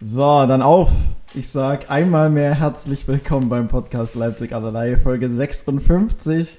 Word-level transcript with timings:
So, 0.00 0.46
dann 0.46 0.62
auf. 0.62 0.90
Ich 1.34 1.48
sag 1.50 1.90
einmal 1.90 2.30
mehr 2.30 2.54
herzlich 2.54 3.08
willkommen 3.08 3.48
beim 3.48 3.68
Podcast 3.68 4.14
Leipzig 4.14 4.52
allerlei, 4.52 4.96
Folge 4.96 5.30
56. 5.30 6.58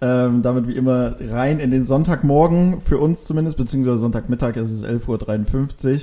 Ähm, 0.00 0.42
damit 0.42 0.68
wie 0.68 0.76
immer 0.76 1.16
rein 1.20 1.58
in 1.58 1.70
den 1.70 1.84
Sonntagmorgen, 1.84 2.80
für 2.80 2.98
uns 2.98 3.24
zumindest, 3.24 3.56
beziehungsweise 3.56 3.98
Sonntagmittag, 3.98 4.56
es 4.56 4.70
ist 4.70 4.84
11.53 4.84 5.94
Uhr. 5.94 6.00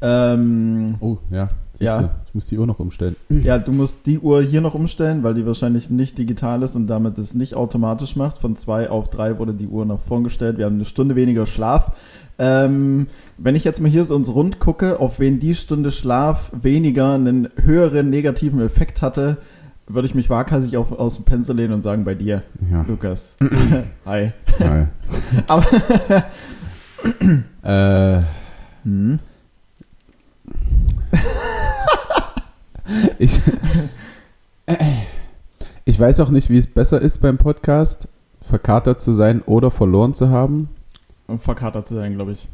Ähm, 0.00 0.96
Oh, 1.00 1.18
ja. 1.30 1.50
Ja. 1.80 1.96
Siehste, 1.98 2.10
Ich 2.28 2.34
muss 2.34 2.46
die 2.46 2.58
Uhr 2.58 2.66
noch 2.66 2.78
umstellen. 2.80 3.16
ja, 3.28 3.58
du 3.58 3.72
musst 3.72 4.06
die 4.06 4.18
Uhr 4.18 4.42
hier 4.42 4.60
noch 4.60 4.74
umstellen, 4.74 5.22
weil 5.22 5.34
die 5.34 5.44
wahrscheinlich 5.46 5.90
nicht 5.90 6.16
digital 6.18 6.62
ist 6.62 6.76
und 6.76 6.86
damit 6.86 7.18
es 7.18 7.34
nicht 7.34 7.54
automatisch 7.54 8.16
macht. 8.16 8.38
Von 8.38 8.54
2 8.56 8.90
auf 8.90 9.08
3 9.10 9.38
wurde 9.38 9.54
die 9.54 9.66
Uhr 9.66 9.84
nach 9.84 9.98
vorn 9.98 10.24
gestellt. 10.24 10.56
Wir 10.58 10.66
haben 10.66 10.76
eine 10.76 10.84
Stunde 10.84 11.16
weniger 11.16 11.46
Schlaf. 11.46 11.92
Ähm, 12.38 13.06
wenn 13.38 13.54
ich 13.56 13.62
jetzt 13.64 13.80
mal 13.80 13.88
hier 13.90 14.04
so 14.04 14.14
uns 14.16 14.34
rund 14.34 14.58
gucke, 14.58 14.98
auf 15.00 15.20
wen 15.20 15.38
die 15.38 15.54
Stunde 15.54 15.90
Schlaf 15.92 16.50
weniger 16.52 17.14
einen 17.14 17.48
höheren 17.62 18.10
negativen 18.10 18.60
Effekt 18.60 19.02
hatte, 19.02 19.36
würde 19.86 20.06
ich 20.06 20.14
mich 20.14 20.30
waghalsig 20.30 20.76
auf, 20.76 20.92
aus 20.92 21.16
dem 21.16 21.26
Fenster 21.26 21.54
lehnen 21.54 21.74
und 21.74 21.82
sagen, 21.82 22.04
bei 22.04 22.14
dir, 22.14 22.42
Ja. 22.72 22.82
Lukas. 22.88 23.36
Hi. 24.06 24.32
Hi. 24.60 24.86
Aber 25.46 25.64
äh, 27.62 28.22
hm, 28.84 29.18
ich, 33.18 33.40
ich 35.84 35.98
weiß 36.00 36.20
auch 36.20 36.30
nicht, 36.30 36.50
wie 36.50 36.58
es 36.58 36.66
besser 36.66 37.00
ist 37.00 37.18
beim 37.20 37.38
Podcast, 37.38 38.08
verkatert 38.42 39.00
zu 39.02 39.12
sein 39.12 39.42
oder 39.42 39.70
verloren 39.70 40.14
zu 40.14 40.28
haben. 40.30 40.68
verkatert 41.38 41.86
zu 41.86 41.94
sein, 41.94 42.14
glaube 42.14 42.32
ich. 42.32 42.48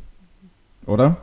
Oder? 0.87 1.17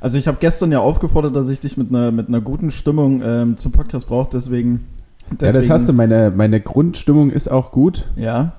Also 0.00 0.18
ich 0.18 0.26
habe 0.28 0.38
gestern 0.40 0.72
ja 0.72 0.80
aufgefordert, 0.80 1.34
dass 1.36 1.48
ich 1.48 1.60
dich 1.60 1.76
mit 1.76 1.90
einer, 1.90 2.10
mit 2.10 2.28
einer 2.28 2.40
guten 2.40 2.70
Stimmung 2.70 3.22
ähm, 3.22 3.56
zum 3.56 3.72
Podcast 3.72 4.06
brauche, 4.08 4.28
deswegen, 4.32 4.84
Ja, 5.30 5.36
deswegen. 5.40 5.54
das 5.68 5.70
hast 5.70 5.88
du. 5.88 5.92
Meine, 5.92 6.30
meine 6.30 6.60
Grundstimmung 6.60 7.30
ist 7.30 7.48
auch 7.48 7.70
gut, 7.72 8.08
Ja, 8.16 8.52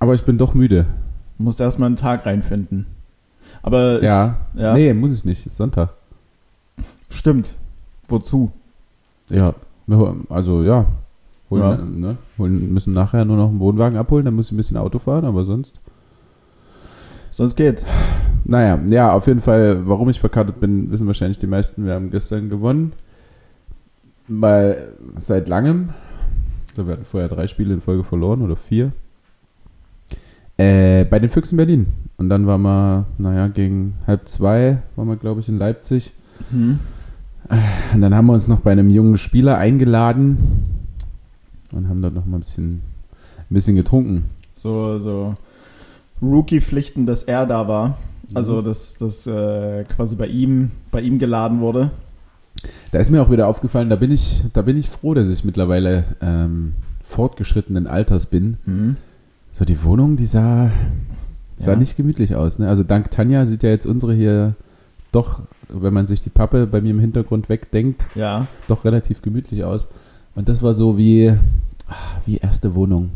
aber 0.00 0.14
ich 0.14 0.24
bin 0.24 0.36
doch 0.38 0.54
müde. 0.54 0.86
musst 1.38 1.60
erstmal 1.60 1.86
einen 1.86 1.96
Tag 1.96 2.26
reinfinden. 2.26 2.86
Aber 3.62 4.02
Ja. 4.02 4.36
ich, 4.54 4.60
ja 4.60 4.74
Nee, 4.74 4.92
muss 4.94 5.12
ich 5.14 5.24
nicht. 5.24 5.46
Ist 5.46 5.56
Sonntag. 5.56 5.90
stimmt. 7.08 7.54
Wozu? 8.08 8.50
Ja. 9.28 9.54
Also, 10.28 10.62
ja. 10.62 10.86
Holen, 11.50 11.62
Ja. 11.62 11.76
Ne? 11.76 12.16
Holen, 12.38 12.72
müssen 12.72 12.92
nachher 12.92 13.24
nur 13.24 13.36
noch 13.36 13.50
einen 13.50 13.60
Wohnwagen 13.60 13.98
abholen, 13.98 14.24
dann 14.24 14.34
muss 14.34 14.46
ich 14.46 14.52
ein 14.52 14.56
bisschen 14.56 14.76
Auto 14.76 14.98
fahren, 14.98 15.24
aber 15.24 15.44
sonst. 15.44 15.80
Sonst 17.30 17.56
geht's. 17.56 17.84
Naja, 18.44 18.78
ja, 18.86 19.12
auf 19.12 19.26
jeden 19.26 19.40
Fall, 19.40 19.86
warum 19.88 20.08
ich 20.08 20.20
verkartet 20.20 20.60
bin, 20.60 20.90
wissen 20.90 21.06
wahrscheinlich 21.06 21.38
die 21.38 21.46
meisten. 21.46 21.84
Wir 21.84 21.94
haben 21.94 22.10
gestern 22.10 22.48
gewonnen. 22.48 22.92
Mal 24.28 24.96
seit 25.16 25.48
langem. 25.48 25.90
Wir 26.76 26.84
hatten 26.86 27.04
vorher 27.04 27.28
drei 27.28 27.46
Spiele 27.46 27.74
in 27.74 27.80
Folge 27.80 28.04
verloren 28.04 28.42
oder 28.42 28.56
vier. 28.56 28.92
Äh, 30.56 31.04
bei 31.04 31.18
den 31.18 31.28
Füchsen 31.28 31.56
Berlin. 31.56 31.86
Und 32.16 32.28
dann 32.28 32.46
waren 32.46 32.62
wir, 32.62 33.06
naja, 33.18 33.48
gegen 33.48 33.94
halb 34.06 34.28
zwei 34.28 34.78
waren 34.94 35.08
wir, 35.08 35.16
glaube 35.16 35.40
ich, 35.40 35.48
in 35.48 35.58
Leipzig. 35.58 36.12
Hm. 36.50 36.78
Und 37.92 38.00
dann 38.00 38.14
haben 38.14 38.26
wir 38.26 38.32
uns 38.32 38.48
noch 38.48 38.60
bei 38.60 38.72
einem 38.72 38.90
jungen 38.90 39.18
Spieler 39.18 39.58
eingeladen 39.58 40.38
und 41.72 41.88
haben 41.88 42.00
dort 42.02 42.14
noch 42.14 42.24
mal 42.24 42.38
ein 42.38 42.40
bisschen, 42.40 42.68
ein 42.70 43.54
bisschen 43.54 43.76
getrunken. 43.76 44.24
So, 44.52 44.98
so 44.98 45.36
Rookie-Pflichten, 46.22 47.06
dass 47.06 47.22
er 47.22 47.46
da 47.46 47.68
war. 47.68 47.98
Also, 48.34 48.62
Mhm. 48.62 48.64
dass 48.64 48.96
das 48.96 49.26
äh, 49.26 49.84
quasi 49.84 50.16
bei 50.16 50.26
ihm, 50.26 50.70
bei 50.90 51.02
ihm 51.02 51.18
geladen 51.18 51.60
wurde. 51.60 51.90
Da 52.92 52.98
ist 52.98 53.10
mir 53.10 53.20
auch 53.20 53.30
wieder 53.30 53.46
aufgefallen, 53.46 53.90
da 53.90 53.96
bin 53.96 54.10
ich, 54.10 54.44
da 54.54 54.62
bin 54.62 54.78
ich 54.78 54.88
froh, 54.88 55.12
dass 55.12 55.28
ich 55.28 55.44
mittlerweile 55.44 56.04
ähm, 56.22 56.72
fortgeschrittenen 57.02 57.86
Alters 57.86 58.26
bin. 58.26 58.56
Hm. 58.64 58.96
So, 59.52 59.64
die 59.66 59.82
Wohnung, 59.84 60.16
die 60.16 60.26
sah, 60.26 60.70
sah 61.58 61.72
Ja. 61.72 61.76
nicht 61.76 61.96
gemütlich 61.96 62.34
aus. 62.34 62.58
Ne? 62.58 62.68
Also 62.68 62.82
dank 62.82 63.10
Tanja 63.10 63.44
sieht 63.44 63.62
ja 63.62 63.68
jetzt 63.70 63.86
unsere 63.86 64.14
hier 64.14 64.54
doch, 65.12 65.42
wenn 65.68 65.94
man 65.94 66.06
sich 66.06 66.20
die 66.20 66.30
Pappe 66.30 66.66
bei 66.66 66.80
mir 66.80 66.90
im 66.90 67.00
Hintergrund 67.00 67.48
wegdenkt, 67.48 68.06
Ja. 68.14 68.46
doch 68.68 68.84
relativ 68.84 69.22
gemütlich 69.22 69.64
aus. 69.64 69.88
Und 70.34 70.48
das 70.48 70.62
war 70.62 70.74
so 70.74 70.96
wie, 70.98 71.30
ah, 71.88 71.94
wie 72.26 72.36
erste 72.38 72.74
Wohnung. 72.74 73.10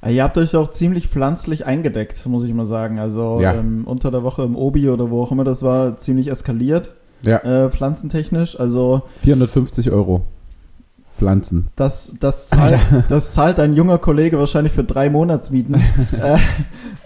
Ah, 0.00 0.10
Ihr 0.10 0.22
habt 0.22 0.38
euch 0.38 0.54
auch 0.56 0.70
ziemlich 0.70 1.08
pflanzlich 1.08 1.66
eingedeckt, 1.66 2.24
muss 2.26 2.44
ich 2.44 2.54
mal 2.54 2.66
sagen. 2.66 2.98
Also 2.98 3.40
Ja. 3.40 3.54
ähm, 3.54 3.82
unter 3.84 4.10
der 4.10 4.22
Woche 4.22 4.42
im 4.42 4.54
Obi 4.56 4.88
oder 4.88 5.10
wo 5.10 5.22
auch 5.22 5.32
immer 5.32 5.44
das 5.44 5.62
war, 5.62 5.98
ziemlich 5.98 6.30
eskaliert, 6.30 6.92
Ja, 7.22 7.38
äh, 7.38 7.70
pflanzentechnisch. 7.70 8.58
Also 8.60 9.02
450 9.18 9.90
Euro. 9.90 10.22
Pflanzen. 11.18 11.66
das, 11.76 12.14
das, 12.20 12.48
zahlt, 12.48 12.78
das 13.08 13.32
zahlt 13.34 13.58
ein 13.60 13.74
junger 13.74 13.98
Kollege 13.98 14.38
wahrscheinlich 14.38 14.72
für 14.72 14.84
drei 14.84 15.10
Monatsmieten. 15.10 15.74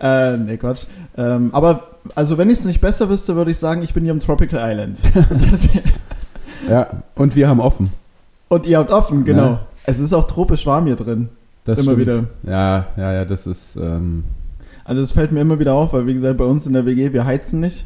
äh, 0.01 0.33
äh, 0.33 0.37
nee, 0.37 0.57
Quatsch. 0.57 0.85
Ähm, 1.17 1.51
aber 1.53 1.89
also 2.15 2.39
wenn 2.39 2.49
ich 2.49 2.59
es 2.59 2.65
nicht 2.65 2.81
besser 2.81 3.09
wüsste, 3.09 3.37
würde 3.37 3.51
ich 3.51 3.59
sagen, 3.59 3.83
ich 3.83 3.95
bin 3.95 4.05
hier 4.05 4.13
im 4.13 4.21
Tropical 4.21 4.61
Island. 4.71 5.01
Ja, 6.69 6.87
und 7.17 7.35
wir 7.35 7.49
haben 7.49 7.61
offen. 7.61 7.91
Und 8.49 8.67
ihr 8.67 8.79
habt 8.79 8.91
offen, 8.91 9.25
genau. 9.25 9.47
Ja. 9.47 9.61
Es 9.85 9.99
ist 9.99 10.13
auch 10.13 10.25
tropisch 10.27 10.67
warm 10.67 10.87
hier 10.87 10.97
drin. 10.97 11.29
Das 11.65 11.81
Immer 11.81 11.93
stimmt. 11.93 12.01
wieder. 12.01 12.25
Ja, 12.45 12.87
ja, 12.97 13.13
ja, 13.13 13.25
das 13.25 13.47
ist, 13.47 13.77
ähm, 13.77 14.25
Also 14.85 15.03
es 15.03 15.13
fällt 15.13 15.33
mir 15.33 15.41
immer 15.41 15.59
wieder 15.59 15.75
auf, 15.75 15.93
weil 15.93 16.07
wie 16.07 16.15
gesagt, 16.15 16.39
bei 16.39 16.45
uns 16.45 16.67
in 16.67 16.73
der 16.73 16.87
WG, 16.87 17.13
wir 17.13 17.25
heizen 17.25 17.61
nicht. 17.61 17.85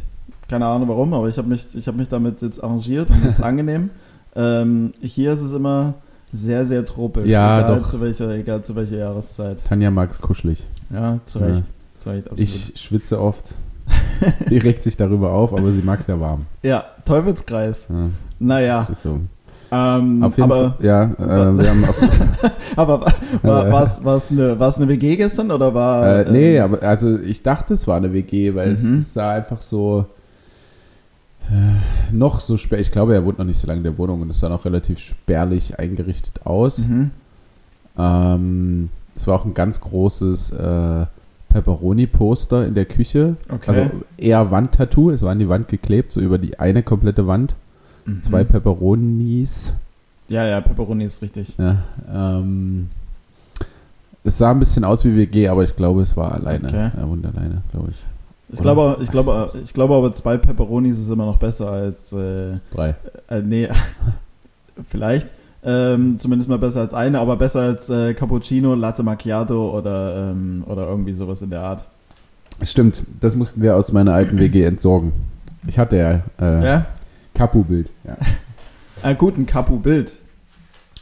Keine 0.48 0.66
Ahnung 0.66 0.88
warum, 0.88 1.12
aber 1.12 1.28
ich 1.28 1.38
habe 1.38 1.48
mich, 1.48 1.66
ich 1.74 1.88
hab 1.88 1.96
mich 1.96 2.08
damit 2.08 2.40
jetzt 2.42 2.62
arrangiert 2.62 3.10
und 3.10 3.24
das 3.24 3.38
ist 3.38 3.40
angenehm. 3.40 3.90
Ähm, 4.34 4.92
hier 5.00 5.32
ist 5.32 5.40
es 5.40 5.52
immer 5.52 5.94
sehr, 6.32 6.66
sehr 6.66 6.84
tropisch. 6.84 7.26
Ja, 7.28 7.60
egal 7.60 7.78
doch. 7.80 7.88
Zu 7.88 8.00
welcher, 8.00 8.30
egal 8.30 8.62
zu 8.62 8.74
welcher 8.76 8.96
Jahreszeit. 8.96 9.64
Tanja 9.64 9.90
mag 9.90 10.10
es 10.10 10.18
kuschelig. 10.18 10.66
Ja, 10.90 11.18
zu 11.24 11.38
Ja. 11.40 11.46
Recht. 11.46 11.64
Zu 11.98 12.10
Recht. 12.10 12.26
Ich 12.36 12.72
schwitze 12.76 13.20
oft. 13.20 13.54
sie 14.48 14.58
regt 14.58 14.82
sich 14.82 14.96
darüber 14.96 15.30
auf, 15.30 15.52
aber 15.52 15.70
sie 15.70 15.82
mag 15.82 16.00
es 16.00 16.06
ja 16.08 16.18
warm. 16.20 16.46
ja, 16.62 16.84
Teufelskreis. 17.04 17.86
Ja, 17.88 18.08
Naja, 18.40 18.88
ist 18.90 19.02
so. 19.02 19.20
ähm, 19.70 20.22
Auf 20.24 20.36
jeden 20.36 20.50
aber, 20.50 20.74
Fall, 20.76 20.84
ja, 20.86 21.02
äh, 21.04 21.58
wir 21.58 21.70
haben 21.70 21.84
auf, 21.84 21.96
aber 22.76 23.00
war 23.42 23.68
Äh. 23.68 23.72
war 23.72 24.16
es 24.16 24.30
eine, 24.32 24.58
war's 24.58 24.76
eine 24.78 24.88
WG 24.88 25.16
gestern 25.16 25.50
oder 25.52 25.72
war... 25.72 26.20
äh, 26.26 26.30
nee, 26.32 26.56
ähm, 26.56 26.64
aber 26.64 26.82
also 26.82 27.16
ich 27.18 27.42
dachte, 27.44 27.74
es 27.74 27.86
war 27.86 27.96
eine 27.96 28.12
WG, 28.12 28.54
weil 28.56 28.72
es, 28.72 28.82
Mhm. 28.82 28.98
es 28.98 29.14
sah 29.14 29.30
einfach 29.32 29.62
so 29.62 30.06
äh, 31.50 32.12
noch 32.14 32.40
so 32.40 32.56
spär. 32.56 32.78
Ich 32.78 32.90
glaube, 32.90 33.14
er 33.14 33.24
wohnt 33.24 33.38
noch 33.38 33.44
nicht 33.44 33.58
so 33.58 33.66
lange 33.66 33.78
in 33.78 33.84
der 33.84 33.98
Wohnung 33.98 34.22
und 34.22 34.30
es 34.30 34.40
sah 34.40 34.48
noch 34.48 34.64
relativ 34.64 34.98
spärlich 34.98 35.78
eingerichtet 35.78 36.44
aus. 36.44 36.88
mhm. 36.88 37.10
Ähm, 37.98 38.90
es 39.16 39.26
war 39.26 39.40
auch 39.40 39.46
ein 39.46 39.54
ganz 39.54 39.80
großes 39.80 40.50
äh, 40.50 41.06
Pepperoni-Poster 41.48 42.66
in 42.66 42.74
der 42.74 42.84
Küche. 42.84 43.36
Okay. 43.48 43.68
Also 43.68 43.90
eher 44.18 44.50
Wandtattoo. 44.50 45.10
Es 45.10 45.22
war 45.22 45.30
an 45.32 45.38
die 45.38 45.48
Wand 45.48 45.68
geklebt, 45.68 46.12
so 46.12 46.20
über 46.20 46.36
die 46.36 46.58
eine 46.58 46.82
komplette 46.82 47.26
Wand. 47.26 47.54
Mhm. 48.04 48.22
Zwei 48.22 48.44
Pepperonis. 48.44 49.72
Ja, 50.28 50.44
ja, 50.46 50.60
Pepperoni 50.60 51.04
ist 51.04 51.22
richtig. 51.22 51.56
Ja, 51.56 51.76
ähm, 52.12 52.88
es 54.24 54.38
sah 54.38 54.50
ein 54.50 54.58
bisschen 54.58 54.84
aus 54.84 55.04
wie 55.04 55.16
WG, 55.16 55.48
aber 55.48 55.62
ich 55.62 55.76
glaube, 55.76 56.02
es 56.02 56.16
war 56.16 56.32
alleine. 56.32 56.68
Okay. 56.68 56.90
Er 56.96 57.08
wohnt 57.08 57.24
alleine, 57.24 57.62
glaube 57.72 57.90
ich. 57.90 58.04
Ich 58.48 58.60
glaube, 58.60 58.98
ich, 59.02 59.10
glaube, 59.10 59.50
ich 59.62 59.74
glaube 59.74 59.94
aber 59.94 60.12
zwei 60.14 60.36
Pepperonis 60.36 60.98
ist 60.98 61.10
immer 61.10 61.26
noch 61.26 61.36
besser 61.38 61.70
als, 61.70 62.12
äh, 62.12 62.58
Drei. 62.72 62.94
äh 63.28 63.40
nee, 63.42 63.68
vielleicht, 64.88 65.32
ähm, 65.64 66.16
zumindest 66.18 66.48
mal 66.48 66.58
besser 66.58 66.80
als 66.80 66.94
eine, 66.94 67.18
aber 67.18 67.36
besser 67.36 67.60
als 67.62 67.90
äh, 67.90 68.14
Cappuccino, 68.14 68.74
Latte 68.74 69.02
Macchiato 69.02 69.76
oder, 69.76 70.30
ähm, 70.30 70.62
oder 70.66 70.86
irgendwie 70.88 71.12
sowas 71.12 71.42
in 71.42 71.50
der 71.50 71.62
Art. 71.62 71.86
Stimmt, 72.62 73.02
das 73.20 73.34
mussten 73.34 73.60
wir 73.62 73.76
aus 73.76 73.92
meiner 73.92 74.14
alten 74.14 74.38
WG 74.38 74.62
entsorgen. 74.64 75.12
Ich 75.66 75.78
hatte 75.78 75.96
ja, 75.96 76.22
äh, 76.40 76.64
Ja? 76.64 76.84
Capu-Bild. 77.34 77.90
Ja. 78.04 78.16
Äh, 79.02 79.14
gut, 79.16 79.36
ein 79.36 79.44
Capu-Bild. 79.46 80.12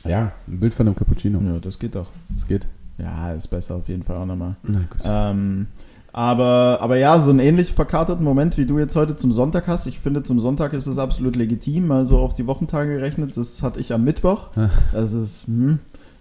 ja, 0.05 0.33
ein 0.49 0.61
Bild 0.61 0.73
von 0.73 0.87
einem 0.87 0.97
Cappuccino. 0.97 1.41
Ja, 1.41 1.59
das 1.61 1.79
geht 1.79 1.95
doch. 1.95 2.11
Das 2.31 2.47
geht. 2.49 2.67
Ja, 2.97 3.33
ist 3.33 3.49
besser 3.49 3.75
auf 3.77 3.89
jeden 3.89 4.03
Fall 4.03 4.17
auch 4.17 4.27
nochmal. 4.27 4.57
Na 4.63 4.79
gut. 4.79 5.01
Ähm, 5.05 5.67
aber, 6.15 6.79
aber 6.81 6.97
ja, 6.97 7.19
so 7.19 7.31
einen 7.31 7.41
ähnlich 7.41 7.73
verkarteten 7.73 8.23
Moment, 8.25 8.57
wie 8.57 8.67
du 8.67 8.79
jetzt 8.79 8.95
heute 8.95 9.17
zum 9.17 9.33
Sonntag 9.33 9.67
hast. 9.67 9.89
Ich 9.89 9.99
finde, 9.99 10.23
zum 10.23 10.39
Sonntag 10.39 10.73
ist 10.73 10.87
es 10.87 10.97
absolut 10.97 11.35
legitim, 11.35 11.91
also 11.91 12.19
auf 12.21 12.35
die 12.35 12.47
Wochentage 12.47 12.95
gerechnet. 12.95 13.37
Das 13.37 13.65
hatte 13.65 13.81
ich 13.81 13.93
am 13.93 14.05
Mittwoch. 14.05 14.51
Das 14.93 15.13
ist 15.13 15.49
hm, 15.49 15.81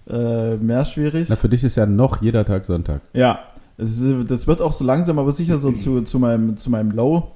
äh, 0.10 0.56
mehr 0.56 0.84
schwierig. 0.86 1.28
Na, 1.30 1.36
für 1.36 1.48
dich 1.48 1.64
ist 1.64 1.76
ja 1.76 1.86
noch 1.86 2.24
jeder 2.24 2.44
Tag 2.44 2.66
Sonntag. 2.66 3.02
Ja, 3.14 3.38
es 3.78 4.02
ist, 4.02 4.32
das 4.32 4.48
wird 4.48 4.64
auch 4.64 4.74
so 4.74 4.84
langsam, 4.84 5.20
aber 5.20 5.32
sicher 5.32 5.60
so 5.60 5.72
zu, 5.72 6.02
zu, 6.02 6.18
meinem, 6.18 6.58
zu 6.58 6.72
meinem 6.72 6.90
Low. 6.90 7.28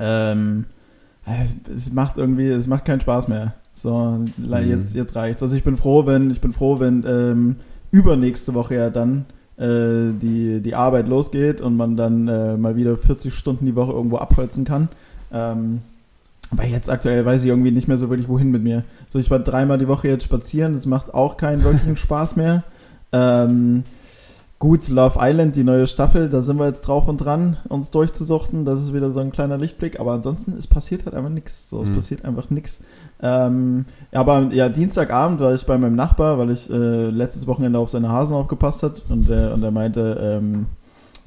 Ähm, 0.00 0.66
es, 1.26 1.56
es 1.68 1.92
macht 1.92 2.16
irgendwie, 2.16 2.46
es 2.46 2.68
macht 2.68 2.84
keinen 2.84 3.00
Spaß 3.00 3.26
mehr. 3.26 3.54
So, 3.74 4.20
Mhm. 4.36 4.70
jetzt, 4.70 4.94
jetzt 4.94 5.16
reicht's. 5.16 5.42
Also 5.42 5.56
ich 5.56 5.64
bin 5.64 5.76
froh, 5.76 6.06
wenn, 6.06 6.30
ich 6.30 6.40
bin 6.40 6.52
froh, 6.52 6.78
wenn 6.78 7.04
ähm, 7.08 7.56
übernächste 7.90 8.54
Woche 8.54 8.76
ja 8.76 8.88
dann 8.88 9.24
äh, 9.58 10.12
die, 10.20 10.60
die 10.60 10.74
Arbeit 10.74 11.08
losgeht 11.08 11.60
und 11.60 11.76
man 11.76 11.96
dann 11.96 12.28
äh, 12.28 12.56
mal 12.56 12.76
wieder 12.76 12.96
40 12.96 13.34
Stunden 13.34 13.66
die 13.66 13.76
Woche 13.76 13.92
irgendwo 13.92 14.16
abholzen 14.16 14.64
kann. 14.64 14.88
Ähm, 15.32 15.80
Aber 16.50 16.64
jetzt 16.64 16.90
aktuell 16.90 17.24
weiß 17.24 17.42
ich 17.42 17.48
irgendwie 17.48 17.70
nicht 17.70 17.88
mehr 17.88 17.98
so 17.98 18.10
wirklich, 18.10 18.28
wohin 18.28 18.50
mit 18.50 18.62
mir. 18.62 18.84
So, 19.08 19.18
ich 19.18 19.30
war 19.30 19.38
dreimal 19.38 19.78
die 19.78 19.88
Woche 19.88 20.08
jetzt 20.08 20.24
spazieren, 20.24 20.74
das 20.74 20.86
macht 20.86 21.14
auch 21.14 21.36
keinen 21.36 21.64
wirklichen 21.64 21.96
Spaß 21.98 22.36
mehr. 22.36 22.64
Ähm, 23.12 23.84
gut, 24.62 24.88
Love 24.88 25.18
Island, 25.20 25.56
die 25.56 25.64
neue 25.64 25.88
Staffel, 25.88 26.28
da 26.28 26.40
sind 26.40 26.56
wir 26.56 26.66
jetzt 26.66 26.82
drauf 26.82 27.08
und 27.08 27.16
dran, 27.16 27.56
uns 27.68 27.90
durchzusuchten. 27.90 28.64
Das 28.64 28.80
ist 28.80 28.94
wieder 28.94 29.10
so 29.10 29.18
ein 29.18 29.32
kleiner 29.32 29.58
Lichtblick. 29.58 29.98
Aber 29.98 30.12
ansonsten, 30.12 30.52
es 30.56 30.68
passiert 30.68 31.04
halt 31.04 31.16
einfach 31.16 31.30
nichts. 31.30 31.68
So, 31.68 31.82
es 31.82 31.90
Mhm. 31.90 31.94
passiert 31.96 32.24
einfach 32.24 32.48
nichts. 32.48 32.78
Ähm, 33.20 33.86
aber 34.12 34.50
ja, 34.52 34.68
Dienstagabend 34.68 35.40
war 35.40 35.52
ich 35.52 35.66
bei 35.66 35.76
meinem 35.78 35.96
Nachbar, 35.96 36.38
weil 36.38 36.52
ich 36.52 36.70
äh, 36.70 37.10
letztes 37.10 37.48
Wochenende 37.48 37.80
auf 37.80 37.88
seine 37.88 38.08
Hasen 38.10 38.36
aufgepasst 38.36 38.84
hat 38.84 39.02
und 39.08 39.28
der, 39.28 39.52
und 39.52 39.64
er 39.64 39.72
meinte, 39.72 40.16
ähm, 40.40 40.66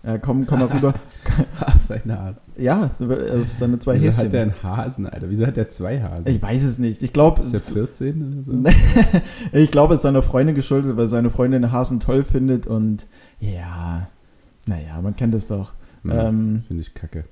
ja, 0.05 0.17
komm, 0.17 0.45
komm 0.47 0.59
mal 0.59 0.67
rüber. 0.67 0.93
Auf 1.65 1.81
seine 1.81 2.21
Hasen. 2.21 2.41
Ja, 2.55 2.89
auf 2.99 3.49
seine 3.49 3.79
zwei 3.79 3.95
Wieso 3.95 4.05
Häschen. 4.05 4.25
hat 4.25 4.33
der 4.33 4.41
einen 4.43 4.63
Hasen, 4.63 5.07
Alter? 5.07 5.27
Wieso 5.31 5.47
hat 5.47 5.57
der 5.57 5.69
zwei 5.69 5.99
Hasen? 5.99 6.27
Ich 6.27 6.39
weiß 6.39 6.63
es 6.63 6.77
nicht. 6.77 7.01
Ich 7.01 7.11
glaube, 7.11 7.41
ist 7.41 7.51
der 7.53 7.61
14 7.61 8.43
oder 8.45 8.71
so? 8.71 8.77
ich 9.51 9.71
glaube, 9.71 9.95
es 9.95 9.99
ist 9.99 10.03
seiner 10.03 10.21
Freundin 10.21 10.53
geschuldet, 10.53 10.95
weil 10.95 11.07
seine 11.09 11.31
Freundin 11.31 11.71
Hasen 11.71 11.99
toll 11.99 12.23
findet 12.23 12.67
und 12.67 13.07
ja, 13.39 14.07
naja, 14.67 15.01
man 15.01 15.15
kennt 15.15 15.33
es 15.33 15.47
doch. 15.47 15.73
Ja, 16.03 16.27
Ähm, 16.29 16.61
Finde 16.61 16.81
ich 16.81 16.93
kacke. 16.93 17.25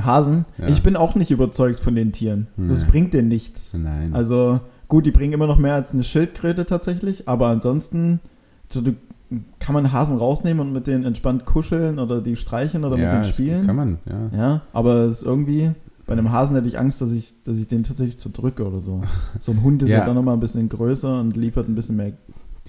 Hasen, 0.00 0.44
Ja. 0.58 0.68
ich 0.68 0.82
bin 0.82 0.96
auch 0.96 1.14
nicht 1.14 1.30
überzeugt 1.30 1.78
von 1.80 1.94
den 1.94 2.12
Tieren. 2.12 2.46
Das 2.56 2.82
Nee. 2.84 2.90
bringt 2.90 3.14
denen 3.14 3.28
nichts. 3.28 3.74
Nein. 3.74 4.14
Also 4.14 4.60
gut, 4.88 5.04
die 5.06 5.10
bringen 5.10 5.34
immer 5.34 5.46
noch 5.46 5.58
mehr 5.58 5.74
als 5.74 5.92
eine 5.92 6.02
Schildkröte 6.02 6.64
tatsächlich, 6.66 7.28
aber 7.28 7.48
ansonsten 7.48 8.20
so, 8.70 8.80
du, 8.80 8.94
kann 9.60 9.74
man 9.74 9.92
Hasen 9.92 10.16
rausnehmen 10.18 10.66
und 10.66 10.72
mit 10.72 10.86
denen 10.86 11.04
entspannt 11.04 11.44
kuscheln 11.44 11.98
oder 11.98 12.20
die 12.20 12.36
streicheln 12.36 12.84
oder 12.84 12.96
ja, 12.96 13.02
mit 13.04 13.12
denen 13.12 13.22
das 13.22 13.30
spielen. 13.30 13.66
Kann 13.66 13.76
man, 13.76 13.98
ja. 14.06 14.38
Ja, 14.38 14.60
aber 14.72 14.94
es 15.04 15.18
ist 15.18 15.26
irgendwie, 15.26 15.70
bei 16.06 16.12
einem 16.14 16.32
Hasen 16.32 16.56
hätte 16.56 16.68
ich 16.68 16.78
Angst, 16.78 17.00
dass 17.00 17.12
ich, 17.12 17.34
dass 17.44 17.58
ich 17.58 17.66
den 17.66 17.82
tatsächlich 17.82 18.18
zerdrücke 18.18 18.66
oder 18.66 18.80
so. 18.80 19.02
So 19.40 19.52
ein 19.52 19.62
Hund 19.62 19.82
ist 19.82 19.90
Ja. 19.90 19.98
ja 20.00 20.06
dann 20.06 20.14
nochmal 20.16 20.34
ein 20.34 20.40
bisschen 20.40 20.68
größer 20.68 21.20
und 21.20 21.36
liefert 21.36 21.68
ein 21.68 21.74
bisschen 21.74 21.96
mehr 21.96 22.12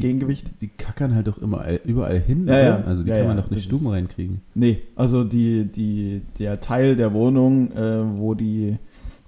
Gegengewicht. 0.01 0.51
Die 0.61 0.69
kackern 0.69 1.13
halt 1.15 1.27
doch 1.27 1.37
immer 1.37 1.65
überall 1.85 2.19
hin, 2.19 2.47
Ja, 2.47 2.53
oder? 2.53 2.63
ja. 2.63 2.83
Also 2.85 3.03
die 3.03 3.09
Ja, 3.11 3.17
kann 3.17 3.27
man 3.27 3.37
doch 3.37 3.49
nicht 3.51 3.71
ist- 3.71 3.89
reinkriegen. 3.89 4.41
Nee, 4.55 4.81
also 4.95 5.23
die, 5.23 5.65
die, 5.65 6.21
der 6.39 6.59
Teil 6.59 6.95
der 6.95 7.13
Wohnung, 7.13 7.71
äh, 7.73 8.01
wo, 8.17 8.33
die, 8.33 8.77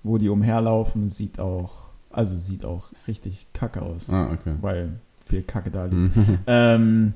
wo 0.04 0.18
die 0.18 0.30
umherlaufen, 0.30 1.10
sieht 1.10 1.40
auch, 1.40 1.84
also 2.12 2.36
sieht 2.36 2.66
auch 2.66 2.86
richtig 3.08 3.48
kacke 3.54 3.82
aus, 3.82 4.10
Ah, 4.10 4.30
okay. 4.34 4.54
weil 4.62 4.94
viel 5.24 5.44
Kacke 5.44 5.70
da 5.72 5.86
liegt. 5.86 6.16
Mhm. 6.16 6.38
Ähm, 6.48 7.14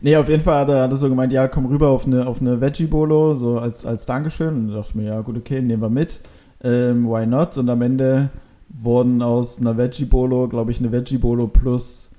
nee, 0.00 0.16
auf 0.16 0.28
jeden 0.28 0.42
Fall 0.42 0.60
hat 0.60 0.68
er, 0.70 0.82
hat 0.82 0.90
er 0.90 0.96
so 0.96 1.08
gemeint, 1.08 1.32
ja, 1.32 1.48
komm 1.48 1.66
rüber 1.66 1.88
auf 1.88 2.06
eine, 2.06 2.26
auf 2.26 2.40
eine 2.40 2.60
Veggie-Bolo, 2.60 3.36
so 3.36 3.58
als, 3.58 3.84
als 3.86 4.06
Dankeschön. 4.06 4.54
Und 4.54 4.68
da 4.68 4.74
dachte 4.76 4.88
ich 4.90 4.94
mir, 4.94 5.04
ja, 5.06 5.20
gut, 5.22 5.36
okay, 5.36 5.60
nehmen 5.62 5.82
wir 5.82 5.90
mit. 5.90 6.20
Ähm, 6.62 7.06
why 7.08 7.26
not? 7.26 7.56
Und 7.56 7.68
am 7.70 7.80
Ende 7.82 8.30
wurden 8.68 9.22
aus 9.22 9.60
einer 9.60 9.76
Veggie-Bolo, 9.76 10.48
glaube 10.48 10.70
ich, 10.70 10.78
eine 10.80 10.92
Veggie-Bolo 10.92 11.46
plus, 11.48 12.09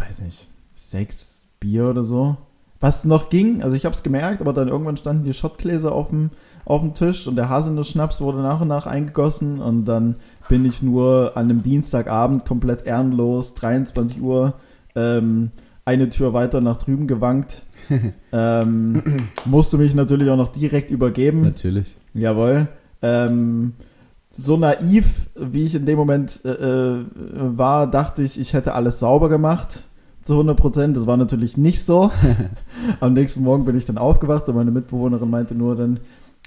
weiß 0.00 0.22
nicht, 0.22 0.48
sechs 0.74 1.44
Bier 1.60 1.88
oder 1.88 2.04
so. 2.04 2.36
Was 2.80 3.04
noch 3.04 3.28
ging, 3.28 3.62
also 3.62 3.76
ich 3.76 3.84
habe 3.84 3.94
es 3.94 4.04
gemerkt, 4.04 4.40
aber 4.40 4.52
dann 4.52 4.68
irgendwann 4.68 4.96
standen 4.96 5.24
die 5.24 5.32
Schottgläser 5.32 5.90
auf 5.90 6.10
dem, 6.10 6.30
auf 6.64 6.80
dem 6.80 6.94
Tisch 6.94 7.26
und 7.26 7.34
der 7.34 7.48
Haselnuss-Schnaps 7.48 8.20
wurde 8.20 8.38
nach 8.38 8.60
und 8.60 8.68
nach 8.68 8.86
eingegossen 8.86 9.60
und 9.60 9.84
dann 9.84 10.16
bin 10.48 10.64
ich 10.64 10.80
nur 10.80 11.32
an 11.34 11.46
einem 11.46 11.62
Dienstagabend 11.62 12.44
komplett 12.44 12.86
ehrenlos, 12.86 13.54
23 13.54 14.22
Uhr, 14.22 14.54
ähm, 14.94 15.50
eine 15.84 16.08
Tür 16.10 16.34
weiter 16.34 16.60
nach 16.60 16.76
drüben 16.76 17.08
gewankt. 17.08 17.62
ähm, 18.32 19.30
musste 19.44 19.78
mich 19.78 19.94
natürlich 19.94 20.30
auch 20.30 20.36
noch 20.36 20.52
direkt 20.52 20.90
übergeben. 20.90 21.40
Natürlich. 21.42 21.96
Jawohl. 22.14 22.68
Ähm, 23.02 23.72
so 24.30 24.56
naiv, 24.56 25.28
wie 25.34 25.64
ich 25.64 25.74
in 25.74 25.86
dem 25.86 25.98
Moment 25.98 26.42
äh, 26.44 26.50
äh, 26.50 27.04
war, 27.36 27.90
dachte 27.90 28.22
ich, 28.22 28.38
ich 28.38 28.52
hätte 28.52 28.74
alles 28.74 29.00
sauber 29.00 29.28
gemacht. 29.28 29.84
Zu 30.28 30.34
100 30.34 30.58
Prozent. 30.58 30.94
Das 30.94 31.06
war 31.06 31.16
natürlich 31.16 31.56
nicht 31.56 31.82
so. 31.82 32.10
Am 33.00 33.14
nächsten 33.14 33.42
Morgen 33.42 33.64
bin 33.64 33.74
ich 33.78 33.86
dann 33.86 33.96
aufgewacht 33.96 34.46
und 34.46 34.56
meine 34.56 34.70
Mitbewohnerin 34.70 35.30
meinte 35.30 35.54
nur 35.54 35.74
dann, 35.74 36.00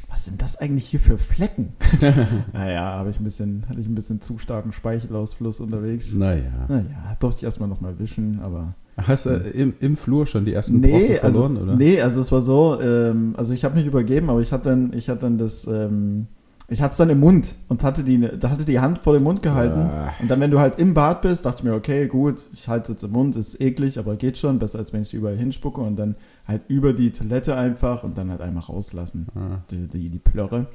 was 0.08 0.26
sind 0.26 0.40
das 0.40 0.56
eigentlich 0.56 0.86
hier 0.86 1.00
für 1.00 1.18
Flecken? 1.18 1.74
naja, 2.54 2.84
habe 2.84 3.10
ich 3.10 3.20
ein 3.20 3.24
bisschen, 3.24 3.66
hatte 3.68 3.82
ich 3.82 3.88
ein 3.88 3.96
bisschen 3.96 4.22
zu 4.22 4.38
starken 4.38 4.72
Speichelausfluss 4.72 5.60
unterwegs. 5.62 6.14
Naja. 6.14 6.68
Naja, 6.68 7.18
durfte 7.20 7.40
ich 7.40 7.44
erstmal 7.46 7.70
nochmal 7.70 7.98
wischen, 7.98 8.40
aber. 8.44 8.76
Hast 8.98 9.26
du 9.26 9.32
im, 9.32 9.74
im 9.80 9.98
Flur 9.98 10.28
schon 10.28 10.46
die 10.46 10.54
ersten 10.54 10.80
Nee, 10.80 10.92
Brocken 10.92 11.26
also, 11.26 11.42
verloren, 11.42 11.58
oder? 11.64 11.76
nee, 11.76 12.00
also 12.00 12.22
es 12.22 12.32
war 12.32 12.44
so, 12.44 12.80
ähm, 12.80 13.34
also 13.36 13.52
ich 13.56 13.66
habe 13.66 13.78
mich 13.78 13.88
übergeben, 13.88 14.30
aber 14.30 14.42
ich 14.42 14.54
hatte 14.54 14.70
dann, 14.70 14.94
ich 14.94 15.10
hatte 15.10 15.22
dann 15.22 15.40
das, 15.40 15.66
ähm, 15.66 16.28
ich 16.72 16.82
hatte 16.82 16.92
es 16.94 16.98
dann 16.98 17.10
im 17.10 17.20
Mund 17.20 17.54
und 17.68 17.84
hatte 17.84 18.04
die, 18.04 18.20
hatte 18.26 18.66
die 18.66 18.80
Hand 18.80 18.98
vor 18.98 19.14
dem 19.14 19.24
Mund 19.24 19.44
gehalten. 19.44 19.80
Ah. 19.82 20.14
Und 20.22 20.30
dann, 20.32 20.40
wenn 20.40 20.50
du 20.52 20.60
halt 20.60 20.80
im 20.80 20.94
Bad 20.94 21.22
bist, 21.22 21.46
dachte 21.46 21.58
ich 21.60 21.64
mir, 21.66 21.74
okay, 21.76 22.08
gut, 22.08 22.42
ich 22.54 22.68
halte 22.68 22.84
es 22.84 22.90
jetzt 22.90 23.04
im 23.04 23.12
Mund, 23.12 23.36
ist 23.36 23.60
eklig, 23.62 24.00
aber 24.00 24.16
geht 24.16 24.38
schon, 24.38 24.58
besser 24.58 24.80
als 24.80 24.94
wenn 24.94 25.02
ich 25.02 25.10
es 25.10 25.14
überall 25.14 25.38
hinspucke 25.38 25.82
und 25.82 25.98
dann 25.98 26.16
halt 26.48 26.62
über 26.70 26.94
die 26.94 27.12
Toilette 27.12 27.56
einfach 27.56 28.04
und 28.04 28.18
dann 28.18 28.30
halt 28.32 28.42
einmal 28.42 28.64
rauslassen, 28.64 29.28
Ah. 29.36 29.60
die, 29.70 29.88
die, 29.88 30.10
die 30.10 30.20
Plörre. 30.20 30.66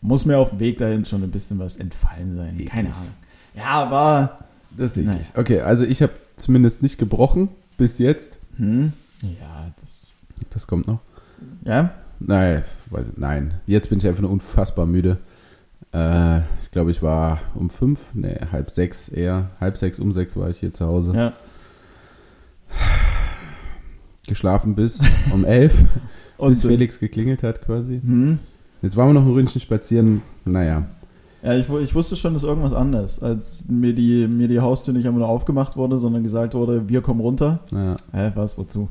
Muss 0.00 0.24
mir 0.24 0.38
auf 0.38 0.50
dem 0.50 0.60
Weg 0.60 0.78
dahin 0.78 1.04
schon 1.04 1.22
ein 1.22 1.30
bisschen 1.30 1.58
was 1.58 1.76
entfallen 1.76 2.34
sein. 2.36 2.54
Eklig. 2.54 2.68
Keine 2.70 2.88
Ahnung. 2.88 3.10
Ja, 3.54 3.64
aber, 3.66 4.38
Das 4.76 4.96
ist 4.96 5.04
eklig. 5.06 5.32
Okay, 5.36 5.60
also 5.60 5.84
ich 5.84 6.00
habe 6.00 6.12
zumindest 6.36 6.80
nicht 6.80 6.96
gebrochen 6.98 7.48
bis 7.76 7.98
jetzt. 7.98 8.38
hm, 8.56 8.92
ja, 9.22 9.70
das, 9.80 10.12
Das 10.50 10.66
kommt 10.66 10.86
noch. 10.86 11.00
ja, 11.64 11.90
Nein, 12.20 12.62
nein. 13.16 13.54
Jetzt 13.66 13.88
bin 13.90 13.98
ich 13.98 14.06
einfach 14.06 14.22
nur 14.22 14.30
unfassbar 14.30 14.86
müde. 14.86 15.18
Äh, 15.92 16.38
ich 16.60 16.70
glaube, 16.70 16.90
ich 16.90 17.02
war 17.02 17.38
um 17.54 17.70
fünf, 17.70 18.00
nee, 18.14 18.36
halb 18.52 18.70
sechs 18.70 19.08
eher. 19.08 19.50
Halb 19.60 19.76
sechs, 19.78 19.98
um 20.00 20.12
sechs 20.12 20.36
war 20.36 20.50
ich 20.50 20.58
hier 20.58 20.74
zu 20.74 20.86
Hause. 20.86 21.14
ja. 21.14 21.32
Geschlafen 24.26 24.74
bis 24.74 25.00
um 25.32 25.44
elf, 25.44 25.84
Und, 26.36 26.50
bis 26.50 26.62
Felix 26.62 27.00
geklingelt 27.00 27.42
hat 27.42 27.62
quasi. 27.64 28.00
hm, 28.04 28.38
Jetzt 28.82 28.96
waren 28.96 29.08
wir 29.08 29.14
noch 29.14 29.24
ein 29.26 29.32
Ründchen 29.32 29.60
spazieren. 29.60 30.20
Naja, 30.44 30.84
Ja, 31.42 31.54
ich, 31.54 31.68
ich 31.68 31.94
wusste 31.94 32.14
schon, 32.14 32.34
dass 32.34 32.44
irgendwas 32.44 32.72
anders, 32.74 33.22
als 33.22 33.64
mir 33.68 33.94
die, 33.94 34.28
mir 34.28 34.46
die 34.48 34.60
Haustür 34.60 34.92
nicht 34.92 35.06
einmal 35.06 35.20
nur 35.20 35.28
aufgemacht 35.28 35.76
wurde, 35.76 35.96
sondern 35.98 36.22
gesagt 36.22 36.54
wurde, 36.54 36.88
wir 36.88 37.00
kommen 37.00 37.20
runter. 37.20 37.60
ja, 37.72 37.96
Hä, 38.12 38.32
was, 38.34 38.58
wozu? 38.58 38.88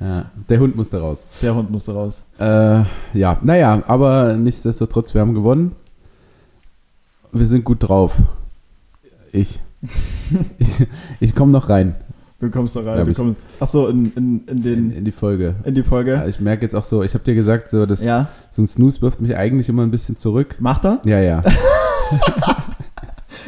Ja. 0.00 0.30
Der 0.48 0.60
Hund 0.60 0.76
musste 0.76 1.00
raus. 1.00 1.26
Der 1.42 1.54
Hund 1.54 1.70
musste 1.70 1.92
raus. 1.92 2.24
Äh, 2.38 2.82
ja, 3.14 3.38
naja, 3.42 3.82
aber 3.86 4.34
nichtsdestotrotz, 4.34 5.14
wir 5.14 5.20
haben 5.20 5.34
gewonnen. 5.34 5.76
Wir 7.32 7.46
sind 7.46 7.64
gut 7.64 7.88
drauf. 7.88 8.16
Ich. 9.32 9.60
ich 10.58 10.86
ich 11.20 11.34
komme 11.34 11.52
noch 11.52 11.68
rein 11.68 11.94
Du 12.40 12.50
kommst 12.50 12.74
da 12.74 12.80
rein. 12.80 13.04
Du 13.04 13.12
kommst, 13.12 13.38
ach 13.60 13.68
so, 13.68 13.88
in, 13.88 14.12
in, 14.14 14.14
in, 14.16 14.48
in, 14.48 14.62
den, 14.62 14.90
in 14.92 15.04
die 15.04 15.12
Folge. 15.12 15.56
in 15.64 15.74
die 15.74 15.82
Folge. 15.82 16.12
Ja, 16.12 16.26
ich 16.26 16.40
merke 16.40 16.62
jetzt 16.62 16.74
auch 16.74 16.84
so, 16.84 17.02
ich 17.02 17.12
habe 17.12 17.22
dir 17.22 17.34
gesagt, 17.34 17.68
so, 17.68 17.84
das, 17.84 18.02
Ja. 18.02 18.28
so 18.50 18.62
ein 18.62 18.66
Snooze 18.66 19.02
wirft 19.02 19.20
mich 19.20 19.36
eigentlich 19.36 19.68
immer 19.68 19.82
ein 19.82 19.90
bisschen 19.90 20.16
zurück. 20.16 20.56
Macht 20.58 20.86
er? 20.86 21.02
Ja, 21.04 21.20
ja. 21.20 21.42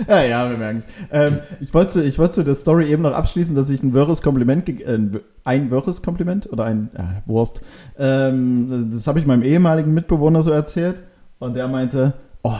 Ja, 0.09 0.23
ja, 0.23 0.51
wir 0.51 0.57
merken 0.59 0.79
es. 0.79 0.87
Ähm, 1.11 1.39
ich 1.61 1.73
wollte 1.75 2.03
ich 2.03 2.19
wollte 2.19 2.35
zu 2.35 2.45
der 2.45 2.55
Story 2.55 2.91
eben 2.91 3.03
noch 3.03 3.13
abschließen, 3.13 3.55
dass 3.55 3.71
ich 3.71 3.83
ein 3.83 3.95
wirres 3.95 4.23
Kompliment, 4.23 4.69
äh, 4.69 4.95
ein 4.95 5.13
wir- 5.15 5.21
ein 5.45 5.71
wirres 5.71 6.03
Kompliment 6.03 6.51
oder 6.53 6.65
ein, 6.65 6.89
ja, 6.97 7.23
Wurst, 7.27 7.63
ähm, 7.99 8.91
das 8.93 9.07
habe 9.07 9.19
ich 9.19 9.27
meinem 9.27 9.43
ehemaligen 9.43 9.93
Mitbewohner 9.95 10.43
so 10.43 10.51
erzählt 10.51 11.03
und 11.39 11.55
der 11.55 11.69
meinte, 11.69 12.15
oh, 12.43 12.53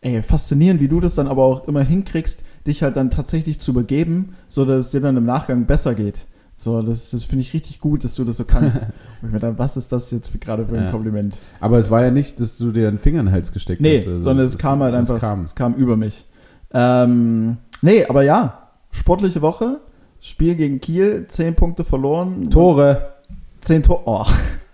ey, 0.00 0.22
faszinierend, 0.22 0.80
wie 0.80 0.88
du 0.88 1.00
das 1.00 1.14
dann 1.14 1.28
aber 1.28 1.42
auch 1.44 1.68
immer 1.68 1.82
hinkriegst, 1.82 2.42
dich 2.66 2.82
halt 2.82 2.96
dann 2.96 3.10
tatsächlich 3.10 3.60
zu 3.60 3.70
übergeben, 3.72 4.34
so 4.48 4.64
dass 4.64 4.86
es 4.86 4.90
dir 4.90 5.00
dann 5.00 5.16
im 5.16 5.24
Nachgang 5.26 5.66
besser 5.66 5.94
geht. 5.94 6.26
So, 6.56 6.82
das, 6.82 7.10
das 7.10 7.24
finde 7.24 7.42
ich 7.42 7.52
richtig 7.52 7.80
gut, 7.80 8.04
dass 8.04 8.14
du 8.14 8.22
das 8.24 8.36
so 8.36 8.44
kannst. 8.44 8.76
Und 9.22 9.28
ich 9.28 9.32
mir 9.32 9.40
dann, 9.40 9.58
was 9.58 9.76
ist 9.76 9.90
das 9.90 10.10
jetzt 10.12 10.30
gerade 10.40 10.64
für 10.66 10.76
ein 10.76 10.84
Ja. 10.84 10.90
Kompliment? 10.92 11.36
Aber 11.60 11.78
es 11.78 11.90
war 11.90 12.04
ja 12.04 12.10
nicht, 12.12 12.38
dass 12.40 12.56
du 12.58 12.70
dir 12.70 12.86
einen 12.88 12.98
Finger 12.98 13.20
in 13.20 13.26
den 13.26 13.32
Hals 13.34 13.52
gesteckt 13.52 13.80
Nee, 13.80 13.98
hast. 13.98 14.06
oder 14.06 14.16
so. 14.18 14.22
sondern 14.22 14.46
es 14.46 14.52
ist- 14.54 14.60
kam 14.60 14.80
halt 14.80 14.94
es 14.94 15.00
einfach, 15.00 15.18
Kam. 15.20 15.44
es 15.44 15.54
kam 15.56 15.74
über 15.74 15.96
mich. 15.96 16.26
Ähm, 16.74 17.56
nee, 17.82 18.04
aber 18.06 18.22
ja, 18.22 18.68
sportliche 18.90 19.40
Woche, 19.42 19.80
Spiel 20.20 20.54
gegen 20.56 20.80
Kiel, 20.80 21.26
10 21.28 21.54
Punkte 21.54 21.84
verloren. 21.84 22.50
Tore! 22.50 23.12
10 23.60 23.82
Tore. 23.84 24.00
Oh, 24.04 24.24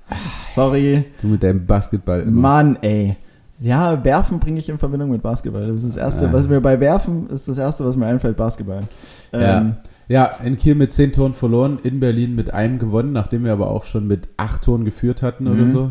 sorry. 0.54 1.04
Du 1.20 1.28
mit 1.28 1.42
deinem 1.42 1.66
Basketball 1.66 2.20
immer. 2.22 2.40
Mann, 2.40 2.78
ey. 2.82 3.16
Ja, 3.60 4.02
Werfen 4.04 4.38
bringe 4.40 4.58
ich 4.58 4.68
in 4.70 4.78
Verbindung 4.78 5.10
mit 5.10 5.22
Basketball. 5.22 5.66
Das 5.66 5.82
ist 5.84 5.90
das 5.90 5.96
Erste, 5.96 6.28
Ah. 6.28 6.32
was 6.32 6.48
mir 6.48 6.60
bei 6.60 6.80
Werfen 6.80 7.28
ist 7.28 7.46
das 7.46 7.58
Erste, 7.58 7.84
was 7.84 7.96
mir 7.96 8.06
einfällt, 8.06 8.36
Basketball. 8.36 8.84
Ähm, 9.32 9.74
Ja, 10.08 10.24
in 10.44 10.56
Kiel 10.56 10.74
mit 10.74 10.92
zehn 10.92 11.12
Toren 11.12 11.34
verloren, 11.34 11.78
in 11.84 12.00
Berlin 12.00 12.34
mit 12.34 12.52
einem 12.52 12.78
gewonnen, 12.80 13.12
nachdem 13.12 13.44
wir 13.44 13.52
aber 13.52 13.68
auch 13.68 13.84
schon 13.84 14.06
mit 14.08 14.28
acht 14.38 14.62
Toren 14.62 14.84
geführt 14.84 15.22
hatten 15.22 15.46
oder 15.46 15.62
Mhm. 15.64 15.68
so. 15.68 15.90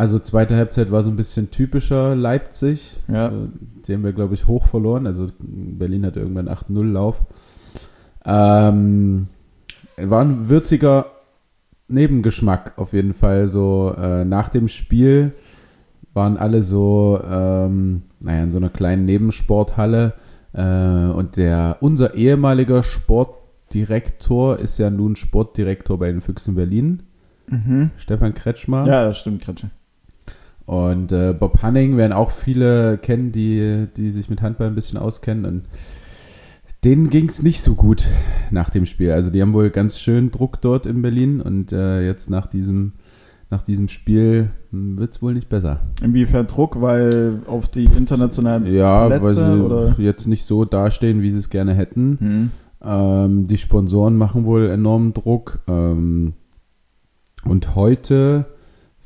Also 0.00 0.18
zweite 0.18 0.56
Halbzeit 0.56 0.90
war 0.90 1.02
so 1.02 1.10
ein 1.10 1.16
bisschen 1.16 1.50
typischer 1.50 2.16
Leipzig. 2.16 3.00
Ja. 3.06 3.28
So, 3.28 3.48
Die 3.86 3.92
haben 3.92 4.02
wir, 4.02 4.14
glaube 4.14 4.32
ich, 4.32 4.46
hoch 4.46 4.66
verloren. 4.66 5.06
Also 5.06 5.26
Berlin 5.38 6.06
hatte 6.06 6.20
irgendwann 6.20 6.48
8-0 6.48 6.90
Lauf. 6.90 7.20
Ähm, 8.24 9.26
war 9.98 10.24
ein 10.24 10.48
würziger 10.48 11.04
Nebengeschmack 11.88 12.78
auf 12.78 12.94
jeden 12.94 13.12
Fall. 13.12 13.46
So 13.46 13.94
äh, 13.94 14.24
nach 14.24 14.48
dem 14.48 14.68
Spiel 14.68 15.32
waren 16.14 16.38
alle 16.38 16.62
so, 16.62 17.20
ähm, 17.22 18.04
naja, 18.20 18.44
in 18.44 18.52
so 18.52 18.56
einer 18.56 18.70
kleinen 18.70 19.04
Nebensporthalle. 19.04 20.14
Äh, 20.54 21.08
und 21.10 21.36
der, 21.36 21.76
unser 21.80 22.14
ehemaliger 22.14 22.82
Sportdirektor 22.82 24.58
ist 24.60 24.78
ja 24.78 24.88
nun 24.88 25.14
Sportdirektor 25.14 25.98
bei 25.98 26.10
den 26.10 26.22
Füchsen 26.22 26.54
Berlin. 26.54 27.02
Mhm. 27.48 27.90
Stefan 27.98 28.32
Kretschmer. 28.32 28.86
Ja, 28.86 29.04
das 29.04 29.18
stimmt, 29.18 29.42
Kretsche. 29.42 29.68
Und 30.70 31.10
äh, 31.10 31.34
Bob 31.36 31.64
Hanning 31.64 31.96
werden 31.96 32.12
auch 32.12 32.30
viele 32.30 32.96
kennen, 32.98 33.32
die, 33.32 33.88
die 33.96 34.12
sich 34.12 34.30
mit 34.30 34.40
Handball 34.40 34.68
ein 34.68 34.76
bisschen 34.76 35.00
auskennen. 35.00 35.44
Und 35.44 35.62
denen 36.84 37.10
ging 37.10 37.28
es 37.28 37.42
nicht 37.42 37.60
so 37.60 37.74
gut 37.74 38.06
nach 38.52 38.70
dem 38.70 38.86
Spiel. 38.86 39.10
Also 39.10 39.32
die 39.32 39.42
haben 39.42 39.52
wohl 39.52 39.70
ganz 39.70 39.98
schön 39.98 40.30
Druck 40.30 40.60
dort 40.60 40.86
in 40.86 41.02
Berlin 41.02 41.40
und 41.40 41.72
äh, 41.72 42.06
jetzt 42.06 42.30
nach 42.30 42.46
diesem, 42.46 42.92
nach 43.50 43.62
diesem 43.62 43.88
Spiel 43.88 44.50
wird 44.70 45.12
es 45.12 45.20
wohl 45.20 45.34
nicht 45.34 45.48
besser. 45.48 45.80
Inwiefern 46.02 46.46
Druck, 46.46 46.80
weil 46.80 47.40
auf 47.48 47.68
die 47.68 47.86
internationalen 47.86 48.72
Ja, 48.72 49.10
weil 49.10 49.18
Plätze 49.18 49.54
sie 49.54 49.60
oder? 49.60 49.94
jetzt 49.98 50.28
nicht 50.28 50.44
so 50.44 50.64
dastehen, 50.64 51.20
wie 51.20 51.32
sie 51.32 51.38
es 51.38 51.50
gerne 51.50 51.74
hätten. 51.74 52.18
Hm. 52.20 52.50
Ähm, 52.80 53.46
die 53.48 53.58
Sponsoren 53.58 54.16
machen 54.16 54.44
wohl 54.44 54.70
enormen 54.70 55.14
Druck. 55.14 55.58
Ähm, 55.66 56.34
und 57.44 57.74
heute 57.74 58.46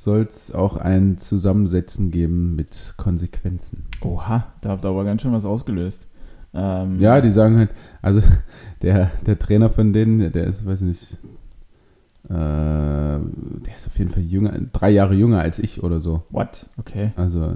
soll 0.04 0.26
es 0.28 0.52
auch 0.52 0.76
ein 0.76 1.16
Zusammensetzen 1.16 2.10
geben 2.10 2.54
mit 2.56 2.92
Konsequenzen. 2.98 3.86
Oha, 4.02 4.52
da 4.60 4.68
habt 4.68 4.84
ihr 4.84 4.90
aber 4.90 5.02
ganz 5.04 5.22
schön 5.22 5.32
was 5.32 5.46
ausgelöst. 5.46 6.08
Ähm, 6.52 7.00
Ja, 7.00 7.22
die 7.22 7.30
sagen 7.30 7.56
halt, 7.56 7.70
also 8.02 8.20
der, 8.82 9.10
der 9.26 9.38
Trainer 9.38 9.70
von 9.70 9.94
denen, 9.94 10.30
der 10.30 10.44
ist, 10.44 10.66
weiß 10.66 10.82
nicht, 10.82 11.16
äh, 12.28 12.28
der 12.28 13.76
ist 13.76 13.86
auf 13.86 13.98
jeden 13.98 14.10
Fall 14.10 14.22
jünger, 14.24 14.52
drei 14.74 14.90
Jahre 14.90 15.14
jünger 15.14 15.40
als 15.40 15.58
ich 15.58 15.82
oder 15.82 16.00
so. 16.00 16.22
What? 16.28 16.66
Okay. 16.76 17.12
Also 17.16 17.54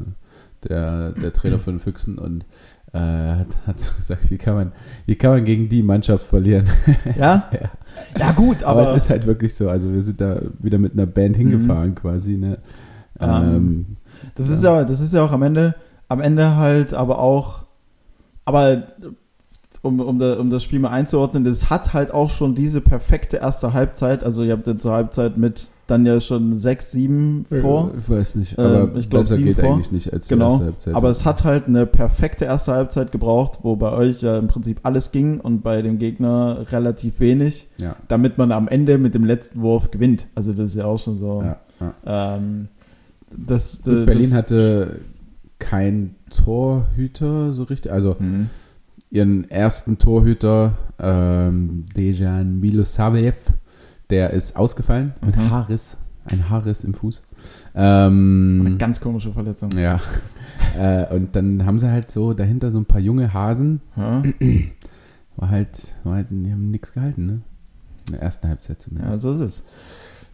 der, 0.67 1.13
der 1.13 1.35
Trainer 1.35 1.59
von 1.59 1.79
Füchsen 1.79 2.17
und 2.19 2.47
äh, 2.93 2.99
hat, 2.99 3.47
hat 3.67 3.81
so 3.81 3.93
gesagt, 3.97 4.31
wie 4.31 4.39
kann 4.39 4.55
man, 4.55 4.73
wie 5.07 5.15
kann 5.17 5.31
man 5.31 5.45
gegen 5.45 5.69
die 5.69 5.83
Mannschaft 5.83 6.25
verlieren? 6.27 6.67
Ja? 7.17 7.49
Ja. 7.53 7.71
Ja, 8.19 8.33
gut, 8.33 8.63
Aber, 8.63 8.83
aber. 8.83 8.91
es 8.97 9.05
ist 9.05 9.11
halt 9.11 9.27
wirklich 9.27 9.55
so, 9.55 9.69
also 9.69 9.93
wir 9.93 10.03
sind 10.03 10.21
da 10.21 10.41
wieder 10.61 10.79
mit 10.79 10.93
einer 10.93 11.07
Band 11.07 11.37
hingefahren 11.37 11.95
quasi, 11.95 12.37
ne? 12.37 12.59
Ähm, 13.21 13.29
Ähm, 13.31 13.87
Das 14.37 14.49
ist 14.49 14.63
ja, 14.63 14.85
das 14.85 15.01
ist 15.01 15.13
ja 15.13 15.25
auch 15.25 15.33
am 15.33 15.43
Ende, 15.43 15.75
am 16.09 16.21
Ende 16.21 16.55
halt 16.57 16.95
aber 16.95 17.19
auch, 17.19 17.65
aber 18.45 18.85
um, 19.83 20.01
um, 20.01 20.19
da, 20.19 20.35
um 20.39 20.49
das 20.51 20.63
Spiel 20.65 20.79
mal 20.79 20.91
einzuordnen, 20.91 21.45
das 21.45 21.71
hat 21.71 21.93
halt 21.93 22.13
auch 22.13 22.31
schon 22.31 22.55
diese 22.55 22.81
perfekte 22.81 23.39
erste 23.39 23.73
Halbzeit. 23.75 24.23
Also 24.25 24.43
ihr 24.45 24.53
habt 24.53 24.67
ja 24.67 24.79
zur 24.79 24.93
Halbzeit 24.93 25.37
mit 25.37 25.69
dann 25.89 26.07
ja 26.07 26.21
schon 26.21 26.57
6, 26.57 26.93
7 26.93 27.47
vor. 27.61 27.93
Ich 27.99 28.09
weiß 28.09 28.37
nicht, 28.37 28.57
Äh, 28.57 28.61
aber 28.63 28.95
ich 28.97 29.11
glaub, 29.11 29.23
besser 29.23 29.39
geht 29.39 29.57
vor. 29.59 29.73
eigentlich 29.73 29.91
nicht 29.91 30.13
als 30.13 30.29
die 30.29 30.35
Genau, 30.35 30.51
erste 30.51 30.65
Halbzeit. 30.67 30.95
Aber 30.95 31.11
es 31.11 31.25
hat 31.25 31.45
halt 31.45 31.67
eine 31.67 31.87
perfekte 31.87 32.45
erste 32.45 32.73
Halbzeit 32.73 33.11
gebraucht, 33.11 33.61
wo 33.63 33.75
bei 33.77 33.91
euch 33.93 34.23
ja 34.23 34.37
im 34.39 34.47
Prinzip 34.49 34.81
alles 34.85 35.11
ging 35.13 35.41
und 35.41 35.63
bei 35.63 35.83
dem 35.83 35.99
Gegner 35.99 36.67
relativ 36.71 37.21
wenig, 37.21 37.69
ja, 37.81 37.97
damit 38.07 38.39
man 38.39 38.53
am 38.53 38.69
Ende 38.69 38.99
mit 38.99 39.15
dem 39.15 39.25
letzten 39.25 39.61
Wurf 39.63 39.91
gewinnt. 39.91 40.29
Also 40.35 40.53
das 40.53 40.71
ist 40.71 40.77
ja 40.77 40.85
auch 40.85 40.99
schon 40.99 41.19
so. 41.19 41.43
ja, 41.43 41.57
ja. 41.81 42.37
Ähm, 42.37 42.69
das, 43.37 43.83
das, 43.83 44.07
Berlin 44.07 44.33
hatte 44.35 45.01
keinen 45.59 46.15
Torhüter 46.31 47.53
so 47.53 47.65
richtig. 47.65 47.93
Also 47.93 48.17
Mhm. 48.19 48.49
ihren 49.11 49.51
ersten 49.51 49.99
Torhüter, 49.99 50.73
ähm, 50.99 51.85
Dejan 51.97 52.61
Milosavljev, 52.61 53.37
der 54.11 54.31
ist 54.31 54.57
ausgefallen 54.57 55.15
mit 55.25 55.37
Mhm. 55.37 55.51
Haarriss. 55.51 55.97
Ein 56.25 56.51
Haarriss 56.51 56.85
im 56.85 56.93
Fuß. 56.95 57.23
Ähm, 57.75 58.63
Eine 58.67 58.77
ganz 58.77 59.01
komische 59.01 59.33
Verletzung. 59.33 59.71
ja. 59.79 59.99
äh, 60.79 61.07
und 61.15 61.35
dann 61.35 61.65
haben 61.65 61.79
sie 61.79 61.91
halt 61.91 62.11
so 62.11 62.35
dahinter 62.35 62.71
so 62.71 62.79
ein 62.79 62.85
paar 62.85 63.01
junge 63.01 63.33
Hasen. 63.33 63.81
Ja, 63.97 64.23
War 65.37 65.51
halt, 65.51 65.89
war 66.05 66.15
halt 66.17 66.27
die 66.31 66.51
haben 66.51 66.71
nichts 66.73 66.93
gehalten, 66.93 67.27
ne? 67.27 67.41
In 68.09 68.13
der 68.15 68.23
ersten 68.23 68.49
Halbzeit 68.49 68.83
zumindest. 68.83 69.13
ja, 69.13 69.19
so 69.19 69.33
ist 69.33 69.41
es. 69.41 69.65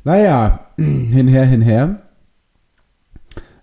Naja, 0.03 0.61
hinher, 0.77 1.45
hinher. 1.45 2.01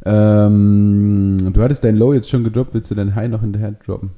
Ähm, 0.06 1.38
du 1.54 1.62
hattest 1.62 1.84
dein 1.84 1.96
Low 1.98 2.14
jetzt 2.14 2.30
schon 2.30 2.44
gedroppt, 2.44 2.74
willst 2.74 2.92
du 2.92 2.96
dein 2.96 3.16
High 3.16 3.30
noch 3.30 3.42
hinterher 3.42 3.72
droppen? 3.72 4.12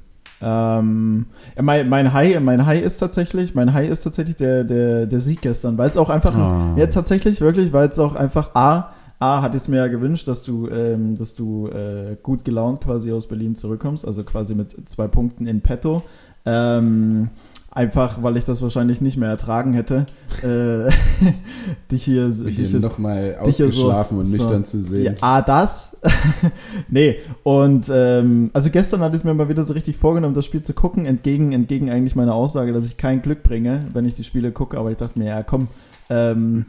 Ähm, 0.43 1.25
ja, 1.55 1.61
mein, 1.61 1.87
mein, 1.87 2.13
High, 2.13 2.39
mein 2.41 2.65
High 2.65 2.81
ist 2.83 2.97
tatsächlich, 2.97 3.55
mein 3.55 3.73
High 3.73 3.89
ist 3.89 4.01
tatsächlich 4.01 4.35
der, 4.35 4.63
der, 4.63 5.05
der 5.05 5.19
Sieg 5.21 5.41
gestern, 5.41 5.77
weil 5.77 5.89
es 5.89 5.97
auch 5.97 6.09
einfach, 6.09 6.35
Ah. 6.35 6.73
ja 6.75 6.87
tatsächlich, 6.87 7.39
wirklich, 7.39 7.71
weil 7.71 7.87
es 7.87 7.97
auch 7.99 8.15
einfach 8.15 8.53
A, 8.53 8.89
A 9.19 9.47
ich 9.47 9.55
es 9.55 9.67
mir 9.69 9.77
ja 9.77 9.87
gewünscht, 9.87 10.27
dass 10.27 10.43
du, 10.43 10.67
ähm, 10.67 11.17
dass 11.17 11.33
du 11.33 11.67
äh, 11.69 12.17
gut 12.21 12.43
gelaunt 12.43 12.81
quasi 12.81 13.11
aus 13.13 13.27
Berlin 13.27 13.55
zurückkommst, 13.55 14.05
also 14.05 14.23
quasi 14.23 14.53
mit 14.53 14.89
zwei 14.89 15.07
Punkten 15.07 15.47
in 15.47 15.61
petto. 15.61 16.03
Ähm, 16.45 17.29
einfach, 17.75 18.21
weil 18.21 18.37
ich 18.37 18.43
das 18.43 18.61
wahrscheinlich 18.61 19.01
nicht 19.01 19.17
mehr 19.17 19.29
ertragen 19.29 19.73
hätte, 19.73 20.05
äh, 20.43 20.91
dich 21.91 22.03
hier, 22.03 22.27
Mich 22.27 22.55
dich 22.57 22.69
hier 22.69 22.79
nochmal 22.79 23.37
hier 23.43 23.53
so- 23.53 23.65
ausgeschlafen 23.65 24.17
und 24.19 24.25
so- 24.25 24.37
nüchtern 24.37 24.65
zu 24.65 24.77
Ja, 24.77 24.83
sehen. 24.83 25.15
A, 25.21 25.41
das. 25.41 25.97
nee, 26.89 27.17
und 27.43 27.89
ähm, 27.91 28.51
also 28.53 28.69
gestern 28.69 29.01
hatte 29.01 29.15
ich 29.15 29.21
es 29.21 29.23
mir 29.25 29.33
mal 29.33 29.49
wieder 29.49 29.63
so 29.63 29.73
richtig 29.73 29.97
vorgenommen, 29.97 30.33
das 30.35 30.45
Spiel 30.45 30.61
zu 30.61 30.73
gucken, 30.73 31.05
entgegen, 31.05 31.51
entgegen 31.51 31.89
eigentlich 31.89 32.15
meiner 32.15 32.35
Aussage, 32.35 32.73
dass 32.73 32.85
ich 32.87 32.97
kein 32.97 33.21
Glück 33.21 33.43
bringe, 33.43 33.87
wenn 33.93 34.05
ich 34.05 34.13
die 34.13 34.23
Spiele 34.23 34.51
gucke, 34.51 34.77
aber 34.77 34.91
ich 34.91 34.97
dachte 34.97 35.17
mir, 35.17 35.25
ja 35.25 35.43
komm, 35.43 35.67
ähm, 36.09 36.65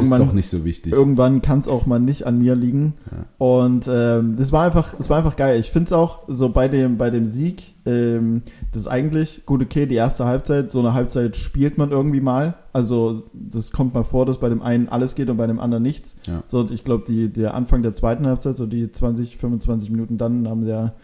ist 0.00 0.10
doch 0.10 0.18
irgendwann, 0.18 0.36
nicht 0.36 0.48
so 0.48 0.64
wichtig. 0.64 0.92
irgendwann 0.92 1.42
kann 1.42 1.58
es 1.58 1.68
auch 1.68 1.86
mal 1.86 1.98
nicht 1.98 2.26
an 2.26 2.38
mir 2.38 2.54
liegen. 2.54 2.94
Ja. 3.10 3.46
Und 3.46 3.88
ähm, 3.92 4.36
das 4.36 4.52
war 4.52 4.64
einfach, 4.64 4.94
das 4.96 5.10
war 5.10 5.18
einfach 5.18 5.36
geil. 5.36 5.58
Ich 5.60 5.70
finde 5.70 5.86
es 5.86 5.92
auch 5.92 6.20
so 6.28 6.48
bei 6.48 6.68
dem, 6.68 6.98
bei 6.98 7.10
dem 7.10 7.28
Sieg, 7.28 7.74
ähm, 7.84 8.42
das 8.72 8.82
ist 8.82 8.88
eigentlich 8.88 9.44
gut, 9.46 9.62
okay, 9.62 9.86
die 9.86 9.94
erste 9.94 10.24
Halbzeit, 10.24 10.70
so 10.70 10.78
eine 10.78 10.94
Halbzeit 10.94 11.36
spielt 11.36 11.78
man 11.78 11.90
irgendwie 11.90 12.20
mal. 12.20 12.54
Also 12.72 13.24
das 13.32 13.72
kommt 13.72 13.94
mal 13.94 14.04
vor, 14.04 14.24
dass 14.26 14.38
bei 14.38 14.48
dem 14.48 14.62
einen 14.62 14.88
alles 14.88 15.14
geht 15.14 15.28
und 15.28 15.36
bei 15.36 15.46
dem 15.46 15.60
anderen 15.60 15.82
nichts. 15.82 16.16
Ja. 16.26 16.42
So, 16.46 16.68
ich 16.70 16.84
glaube, 16.84 17.04
die, 17.06 17.28
der 17.28 17.54
Anfang 17.54 17.82
der 17.82 17.94
zweiten 17.94 18.26
Halbzeit, 18.26 18.56
so 18.56 18.66
die 18.66 18.90
20, 18.90 19.36
25 19.36 19.90
Minuten 19.90 20.18
dann, 20.18 20.48
haben 20.48 20.64
der, 20.64 20.94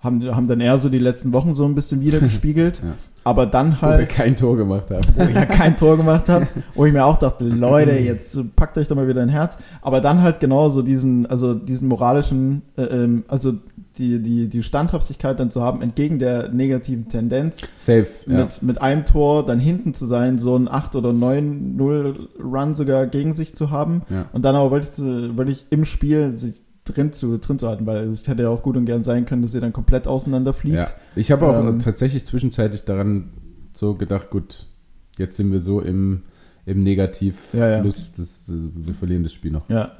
haben, 0.00 0.34
haben 0.34 0.48
dann 0.48 0.60
eher 0.60 0.78
so 0.78 0.88
die 0.88 0.98
letzten 0.98 1.32
Wochen 1.32 1.54
so 1.54 1.64
ein 1.64 1.74
bisschen 1.74 2.00
wieder 2.00 2.18
gespiegelt. 2.20 2.82
Ja. 2.84 2.94
Aber 3.24 3.46
dann 3.46 3.76
Wo 3.80 3.86
wir 3.86 3.94
halt, 3.96 4.08
kein 4.08 4.36
Tor 4.36 4.56
gemacht 4.56 4.90
haben. 4.90 5.06
wo 5.14 5.22
ich 5.22 5.34
ja 5.34 5.44
kein 5.44 5.76
Tor 5.76 5.96
gemacht 5.96 6.28
habe, 6.28 6.46
wo 6.74 6.84
ich 6.86 6.92
mir 6.92 7.04
auch 7.04 7.16
dachte, 7.18 7.44
Leute, 7.44 7.92
jetzt 7.92 8.36
packt 8.56 8.76
euch 8.78 8.88
doch 8.88 8.96
mal 8.96 9.06
wieder 9.06 9.22
ein 9.22 9.28
Herz. 9.28 9.58
Aber 9.80 10.00
dann 10.00 10.22
halt 10.22 10.40
genau 10.40 10.70
so 10.70 10.82
diesen, 10.82 11.26
also 11.26 11.54
diesen 11.54 11.88
moralischen, 11.88 12.62
äh, 12.76 12.82
ähm, 12.82 13.24
also 13.28 13.52
die, 13.98 14.20
die, 14.20 14.48
die 14.48 14.62
Standhaftigkeit 14.62 15.38
dann 15.38 15.50
zu 15.50 15.62
haben, 15.62 15.82
entgegen 15.82 16.18
der 16.18 16.48
negativen 16.48 17.08
Tendenz, 17.08 17.60
Safe. 17.78 18.06
Ja. 18.26 18.38
mit, 18.38 18.62
mit 18.62 18.82
einem 18.82 19.04
Tor 19.04 19.44
dann 19.44 19.60
hinten 19.60 19.94
zu 19.94 20.06
sein, 20.06 20.38
so 20.38 20.56
ein 20.56 20.66
8 20.68 20.96
oder 20.96 21.10
9-0 21.10 22.14
Run 22.42 22.74
sogar 22.74 23.06
gegen 23.06 23.34
sich 23.34 23.54
zu 23.54 23.70
haben 23.70 24.02
Ja. 24.10 24.26
und 24.32 24.44
dann 24.44 24.56
aber 24.56 24.70
wirklich, 24.70 24.96
wirklich 25.36 25.66
im 25.70 25.84
Spiel 25.84 26.36
sich 26.36 26.62
drin 26.84 27.12
zu, 27.12 27.38
drin 27.38 27.58
zu 27.58 27.68
halten, 27.68 27.86
weil 27.86 28.08
es 28.08 28.26
hätte 28.26 28.42
ja 28.42 28.48
auch 28.48 28.62
gut 28.62 28.76
und 28.76 28.86
gern 28.86 29.04
sein 29.04 29.24
können, 29.24 29.42
dass 29.42 29.54
ihr 29.54 29.60
dann 29.60 29.72
komplett 29.72 30.08
auseinanderfliegt. 30.08 30.76
Ja. 30.76 30.86
Ich 31.14 31.30
habe 31.30 31.46
auch 31.46 31.58
Ähm, 31.64 31.78
tatsächlich 31.78 32.24
zwischenzeitlich 32.24 32.84
daran 32.84 33.30
so 33.72 33.94
gedacht, 33.94 34.30
gut, 34.30 34.66
jetzt 35.18 35.36
sind 35.36 35.52
wir 35.52 35.60
so 35.60 35.80
im, 35.80 36.22
im 36.66 36.82
Negativfluss, 36.82 37.60
Ja, 37.60 37.68
ja. 37.68 37.82
Das, 37.82 38.48
äh, 38.48 38.52
wir 38.74 38.94
verlieren 38.94 39.22
das 39.22 39.32
Spiel 39.32 39.52
noch. 39.52 39.68
Ja. 39.68 39.92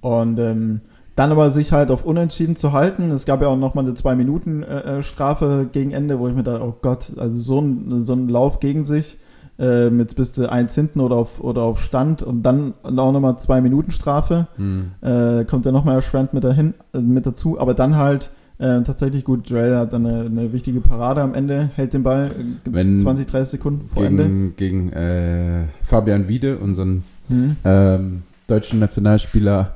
Und 0.00 0.38
ähm, 0.38 0.80
dann 1.16 1.32
aber 1.32 1.50
sich 1.50 1.72
halt 1.72 1.90
auf 1.90 2.04
Unentschieden 2.04 2.54
zu 2.54 2.72
halten. 2.72 3.10
Es 3.10 3.26
gab 3.26 3.42
ja 3.42 3.48
auch 3.48 3.56
nochmal 3.56 3.84
eine 3.84 3.94
Zwei-Minuten-Strafe 3.94 5.68
gegen 5.72 5.90
Ende, 5.90 6.20
wo 6.20 6.28
ich 6.28 6.34
mir 6.34 6.44
dachte, 6.44 6.62
oh 6.62 6.76
Gott, 6.80 7.12
also 7.16 7.36
so 7.36 7.60
ein, 7.60 8.02
so 8.02 8.12
ein 8.12 8.28
Lauf 8.28 8.60
gegen 8.60 8.84
sich. 8.84 9.18
Ähm, 9.60 9.98
jetzt 9.98 10.14
bist 10.14 10.38
du 10.38 10.50
eins 10.50 10.74
hinten 10.74 11.00
oder 11.00 11.16
auf, 11.16 11.42
oder 11.42 11.62
auf 11.62 11.82
Stand 11.82 12.22
und 12.22 12.42
dann 12.42 12.74
auch 12.82 13.12
nochmal 13.12 13.38
zwei 13.38 13.60
Minuten 13.60 13.90
Strafe. 13.90 14.46
Hm. 14.56 14.92
Äh, 15.00 15.44
kommt 15.44 15.66
ja 15.66 15.72
nochmal 15.72 16.00
Schwand 16.00 16.32
mit, 16.32 16.44
dahin, 16.44 16.74
äh, 16.94 17.00
mit 17.00 17.26
dazu, 17.26 17.58
aber 17.58 17.74
dann 17.74 17.96
halt 17.96 18.30
äh, 18.58 18.82
tatsächlich 18.82 19.24
gut, 19.24 19.48
Joel 19.48 19.76
hat 19.76 19.92
dann 19.92 20.06
eine, 20.06 20.24
eine 20.24 20.52
wichtige 20.52 20.80
Parade 20.80 21.22
am 21.22 21.34
Ende, 21.34 21.70
hält 21.74 21.92
den 21.92 22.02
Ball 22.02 22.26
äh, 22.26 22.70
Wenn 22.70 23.00
20, 23.00 23.26
30 23.26 23.50
Sekunden 23.50 23.82
vor 23.82 24.04
Ende. 24.04 24.24
Gegen, 24.24 24.56
gegen 24.56 24.92
äh, 24.92 25.64
Fabian 25.82 26.28
Wiede, 26.28 26.58
unseren 26.58 27.04
Hm. 27.28 27.56
ähm, 27.64 28.22
deutschen 28.46 28.78
Nationalspieler, 28.78 29.74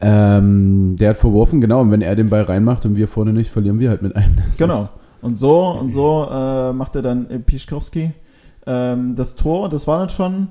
ähm, 0.00 0.96
der 0.98 1.10
hat 1.10 1.16
verworfen, 1.16 1.60
genau, 1.60 1.80
und 1.80 1.90
wenn 1.90 2.02
er 2.02 2.14
den 2.16 2.28
Ball 2.28 2.42
reinmacht 2.42 2.84
und 2.86 2.96
wir 2.96 3.08
vorne 3.08 3.32
nicht, 3.32 3.50
verlieren 3.50 3.80
wir 3.80 3.90
halt 3.90 4.02
mit 4.02 4.14
einem. 4.14 4.36
Das 4.46 4.58
Genau. 4.58 4.88
Und 5.22 5.36
so 5.36 5.70
und 5.70 5.92
so 5.92 6.28
äh, 6.30 6.72
macht 6.72 6.94
er 6.94 7.02
dann 7.02 7.26
Pischkowski 7.44 8.12
ähm, 8.66 9.14
das 9.16 9.34
Tor. 9.34 9.68
Das 9.68 9.86
war 9.86 9.98
dann 9.98 10.08
schon, 10.10 10.48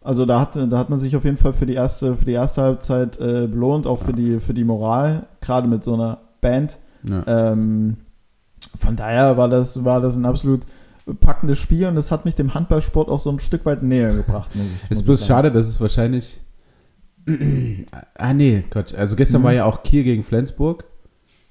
also 0.00 0.26
da 0.26 0.40
hat, 0.40 0.56
da 0.56 0.78
hat 0.78 0.90
man 0.90 0.98
sich 1.00 1.14
auf 1.16 1.24
jeden 1.24 1.36
Fall 1.36 1.52
für 1.52 1.66
die 1.66 1.74
erste, 1.74 2.16
für 2.16 2.24
die 2.24 2.32
erste 2.32 2.62
Halbzeit 2.62 3.18
äh, 3.20 3.46
belohnt, 3.46 3.86
auch 3.86 3.98
für 4.00 4.12
die, 4.12 4.40
für 4.40 4.54
die 4.54 4.64
Moral, 4.64 5.26
gerade 5.40 5.68
mit 5.68 5.84
so 5.84 5.94
einer 5.94 6.18
Band. 6.40 6.78
Ja. 7.08 7.52
Ähm, 7.52 7.96
von 8.74 8.96
daher 8.96 9.36
war 9.36 9.48
das, 9.48 9.84
war 9.84 10.00
das 10.00 10.16
ein 10.16 10.24
absolut 10.24 10.62
packendes 11.20 11.58
Spiel 11.58 11.86
und 11.88 11.96
das 11.96 12.10
hat 12.12 12.24
mich 12.24 12.36
dem 12.36 12.54
Handballsport 12.54 13.08
auch 13.08 13.18
so 13.18 13.30
ein 13.30 13.40
Stück 13.40 13.66
weit 13.66 13.82
näher 13.82 14.14
gebracht. 14.14 14.50
Ich, 14.84 14.90
ist 14.90 15.04
bloß 15.04 15.20
sagen. 15.20 15.28
schade, 15.28 15.50
dass 15.52 15.66
es 15.66 15.80
wahrscheinlich 15.80 16.42
ah, 18.18 18.32
nee, 18.34 18.64
Gott. 18.70 18.94
Also 18.94 19.16
gestern 19.16 19.42
Mhm. 19.42 19.44
war 19.46 19.52
ja 19.52 19.64
auch 19.64 19.82
Kiel 19.82 20.04
gegen 20.04 20.22
Flensburg. 20.22 20.84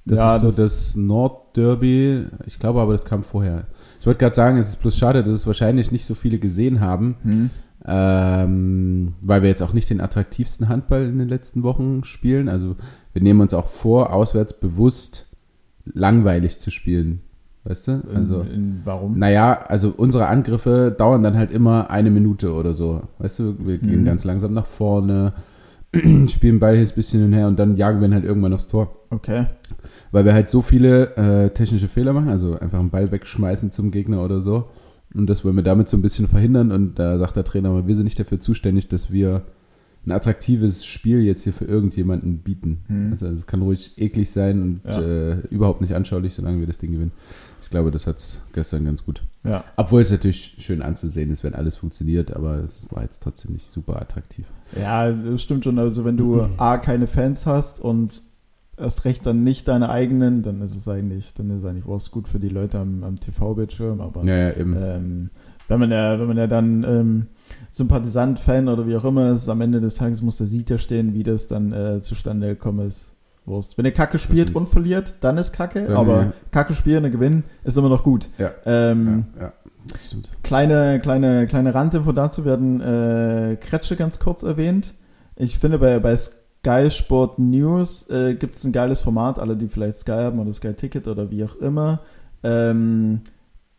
Das 0.06 0.18
Ja, 0.18 0.36
ist 0.36 0.42
so 0.42 0.48
das- 0.48 0.56
das, 0.56 0.96
Nordderby. 0.96 2.26
Ich 2.48 2.58
glaube 2.60 2.82
aber, 2.82 2.94
das 2.94 3.06
kam 3.06 3.24
vorher. 3.24 3.66
Ich 4.00 4.06
wollte 4.08 4.20
gerade 4.20 4.36
sagen, 4.36 4.58
es 4.58 4.70
ist 4.70 4.78
bloß 4.82 4.98
schade, 4.98 5.22
dass 5.24 5.34
es 5.34 5.46
wahrscheinlich 5.48 5.92
nicht 5.92 6.06
so 6.06 6.16
viele 6.16 6.40
gesehen 6.40 6.80
haben, 6.82 7.16
Hm. 7.24 7.50
ähm, 7.86 9.14
weil 9.22 9.42
wir 9.42 9.50
jetzt 9.50 9.62
auch 9.62 9.74
nicht 9.74 9.90
den 9.90 10.02
attraktivsten 10.02 10.70
Handball 10.70 11.04
in 11.06 11.20
den 11.20 11.28
letzten 11.30 11.64
Wochen 11.64 12.04
spielen. 12.04 12.50
Also 12.50 12.76
wir 13.14 13.22
nehmen 13.22 13.42
uns 13.42 13.54
auch 13.54 13.68
vor, 13.68 14.14
auswärts 14.14 14.60
bewusst 14.60 15.28
langweilig 15.86 16.60
zu 16.60 16.72
spielen. 16.72 17.22
Weißt 17.64 17.90
du? 17.90 18.02
Also, 18.16 18.42
in, 18.42 18.52
in, 18.52 18.82
warum? 18.86 19.20
naja, 19.20 19.54
also 19.68 19.94
unsere 19.96 20.26
Angriffe 20.28 20.94
dauern 20.98 21.22
dann 21.22 21.38
halt 21.38 21.52
immer 21.52 21.92
eine 21.92 22.10
Minute 22.10 22.54
oder 22.54 22.74
so. 22.74 23.04
Weißt 23.20 23.38
du, 23.38 23.56
wir 23.60 23.78
gehen 23.78 24.02
Mhm. 24.02 24.06
ganz 24.06 24.24
langsam 24.24 24.54
nach 24.54 24.66
vorne, 24.66 25.34
spielen 26.28 26.60
Ball 26.60 26.76
hier 26.76 26.88
ein 26.88 26.96
bisschen 26.96 27.20
hin 27.20 27.28
und 27.30 27.34
her 27.38 27.48
und 27.48 27.60
dann 27.60 27.78
jagen 27.78 28.00
wir 28.02 28.08
ihn 28.08 28.16
halt 28.16 28.26
irgendwann 28.26 28.54
aufs 28.54 28.68
Tor. 28.68 28.98
Okay. 29.12 29.46
Weil 30.12 30.26
wir 30.26 30.34
halt 30.34 30.50
so 30.50 30.62
viele 30.62 31.16
äh, 31.18 31.50
technische 31.52 31.88
Fehler 31.88 32.14
machen, 32.14 32.30
also 32.30 32.58
einfach 32.58 32.80
einen 32.80 32.90
Ball 32.90 33.12
wegschmeißen 33.12 33.72
zum 33.72 33.92
Gegner 33.92 34.24
oder 34.24 34.40
so. 34.42 34.70
Und 35.14 35.30
das 35.30 35.44
wollen 35.46 35.56
wir 35.58 35.64
damit 35.64 35.90
so 35.90 35.98
ein 35.98 36.02
bisschen 36.02 36.28
verhindern. 36.28 36.72
Und 36.72 36.96
da 36.98 37.18
sagt 37.18 37.36
der 37.36 37.44
Trainer, 37.44 37.70
aber 37.70 37.86
wir 37.88 37.96
sind 37.96 38.06
nicht 38.06 38.20
dafür 38.20 38.40
zuständig, 38.40 38.88
dass 38.88 39.12
wir 39.12 39.44
ein 40.06 40.12
attraktives 40.14 40.84
Spiel 40.84 41.20
jetzt 41.22 41.44
hier 41.44 41.54
für 41.54 41.66
irgendjemanden 41.66 42.40
bieten. 42.40 42.80
Hm. 42.88 43.10
Also 43.12 43.28
es 43.28 43.46
kann 43.46 43.62
ruhig 43.62 43.94
eklig 43.98 44.32
sein 44.32 44.62
und 44.62 44.82
Ja. 44.92 45.00
äh, 45.02 45.38
überhaupt 45.52 45.82
nicht 45.82 45.94
anschaulich, 45.94 46.34
solange 46.34 46.60
wir 46.60 46.66
das 46.66 46.80
Ding 46.80 46.92
gewinnen. 46.94 47.12
Ich 47.62 47.70
glaube, 47.70 47.92
das 47.92 48.08
hat 48.08 48.18
es 48.18 48.42
gestern 48.54 48.86
ganz 48.86 49.06
gut. 49.06 49.22
Ja. 49.44 49.64
Obwohl 49.76 50.02
es 50.02 50.10
natürlich 50.10 50.56
schön 50.58 50.82
anzusehen 50.82 51.30
ist, 51.30 51.44
wenn 51.44 51.54
alles 51.54 51.76
funktioniert, 51.76 52.36
aber 52.36 52.56
es 52.64 52.88
war 52.90 53.04
jetzt 53.04 53.22
trotzdem 53.22 53.52
nicht 53.54 53.68
super 53.68 54.02
attraktiv. 54.02 54.48
Ja, 54.80 55.12
das 55.12 55.42
stimmt 55.44 55.66
schon. 55.66 55.78
Also 55.78 56.04
wenn 56.04 56.18
du 56.18 56.48
A, 56.58 56.78
keine 56.78 57.06
Fans 57.06 57.46
hast 57.46 57.80
und 57.80 58.24
erst 58.82 59.06
recht 59.06 59.26
dann 59.26 59.44
nicht 59.44 59.68
deine 59.68 59.90
eigenen, 59.90 60.44
dann 60.44 60.62
ist 60.62 60.76
es 60.76 60.88
eigentlich, 60.88 61.34
dann 61.34 61.50
ist 61.52 61.64
es 61.64 61.66
eigentlich 61.66 61.88
was 61.88 62.12
gut 62.12 62.28
für 62.28 62.40
die 62.40 62.50
Leute 62.50 62.80
am, 62.80 63.04
am 63.04 63.20
TV-Bildschirm. 63.20 64.02
Aber 64.02 64.24
Ja, 64.24 64.50
ja, 64.50 64.50
ähm, 64.58 65.30
wenn 65.68 65.80
man 65.80 65.92
ja, 65.92 66.20
wenn 66.20 66.28
man 66.28 66.38
ja 66.38 66.48
dann 66.48 66.84
ähm, 66.84 67.28
Sympathisant, 67.70 68.40
Fan 68.40 68.68
oder 68.68 68.88
wie 68.88 68.96
auch 68.96 69.06
immer 69.06 69.32
ist, 69.32 69.48
am 69.48 69.62
Ende 69.62 69.80
des 69.80 69.96
Tages 69.96 70.22
muss 70.22 70.38
der 70.38 70.48
Sieg 70.48 70.70
ja 70.70 70.78
stehen, 70.78 71.14
wie 71.14 71.24
das 71.24 71.48
dann 71.48 71.72
äh, 71.72 72.02
zustande 72.02 72.50
gekommen 72.50 72.88
ist. 72.88 73.14
Wurst. 73.46 73.78
Wenn 73.78 73.86
ihr 73.86 73.92
Kacke 73.92 74.20
spielt 74.20 74.54
und 74.56 74.70
verliert, 74.70 75.16
dann 75.22 75.38
ist 75.38 75.52
Kacke, 75.52 75.86
Dann, 75.86 75.98
aber 75.98 76.22
ja. 76.22 76.34
Kacke 76.52 76.76
spielen 76.76 77.06
und 77.06 77.12
gewinnen 77.12 77.44
ist 77.64 77.76
immer 77.78 77.90
noch 77.90 78.04
gut. 78.04 78.30
Ja. 78.38 78.52
Ähm, 78.66 79.26
ja. 79.40 79.54
Kleine, 80.44 81.00
kleine, 81.00 81.48
kleine 81.48 81.74
Randinfo 81.74 82.12
dazu 82.12 82.46
werden 82.46 82.82
äh, 82.82 83.58
Kretsche 83.60 83.96
ganz 83.96 84.20
kurz 84.20 84.44
erwähnt. 84.44 84.94
Ich 85.36 85.58
finde, 85.58 85.80
bei, 85.80 85.98
bei 86.00 86.16
Sky 86.64 86.92
Sport 86.92 87.40
News 87.40 88.08
äh, 88.10 88.36
gibt 88.36 88.54
es 88.54 88.64
ein 88.64 88.72
geiles 88.72 89.02
Format, 89.02 89.40
alle, 89.40 89.58
die 89.58 89.68
vielleicht 89.68 89.98
Sky 89.98 90.12
haben 90.12 90.40
oder 90.40 90.54
Sky 90.54 90.74
Ticket 90.74 91.08
oder 91.08 91.32
wie 91.32 91.44
auch 91.44 91.56
immer. 91.56 92.02
Ähm, 92.44 93.22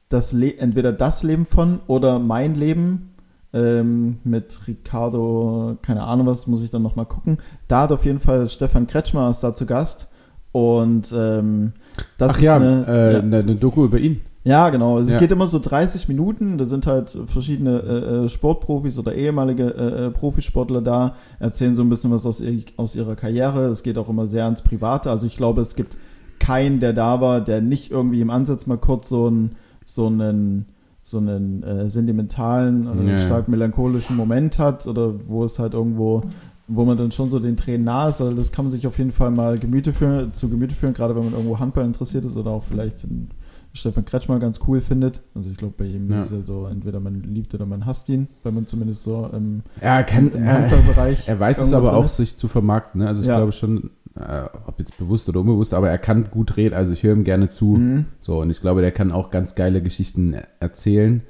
das 0.08 0.32
Le 0.32 0.58
entweder 0.58 0.92
das 0.92 1.22
Leben 1.22 1.46
von 1.46 1.80
oder 1.86 2.18
mein 2.18 2.56
Leben 2.56 3.14
ähm, 3.52 4.18
mit 4.24 4.66
Ricardo, 4.66 5.78
keine 5.82 6.02
Ahnung 6.02 6.26
was, 6.26 6.48
muss 6.48 6.62
ich 6.62 6.70
dann 6.70 6.82
nochmal 6.82 7.06
gucken. 7.06 7.38
Da 7.68 7.82
hat 7.82 7.92
auf 7.92 8.04
jeden 8.04 8.20
Fall 8.20 8.48
Stefan 8.48 8.88
Kretschmer 8.88 9.30
ist 9.30 9.40
da 9.40 9.54
zu 9.54 9.64
Gast. 9.64 10.08
Und 10.50 11.14
ähm, 11.16 11.72
das 12.18 12.32
Ach 12.32 12.36
ist 12.36 12.42
ja, 12.42 12.56
eine, 12.56 12.86
äh, 12.86 13.12
ja. 13.12 13.18
Eine, 13.20 13.38
eine 13.38 13.54
Doku 13.54 13.84
über 13.84 13.98
ihn. 13.98 14.20
Ja, 14.44 14.70
genau. 14.70 14.98
Es 14.98 15.12
Ja. 15.12 15.18
geht 15.18 15.30
immer 15.30 15.46
so 15.46 15.58
30 15.60 16.08
Minuten. 16.08 16.58
Da 16.58 16.64
sind 16.64 16.86
halt 16.86 17.16
verschiedene 17.26 17.78
äh, 17.80 18.24
äh, 18.24 18.28
Sportprofis 18.28 18.98
oder 18.98 19.14
ehemalige 19.14 19.68
äh, 19.74 20.06
äh, 20.06 20.10
Profisportler 20.10 20.80
da, 20.82 21.14
erzählen 21.38 21.74
so 21.76 21.82
ein 21.82 21.88
bisschen 21.88 22.10
was 22.10 22.26
aus, 22.26 22.40
ihr, 22.40 22.62
aus 22.76 22.96
ihrer 22.96 23.14
Karriere. 23.14 23.66
Es 23.66 23.82
geht 23.84 23.98
auch 23.98 24.08
immer 24.08 24.26
sehr 24.26 24.44
ans 24.44 24.62
Private. 24.62 25.10
Also 25.10 25.26
ich 25.26 25.36
glaube, 25.36 25.60
es 25.60 25.76
gibt 25.76 25.96
keinen, 26.40 26.80
der 26.80 26.92
da 26.92 27.20
war, 27.20 27.40
der 27.40 27.60
nicht 27.60 27.92
irgendwie 27.92 28.20
im 28.20 28.30
Ansatz 28.30 28.66
mal 28.66 28.78
kurz 28.78 29.08
so 29.10 29.28
einen, 29.28 29.52
so 29.84 30.06
einen, 30.08 30.66
so 31.02 31.18
einen 31.18 31.62
äh, 31.62 31.88
sentimentalen 31.88 32.88
oder 32.88 33.04
Ja. 33.12 33.18
stark 33.18 33.46
melancholischen 33.48 34.16
Moment 34.16 34.58
hat 34.58 34.88
oder 34.88 35.14
wo 35.28 35.44
es 35.44 35.58
halt 35.60 35.74
irgendwo 35.74 36.22
wo 36.68 36.84
man 36.84 36.96
dann 36.96 37.10
schon 37.10 37.28
so 37.30 37.38
den 37.38 37.56
Tränen 37.56 37.84
nahe 37.84 38.08
ist. 38.10 38.20
Also 38.22 38.34
das 38.34 38.50
kann 38.52 38.64
man 38.64 38.72
sich 38.72 38.86
auf 38.86 38.96
jeden 38.96 39.10
Fall 39.10 39.30
mal 39.30 39.58
Gemüte 39.58 39.92
führen, 39.92 40.32
zu 40.32 40.48
Gemüte 40.48 40.74
führen, 40.74 40.94
gerade 40.94 41.14
wenn 41.14 41.24
man 41.24 41.32
irgendwo 41.34 41.58
Handball 41.58 41.84
interessiert 41.84 42.24
ist 42.24 42.36
oder 42.36 42.50
auch 42.52 42.62
vielleicht 42.62 43.02
den 43.02 43.28
Stefan 43.74 44.04
Kretschmer 44.04 44.38
ganz 44.38 44.60
cool 44.66 44.80
findet. 44.80 45.22
Also 45.34 45.50
ich 45.50 45.56
glaube, 45.56 45.74
bei 45.78 45.86
ihm 45.86 46.10
Ja. 46.10 46.20
ist 46.20 46.30
er 46.30 46.42
so, 46.42 46.66
entweder 46.66 47.00
man 47.00 47.22
liebt 47.22 47.54
oder 47.54 47.64
man 47.66 47.86
hasst 47.86 48.08
ihn, 48.10 48.28
wenn 48.42 48.54
man 48.54 48.66
zumindest 48.66 49.02
so 49.02 49.28
im, 49.32 49.62
Er 49.80 50.04
kann, 50.04 50.30
im 50.32 50.44
er, 50.44 50.54
Handballbereich. 50.54 51.26
er 51.26 51.40
weiß 51.40 51.58
es 51.60 51.72
aber 51.72 51.94
auch, 51.94 52.04
ist. 52.04 52.16
sich 52.16 52.36
zu 52.36 52.48
vermarkten. 52.48 53.00
Ne? 53.00 53.08
Also 53.08 53.22
ich 53.22 53.28
Ja. 53.28 53.36
glaube 53.36 53.52
schon, 53.52 53.90
äh, 54.14 54.44
ob 54.66 54.78
jetzt 54.78 54.98
bewusst 54.98 55.28
oder 55.30 55.40
unbewusst, 55.40 55.72
aber 55.72 55.88
er 55.88 55.96
kann 55.98 56.30
gut 56.30 56.56
reden. 56.58 56.74
Also 56.74 56.92
ich 56.92 57.02
höre 57.02 57.14
ihm 57.14 57.24
gerne 57.24 57.48
zu. 57.48 57.76
Mhm. 57.76 58.04
So, 58.20 58.40
und 58.42 58.50
ich 58.50 58.60
glaube, 58.60 58.82
der 58.82 58.92
kann 58.92 59.10
auch 59.10 59.30
ganz 59.30 59.54
geile 59.54 59.80
Geschichten 59.82 60.34
erzählen, 60.60 61.22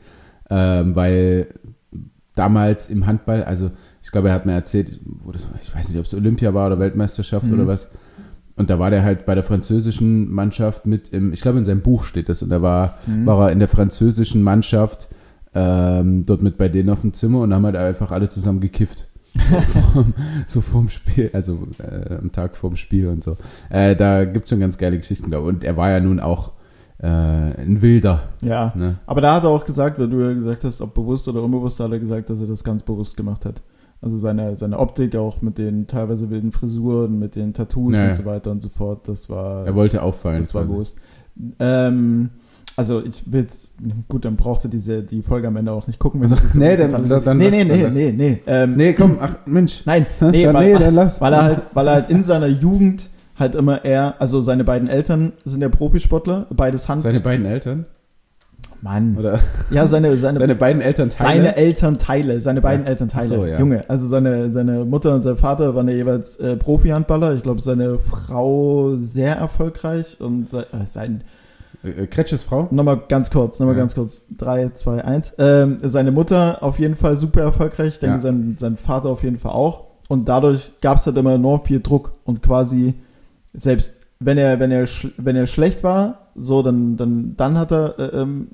ähm, 0.50 0.96
weil 0.96 1.46
damals 2.34 2.88
im 2.90 3.06
Handball, 3.06 3.44
also 3.44 3.70
ich 4.02 4.10
glaube, 4.10 4.28
er 4.28 4.34
hat 4.34 4.46
mir 4.46 4.52
erzählt, 4.52 4.98
das, 5.32 5.46
ich 5.62 5.74
weiß 5.74 5.88
nicht, 5.90 5.98
ob 5.98 6.06
es 6.06 6.14
Olympia 6.14 6.52
war 6.54 6.66
oder 6.66 6.78
Weltmeisterschaft 6.80 7.46
Mhm. 7.46 7.52
oder 7.54 7.66
was. 7.68 7.88
Und 8.62 8.70
da 8.70 8.78
war 8.78 8.90
der 8.90 9.02
halt 9.02 9.24
bei 9.26 9.34
der 9.34 9.44
französischen 9.44 10.30
Mannschaft 10.32 10.86
mit 10.86 11.08
im, 11.08 11.32
ich 11.32 11.40
glaube, 11.42 11.58
in 11.58 11.64
seinem 11.64 11.82
Buch 11.82 12.04
steht 12.04 12.28
das, 12.28 12.42
und 12.42 12.48
da 12.50 12.62
war, 12.62 12.96
Mhm. 13.06 13.26
war 13.26 13.46
er 13.48 13.52
in 13.52 13.58
der 13.58 13.68
französischen 13.68 14.42
Mannschaft 14.42 15.08
ähm, 15.54 16.24
dort 16.24 16.40
mit 16.42 16.56
bei 16.56 16.68
denen 16.68 16.88
auf 16.90 17.00
dem 17.02 17.12
Zimmer 17.12 17.40
und 17.40 17.52
haben 17.52 17.64
halt 17.66 17.76
einfach 17.76 18.10
alle 18.12 18.28
zusammen 18.28 18.60
gekifft. 18.60 19.08
so, 20.46 20.60
vorm, 20.60 20.88
Spiel, 20.88 21.30
also 21.32 21.66
äh, 21.78 22.14
am 22.16 22.32
Tag 22.32 22.56
vorm 22.56 22.76
Spiel 22.76 23.08
und 23.08 23.22
so. 23.24 23.36
Äh, 23.70 23.96
da 23.96 24.24
gibt 24.24 24.44
es 24.44 24.50
schon 24.50 24.60
ganz 24.60 24.78
geile 24.78 24.96
Geschichten, 24.96 25.30
glaube 25.30 25.48
ich. 25.48 25.54
Und 25.56 25.64
er 25.64 25.76
war 25.76 25.90
ja 25.90 26.00
nun 26.00 26.20
auch 26.20 26.52
äh, 26.98 27.06
ein 27.06 27.82
Wilder. 27.82 28.22
Ja, 28.42 28.72
Ne? 28.76 28.96
aber 29.06 29.20
da 29.20 29.34
hat 29.34 29.44
er 29.44 29.50
auch 29.50 29.64
gesagt, 29.64 29.98
weil 29.98 30.08
du 30.08 30.20
ja 30.20 30.32
gesagt 30.32 30.64
hast, 30.64 30.80
ob 30.80 30.94
bewusst 30.94 31.26
oder 31.28 31.42
unbewusst, 31.42 31.80
hat 31.80 31.90
er 31.90 31.98
gesagt, 31.98 32.30
dass 32.30 32.40
er 32.40 32.46
das 32.46 32.62
ganz 32.62 32.82
bewusst 32.82 33.16
gemacht 33.16 33.44
hat. 33.44 33.62
Also 34.02 34.18
seine, 34.18 34.56
seine 34.58 34.78
Optik 34.78 35.14
auch 35.16 35.40
mit 35.42 35.56
den 35.58 35.86
teilweise 35.86 36.28
wilden 36.28 36.50
Frisuren, 36.52 37.18
mit 37.20 37.36
den 37.36 37.54
Tattoos 37.54 37.94
Ja, 37.96 38.02
ja. 38.02 38.08
und 38.08 38.14
so 38.16 38.24
weiter 38.24 38.50
und 38.50 38.60
so 38.60 38.68
fort, 38.68 39.06
das 39.08 39.30
war, 39.30 39.64
Er 39.66 39.74
wollte 39.76 40.02
auffallen. 40.02 40.40
das 40.40 40.52
war 40.54 40.62
quasi. 40.62 40.72
bewusst. 40.74 40.96
Ähm, 41.60 42.30
also 42.76 43.02
ich 43.04 43.30
will 43.30 43.42
jetzt, 43.42 43.74
gut, 44.08 44.24
dann 44.24 44.36
brauchte 44.36 44.68
diese 44.68 45.02
die 45.02 45.22
Folge 45.22 45.46
am 45.48 45.56
Ende 45.56 45.72
auch 45.72 45.86
nicht 45.86 45.98
gucken. 45.98 46.20
Also, 46.22 46.36
nee, 46.54 46.76
dann- 46.76 46.86
ist. 47.04 47.10
dann 47.10 47.38
nee, 47.38 47.50
nee, 47.50 47.64
dann 47.64 47.92
nee, 47.94 48.10
nee, 48.10 48.12
nee, 48.12 48.40
ähm, 48.46 48.76
Nee, 48.76 48.92
komm, 48.94 49.18
ach 49.20 49.38
Mensch. 49.46 49.84
Nein, 49.86 50.06
nee, 50.20 50.44
dann, 50.44 50.54
weil, 50.54 50.72
nee, 50.72 50.78
dann 50.80 50.94
lass. 50.94 51.20
weil 51.20 51.32
er 51.34 51.42
halt, 51.42 51.68
weil 51.74 51.86
er 51.86 51.92
halt 51.94 52.10
in 52.10 52.22
seiner 52.22 52.46
Jugend 52.48 53.08
halt 53.38 53.54
immer 53.54 53.84
eher, 53.84 54.20
also 54.20 54.40
seine 54.40 54.64
beiden 54.64 54.88
Eltern 54.88 55.32
sind 55.44 55.60
ja 55.62 55.68
Profisportler, 55.68 56.46
beides 56.50 56.88
Hand. 56.88 57.02
Seine 57.02 57.20
beiden 57.20 57.46
Eltern? 57.46 57.86
Mann. 58.82 59.16
Oder 59.16 59.38
Ja, 59.70 59.86
seine, 59.86 60.16
seine, 60.16 60.38
seine 60.40 60.54
beiden 60.54 60.82
Eltern 60.82 61.10
seine 61.10 61.56
Elternteile, 61.56 62.40
seine 62.40 62.60
beiden 62.60 62.84
Ja. 62.84 62.90
Elternteile. 62.90 63.28
So, 63.28 63.46
ja. 63.46 63.58
Junge, 63.58 63.88
also 63.88 64.06
seine, 64.06 64.52
seine 64.52 64.84
Mutter 64.84 65.14
und 65.14 65.22
sein 65.22 65.36
Vater 65.36 65.74
waren 65.74 65.88
ja 65.88 65.94
jeweils 65.94 66.36
äh, 66.36 66.56
Profi-Handballer. 66.56 67.34
Ich 67.34 67.42
glaube, 67.42 67.60
seine 67.60 67.98
Frau 67.98 68.96
sehr 68.96 69.36
erfolgreich 69.36 70.20
und 70.20 70.48
se 70.48 70.66
äh, 70.72 70.86
sein, 70.86 71.22
äh, 71.84 72.06
Kretsches 72.06 72.42
Frau? 72.42 72.68
nochmal 72.70 73.02
ganz 73.08 73.30
kurz, 73.30 73.58
nochmal 73.60 73.76
Ja. 73.76 73.80
ganz 73.82 73.94
kurz, 73.94 74.24
3, 74.36 74.70
2, 74.74 75.04
1. 75.04 75.34
Ähm, 75.38 75.78
seine 75.82 76.10
Mutter 76.12 76.62
auf 76.62 76.78
jeden 76.78 76.94
Fall 76.96 77.16
super 77.16 77.40
erfolgreich, 77.42 77.88
ich 77.94 77.98
denke 78.00 78.16
Ja. 78.16 78.20
sein, 78.20 78.56
sein 78.58 78.76
Vater 78.76 79.08
auf 79.10 79.22
jeden 79.22 79.38
Fall 79.38 79.52
auch. 79.52 79.84
Und 80.08 80.28
dadurch 80.28 80.72
gab 80.80 80.98
es 80.98 81.06
halt 81.06 81.16
immer 81.16 81.34
enorm 81.34 81.60
viel 81.62 81.80
Druck 81.80 82.12
und 82.24 82.42
quasi 82.42 82.94
selbst 83.54 83.92
wenn 84.24 84.38
er, 84.38 84.60
wenn 84.60 84.70
er, 84.70 84.86
wenn 85.16 85.36
er 85.36 85.46
schlecht 85.46 85.82
war, 85.82 86.28
so, 86.36 86.62
dann, 86.62 86.96
dann, 86.96 87.34
dann 87.36 87.58
hat 87.58 87.72
er 87.72 87.98
äh, 87.98 88.20
ähm, 88.22 88.48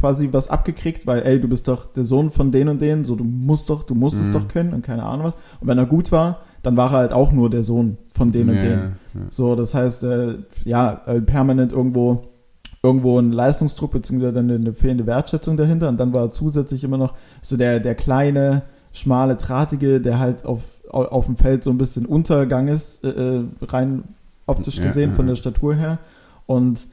quasi 0.00 0.28
was 0.32 0.48
abgekriegt, 0.48 1.06
weil, 1.06 1.22
ey, 1.22 1.40
du 1.40 1.46
bist 1.48 1.68
doch 1.68 1.84
der 1.92 2.04
Sohn 2.04 2.30
von 2.30 2.50
den 2.50 2.68
und 2.68 2.80
denen, 2.80 3.04
so, 3.04 3.14
du 3.14 3.24
musst 3.24 3.68
doch, 3.70 3.82
du 3.84 3.94
musst 3.94 4.20
es 4.20 4.28
Mhm. 4.28 4.32
doch 4.32 4.48
können 4.48 4.72
und 4.74 4.82
keine 4.82 5.04
Ahnung 5.04 5.26
was. 5.26 5.34
Und 5.60 5.68
wenn 5.68 5.78
er 5.78 5.86
gut 5.86 6.10
war, 6.10 6.38
dann 6.62 6.76
war 6.76 6.90
er 6.92 6.98
halt 6.98 7.12
auch 7.12 7.32
nur 7.32 7.50
der 7.50 7.62
Sohn 7.62 7.98
von 8.08 8.32
den 8.32 8.48
und 8.48 8.56
Ja, 8.56 8.62
denen. 8.62 8.96
ja. 9.14 9.20
So, 9.30 9.54
das 9.54 9.74
heißt, 9.74 10.02
äh, 10.04 10.34
ja, 10.64 11.02
äh, 11.06 11.20
permanent 11.20 11.72
irgendwo, 11.72 12.22
irgendwo 12.82 13.18
ein 13.18 13.32
Leistungsdruck 13.32 13.90
beziehungsweise 13.92 14.38
eine, 14.38 14.54
eine 14.54 14.72
fehlende 14.72 15.06
Wertschätzung 15.06 15.56
dahinter. 15.56 15.88
Und 15.88 15.98
dann 16.00 16.12
war 16.12 16.24
er 16.24 16.30
zusätzlich 16.30 16.82
immer 16.84 16.98
noch 16.98 17.14
so 17.42 17.56
der, 17.56 17.78
der 17.80 17.94
kleine, 17.94 18.62
schmale, 18.92 19.36
drahtige, 19.36 20.00
der 20.00 20.18
halt 20.18 20.44
auf, 20.44 20.62
au- 20.90 21.04
auf 21.04 21.26
dem 21.26 21.36
Feld 21.36 21.62
so 21.62 21.70
ein 21.70 21.78
bisschen 21.78 22.06
Untergang 22.06 22.68
ist, 22.68 23.04
äh, 23.04 23.08
äh, 23.38 23.44
rein 23.68 24.04
optisch 24.46 24.80
gesehen, 24.80 25.10
ja, 25.10 25.14
von 25.16 25.26
ja. 25.26 25.32
der 25.32 25.36
Statur 25.36 25.74
her. 25.74 25.98
Und 26.46 26.88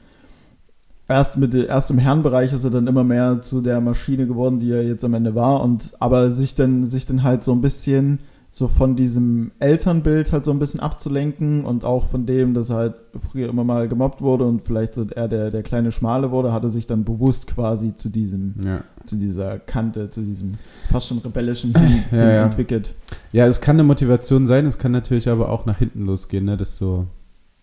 erst, 1.08 1.36
mit, 1.38 1.54
erst 1.54 1.90
im 1.90 1.98
Herrenbereich 1.98 2.52
ist 2.52 2.64
er 2.64 2.70
dann 2.70 2.86
immer 2.86 3.04
mehr 3.04 3.40
zu 3.42 3.60
der 3.60 3.80
Maschine 3.80 4.26
geworden, 4.26 4.58
die 4.58 4.70
er 4.70 4.82
jetzt 4.84 5.04
am 5.04 5.14
Ende 5.14 5.34
war. 5.34 5.62
Und 5.62 5.92
aber 5.98 6.30
sich 6.30 6.54
dann, 6.54 6.86
sich 6.86 7.06
dann 7.06 7.22
halt 7.22 7.42
so 7.44 7.52
ein 7.52 7.60
bisschen 7.60 8.20
so 8.50 8.66
von 8.66 8.96
diesem 8.96 9.52
Elternbild 9.58 10.32
halt 10.32 10.44
so 10.46 10.50
ein 10.50 10.58
bisschen 10.58 10.80
abzulenken 10.80 11.66
und 11.66 11.84
auch 11.84 12.06
von 12.06 12.24
dem, 12.24 12.54
dass 12.54 12.70
er 12.70 12.76
halt 12.76 12.94
früher 13.14 13.48
immer 13.50 13.62
mal 13.62 13.88
gemobbt 13.88 14.22
wurde 14.22 14.46
und 14.46 14.62
vielleicht 14.62 14.94
so 14.94 15.04
er 15.14 15.28
der, 15.28 15.50
der 15.50 15.62
kleine 15.62 15.92
Schmale 15.92 16.30
wurde, 16.30 16.50
hat 16.52 16.62
er 16.62 16.70
sich 16.70 16.86
dann 16.86 17.04
bewusst 17.04 17.46
quasi 17.46 17.94
zu 17.94 18.08
diesem, 18.08 18.54
Ja. 18.64 18.80
zu 19.04 19.16
dieser 19.16 19.58
Kante, 19.58 20.08
zu 20.08 20.22
diesem 20.22 20.52
fast 20.90 21.08
schon 21.08 21.18
rebellischen 21.18 21.74
Ja, 22.10 22.30
ja. 22.30 22.44
entwickelt. 22.46 22.94
Ja, 23.32 23.46
es 23.46 23.60
kann 23.60 23.76
eine 23.76 23.84
Motivation 23.84 24.46
sein, 24.46 24.64
es 24.64 24.78
kann 24.78 24.92
natürlich 24.92 25.28
aber 25.28 25.50
auch 25.50 25.66
nach 25.66 25.78
hinten 25.78 26.06
losgehen, 26.06 26.46
ne, 26.46 26.56
dass 26.56 26.78
du 26.78 27.04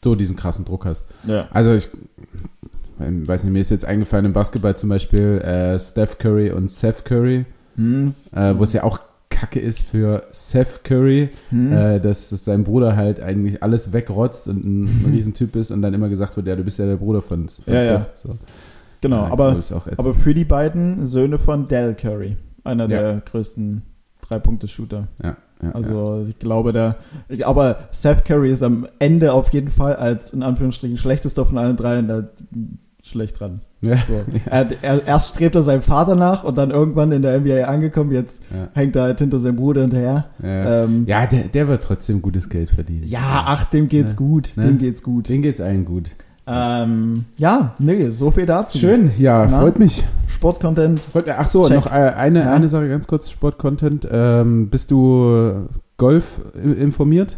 so 0.03 0.13
diesen 0.13 0.35
krassen 0.35 0.65
Druck 0.65 0.85
hast. 0.85 1.07
Also 1.51 1.73
ich 1.73 1.89
ähm, 2.99 3.27
weiß 3.27 3.43
nicht, 3.43 3.53
mir 3.53 3.59
ist 3.59 3.71
jetzt 3.71 3.85
eingefallen 3.85 4.25
im 4.25 4.33
Basketball 4.33 4.75
zum 4.75 4.89
Beispiel 4.89 5.39
äh, 5.41 5.79
Steph 5.79 6.17
Curry 6.17 6.51
und 6.51 6.69
Seth 6.71 7.05
Curry, 7.05 7.45
Hm, 7.75 8.13
äh, 8.33 8.53
wo 8.57 8.63
es 8.63 8.71
ja 8.73 8.83
auch 8.83 8.99
Kacke 9.29 9.59
ist 9.59 9.81
für 9.81 10.23
Seth 10.31 10.83
Curry, 10.85 11.29
hm. 11.49 11.73
äh, 11.73 11.99
dass, 11.99 12.29
dass 12.29 12.45
sein 12.45 12.63
Bruder 12.63 12.95
halt 12.95 13.19
eigentlich 13.19 13.61
alles 13.61 13.91
wegrotzt 13.91 14.47
und 14.47 14.63
ein, 14.63 14.83
ein 14.83 15.05
Riesentyp 15.11 15.57
ist 15.57 15.71
und 15.71 15.81
dann 15.81 15.93
immer 15.93 16.07
gesagt 16.07 16.37
wird, 16.37 16.47
ja, 16.47 16.55
du 16.55 16.63
bist 16.63 16.79
ja 16.79 16.85
der 16.85 16.95
Bruder 16.95 17.21
von, 17.21 17.49
von 17.49 17.73
Ja, 17.73 17.81
Steph. 17.81 18.01
ja. 18.01 18.07
So. 18.15 18.37
genau, 19.01 19.25
aber, 19.25 19.57
ich, 19.59 19.71
aber 19.73 20.13
für 20.13 20.33
die 20.33 20.45
beiden 20.45 21.05
Söhne 21.05 21.37
von 21.37 21.67
Del 21.67 21.95
Curry, 21.95 22.37
einer 22.63 22.83
Ja. 22.89 23.01
der 23.01 23.21
größten 23.25 23.81
Drei-Punkte-Shooter. 24.21 25.07
ja, 25.21 25.35
ja, 25.61 25.71
Also 25.73 26.25
ich 26.27 26.37
glaube, 26.39 26.73
der, 26.73 26.97
aber 27.43 27.77
Seth 27.89 28.25
Curry 28.25 28.49
ist 28.51 28.63
am 28.63 28.87
Ende 28.99 29.33
auf 29.33 29.49
jeden 29.53 29.69
Fall 29.69 29.95
als 29.95 30.31
in 30.33 30.43
Anführungsstrichen 30.43 30.97
schlechtester 30.97 31.45
von 31.45 31.57
allen 31.57 31.75
dreien 31.75 32.07
da 32.07 32.23
schlecht 33.03 33.39
dran. 33.39 33.61
ja. 33.81 33.97
So. 33.97 34.13
er, 34.49 34.67
er, 34.81 35.05
erst 35.07 35.35
strebt 35.35 35.53
er 35.55 35.61
seinem 35.61 35.83
Vater 35.83 36.15
nach 36.15 36.43
und 36.43 36.57
dann 36.57 36.71
irgendwann 36.71 37.11
in 37.11 37.21
der 37.21 37.39
NBA 37.39 37.65
angekommen, 37.65 38.11
jetzt 38.11 38.41
Ja, 38.51 38.69
hängt 38.73 38.95
er 38.95 39.03
halt 39.03 39.19
hinter 39.19 39.37
seinem 39.37 39.57
Bruder 39.57 39.81
hinterher. 39.81 40.25
ja, 40.41 40.47
ja. 40.49 40.83
Ähm, 40.85 41.03
ja 41.07 41.27
der, 41.27 41.43
der 41.49 41.67
wird 41.67 41.83
trotzdem 41.83 42.21
gutes 42.23 42.49
Geld 42.49 42.71
verdienen. 42.71 43.03
ja, 43.05 43.43
ach, 43.45 43.65
dem 43.65 43.87
geht's 43.87 44.13
Ne? 44.13 44.17
gut, 44.17 44.51
Ne? 44.55 44.63
dem 44.65 44.77
geht's 44.79 45.03
gut. 45.03 45.29
Den 45.29 45.41
geht's 45.43 45.61
allen 45.61 45.85
gut. 45.85 46.11
Ähm, 46.47 47.25
ja, 47.37 47.73
nee, 47.79 48.09
so 48.11 48.29
viel 48.31 48.45
dazu. 48.45 48.77
Schön, 48.77 49.11
ja, 49.17 49.47
Na? 49.49 49.59
freut 49.59 49.79
mich. 49.79 50.05
Sportcontent. 50.27 50.99
Freut 50.99 51.25
mich. 51.25 51.35
Ach 51.37 51.47
so, 51.47 51.63
Check. 51.65 51.75
noch 51.77 51.87
äh, 51.87 51.89
eine, 51.89 52.39
Ja. 52.39 52.53
eine 52.53 52.67
Sache 52.69 52.87
ganz 52.87 53.07
kurz, 53.07 53.29
Sportcontent. 53.31 54.07
Ähm, 54.11 54.69
bist 54.69 54.91
du 54.91 55.65
äh, 55.69 55.73
Golf 55.97 56.41
i- 56.55 56.71
informiert? 56.73 57.37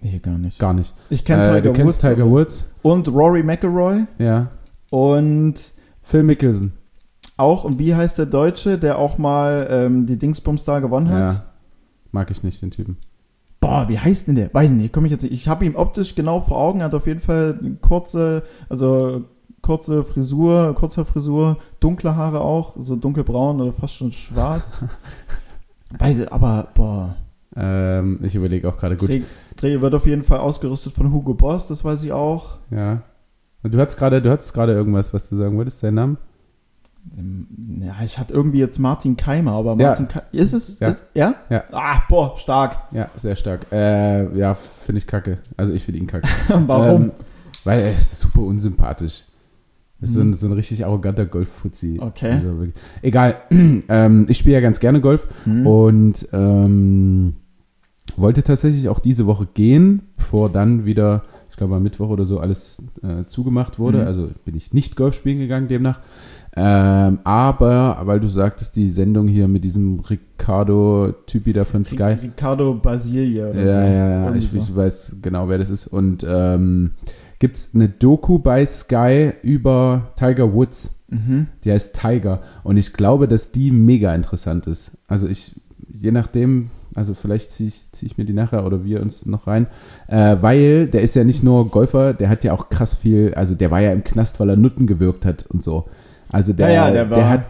Nee, 0.00 0.18
gar 0.20 0.38
nicht. 0.38 0.58
Gar 0.58 0.72
nicht. 0.74 0.94
Ich 1.10 1.24
kenne 1.24 1.42
Äh, 1.58 1.60
Tiger 1.62 1.84
Woods 1.84 1.98
Tiger 1.98 2.30
Woods? 2.30 2.66
und 2.82 3.08
Rory 3.08 3.42
McIlroy 3.42 4.04
Ja. 4.18 4.48
und 4.90 5.54
Phil 6.02 6.22
Mickelson. 6.22 6.72
auch, 7.38 7.64
und 7.64 7.78
wie 7.78 7.94
heißt 7.94 8.16
der 8.18 8.26
Deutsche, 8.26 8.78
der 8.78 8.98
auch 8.98 9.18
mal 9.18 9.66
ähm, 9.70 10.06
die 10.06 10.16
Dingsbums 10.16 10.64
da 10.64 10.78
gewonnen 10.80 11.10
hat? 11.10 11.30
Ja. 11.32 11.42
Mag 12.12 12.30
ich 12.30 12.42
nicht, 12.42 12.62
den 12.62 12.70
Typen. 12.70 12.96
Boah, 13.66 13.88
wie 13.88 13.98
heißt 13.98 14.28
denn 14.28 14.36
der? 14.36 14.54
Weiß 14.54 14.70
ich 14.70 14.76
nicht, 14.76 14.92
komme 14.92 15.08
ich 15.08 15.10
jetzt 15.10 15.22
nicht. 15.24 15.32
Ich 15.32 15.48
habe 15.48 15.64
ihn 15.64 15.74
optisch 15.74 16.14
genau 16.14 16.40
vor 16.40 16.56
Augen, 16.56 16.84
hat 16.84 16.94
auf 16.94 17.08
jeden 17.08 17.18
Fall 17.18 17.58
eine 17.60 17.74
kurze, 17.74 18.44
also 18.68 19.24
kurze 19.60 20.04
Frisur, 20.04 20.72
kurze 20.74 21.04
Frisur, 21.04 21.56
dunkle 21.80 22.14
Haare 22.14 22.42
auch, 22.42 22.76
so 22.78 22.94
dunkelbraun 22.94 23.60
oder 23.60 23.72
fast 23.72 23.96
schon 23.96 24.12
schwarz. 24.12 24.84
Weiß 25.98 26.20
ich, 26.20 26.32
aber 26.32 26.68
boah, 26.74 27.16
Ähm, 27.56 28.20
ich 28.22 28.36
überlege 28.36 28.68
auch 28.68 28.76
gerade 28.76 28.96
gut. 28.96 29.08
Träg, 29.08 29.24
Träger 29.56 29.82
wird 29.82 29.94
auf 29.94 30.06
jeden 30.06 30.22
Fall 30.22 30.38
ausgerüstet 30.38 30.92
von 30.92 31.12
Hugo 31.12 31.34
Boss, 31.34 31.66
das 31.66 31.84
weiß 31.84 32.04
ich 32.04 32.12
auch. 32.12 32.58
Ja. 32.70 33.02
Du 33.64 33.80
hattest 33.80 33.98
gerade, 33.98 34.22
du 34.22 34.30
hattest 34.30 34.54
gerade 34.54 34.74
irgendwas, 34.74 35.12
was 35.12 35.28
du 35.28 35.34
sagen 35.34 35.56
wolltest, 35.56 35.82
dein 35.82 35.94
Name? 35.94 36.18
Ähm, 37.16 37.46
Ja, 37.84 37.94
ich 38.04 38.18
hatte 38.18 38.32
irgendwie 38.34 38.58
jetzt 38.58 38.78
Martin 38.78 39.16
Keimer, 39.16 39.52
aber 39.52 39.76
Ja. 39.80 39.88
Martin 39.88 40.08
Keimer, 40.08 40.26
ist 40.32 40.52
es? 40.54 40.78
Ja. 40.80 40.88
Ist, 40.88 41.04
ja? 41.14 41.34
Ja. 41.50 41.64
Ah, 41.72 42.02
boah, 42.08 42.36
stark. 42.38 42.78
Ja, 42.92 43.10
sehr 43.16 43.36
stark. 43.36 43.66
Äh, 43.72 44.36
ja, 44.36 44.54
finde 44.54 44.98
ich 44.98 45.06
kacke. 45.06 45.38
Also 45.56 45.72
ich 45.72 45.84
finde 45.84 46.00
ihn 46.00 46.06
kacke. 46.06 46.26
Warum? 46.66 47.02
Ähm, 47.04 47.12
weil 47.64 47.80
er 47.80 47.92
ist 47.92 48.18
super 48.20 48.40
unsympathisch. 48.42 49.24
Ist 50.00 50.12
so, 50.14 50.20
ein, 50.20 50.26
Hm. 50.28 50.34
so 50.34 50.46
ein 50.48 50.52
richtig 50.52 50.84
arroganter 50.84 51.24
Golf-Fuzzi. 51.26 51.98
Okay. 52.00 52.32
Also, 52.32 52.54
egal. 53.02 53.36
ähm, 53.50 54.26
ich 54.28 54.36
spiele 54.36 54.54
ja 54.56 54.60
ganz 54.60 54.78
gerne 54.78 55.00
Golf 55.00 55.26
Hm. 55.44 55.66
und 55.66 56.28
ähm, 56.32 57.34
wollte 58.16 58.42
tatsächlich 58.42 58.88
auch 58.88 58.98
diese 58.98 59.26
Woche 59.26 59.46
gehen, 59.54 60.02
bevor 60.16 60.50
dann 60.50 60.84
wieder, 60.84 61.22
ich 61.50 61.56
glaube 61.56 61.74
am 61.76 61.82
Mittwoch 61.82 62.08
oder 62.10 62.24
so, 62.26 62.40
alles 62.40 62.82
äh, 63.02 63.24
zugemacht 63.26 63.78
wurde. 63.78 64.02
Mhm. 64.02 64.06
Also 64.06 64.30
bin 64.44 64.54
ich 64.56 64.72
nicht 64.74 64.96
Golf 64.96 65.14
spielen 65.16 65.38
gegangen 65.38 65.68
demnach. 65.68 66.00
Ähm, 66.58 67.18
aber, 67.22 67.98
weil 68.04 68.18
du 68.18 68.28
sagtest, 68.28 68.76
die 68.76 68.88
Sendung 68.90 69.28
hier 69.28 69.46
mit 69.46 69.62
diesem 69.62 70.00
Ricardo-Typi 70.00 71.52
da 71.52 71.66
von 71.66 71.84
Sky. 71.84 72.16
Ricardo 72.22 72.74
Basilia. 72.74 73.48
Ja, 73.48 73.52
so. 73.52 73.58
ja, 73.58 74.30
ja, 74.30 74.34
ich, 74.34 74.50
so. 74.50 74.58
ich 74.58 74.74
weiß 74.74 75.16
genau, 75.20 75.50
wer 75.50 75.58
das 75.58 75.68
ist. 75.68 75.86
Und 75.86 76.24
ähm, 76.26 76.92
gibt 77.38 77.58
es 77.58 77.70
eine 77.74 77.90
Doku 77.90 78.38
bei 78.38 78.64
Sky 78.64 79.32
über 79.42 80.12
Tiger 80.16 80.54
Woods. 80.54 80.94
Mhm. 81.08 81.48
Die 81.62 81.70
heißt 81.70 82.00
Tiger. 82.00 82.40
Und 82.64 82.78
ich 82.78 82.94
glaube, 82.94 83.28
dass 83.28 83.52
die 83.52 83.70
mega 83.70 84.14
interessant 84.14 84.66
ist. 84.66 84.92
Also 85.06 85.28
ich, 85.28 85.52
je 85.92 86.10
nachdem, 86.10 86.70
also 86.94 87.12
vielleicht 87.12 87.50
ziehe 87.50 87.68
ich, 87.68 87.92
zieh 87.92 88.06
ich 88.06 88.16
mir 88.16 88.24
die 88.24 88.32
nachher 88.32 88.64
oder 88.64 88.82
wir 88.82 89.02
uns 89.02 89.26
noch 89.26 89.46
rein. 89.46 89.66
Äh, 90.08 90.36
weil 90.40 90.86
der 90.86 91.02
ist 91.02 91.14
ja 91.16 91.24
nicht 91.24 91.42
nur 91.42 91.68
Golfer, 91.68 92.14
der 92.14 92.30
hat 92.30 92.44
ja 92.44 92.54
auch 92.54 92.70
krass 92.70 92.94
viel, 92.94 93.34
also 93.34 93.54
der 93.54 93.70
war 93.70 93.82
ja 93.82 93.92
im 93.92 94.04
Knast, 94.04 94.40
weil 94.40 94.48
er 94.48 94.56
Nutten 94.56 94.86
gewirkt 94.86 95.26
hat 95.26 95.44
und 95.48 95.62
so. 95.62 95.84
Also 96.30 96.52
der, 96.52 96.68
Ja, 96.68 96.86
ja, 96.86 96.90
der 96.92 97.10
war- 97.10 97.28
hat 97.28 97.44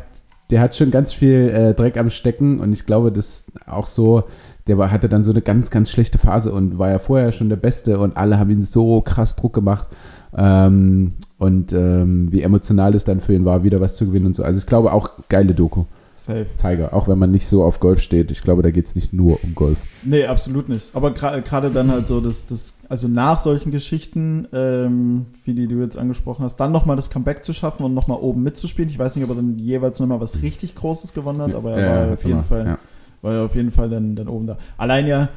der 0.50 0.60
hat 0.60 0.76
schon 0.76 0.92
ganz 0.92 1.12
viel 1.12 1.48
äh, 1.52 1.74
Dreck 1.74 1.96
am 1.98 2.08
Stecken 2.08 2.60
und 2.60 2.72
ich 2.72 2.86
glaube, 2.86 3.10
dass 3.10 3.46
auch 3.66 3.86
so, 3.86 4.22
der 4.68 4.78
war, 4.78 4.92
hatte 4.92 5.08
dann 5.08 5.24
so 5.24 5.32
eine 5.32 5.42
ganz, 5.42 5.70
ganz 5.70 5.90
schlechte 5.90 6.18
Phase 6.18 6.52
und 6.52 6.78
war 6.78 6.88
ja 6.88 7.00
vorher 7.00 7.32
schon 7.32 7.48
der 7.48 7.56
Beste 7.56 7.98
und 7.98 8.16
alle 8.16 8.38
haben 8.38 8.50
ihn 8.50 8.62
so 8.62 9.00
krass 9.00 9.34
Druck 9.34 9.54
gemacht. 9.54 9.88
Ähm, 10.36 11.14
und 11.38 11.72
ähm, 11.72 12.28
wie 12.30 12.42
emotional 12.42 12.94
es 12.94 13.02
dann 13.04 13.18
für 13.18 13.34
ihn 13.34 13.44
war, 13.44 13.64
wieder 13.64 13.80
was 13.80 13.96
zu 13.96 14.06
gewinnen 14.06 14.26
und 14.26 14.36
so. 14.36 14.44
Also 14.44 14.58
ich 14.58 14.66
glaube 14.66 14.92
auch 14.92 15.10
geile 15.28 15.52
Doku. 15.52 15.84
Safe. 16.16 16.46
Tiger, 16.60 16.94
auch 16.94 17.08
wenn 17.08 17.18
man 17.18 17.30
nicht 17.30 17.46
so 17.46 17.62
auf 17.62 17.78
Golf 17.78 18.00
steht. 18.00 18.30
Ich 18.30 18.40
glaube, 18.42 18.62
da 18.62 18.70
geht 18.70 18.86
es 18.86 18.94
nicht 18.94 19.12
nur 19.12 19.38
um 19.44 19.54
Golf. 19.54 19.78
Nee, 20.02 20.24
absolut 20.26 20.68
nicht. 20.68 20.90
Aber 20.94 21.10
gra- 21.10 21.40
gerade 21.42 21.70
dann 21.70 21.90
halt 21.90 22.06
so, 22.06 22.20
das, 22.20 22.46
das, 22.46 22.78
also 22.88 23.06
nach 23.06 23.38
solchen 23.38 23.70
Geschichten, 23.70 24.48
ähm, 24.52 25.26
wie 25.44 25.52
die 25.54 25.66
du 25.68 25.80
jetzt 25.80 25.98
angesprochen 25.98 26.42
hast, 26.44 26.56
dann 26.56 26.72
nochmal 26.72 26.96
das 26.96 27.10
Comeback 27.10 27.44
zu 27.44 27.52
schaffen 27.52 27.82
und 27.84 27.92
nochmal 27.94 28.18
oben 28.20 28.42
mitzuspielen. 28.42 28.88
Ich 28.90 28.98
weiß 28.98 29.14
nicht, 29.16 29.24
ob 29.24 29.30
er 29.30 29.36
dann 29.36 29.58
jeweils 29.58 30.00
nochmal 30.00 30.20
was 30.20 30.40
richtig 30.42 30.74
Großes 30.74 31.12
gewonnen 31.12 31.42
hat, 31.42 31.54
aber 31.54 31.72
er 31.72 31.80
Ja, 31.80 31.94
war 31.94 32.02
hat 32.06 32.12
auf 32.14 32.24
jeden 32.24 32.42
Fall, 32.42 32.66
Ja. 32.66 32.78
war 33.22 33.34
er 33.34 33.42
auf 33.44 33.54
jeden 33.54 33.70
Fall 33.70 33.90
dann, 33.90 34.16
dann 34.16 34.28
oben 34.28 34.46
da. 34.46 34.56
Allein 34.78 35.06
ja, 35.06 35.28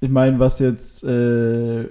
ich 0.00 0.10
meine, 0.10 0.38
was 0.38 0.58
jetzt 0.58 1.04
äh, 1.04 1.84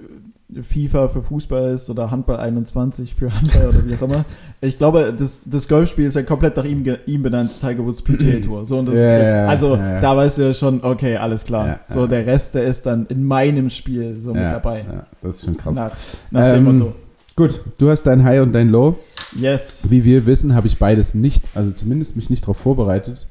FIFA 0.54 1.08
für 1.08 1.24
Fußball 1.24 1.74
ist 1.74 1.90
oder 1.90 2.12
Handball 2.12 2.38
21 2.38 3.16
für 3.16 3.34
Handball 3.34 3.70
oder 3.70 3.86
wie 3.86 3.96
auch 3.96 4.02
immer. 4.04 4.26
Ich 4.62 4.78
glaube, 4.78 5.14
das, 5.18 5.42
das 5.46 5.68
Golfspiel 5.68 6.06
ist 6.06 6.16
ja 6.16 6.24
komplett 6.24 6.56
nach 6.56 6.66
ihm, 6.66 6.84
ihm 7.08 7.24
benannt, 7.24 7.60
Tiger 7.60 7.84
Woods 7.84 8.02
PGA 8.04 8.40
Tour. 8.46 8.66
So, 8.66 8.80
und 8.80 8.88
das 8.88 8.96
ja, 8.96 9.48
also 9.48 9.76
ja, 9.76 9.94
ja. 9.94 10.00
da 10.00 10.16
weißt 10.16 10.38
du 10.38 10.42
ja 10.44 10.54
schon, 10.54 10.84
okay, 10.84 11.18
alles 11.18 11.46
klar. 11.46 11.80
So, 11.86 12.06
der 12.06 12.26
Rest, 12.26 12.56
der 12.56 12.66
ist 12.66 12.86
dann 12.86 13.08
in 13.08 13.24
meinem 13.24 13.70
Spiel 13.70 14.22
so 14.22 14.34
mit 14.34 14.44
dabei. 14.44 14.86
Das 15.22 15.38
ist 15.38 15.46
schon 15.46 15.58
krass. 15.58 15.76
Nach, 15.76 15.92
nach 16.30 16.54
dem 16.54 16.68
Ähm, 16.68 16.78
Motto. 16.78 16.96
Gut, 17.36 17.60
du 17.80 17.90
hast 17.90 18.04
dein 18.04 18.24
High 18.24 18.42
und 18.42 18.54
dein 18.54 18.70
Low. 18.70 18.98
Yes. 19.36 19.84
Wie 19.90 20.06
wir 20.06 20.26
wissen, 20.26 20.56
habe 20.56 20.68
ich 20.68 20.78
beides 20.78 21.14
nicht, 21.16 21.50
also 21.54 21.72
zumindest 21.72 22.16
mich 22.16 22.30
nicht 22.30 22.44
darauf 22.44 22.58
vorbereitet. 22.58 23.28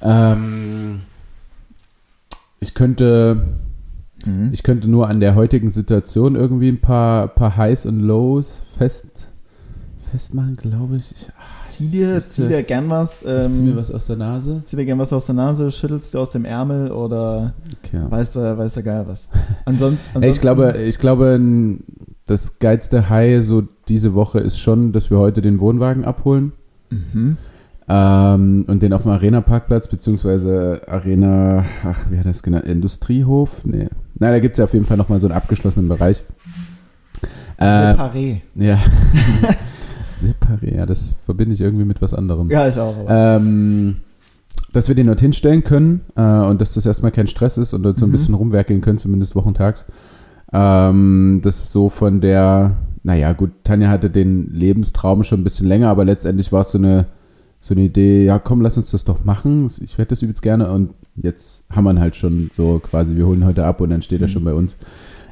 Ähm, 0.00 1.00
ich 2.60 2.72
könnte, 2.74 3.58
Mhm. 4.26 4.50
ich 4.52 4.62
könnte 4.62 4.88
nur 4.88 5.08
an 5.08 5.20
der 5.20 5.34
heutigen 5.34 5.70
Situation 5.70 6.36
irgendwie 6.36 6.68
ein 6.68 6.80
paar, 6.80 7.28
paar 7.28 7.56
Highs 7.56 7.86
und 7.86 8.00
Lows 8.00 8.62
fest, 8.76 9.28
festmachen, 10.10 10.56
glaube 10.56 10.96
ich. 10.96 11.12
Ich, 11.12 11.28
Zieh 11.64 11.88
dir, 11.88 12.18
Ich 12.18 12.26
zieh 12.26 12.42
zieh- 12.42 12.48
dir 12.48 12.62
gern 12.64 12.90
was. 12.90 13.22
ich 13.22 13.28
ziehe 13.52 13.62
mir 13.62 13.70
Ähm, 13.72 13.76
was 13.76 13.90
aus 13.92 14.06
der 14.06 14.16
Nase. 14.16 14.60
zieh 14.64 14.76
dir 14.76 14.84
gern 14.84 14.98
was 14.98 15.12
aus 15.12 15.26
der 15.26 15.36
Nase, 15.36 15.70
schüttelst 15.70 16.12
du 16.14 16.18
aus 16.18 16.30
dem 16.30 16.44
Ärmel 16.44 16.90
oder 16.90 17.54
Okay. 17.84 18.02
weiß 18.10 18.32
der, 18.32 18.58
weiß 18.58 18.74
der 18.74 18.82
Geil 18.82 19.04
was. 19.06 19.28
Ansonsten, 19.64 20.08
ansonsten 20.16 20.30
ich 20.30 20.40
glaube, 20.40 20.78
ich 20.78 20.98
glaube, 20.98 21.40
das 22.26 22.58
geilste 22.58 23.08
High 23.08 23.44
so 23.44 23.62
diese 23.88 24.14
Woche 24.14 24.40
ist 24.40 24.58
schon, 24.58 24.92
dass 24.92 25.10
wir 25.10 25.18
heute 25.18 25.40
den 25.42 25.60
Wohnwagen 25.60 26.04
abholen. 26.04 26.52
Mhm. 26.90 27.36
Ähm, 27.92 28.66
und 28.68 28.82
den 28.84 28.92
auf 28.92 29.02
dem 29.02 29.10
Arena-Parkplatz, 29.10 29.88
beziehungsweise 29.88 30.82
Arena, 30.86 31.64
ach, 31.84 32.06
wie 32.10 32.18
hat 32.18 32.26
das 32.26 32.42
genannt? 32.44 32.66
Industriehof? 32.66 33.62
Nee. 33.64 33.88
Na, 34.18 34.30
da 34.30 34.38
gibt 34.38 34.52
es 34.54 34.58
ja 34.58 34.64
auf 34.64 34.72
jeden 34.74 34.84
Fall 34.86 34.96
nochmal 34.96 35.18
so 35.18 35.26
einen 35.26 35.34
abgeschlossenen 35.36 35.88
Bereich. 35.88 36.22
Äh, 37.56 37.64
Separé. 37.64 38.36
ja. 38.54 38.78
Separé, 40.20 40.76
ja, 40.76 40.86
das 40.86 41.14
verbinde 41.24 41.54
ich 41.54 41.60
irgendwie 41.60 41.84
mit 41.84 42.00
was 42.02 42.14
anderem. 42.14 42.50
Ja, 42.50 42.68
ich 42.68 42.78
auch. 42.78 42.94
Ähm, 43.08 43.96
dass 44.72 44.86
wir 44.88 44.94
den 44.94 45.06
dort 45.06 45.20
hinstellen 45.20 45.64
können 45.64 46.02
äh, 46.16 46.22
und 46.22 46.60
dass 46.60 46.74
das 46.74 46.86
erstmal 46.86 47.10
kein 47.10 47.26
Stress 47.26 47.56
ist 47.58 47.72
und 47.72 47.82
dort 47.82 47.98
so 47.98 48.04
ein 48.04 48.08
Mhm. 48.10 48.12
bisschen 48.12 48.34
rumwerkeln 48.34 48.82
können, 48.82 48.98
zumindest 48.98 49.34
wochentags. 49.34 49.84
Ähm, 50.52 51.40
das 51.42 51.56
ist 51.62 51.72
so 51.72 51.88
von 51.88 52.20
der, 52.20 52.76
naja, 53.02 53.32
gut, 53.32 53.50
Tanja 53.64 53.88
hatte 53.88 54.10
den 54.10 54.52
Lebenstraum 54.52 55.24
schon 55.24 55.40
ein 55.40 55.44
bisschen 55.44 55.66
länger, 55.66 55.88
aber 55.88 56.04
letztendlich 56.04 56.52
war 56.52 56.60
es 56.60 56.70
so 56.70 56.78
eine, 56.78 57.06
so 57.60 57.74
eine 57.74 57.82
Idee, 57.82 58.24
ja 58.24 58.38
komm, 58.38 58.62
lass 58.62 58.76
uns 58.78 58.90
das 58.90 59.04
doch 59.04 59.24
machen. 59.24 59.70
Ich 59.82 59.98
werde 59.98 60.10
das 60.10 60.22
übelst 60.22 60.42
gerne 60.42 60.70
und 60.72 60.94
jetzt 61.16 61.64
haben 61.70 61.84
wir 61.84 61.90
ihn 61.92 62.00
halt 62.00 62.16
schon 62.16 62.50
so 62.54 62.78
quasi, 62.78 63.16
wir 63.16 63.26
holen 63.26 63.44
heute 63.44 63.64
ab 63.64 63.80
und 63.80 63.90
dann 63.90 64.02
steht 64.02 64.22
er 64.22 64.28
Mhm. 64.28 64.32
schon 64.32 64.44
bei 64.44 64.54
uns. 64.54 64.76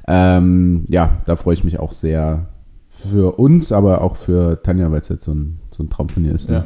Ähm, 0.07 0.85
ja, 0.88 1.19
da 1.27 1.37
freue 1.37 1.55
ich 1.55 1.64
mich 1.64 1.79
auch 1.79 1.93
sehr 1.93 2.47
für 2.91 3.38
uns, 3.38 3.73
aber 3.73 4.01
auch 4.03 4.17
für 4.17 4.62
Tanja, 4.62 4.91
weil 4.91 5.01
es 5.01 5.11
halt 5.11 5.23
so 5.23 5.33
ein, 5.33 5.59
so 5.71 5.83
ein 5.83 5.91
Traum 5.91 6.09
von 6.09 6.25
ihr 6.25 6.35
ist. 6.35 6.49
Ne? 6.49 6.64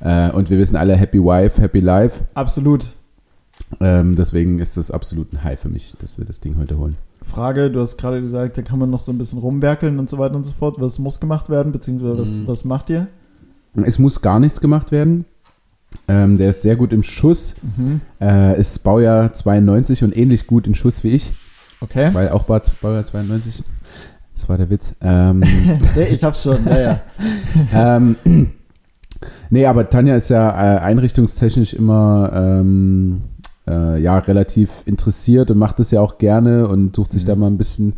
Äh, 0.00 0.30
und 0.30 0.48
wir 0.50 0.58
wissen 0.58 0.76
alle, 0.76 0.94
Happy 0.96 1.18
Wife, 1.18 1.60
Happy 1.60 1.80
Life. 1.80 2.24
Absolut. 2.34 2.86
Ähm, 3.80 4.14
deswegen 4.16 4.58
ist 4.58 4.76
das 4.76 4.90
absolut 4.90 5.32
ein 5.32 5.42
High 5.44 5.58
für 5.58 5.68
mich, 5.68 5.94
dass 5.98 6.18
wir 6.18 6.24
das 6.24 6.40
Ding 6.40 6.56
heute 6.58 6.76
holen. 6.78 6.96
Frage, 7.22 7.70
du 7.70 7.80
hast 7.80 7.96
gerade 7.96 8.20
gesagt, 8.20 8.58
da 8.58 8.62
kann 8.62 8.78
man 8.78 8.90
noch 8.90 9.00
so 9.00 9.12
ein 9.12 9.18
bisschen 9.18 9.38
rumwerkeln 9.38 9.98
und 9.98 10.10
so 10.10 10.18
weiter 10.18 10.36
und 10.36 10.44
so 10.44 10.52
fort. 10.52 10.76
Was 10.78 10.98
muss 10.98 11.20
gemacht 11.20 11.48
werden, 11.48 11.72
beziehungsweise 11.72 12.18
was, 12.18 12.40
Mhm. 12.40 12.46
was 12.48 12.64
macht 12.64 12.90
ihr? 12.90 13.06
Es 13.74 13.98
muss 13.98 14.20
gar 14.20 14.38
nichts 14.38 14.60
gemacht 14.60 14.92
werden. 14.92 15.24
Ähm, 16.08 16.38
der 16.38 16.50
ist 16.50 16.62
sehr 16.62 16.76
gut 16.76 16.92
im 16.92 17.02
Schuss. 17.02 17.54
Mhm. 17.76 18.00
Äh, 18.20 18.58
ist 18.58 18.82
Baujahr 18.82 19.32
92 19.32 20.04
und 20.04 20.16
ähnlich 20.16 20.46
gut 20.46 20.66
in 20.66 20.74
Schuss 20.74 21.04
wie 21.04 21.10
ich, 21.10 21.32
Okay. 21.80 22.10
weil 22.12 22.30
auch 22.30 22.44
Bau- 22.44 22.60
Baujahr 22.80 23.04
92. 23.04 23.62
Das 24.34 24.48
war 24.48 24.56
der 24.58 24.70
Witz. 24.70 24.94
Ähm, 25.00 25.40
nee, 25.96 26.04
ich 26.10 26.24
hab's 26.24 26.42
schon, 26.42 26.64
ja, 26.66 26.78
ja. 26.80 27.00
ähm, 28.02 28.16
nee, 29.50 29.66
aber 29.66 29.88
Tanja 29.88 30.16
ist 30.16 30.30
ja 30.30 30.48
äh, 30.50 30.78
einrichtungstechnisch 30.80 31.74
immer 31.74 32.30
ähm, 32.34 33.22
äh, 33.68 34.00
ja, 34.00 34.18
relativ 34.18 34.70
interessiert 34.86 35.50
und 35.50 35.58
macht 35.58 35.78
das 35.78 35.90
ja 35.90 36.00
auch 36.00 36.18
gerne 36.18 36.66
und 36.68 36.96
sucht 36.96 37.12
sich 37.12 37.24
Mhm. 37.24 37.28
da 37.28 37.36
mal 37.36 37.46
ein 37.48 37.58
bisschen 37.58 37.94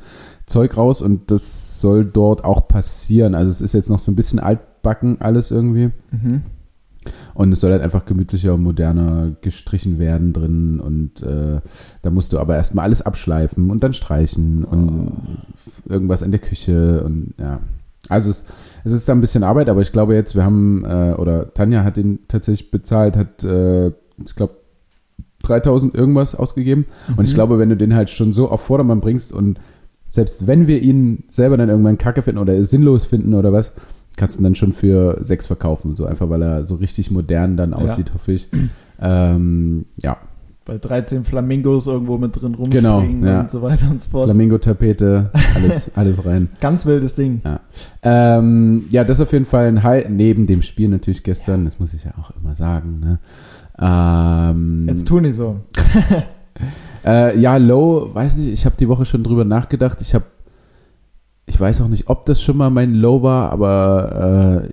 Zeug 0.47 0.77
raus 0.77 1.01
und 1.01 1.31
das 1.31 1.81
soll 1.81 2.05
dort 2.05 2.45
auch 2.45 2.69
passieren. 2.69 3.35
Also 3.35 3.51
es 3.51 3.61
ist 3.63 3.73
jetzt 3.73 3.89
noch 3.89 3.99
so 4.01 4.13
ein 4.13 4.17
bisschen 4.17 4.41
altbacken 4.85 5.21
alles 5.21 5.51
irgendwie. 5.51 5.91
Mhm. 6.11 6.43
Und 7.35 7.53
es 7.53 7.61
soll 7.61 7.71
halt 7.73 7.83
einfach 7.83 8.07
gemütlicher 8.07 8.55
und 8.55 8.63
moderner 8.63 9.33
gestrichen 9.43 9.99
werden 9.99 10.33
drin. 10.33 10.81
Und 10.81 11.23
äh, 11.23 11.61
da 12.03 12.11
musst 12.11 12.33
du 12.33 12.39
aber 12.39 12.57
erstmal 12.57 12.85
alles 12.85 13.03
abschleifen 13.03 13.71
und 13.71 13.83
dann 13.83 13.93
streichen 13.93 14.65
und 14.65 15.13
irgendwas 15.89 16.23
an 16.23 16.31
der 16.31 16.41
Küche 16.41 17.03
und 17.05 17.35
ja. 17.39 17.61
Also 18.11 18.29
es, 18.29 18.45
es 18.85 18.93
ist 18.93 19.09
da 19.09 19.15
ein 19.15 19.21
bisschen 19.23 19.45
Arbeit, 19.45 19.71
aber 19.71 19.81
ich 19.81 19.91
glaube 19.91 20.15
jetzt, 20.15 20.35
wir 20.35 20.45
haben, 20.45 20.85
äh, 20.85 21.15
oder 21.19 21.53
Tanja 21.55 21.85
hat 21.85 21.97
ihn 21.97 22.19
tatsächlich 22.29 22.71
bezahlt, 22.71 23.17
hat, 23.17 23.43
äh, 23.45 23.89
ich 23.89 24.35
glaube, 24.37 24.57
3000 25.43 25.95
irgendwas 25.95 26.35
ausgegeben. 26.35 26.85
Und 27.17 27.25
ich 27.25 27.31
Mhm. 27.33 27.35
glaube, 27.35 27.59
wenn 27.59 27.71
du 27.71 27.77
den 27.77 27.95
halt 27.95 28.11
schon 28.11 28.33
so 28.35 28.51
auf 28.51 28.61
Vordermann 28.63 29.01
bringst 29.01 29.33
und 29.33 29.59
selbst 30.09 30.47
wenn 30.47 30.67
wir 30.67 30.81
ihn 30.83 31.25
selber 31.29 31.57
dann 31.57 31.71
irgendwann 31.71 31.99
kacke 31.99 32.21
finden 32.23 32.41
oder 32.41 32.63
sinnlos 32.65 33.05
finden 33.05 33.33
oder 33.35 33.53
was, 33.53 33.73
kannst 34.17 34.39
du 34.39 34.43
dann 34.43 34.55
schon 34.55 34.73
für 34.73 35.19
sechs 35.23 35.47
verkaufen. 35.47 35.97
So 35.97 36.07
einfach, 36.07 36.29
weil 36.31 36.43
er 36.43 36.65
so 36.65 36.77
richtig 36.77 37.11
modern 37.11 37.57
dann 37.57 37.75
aussieht, 37.75 38.13
hoffe 38.15 38.33
ich. 38.33 38.49
Ähm, 39.01 39.87
ja, 40.03 40.17
Bei 40.65 40.79
13 40.79 41.25
Flamingos 41.25 41.87
irgendwo 41.87 42.17
mit 42.17 42.41
drin 42.41 42.57
Genau, 42.71 42.99
rumspringen 43.01 43.27
ja. 43.27 43.41
und 43.41 43.51
so 43.51 43.61
weiter 43.61 43.91
und 43.91 44.01
so 44.01 44.11
fort. 44.11 44.25
Flamingo-Tapete, 44.25 45.31
alles, 45.55 45.91
alles 45.97 46.25
rein. 46.25 46.49
Ganz 46.61 46.87
wildes 46.87 47.15
Ding. 47.15 47.43
Ähm, 48.03 48.85
ja, 48.91 49.05
das 49.05 49.19
ist 49.19 49.23
auf 49.23 49.33
jeden 49.33 49.45
Fall 49.47 49.67
ein 49.67 49.83
High, 49.83 50.09
neben 50.09 50.47
dem 50.47 50.63
Spiel 50.63 50.89
natürlich 50.89 51.23
gestern, 51.23 51.65
das 51.65 51.79
muss 51.81 51.93
ich 51.93 52.05
ja 52.05 52.13
auch 52.21 52.31
immer 52.41 52.55
sagen. 52.55 53.01
Ne? 53.01 53.19
Ähm, 53.79 54.87
Jetzt 54.89 55.07
tu 55.07 55.21
nicht 55.21 55.35
so. 55.37 55.61
Äh, 57.05 57.39
ja, 57.39 57.57
Low, 57.59 58.15
weiß 58.15 58.39
nicht, 58.39 58.49
ich 58.49 58.65
habe 58.65 58.77
die 58.79 58.89
Woche 58.89 59.05
schon 59.05 59.23
drüber 59.23 59.45
nachgedacht. 59.45 60.01
Ich 60.01 60.15
habe, 60.15 60.25
ich 61.47 61.61
weiß 61.61 61.81
auch 61.83 61.89
nicht, 61.89 62.09
ob 62.09 62.27
das 62.27 62.41
schon 62.43 62.57
mal 62.57 62.71
mein 62.71 62.95
Low 62.95 63.23
war, 63.23 63.51
aber 63.51 64.65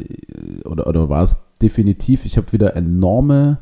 äh, 0.64 0.68
oder, 0.68 0.88
oder 0.88 1.10
war 1.10 1.24
es 1.24 1.40
definitiv. 1.62 2.26
Ich 2.26 2.38
habe 2.38 2.52
wieder 2.54 2.76
enorme 2.76 3.60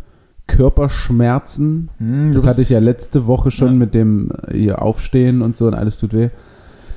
Körperschmerzen. 0.48 1.90
Hm, 1.98 2.32
Das 2.34 2.46
hatte 2.48 2.62
ich 2.62 2.70
ja 2.70 2.80
letzte 2.80 3.28
Woche 3.28 3.52
schon 3.52 3.70
Ja. 3.70 3.74
mit 3.74 3.94
dem 3.94 4.32
äh, 4.48 4.56
hier 4.58 4.82
Aufstehen 4.82 5.42
und 5.42 5.58
so 5.58 5.68
und 5.68 5.74
alles 5.74 5.98
tut 5.98 6.14
weh. 6.14 6.30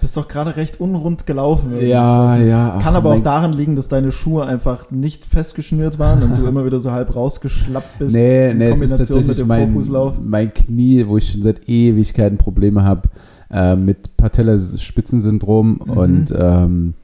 bist 0.01 0.17
doch 0.17 0.27
gerade 0.29 0.57
recht 0.57 0.81
unrund 0.81 1.27
gelaufen. 1.27 1.73
Ja, 1.81 2.29
draußen. 2.29 2.47
ja. 2.49 2.71
Kann 2.83 2.93
ach, 2.93 2.95
aber 2.95 3.11
auch 3.13 3.21
daran 3.21 3.53
liegen, 3.53 3.77
dass 3.77 3.89
deine 3.89 4.11
Schuhe 4.13 4.45
einfach 4.47 4.91
nicht 4.91 5.25
festgeschnürt 5.27 5.99
waren 5.99 6.23
und 6.23 6.37
du 6.39 6.47
immer 6.49 6.65
wieder 6.65 6.81
so 6.81 6.91
halb 6.93 7.15
rausgeschlappt 7.15 7.99
bist. 7.99 8.15
Nee, 8.17 8.51
in 8.51 8.59
nee, 8.59 8.67
es 8.67 8.81
ist 8.81 8.91
Kombination 8.91 8.99
mit 8.99 9.09
tatsächlich 9.27 9.37
dem 9.39 9.49
mein, 9.49 9.67
Vorfußlauf. 9.69 10.19
mein 10.23 10.53
Knie, 10.53 11.07
wo 11.07 11.17
ich 11.17 11.31
schon 11.33 11.43
seit 11.43 11.69
Ewigkeiten 11.69 12.37
Probleme 12.39 12.83
habe 12.85 13.09
äh, 13.53 13.77
mit 13.77 14.17
Patellaspitzensyndrom 14.17 15.81
Mhm. 15.85 15.91
und 15.93 16.35
ähm, 16.37 16.95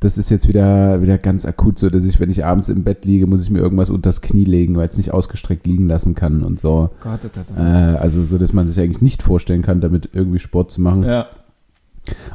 das 0.00 0.16
ist 0.16 0.30
jetzt 0.30 0.48
wieder, 0.48 1.02
wieder 1.02 1.18
ganz 1.18 1.44
akut 1.44 1.78
so, 1.78 1.90
dass 1.90 2.06
ich, 2.06 2.18
wenn 2.20 2.30
ich 2.30 2.42
abends 2.42 2.70
im 2.70 2.84
Bett 2.84 3.04
liege, 3.04 3.26
muss 3.26 3.42
ich 3.42 3.50
mir 3.50 3.58
irgendwas 3.58 3.90
unters 3.90 4.22
Knie 4.22 4.44
legen, 4.46 4.76
weil 4.76 4.88
es 4.88 4.96
nicht 4.96 5.12
ausgestreckt 5.12 5.66
liegen 5.66 5.88
lassen 5.88 6.14
kann 6.14 6.42
und 6.42 6.58
so. 6.58 6.88
Gott, 7.02 7.20
oh 7.26 7.28
Gott, 7.34 7.44
oh 7.54 7.60
Äh, 7.60 7.92
Gott. 7.92 8.00
also 8.00 8.22
so, 8.24 8.38
dass 8.38 8.54
man 8.54 8.66
sich 8.66 8.80
eigentlich 8.80 9.02
nicht 9.02 9.22
vorstellen 9.22 9.60
kann, 9.60 9.82
damit 9.82 10.08
irgendwie 10.14 10.38
Sport 10.38 10.70
zu 10.70 10.80
machen. 10.80 11.02
ja. 11.04 11.26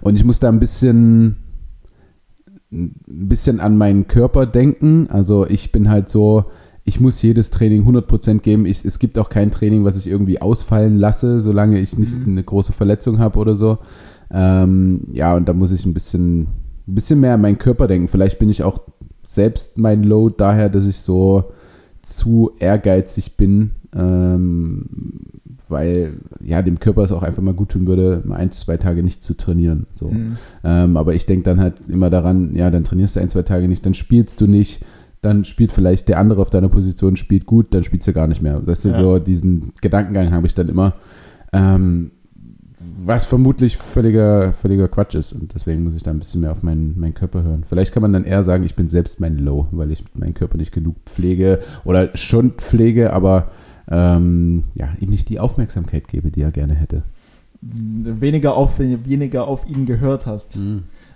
Und 0.02 0.14
ich 0.16 0.24
muss 0.24 0.40
da 0.40 0.48
ein 0.50 0.60
bisschen, 0.60 1.38
ein 2.72 2.94
bisschen 3.08 3.60
an 3.60 3.78
meinen 3.80 4.08
Körper 4.08 4.46
denken. 4.46 5.08
Also 5.10 5.48
ich 5.48 5.72
bin 5.72 5.90
halt 5.90 6.08
so, 6.10 6.46
ich 6.88 7.00
muss 7.00 7.20
jedes 7.22 7.50
Training 7.50 7.84
100% 7.88 8.40
geben. 8.40 8.68
Ich, 8.68 8.86
es 8.86 9.00
gibt 9.00 9.18
auch 9.18 9.30
kein 9.30 9.50
Training, 9.50 9.84
was 9.86 9.98
ich 9.98 10.06
irgendwie 10.06 10.40
ausfallen 10.40 10.98
lasse, 10.98 11.42
solange 11.42 11.80
ich 11.80 11.98
nicht 11.98 12.16
Mhm. 12.16 12.28
eine 12.28 12.44
große 12.44 12.74
Verletzung 12.74 13.18
habe 13.18 13.40
oder 13.40 13.56
so. 13.56 13.80
Ähm, 14.32 15.02
ja, 15.12 15.36
und 15.36 15.50
da 15.50 15.54
muss 15.54 15.72
ich 15.72 15.86
ein 15.86 15.96
bisschen, 15.96 16.42
ein 16.42 16.96
bisschen 16.96 17.20
mehr 17.20 17.34
an 17.34 17.42
meinen 17.42 17.58
Körper 17.58 17.88
denken. 17.88 18.08
Vielleicht 18.08 18.38
bin 18.38 18.50
ich 18.50 18.62
auch 18.62 18.82
selbst 19.24 19.80
mein 19.80 20.04
Load 20.04 20.36
daher, 20.38 20.70
dass 20.70 20.86
ich 20.86 21.00
so 21.00 21.46
zu 22.04 22.52
ehrgeizig 22.60 23.36
bin, 23.36 23.72
ähm, 23.96 24.86
weil 25.68 26.20
ja 26.40 26.62
dem 26.62 26.80
Körper 26.80 27.02
es 27.02 27.12
auch 27.12 27.24
einfach 27.24 27.42
mal 27.42 27.56
gut 27.56 27.70
tun 27.70 27.88
würde, 27.88 28.22
mal 28.26 28.36
ein, 28.36 28.52
zwei 28.52 28.78
Tage 28.78 29.02
nicht 29.02 29.24
zu 29.24 29.34
trainieren. 29.34 29.88
So. 29.92 30.12
Hm. 30.12 30.38
Ähm, 30.64 30.98
aber 30.98 31.16
ich 31.16 31.26
denke 31.26 31.46
dann 31.46 31.60
halt 31.60 31.76
immer 31.88 32.12
daran, 32.12 32.56
ja, 32.56 32.70
dann 32.70 32.84
trainierst 32.84 33.16
du 33.16 33.22
ein, 33.22 33.30
zwei 33.30 33.42
Tage 33.42 33.68
nicht, 33.68 33.84
dann 33.88 33.96
spielst 33.96 34.40
du 34.40 34.46
nicht, 34.46 34.86
dann 35.26 35.44
spielt 35.46 35.72
vielleicht 35.72 36.08
der 36.08 36.20
andere 36.20 36.42
auf 36.42 36.50
deiner 36.50 36.70
Position, 36.70 37.16
spielt 37.18 37.46
gut, 37.46 37.74
dann 37.74 37.84
spielst 37.84 38.08
du 38.08 38.14
gar 38.14 38.28
nicht 38.28 38.42
mehr. 38.42 38.60
Das 38.60 38.86
ist 38.86 38.94
Ja. 38.94 38.98
so, 39.04 39.20
diesen 39.20 39.72
Gedankengang 39.82 40.32
habe 40.32 40.48
ich 40.48 40.56
dann 40.56 40.70
immer, 40.70 40.94
ähm, 41.52 42.12
was 42.98 43.26
vermutlich 43.26 43.78
völliger, 43.78 44.54
völliger 44.54 44.88
Quatsch 44.88 45.16
ist. 45.16 45.34
Und 45.34 45.54
deswegen 45.54 45.84
muss 45.84 45.96
ich 45.96 46.04
da 46.04 46.12
ein 46.12 46.20
bisschen 46.20 46.42
mehr 46.42 46.52
auf 46.52 46.64
meinen, 46.64 47.00
meinen 47.00 47.14
Körper 47.14 47.44
hören. 47.44 47.64
Vielleicht 47.68 47.94
kann 47.94 48.02
man 48.02 48.14
dann 48.14 48.24
eher 48.24 48.44
sagen, 48.44 48.64
ich 48.64 48.76
bin 48.76 48.90
selbst 48.90 49.20
mein 49.20 49.38
Low, 49.38 49.68
weil 49.72 49.92
ich 49.92 50.04
meinen 50.14 50.34
Körper 50.34 50.58
nicht 50.58 50.72
genug 50.72 50.96
pflege 51.06 51.60
oder 51.84 52.10
schon 52.16 52.52
pflege, 52.52 53.12
aber 53.14 53.50
ähm, 53.90 54.64
ja, 54.76 54.90
ihm 55.00 55.10
nicht 55.10 55.30
die 55.30 55.40
Aufmerksamkeit 55.40 56.08
gebe, 56.08 56.32
die 56.32 56.42
er 56.42 56.52
gerne 56.52 56.74
hätte. 56.76 57.04
Weniger 57.62 58.56
auf, 58.56 58.80
weniger 58.80 59.48
auf 59.48 59.68
ihn 59.68 59.86
gehört 59.86 60.26
hast. 60.26 60.60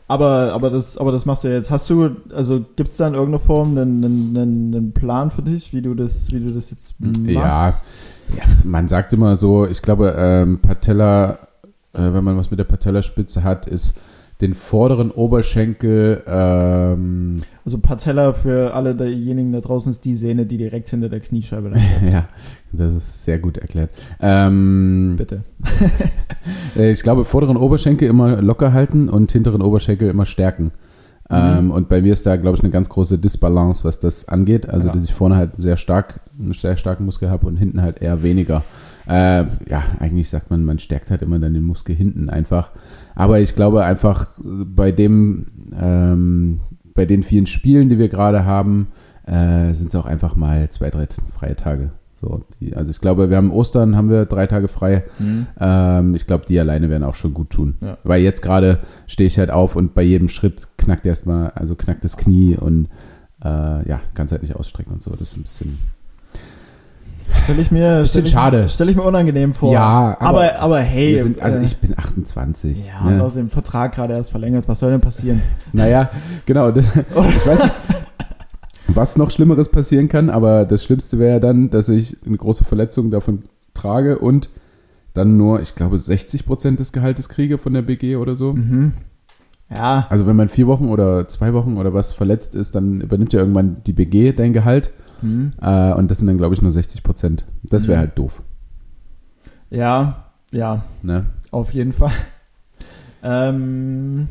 Aber, 0.10 0.54
aber, 0.54 0.72
das, 0.72 0.98
aber 0.98 1.12
das 1.12 1.28
machst 1.28 1.44
du 1.44 1.50
ja 1.50 1.54
jetzt. 1.54 1.70
Hast 1.70 1.88
du, 1.88 2.16
also 2.34 2.66
gibt 2.76 2.90
es 2.90 2.98
da 2.98 3.08
in 3.08 3.14
irgendeiner 3.14 3.40
Form 3.40 3.78
einen, 3.78 4.04
einen, 4.04 4.74
einen, 4.74 4.92
Plan 4.92 5.30
für 5.30 5.44
dich, 5.44 5.72
wie 5.72 5.84
du 5.84 5.94
das, 5.94 6.32
wie 6.32 6.40
du 6.40 6.52
das 6.52 6.72
jetzt 6.72 7.00
machst? 7.00 7.28
Ja. 7.28 7.70
Ja, 8.36 8.44
man 8.64 8.88
sagt 8.88 9.14
immer 9.14 9.36
so, 9.36 9.68
ich 9.68 9.84
glaube, 9.84 10.16
ähm, 10.18 10.60
Patella, 10.62 11.34
äh, 11.94 12.12
wenn 12.12 12.24
man 12.24 12.38
was 12.38 12.50
mit 12.50 12.60
der 12.60 12.64
Patellaspitze 12.64 13.44
hat, 13.44 13.68
ist 13.68 13.94
den 14.42 14.54
vorderen 14.54 15.12
Oberschenkel, 15.12 16.24
ähm, 16.26 17.42
Also 17.66 17.78
Patella 17.80 18.32
für 18.34 18.74
alle 18.74 18.96
derjenigen 18.96 19.52
da 19.52 19.60
draußen 19.60 19.90
ist 19.90 20.06
die 20.06 20.16
Sehne, 20.16 20.46
die 20.46 20.58
direkt 20.58 20.90
hinter 20.90 21.10
der 21.10 21.20
Kniescheibe 21.20 21.70
lang 21.70 21.80
ist. 21.80 22.12
ja, 22.14 22.30
das 22.72 22.96
ist 22.96 23.26
sehr 23.26 23.40
gut 23.40 23.58
erklärt. 23.58 23.90
Ähm, 24.22 25.16
Bitte. 25.18 25.44
äh, 26.78 26.92
ich 26.92 27.04
glaube, 27.04 27.26
vorderen 27.26 27.58
Oberschenkel 27.58 28.08
immer 28.08 28.42
locker 28.42 28.72
halten 28.72 29.10
und 29.10 29.32
hinteren 29.32 29.62
Oberschenkel 29.62 30.10
immer 30.10 30.26
stärken. 30.26 30.72
Ähm, 31.32 31.70
und 31.70 31.90
bei 31.90 32.02
mir 32.02 32.14
ist 32.14 32.26
da, 32.26 32.38
glaube 32.38 32.58
ich, 32.58 32.64
eine 32.64 32.72
ganz 32.72 32.90
große 32.90 33.20
Disbalance, 33.20 33.84
was 33.84 34.00
das 34.00 34.28
angeht. 34.28 34.68
Also, 34.68 34.88
Ja. 34.88 34.94
dass 34.94 35.04
ich 35.04 35.14
vorne 35.14 35.36
halt 35.36 35.52
sehr 35.58 35.78
stark, 35.78 36.22
einen 36.40 36.54
sehr 36.54 36.76
starken 36.76 37.06
Muskel 37.06 37.30
habe 37.30 37.46
und 37.46 37.56
hinten 37.58 37.84
halt 37.84 38.02
eher 38.02 38.24
weniger. 38.24 38.64
Äh, 39.08 39.46
ja, 39.70 39.84
eigentlich 40.00 40.30
sagt 40.30 40.50
man, 40.50 40.64
man 40.66 40.80
stärkt 40.80 41.12
halt 41.12 41.22
immer 41.22 41.38
dann 41.38 41.54
den 41.54 41.64
Muskel 41.64 41.96
hinten 41.96 42.32
einfach. 42.32 42.72
Aber 43.20 43.42
ich 43.42 43.54
glaube 43.54 43.84
einfach 43.84 44.28
bei 44.40 44.94
dem, 44.94 45.48
ähm, 45.78 46.62
bei 46.94 47.06
den 47.06 47.22
vielen 47.22 47.48
Spielen, 47.48 47.90
die 47.90 48.00
wir 48.00 48.08
gerade 48.08 48.46
haben, 48.46 48.88
äh, 49.26 49.74
sind 49.74 49.90
es 49.90 49.96
auch 49.96 50.06
einfach 50.06 50.38
mal 50.38 50.70
zwei, 50.70 50.90
drei 50.90 51.08
freie 51.34 51.58
Tage. 51.58 51.92
So, 52.22 52.44
die, 52.60 52.76
also 52.76 52.92
ich 52.92 53.02
glaube, 53.02 53.30
wir 53.30 53.36
haben 53.36 53.52
Ostern, 53.52 53.98
haben 53.98 54.10
wir 54.10 54.26
drei 54.26 54.48
Tage 54.48 54.70
frei. 54.70 55.04
Mhm. 55.20 55.48
Ähm, 55.60 56.16
ich 56.16 56.28
glaube, 56.28 56.46
die 56.48 56.58
alleine 56.60 56.90
werden 56.90 57.04
auch 57.04 57.16
schon 57.16 57.34
gut 57.34 57.50
tun. 57.50 57.76
Ja. 57.82 57.98
Weil 58.06 58.22
jetzt 58.22 58.42
gerade 58.42 58.80
stehe 59.06 59.28
ich 59.28 59.38
halt 59.38 59.52
auf 59.52 59.76
und 59.76 59.94
bei 59.94 60.04
jedem 60.04 60.30
Schritt 60.30 60.70
knackt 60.78 61.06
erstmal, 61.06 61.50
also 61.50 61.76
knackt 61.76 62.06
das 62.06 62.16
Knie 62.16 62.56
und 62.56 62.88
äh, 63.44 63.88
ja, 63.88 64.00
kann 64.14 64.28
es 64.28 64.32
halt 64.32 64.44
nicht 64.44 64.56
ausstrecken 64.56 64.94
und 64.94 65.02
so. 65.02 65.12
Das 65.12 65.32
ist 65.32 65.38
ein 65.38 65.44
bisschen. 65.44 65.78
Stelle 67.44 67.62
ich 67.62 67.72
mir, 67.72 68.00
Bisschen 68.00 68.06
stell 68.08 68.24
ich, 68.26 68.32
schade. 68.32 68.70
Stelle 68.70 68.92
ich 68.92 68.98
mir 68.98 69.04
unangenehm 69.04 69.54
vor. 69.54 69.72
Ja, 69.74 70.18
aber- 70.20 70.28
aber, 70.28 70.60
aber 70.60 70.80
hey. 70.80 71.18
Sind, 71.20 71.42
also 71.42 71.58
äh, 71.60 71.64
ich 71.64 71.78
bin 71.78 71.98
28. 71.98 72.86
ja, 72.86 73.08
und 73.08 73.18
ne? 73.18 73.24
aus 73.24 73.34
dem 73.36 73.50
Vertrag 73.50 73.94
gerade 73.96 74.14
erst 74.14 74.32
verlängert. 74.32 74.68
Was 74.68 74.80
soll 74.80 74.92
denn 74.92 75.02
passieren? 75.02 75.42
Naja, 75.74 76.10
genau. 76.46 76.72
Das, 76.72 76.96
ich 76.96 77.48
weiß 77.48 77.64
nicht. 77.64 77.76
was 78.88 79.18
noch 79.18 79.30
Schlimmeres 79.32 79.70
passieren 79.70 80.08
kann, 80.08 80.30
aber 80.30 80.66
das 80.66 80.84
Schlimmste 80.84 81.20
wäre 81.20 81.40
dann, 81.40 81.70
dass 81.70 81.90
ich 81.90 82.18
eine 82.26 82.38
große 82.38 82.64
Verletzung 82.64 83.12
davon 83.12 83.44
trage 83.74 84.18
und 84.20 84.50
dann 85.14 85.38
nur, 85.38 85.60
ich 85.62 85.76
glaube, 85.76 85.98
60 85.98 86.46
Prozent 86.46 86.80
des 86.80 86.92
Gehaltes 86.92 87.30
kriege 87.30 87.58
von 87.58 87.74
der 87.74 87.82
BG 87.82 88.16
oder 88.16 88.36
so. 88.36 88.54
Mhm. 88.54 88.94
Ja, 89.76 90.08
Also 90.10 90.26
wenn 90.26 90.36
man 90.36 90.50
vier 90.50 90.66
Wochen 90.66 90.90
oder 90.90 91.28
zwei 91.28 91.54
Wochen 91.54 91.78
oder 91.78 91.94
was 91.94 92.12
verletzt 92.12 92.56
ist, 92.56 92.74
dann 92.74 93.02
übernimmt 93.02 93.34
ja 93.34 93.40
irgendwann 93.42 93.78
die 93.86 93.94
BG 93.94 94.32
dein 94.34 94.54
Gehalt 94.54 94.90
mhm. 95.22 95.52
äh, 95.62 95.94
und 95.94 96.10
das 96.12 96.18
sind 96.20 96.28
dann, 96.28 96.38
glaube 96.38 96.56
ich, 96.56 96.62
nur 96.62 96.72
60 96.72 97.04
Prozent. 97.04 97.46
Das 97.64 97.88
wäre 97.88 97.98
Mhm. 97.98 98.02
halt 98.02 98.18
doof. 98.18 98.42
ja, 99.70 100.26
ja, 100.52 100.84
Ne? 101.04 101.26
auf 101.52 101.74
jeden 101.74 101.94
Fall. 101.94 102.12
Ähm, 103.24 104.28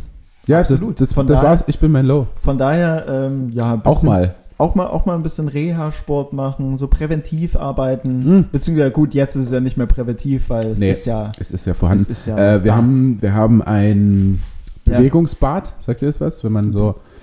Ja, 0.46 0.60
Absolut. 0.60 0.98
das, 1.00 1.08
das, 1.08 1.14
Von 1.14 1.26
das 1.26 1.42
war's. 1.42 1.64
Ich 1.66 1.78
bin 1.78 1.92
mein 1.92 2.06
Low. 2.06 2.26
von 2.40 2.56
daher, 2.56 3.04
ähm, 3.06 3.50
ja, 3.50 3.74
ein 3.74 3.80
Auch 3.84 3.90
bisschen- 3.94 4.08
mal. 4.08 4.34
Auch 4.56 4.74
mal, 4.74 4.86
auch 4.88 5.06
mal 5.06 5.14
ein 5.14 5.22
bisschen 5.22 5.46
Reha-Sport 5.46 6.32
machen, 6.32 6.76
so 6.78 6.88
präventiv 6.88 7.54
arbeiten. 7.54 8.24
Mhm. 8.38 8.44
Beziehungsweise 8.50 8.90
gut, 8.90 9.14
jetzt 9.14 9.36
ist 9.36 9.44
es 9.44 9.50
ja 9.52 9.60
nicht 9.60 9.76
mehr 9.76 9.86
präventiv, 9.86 10.48
weil 10.50 10.68
es 10.68 10.80
Nee. 10.80 10.90
ist 10.90 11.04
ja. 11.06 11.30
Es 11.38 11.52
ist 11.52 11.64
ja 11.66 11.74
vorhanden. 11.74 12.10
Ist 12.10 12.26
ja 12.26 12.36
äh, 12.36 12.64
wir, 12.64 12.72
da. 12.72 12.76
haben, 12.76 13.22
wir 13.22 13.34
haben 13.34 13.62
ein. 13.62 14.40
Bewegungsbad, 14.84 15.74
sagt 15.80 16.00
ihr 16.02 16.08
das 16.08 16.20
was? 16.20 16.42
Wenn 16.42 16.50
man 16.52 16.72
so 16.72 16.96
Ich- 16.96 17.17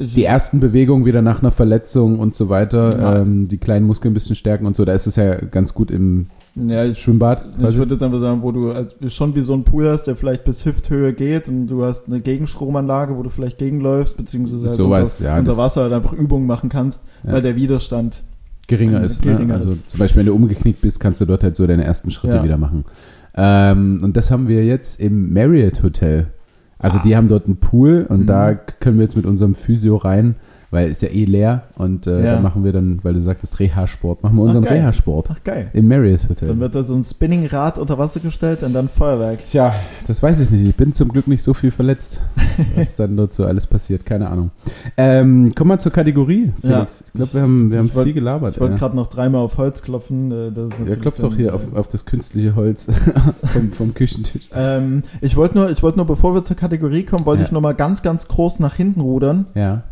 die 0.00 0.24
ersten 0.24 0.60
Bewegungen 0.60 1.04
wieder 1.04 1.20
nach 1.22 1.42
einer 1.42 1.52
Verletzung 1.52 2.18
und 2.18 2.34
so 2.34 2.48
weiter, 2.48 2.90
Ja. 2.98 3.18
ähm, 3.18 3.48
die 3.48 3.58
kleinen 3.58 3.86
Muskeln 3.86 4.12
ein 4.12 4.14
bisschen 4.14 4.34
stärken 4.36 4.66
und 4.66 4.74
so, 4.74 4.84
da 4.84 4.92
ist 4.92 5.06
es 5.06 5.16
ja 5.16 5.34
ganz 5.36 5.74
gut 5.74 5.90
im 5.90 6.26
ja, 6.56 6.84
ich, 6.84 6.98
Schwimmbad. 6.98 7.44
ich 7.56 7.62
quasi. 7.62 7.78
würde 7.78 7.92
jetzt 7.92 8.02
einfach 8.02 8.18
sagen, 8.18 8.42
wo 8.42 8.50
du 8.50 8.70
äh, 8.70 8.86
schon 9.08 9.34
wie 9.36 9.40
so 9.40 9.52
ein 9.54 9.62
Pool 9.62 9.88
hast, 9.88 10.04
der 10.04 10.16
vielleicht 10.16 10.44
bis 10.44 10.64
Hüfthöhe 10.64 11.12
geht 11.12 11.48
und 11.48 11.68
du 11.68 11.84
hast 11.84 12.08
eine 12.08 12.20
Gegenstromanlage, 12.20 13.16
wo 13.16 13.22
du 13.22 13.30
vielleicht 13.30 13.58
gegenläufst, 13.58 14.16
beziehungsweise 14.16 14.66
halt 14.66 14.76
Sowas, 14.76 15.20
unter, 15.20 15.30
ja, 15.32 15.38
unter 15.38 15.56
Wasser 15.56 15.82
halt 15.82 15.92
einfach 15.92 16.12
Übungen 16.12 16.46
machen 16.46 16.68
kannst, 16.68 17.02
Ja. 17.24 17.34
weil 17.34 17.42
der 17.42 17.54
Widerstand. 17.56 18.22
geringer 18.66 19.00
ist. 19.02 19.20
geringer 19.22 19.44
ne? 19.46 19.54
Also 19.54 19.68
ist. 19.68 19.90
zum 19.90 19.98
Beispiel, 19.98 20.20
wenn 20.20 20.26
du 20.26 20.34
umgeknickt 20.34 20.80
bist, 20.80 20.98
kannst 21.00 21.20
du 21.20 21.24
dort 21.24 21.42
halt 21.44 21.56
so 21.56 21.66
deine 21.66 21.84
ersten 21.84 22.10
Schritte 22.10 22.42
wieder 22.42 22.56
machen. 22.56 22.84
Ähm, 23.36 24.00
und 24.02 24.16
das 24.16 24.30
haben 24.30 24.48
wir 24.48 24.64
jetzt 24.64 24.98
im 25.00 25.32
Marriott 25.32 25.82
Hotel. 25.82 26.26
Also 26.80 26.98
Ah. 26.98 27.02
die 27.02 27.14
haben 27.16 27.28
dort 27.28 27.46
einen 27.46 27.56
Pool 27.58 28.06
und 28.08 28.22
Mhm. 28.22 28.26
da 28.26 28.54
können 28.54 28.96
wir 28.96 29.04
jetzt 29.04 29.16
mit 29.16 29.26
unserem 29.26 29.54
Physio 29.54 29.96
rein, 29.96 30.34
weil 30.70 30.88
ist 30.90 31.02
ja 31.02 31.08
eh 31.08 31.24
leer 31.24 31.64
und 31.76 32.06
äh, 32.06 32.24
Ja. 32.24 32.34
da 32.36 32.40
machen 32.40 32.62
wir 32.64 32.72
dann, 32.72 32.98
weil 33.02 33.14
du 33.14 33.20
sagtest 33.22 33.58
Reha-Sport, 33.58 34.22
machen 34.22 34.36
wir 34.36 34.42
unseren. 34.42 34.64
Reha-Sport 34.64 35.28
Ach 35.32 35.42
geil. 35.44 35.68
im 35.72 35.88
Marriott 35.88 36.28
Hotel. 36.28 36.48
Dann 36.48 36.60
wird 36.60 36.74
da 36.74 36.84
so 36.84 36.94
ein 36.94 37.02
Spinningrad 37.02 37.78
unter 37.78 37.98
Wasser 37.98 38.20
gestellt 38.20 38.62
und 38.62 38.72
dann 38.72 38.88
Feuerwerk. 38.88 39.42
Tja, 39.44 39.74
das 40.06 40.22
weiß 40.22 40.38
ich 40.40 40.50
nicht. 40.50 40.64
Ich 40.64 40.76
bin 40.76 40.92
zum 40.94 41.08
Glück 41.08 41.26
nicht 41.26 41.42
so 41.42 41.54
viel 41.54 41.70
verletzt, 41.70 42.20
was 42.76 42.94
dann 42.96 43.16
dort 43.16 43.34
so 43.34 43.44
alles 43.44 43.66
passiert. 43.66 44.06
Keine 44.06 44.28
Ahnung. 44.30 44.50
Ähm, 44.96 45.52
kommen 45.54 45.70
wir 45.70 45.78
zur 45.78 45.92
Kategorie, 45.92 46.52
Felix. 46.60 47.00
Ja. 47.00 47.06
ich 47.06 47.12
glaube, 47.14 47.34
wir 47.34 47.42
haben, 47.42 47.70
wir 47.70 47.78
haben 47.78 47.94
wollt- 47.94 48.04
viel 48.06 48.14
gelabert. 48.14 48.54
Ich 48.54 48.60
wollte 48.60 48.74
ja. 48.74 48.78
gerade 48.78 48.96
noch 48.96 49.06
dreimal 49.06 49.40
auf 49.42 49.58
Holz 49.58 49.82
klopfen. 49.82 50.30
äh, 50.30 50.52
Das 50.52 50.78
Ja, 50.78 50.96
klopft 50.96 51.22
doch 51.22 51.28
dann, 51.30 51.36
hier 51.36 51.48
äh, 51.48 51.52
auf, 51.52 51.66
auf 51.74 51.88
das 51.88 52.04
künstliche 52.04 52.54
Holz 52.54 52.86
vom, 53.44 53.72
vom 53.72 53.94
Küchentisch. 53.94 54.50
Ähm, 54.54 55.02
ich 55.20 55.36
wollte 55.36 55.56
nur, 55.58 55.70
ich 55.70 55.82
wollte 55.82 55.98
nur, 55.98 56.06
bevor 56.06 56.34
wir 56.34 56.42
zur 56.42 56.56
Kategorie 56.56 57.02
kommen, 57.04 57.26
wollte 57.26 57.42
ich 57.42 57.50
noch 57.52 57.60
mal 57.60 57.74
ganz, 57.74 58.02
ganz 58.02 58.28
groß 58.28 58.60
nach 58.60 58.74
hinten 58.74 59.00
rudern. 59.00 59.46
Ja. 59.54 59.82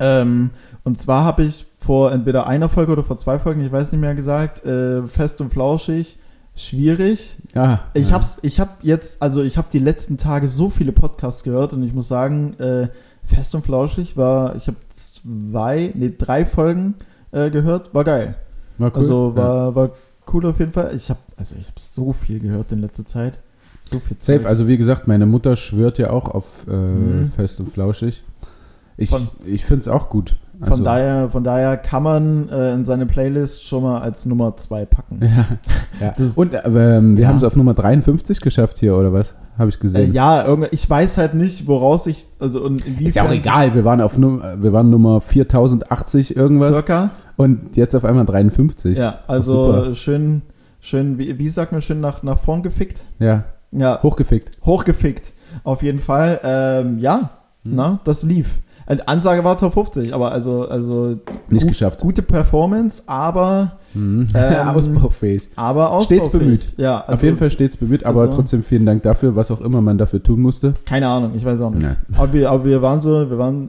Ähm, 0.00 0.50
und 0.82 0.98
zwar 0.98 1.24
habe 1.24 1.42
ich 1.44 1.66
vor 1.76 2.10
entweder 2.12 2.46
einer 2.46 2.68
Folge 2.68 2.92
oder 2.92 3.02
vor 3.02 3.16
zwei 3.18 3.38
Folgen, 3.38 3.64
ich 3.64 3.70
weiß 3.70 3.92
nicht 3.92 4.00
mehr 4.00 4.14
gesagt, 4.14 4.64
äh, 4.64 5.02
fest 5.06 5.40
und 5.40 5.50
flauschig, 5.50 6.18
schwierig. 6.56 7.36
Ah, 7.54 7.80
Ich 7.94 8.08
ja. 8.08 8.14
hab's, 8.14 8.38
ich 8.42 8.60
habe 8.60 8.70
jetzt, 8.82 9.22
also 9.22 9.42
ich 9.42 9.56
habe 9.58 9.68
die 9.72 9.78
letzten 9.78 10.18
Tage 10.18 10.48
so 10.48 10.68
viele 10.70 10.92
Podcasts 10.92 11.42
gehört 11.42 11.72
und 11.72 11.82
ich 11.82 11.92
muss 11.94 12.08
sagen, 12.08 12.54
äh, 12.58 12.88
fest 13.24 13.54
und 13.54 13.62
flauschig 13.62 14.16
war, 14.16 14.56
ich 14.56 14.66
habe 14.66 14.76
zwei, 14.90 15.92
nee, 15.94 16.12
drei 16.16 16.44
Folgen 16.44 16.94
äh, 17.32 17.50
gehört, 17.50 17.94
war 17.94 18.04
geil. 18.04 18.34
War 18.78 18.90
cool. 18.90 18.96
Also 18.96 19.32
ja. 19.36 19.42
war, 19.42 19.74
war 19.74 19.90
cool 20.32 20.46
auf 20.46 20.58
jeden 20.58 20.72
Fall. 20.72 20.94
Ich 20.94 21.10
habe, 21.10 21.20
also 21.36 21.54
ich 21.58 21.66
habe 21.66 21.78
so 21.78 22.12
viel 22.12 22.38
gehört 22.40 22.72
in 22.72 22.80
letzter 22.80 23.04
Zeit. 23.04 23.38
So 23.82 23.98
viel 23.98 24.16
Safe, 24.20 24.46
also 24.46 24.68
wie 24.68 24.76
gesagt, 24.76 25.08
meine 25.08 25.26
Mutter 25.26 25.56
schwört 25.56 25.98
ja 25.98 26.10
auch 26.10 26.28
auf 26.28 26.66
äh, 26.68 26.70
Mhm. 26.72 27.32
fest 27.34 27.60
und 27.60 27.72
flauschig. 27.72 28.22
Ich, 29.00 29.10
Von- 29.10 29.28
ich 29.46 29.64
finde 29.64 29.80
es 29.80 29.88
auch 29.88 30.08
gut. 30.10 30.36
Von, 30.60 30.72
Also- 30.72 30.84
daher, 30.84 31.28
von 31.30 31.42
daher 31.42 31.76
kann 31.78 32.02
man 32.02 32.48
äh, 32.50 32.74
in 32.74 32.84
seine 32.84 33.06
Playlist 33.06 33.64
schon 33.64 33.82
mal 33.82 34.00
als 34.02 34.26
Nummer 34.26 34.56
zwei 34.58 34.84
packen. 34.84 35.20
Ja, 35.22 35.46
ja. 36.18 36.26
Und 36.36 36.52
äh, 36.52 36.60
ähm, 36.98 37.16
wir 37.16 37.22
Ja. 37.22 37.28
haben 37.28 37.36
es 37.36 37.44
auf 37.44 37.56
Nummer 37.56 37.72
53 37.72 38.40
geschafft 38.42 38.76
hier, 38.78 38.94
oder 38.94 39.10
was? 39.12 39.34
Habe 39.56 39.70
ich 39.70 39.76
Äh, 39.76 39.80
gesehen. 39.80 40.12
ja, 40.12 40.44
irgendwie, 40.46 40.68
ich 40.72 40.88
weiß 40.88 41.16
halt 41.16 41.32
nicht, 41.32 41.66
woraus 41.66 42.06
ich, 42.06 42.26
also 42.38 42.62
und. 42.62 42.84
Ist 43.00 43.16
ja 43.16 43.24
auch 43.24 43.30
egal, 43.32 43.74
wir 43.74 43.84
waren 43.86 44.02
auf 44.02 44.18
Num 44.18 44.42
wir 44.58 44.72
waren 44.74 44.90
Nummer 44.90 45.20
4080 45.22 46.36
irgendwas 46.36 46.68
Circa. 46.68 47.10
und 47.36 47.76
jetzt 47.76 47.94
auf 47.94 48.04
einmal 48.04 48.26
53. 48.26 48.98
Ja, 48.98 49.20
also 49.28 49.94
schön, 49.94 50.42
schön, 50.80 51.16
wie, 51.18 51.38
wie 51.38 51.48
sagt 51.48 51.72
man, 51.72 51.80
schön 51.82 52.00
nach, 52.00 52.22
nach 52.22 52.38
vorn 52.38 52.62
gefickt? 52.62 53.04
Ja, 53.18 53.44
Ja, 53.72 54.02
hochgefickt. 54.02 54.58
hochgefickt. 54.64 55.32
Auf 55.64 55.82
jeden 55.82 55.98
Fall. 56.00 56.38
Ähm, 56.44 56.98
ja, 56.98 57.30
Hm. 57.64 57.72
na, 57.76 58.00
das 58.04 58.22
lief. 58.22 58.58
Äh, 58.90 58.98
Ansage 59.06 59.44
war 59.44 59.56
Top 59.56 59.74
50, 59.74 60.12
aber 60.14 60.32
also, 60.32 60.68
also 60.68 61.16
Nicht 61.48 61.62
gut, 61.62 61.68
geschafft. 61.72 62.00
gute 62.00 62.22
Performance, 62.22 63.02
aber, 63.06 63.76
Mhm. 63.92 64.28
Ähm, 64.34 64.68
Ausbaufähig. 64.74 65.48
aber 65.56 66.00
Stets 66.02 66.20
ausbaufähig. 66.26 66.30
bemüht. 66.44 66.74
Ja, 66.76 67.00
also, 67.00 67.12
auf 67.14 67.22
jeden 67.24 67.36
Fall 67.36 67.50
stets 67.50 67.76
bemüht, 67.76 68.06
aber 68.06 68.20
also- 68.20 68.34
trotzdem 68.34 68.62
vielen 68.62 68.86
Dank 68.86 69.02
dafür, 69.02 69.34
was 69.34 69.50
auch 69.50 69.60
immer 69.60 69.80
man 69.80 69.98
dafür 69.98 70.22
tun 70.22 70.40
musste. 70.40 70.74
Keine 70.86 71.08
Ahnung, 71.08 71.32
ich 71.34 71.44
weiß 71.44 71.60
auch 71.62 71.70
nicht. 71.72 71.88
Aber 72.16 72.32
wir, 72.32 72.50
aber 72.52 72.64
wir 72.64 72.82
waren 72.82 73.00
so, 73.00 73.28
wir 73.28 73.36
waren 73.38 73.68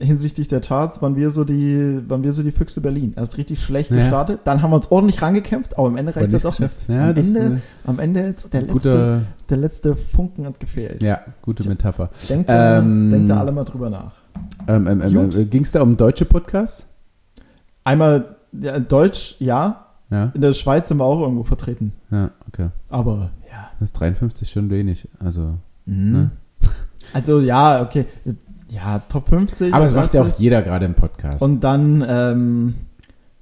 äh, 0.00 0.04
hinsichtlich 0.04 0.48
der 0.48 0.60
Charts, 0.60 1.00
waren 1.02 1.14
wir 1.14 1.30
so 1.30 1.44
die, 1.44 2.00
waren 2.08 2.24
wir 2.24 2.32
so 2.32 2.42
die 2.42 2.50
Füchse 2.50 2.80
Berlin. 2.80 3.12
Erst 3.16 3.38
richtig 3.38 3.60
schlecht 3.62 3.92
Ja. 3.92 3.98
gestartet, 3.98 4.40
dann 4.42 4.60
haben 4.60 4.72
wir 4.72 4.76
uns 4.76 4.90
ordentlich 4.90 5.22
rangekämpft, 5.22 5.78
aber 5.78 5.86
am 5.86 5.96
Ende 5.96 6.16
reicht 6.16 6.32
es 6.32 6.42
doch 6.42 6.58
nicht. 6.58 6.88
Ja, 6.88 7.10
am, 7.10 7.14
das 7.14 7.28
Ende, 7.28 7.40
ist 7.40 7.62
am 7.86 7.98
Ende 8.00 8.34
der 8.52 8.62
letzte, 8.62 8.72
guter, 8.72 9.20
der 9.50 9.56
letzte 9.56 9.94
Funken 9.94 10.46
hat 10.46 10.58
gefehlt. 10.58 11.00
ja, 11.00 11.20
gute 11.42 11.68
Metapher. 11.68 12.10
Denkt, 12.28 12.50
da, 12.50 12.78
Ähm, 12.78 13.08
denkt 13.10 13.30
da 13.30 13.38
alle 13.38 13.52
mal 13.52 13.62
drüber 13.64 13.88
nach. 13.88 14.14
Ähm, 14.68 14.86
ähm, 14.86 15.00
Gut. 15.00 15.34
ähm, 15.34 15.50
Ging 15.50 15.62
es 15.62 15.72
da 15.72 15.82
um 15.82 15.96
deutsche 15.96 16.24
Podcasts? 16.24 16.86
Einmal 17.84 18.36
ja, 18.52 18.78
Deutsch, 18.78 19.36
ja. 19.38 19.86
Ja, 20.10 20.32
In 20.34 20.40
der 20.40 20.52
Schweiz 20.54 20.88
sind 20.88 20.98
wir 20.98 21.04
auch 21.04 21.20
irgendwo 21.20 21.44
vertreten. 21.44 21.92
ja, 22.10 22.30
okay. 22.48 22.70
Aber 22.88 23.30
ja. 23.50 23.70
Das 23.78 23.90
ist 23.90 23.92
53 23.92 24.50
schon 24.50 24.68
wenig. 24.70 25.08
Also, 25.24 25.54
Mhm. 25.86 26.12
ne? 26.12 26.30
Also 27.12 27.40
ja, 27.40 27.82
okay. 27.82 28.06
Ja, 28.68 29.00
Top 29.08 29.28
50. 29.28 29.72
Aber 29.74 29.84
es 29.84 29.94
macht 29.94 30.12
ja 30.14 30.22
auch 30.22 30.28
jeder 30.38 30.62
gerade 30.62 30.86
im 30.86 30.94
Podcast. 30.94 31.42
Und 31.42 31.60
dann, 31.64 32.04
ähm, 32.08 32.74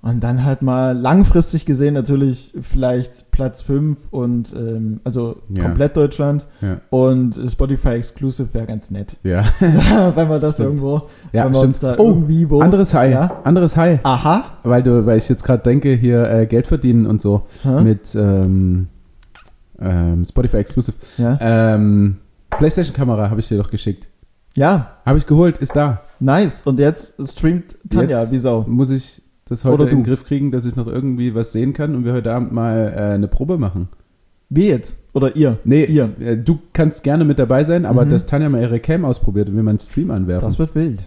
und 0.00 0.20
dann 0.22 0.44
halt 0.44 0.62
mal 0.62 0.96
langfristig 0.96 1.66
gesehen 1.66 1.94
natürlich 1.94 2.54
vielleicht 2.62 3.32
Platz 3.32 3.62
5 3.62 3.98
und 4.12 4.54
ähm, 4.56 5.00
also 5.02 5.36
Ja. 5.48 5.64
komplett 5.64 5.96
Deutschland 5.96 6.46
ja, 6.60 6.80
und 6.90 7.34
Spotify 7.50 7.90
Exclusive 7.90 8.54
wäre 8.54 8.66
ganz 8.66 8.90
nett. 8.92 9.16
ja. 9.24 9.42
wenn 9.60 10.28
wir 10.28 10.38
das 10.38 10.54
Stimmt. 10.54 10.66
irgendwo, 10.80 11.02
ja 11.32 11.44
wenn 11.46 11.52
wir 11.54 11.60
uns 11.62 11.78
stimmt. 11.78 11.98
da 11.98 12.02
Oh, 12.02 12.08
irgendwie 12.10 12.48
wo. 12.48 12.60
anderes 12.60 12.94
High. 12.94 13.12
Ja? 13.12 13.40
Anderes 13.42 13.76
High. 13.76 13.98
Aha. 14.04 14.44
Weil, 14.62 14.82
du, 14.84 15.04
weil 15.04 15.18
ich 15.18 15.28
jetzt 15.28 15.42
gerade 15.42 15.62
denke, 15.64 15.92
hier 15.94 16.30
äh, 16.30 16.46
Geld 16.46 16.68
verdienen 16.68 17.04
und 17.06 17.20
so 17.20 17.42
Hä? 17.64 17.80
mit 17.82 18.14
ähm, 18.14 18.86
ähm, 19.80 20.24
Spotify 20.24 20.58
Exclusive. 20.58 20.96
Ja. 21.16 21.36
Ähm, 21.40 22.18
PlayStation-Kamera 22.50 23.30
habe 23.30 23.40
ich 23.40 23.48
dir 23.48 23.58
doch 23.58 23.70
geschickt. 23.70 24.08
ja, 24.56 24.92
Habe 25.04 25.18
ich 25.18 25.26
geholt, 25.26 25.58
ist 25.58 25.74
da. 25.76 26.02
nice. 26.20 26.62
Und 26.64 26.78
jetzt 26.80 27.14
streamt 27.30 27.76
Tanja 27.90 28.20
Jetzt- 28.20 28.32
wie 28.32 28.38
Sau. 28.38 28.64
Muss 28.66 28.90
ich 28.90 29.22
das 29.50 29.64
heute 29.64 29.82
Oder 29.82 29.90
in 29.90 29.98
den. 29.98 30.04
Griff 30.04 30.24
kriegen, 30.24 30.50
dass 30.52 30.64
ich 30.66 30.76
noch 30.76 30.86
irgendwie 30.86 31.34
was 31.34 31.52
sehen 31.52 31.72
kann 31.72 31.94
und 31.94 32.04
wir 32.04 32.12
heute 32.12 32.32
Abend 32.32 32.52
mal 32.52 32.92
äh, 32.96 33.00
eine 33.14 33.28
Probe 33.28 33.58
machen? 33.58 33.88
Wie 34.50 34.68
jetzt? 34.68 34.96
Oder 35.12 35.36
ihr? 35.36 35.58
Nee, 35.64 35.84
Ihr. 35.84 36.08
äh, 36.20 36.36
du 36.38 36.58
kannst 36.72 37.02
gerne 37.02 37.24
mit 37.24 37.38
dabei 37.38 37.64
sein, 37.64 37.84
aber 37.84 38.04
Mhm. 38.06 38.10
dass 38.10 38.24
Tanja 38.26 38.48
mal 38.48 38.62
ihre 38.62 38.80
Cam 38.80 39.04
ausprobiert 39.04 39.48
und 39.50 39.56
wir 39.56 39.62
mal 39.62 39.70
einen 39.70 39.78
Stream 39.78 40.10
anwerfen. 40.10 40.46
Das 40.48 40.58
wird 40.58 40.74
wild. 40.74 41.04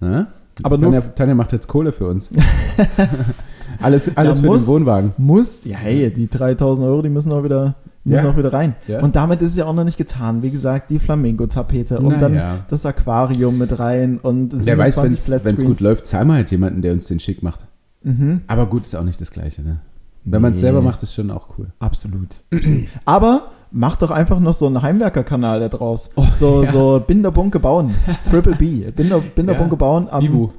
Na? 0.00 0.28
Aber 0.62 0.78
Tanja, 0.78 1.00
Tanja 1.00 1.34
macht 1.34 1.52
jetzt 1.52 1.66
Kohle 1.68 1.92
für 1.92 2.06
uns. 2.08 2.30
alles 3.80 4.10
alles 4.16 4.36
Ja, 4.38 4.42
für 4.42 4.48
muss. 4.48 4.64
den 4.64 4.66
Wohnwagen. 4.68 5.12
Muss, 5.18 5.64
ja, 5.64 5.76
hey, 5.76 6.10
die 6.12 6.28
3000 6.28 6.86
Euro, 6.86 7.02
die 7.02 7.08
müssen 7.08 7.32
auch 7.32 7.44
wieder, 7.44 7.74
müssen 8.08 8.24
Ja. 8.24 8.30
auch 8.30 8.36
wieder 8.36 8.52
rein. 8.52 8.74
Ja. 8.86 9.02
Und 9.02 9.14
damit 9.16 9.40
ist 9.42 9.50
es 9.52 9.56
ja 9.56 9.66
auch 9.66 9.72
noch 9.74 9.84
nicht 9.84 9.98
getan. 9.98 10.42
Wie 10.42 10.50
gesagt, 10.50 10.90
die 10.90 10.98
Flamingo-Tapete 10.98 12.00
und 12.00 12.20
dann 12.20 12.32
Naja. 12.34 12.64
das 12.68 12.84
Aquarium 12.86 13.58
mit 13.58 13.78
rein 13.78 14.18
und 14.18 14.52
Wer 14.66 14.78
weiß, 14.78 14.96
wenn 15.02 15.10
27 15.16 15.58
es 15.58 15.64
gut 15.64 15.80
läuft, 15.80 16.06
zahlen 16.06 16.28
wir 16.28 16.34
halt 16.34 16.50
jemanden, 16.50 16.82
der 16.82 16.92
uns 16.92 17.06
den 17.06 17.20
schick 17.20 17.42
macht. 17.42 17.66
Mhm. 18.02 18.42
Aber 18.46 18.66
gut, 18.66 18.86
ist 18.86 18.94
auch 18.96 19.04
nicht 19.04 19.20
das 19.20 19.30
Gleiche. 19.30 19.62
Ne? 19.62 19.80
Wenn 20.24 20.42
man 20.42 20.52
es 20.52 20.60
selber 20.60 20.82
macht, 20.82 21.02
ist 21.02 21.14
schon 21.14 21.30
auch 21.30 21.48
cool. 21.58 21.68
Absolut. 21.78 22.42
Aber 23.04 23.48
mach 23.70 23.96
doch 23.96 24.10
einfach 24.10 24.40
noch 24.40 24.54
so 24.54 24.66
einen 24.66 24.82
Heimwerkerkanal 24.82 25.60
da 25.60 25.68
draus. 25.68 26.10
Oh, 26.16 26.26
so, 26.32 26.64
ja. 26.64 26.70
so 26.70 27.02
Binderbunke 27.06 27.58
bauen. 27.60 27.94
Triple 28.28 28.54
B. 28.56 28.90
Binder, 28.90 29.20
Binderbunke 29.34 29.74
Ja. 29.74 29.78
bauen 29.78 30.08
am. 30.10 30.20
Bibu. 30.20 30.50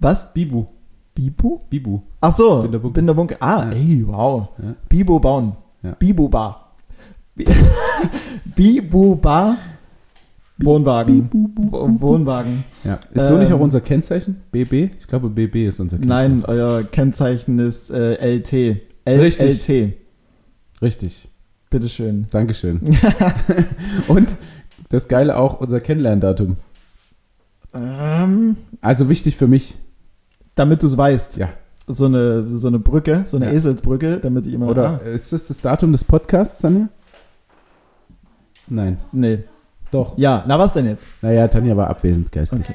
Was? 0.00 0.32
Bibu. 0.32 0.66
Bibu? 1.14 1.60
Bibu. 1.70 2.00
Ach 2.20 2.32
so, 2.32 2.62
Binderbunke. 2.62 2.94
Binderbunke. 2.94 3.36
Ah, 3.40 3.64
Ja. 3.64 3.70
ey, 3.72 4.04
wow. 4.06 4.48
Ja. 4.62 4.74
Bibu 4.88 5.18
bauen. 5.20 5.52
Ja. 5.84 5.92
Bibu 5.92 6.28
Bar. 6.28 6.72
Bi- 7.36 7.44
Bibu 8.56 9.14
Bar. 9.16 9.56
Wohnwagen. 10.58 11.28
Wohnwagen. 12.00 12.64
Ja. 12.84 12.98
Ist 13.12 13.26
so 13.28 13.36
nicht 13.36 13.50
Ähm, 13.50 13.56
auch 13.56 13.60
unser 13.60 13.80
Kennzeichen? 13.80 14.42
BB? 14.52 14.90
Ich 14.98 15.06
glaube, 15.08 15.28
BB 15.28 15.66
ist 15.66 15.80
unser 15.80 15.98
Kennzeichen. 15.98 16.38
Nein, 16.40 16.44
euer 16.46 16.84
Kennzeichen 16.84 17.58
ist 17.58 17.90
äh, 17.90 18.14
LT. 18.36 18.52
L 19.04 19.20
Richtig. 19.20 19.68
LT. 19.68 19.94
Richtig. 20.80 21.28
Bitteschön. 21.70 22.26
Dankeschön. 22.30 22.80
Und 24.08 24.36
das 24.90 25.08
Geile 25.08 25.36
auch, 25.36 25.60
unser 25.60 25.80
Kennenlerndatum. 25.80 26.56
Ähm, 27.74 28.56
Also 28.80 29.08
wichtig 29.08 29.36
für 29.36 29.48
mich. 29.48 29.74
damit 30.54 30.82
du 30.84 30.86
es 30.86 30.96
weißt. 30.96 31.36
Ja. 31.36 31.48
So 31.86 32.06
eine, 32.06 32.56
so 32.56 32.68
eine 32.68 32.78
Brücke, 32.78 33.22
so 33.24 33.36
eine 33.36 33.46
Ja. 33.46 33.52
Eselsbrücke, 33.52 34.18
damit 34.22 34.46
ich 34.46 34.54
immer. 34.54 34.68
Oder 34.68 35.00
Ah, 35.02 35.06
ist 35.08 35.32
das 35.32 35.48
das 35.48 35.60
Datum 35.60 35.92
des 35.92 36.02
Podcasts, 36.04 36.60
Tanja? 36.62 36.88
Nein. 38.68 38.98
nee. 39.12 39.40
Doch. 39.90 40.16
Ja, 40.18 40.42
na 40.46 40.58
was 40.58 40.72
denn 40.72 40.86
jetzt? 40.86 41.08
Naja, 41.22 41.46
Tanja 41.46 41.76
war 41.76 41.88
abwesend 41.88 42.32
geistig. 42.32 42.60
Okay. 42.60 42.74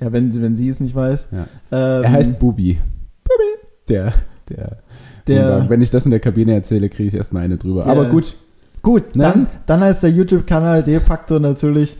Ja, 0.00 0.12
wenn, 0.12 0.30
sie- 0.30 0.40
wenn 0.42 0.54
sie 0.56 0.68
es 0.68 0.78
nicht 0.80 0.94
weiß. 0.94 1.28
Ja. 1.32 1.46
Ähm, 1.72 2.04
Er 2.04 2.12
heißt 2.12 2.38
Bubi. 2.38 2.78
Bubi. 3.24 3.68
Der, 3.88 4.12
der, 4.48 4.76
der. 5.26 5.68
Wenn 5.68 5.80
ich 5.80 5.90
das 5.90 6.04
in 6.04 6.10
der 6.10 6.20
Kabine 6.20 6.54
erzähle, 6.54 6.88
kriege 6.88 7.08
ich 7.08 7.14
erstmal 7.14 7.42
eine 7.42 7.56
drüber. 7.56 7.82
Der- 7.82 7.92
Aber 7.92 8.06
gut. 8.06 8.36
Gut, 8.82 9.16
Ne? 9.16 9.22
dann, 9.22 9.46
dann 9.64 9.80
heißt 9.80 10.02
der 10.02 10.10
YouTube-Kanal 10.10 10.82
de 10.82 11.00
facto 11.00 11.38
natürlich 11.38 11.96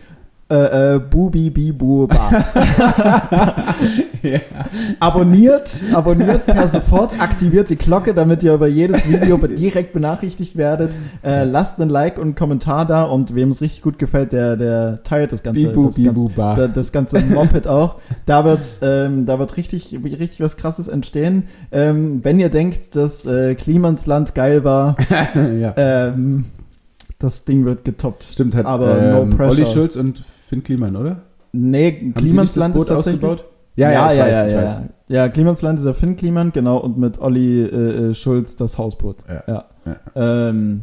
äh, 0.54 0.94
äh, 0.96 0.98
Bubi 1.00 1.50
Bibu 1.50 2.06
Ba. 2.06 2.30
ja. 4.22 4.40
Abonniert, 5.00 5.82
abonniert 5.92 6.46
per 6.46 6.66
sofort, 6.68 7.20
aktiviert 7.20 7.70
die 7.70 7.76
Glocke, 7.76 8.14
damit 8.14 8.42
ihr 8.42 8.54
über 8.54 8.66
jedes 8.66 9.08
Video 9.08 9.36
direkt 9.36 9.92
benachrichtigt 9.92 10.56
werdet. 10.56 10.92
Äh, 11.22 11.44
lasst 11.44 11.80
einen 11.80 11.90
Like 11.90 12.18
und 12.18 12.24
einen 12.24 12.34
Kommentar 12.34 12.86
da 12.86 13.02
und 13.02 13.34
wem 13.34 13.50
es 13.50 13.60
richtig 13.60 13.82
gut 13.82 13.98
gefällt, 13.98 14.32
der, 14.32 14.56
der 14.56 15.02
teilt 15.02 15.32
das 15.32 15.42
Ganze. 15.42 15.66
Bibu, 15.68 15.86
das 15.86 15.96
Bibu, 15.96 16.22
Ganze, 16.28 16.34
Ba. 16.36 16.54
da- 16.54 16.68
das 16.68 16.92
ganze 16.92 17.20
Moped 17.20 17.66
auch. 17.68 17.96
Da 18.26 18.44
wird, 18.44 18.78
ähm, 18.82 19.26
da 19.26 19.38
wird 19.38 19.56
richtig, 19.56 19.98
richtig 20.04 20.40
was 20.40 20.56
Krasses 20.56 20.88
entstehen. 20.88 21.44
Ähm, 21.72 22.20
wenn 22.22 22.38
ihr 22.38 22.48
denkt, 22.48 22.96
dass 22.96 23.26
äh, 23.26 23.54
Klimansland 23.54 24.34
geil 24.34 24.64
war, 24.64 24.96
ja. 25.34 25.74
ähm, 25.76 26.46
das 27.18 27.44
Ding 27.44 27.64
wird 27.64 27.84
getoppt. 27.84 28.24
Stimmt, 28.24 28.54
hat 28.54 28.66
aber 28.66 28.94
no 29.00 29.22
ähm, 29.22 29.30
pressure. 29.30 29.52
Olli 29.52 29.66
Schulz 29.66 29.96
und 29.96 30.22
Finn 30.46 30.62
Kliman, 30.62 30.96
oder? 30.96 31.22
Nee, 31.52 32.12
Klimansland 32.14 32.74
das 32.74 32.82
ist 32.82 32.88
tatsächlich. 32.88 33.24
ausgebaut? 33.24 33.50
Ja, 33.76 33.90
ja, 33.90 34.12
ich 34.12 34.18
weiß, 34.18 34.50
ich 34.50 34.56
weiß. 34.56 34.80
Ja, 35.08 35.28
Klimansland 35.28 35.78
ist 35.78 35.84
der 35.84 35.94
Finn 35.94 36.16
Kliman, 36.16 36.52
genau, 36.52 36.78
und 36.78 36.98
mit 36.98 37.18
Olli 37.20 37.62
äh, 37.62 38.10
äh, 38.10 38.14
Schulz 38.14 38.56
das 38.56 38.78
Hausboot. 38.78 39.16
Ja. 39.48 39.64
Ähm, 40.14 40.82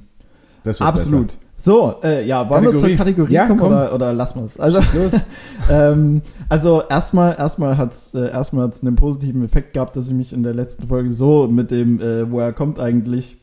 Das 0.63 0.79
wird 0.79 0.87
absolut. 0.89 1.37
So, 1.55 1.93
äh, 2.03 2.25
ja, 2.25 2.49
wollen 2.49 2.63
wir 2.63 2.71
zur 2.71 2.89
Kategorie. 2.89 2.97
Kategorie 2.97 3.33
Ja, 3.33 3.45
kommen 3.45 3.59
komm. 3.59 3.67
oder, 3.69 3.93
oder 3.93 4.13
lassen 4.13 4.39
wir 4.39 4.45
es? 4.45 4.59
Also, 4.59 4.79
besser. 4.79 4.97
Los. 5.03 5.13
ähm, 5.69 6.21
also 6.49 6.81
erstmal, 6.89 7.35
erstmal 7.37 7.77
hat 7.77 7.91
es 7.91 8.15
äh, 8.15 8.31
erstmal 8.31 8.65
hat's 8.65 8.81
einen 8.81 8.95
positiven 8.95 9.43
Effekt 9.43 9.73
gehabt, 9.73 9.95
dass 9.95 10.07
ich 10.07 10.13
mich 10.13 10.33
in 10.33 10.41
der 10.41 10.55
letzten 10.55 10.87
Folge 10.87 11.11
so 11.11 11.47
mit 11.47 11.69
dem, 11.69 12.01
äh, 12.01 12.31
woher 12.31 12.51
kommt 12.53 12.79
eigentlich, 12.79 13.37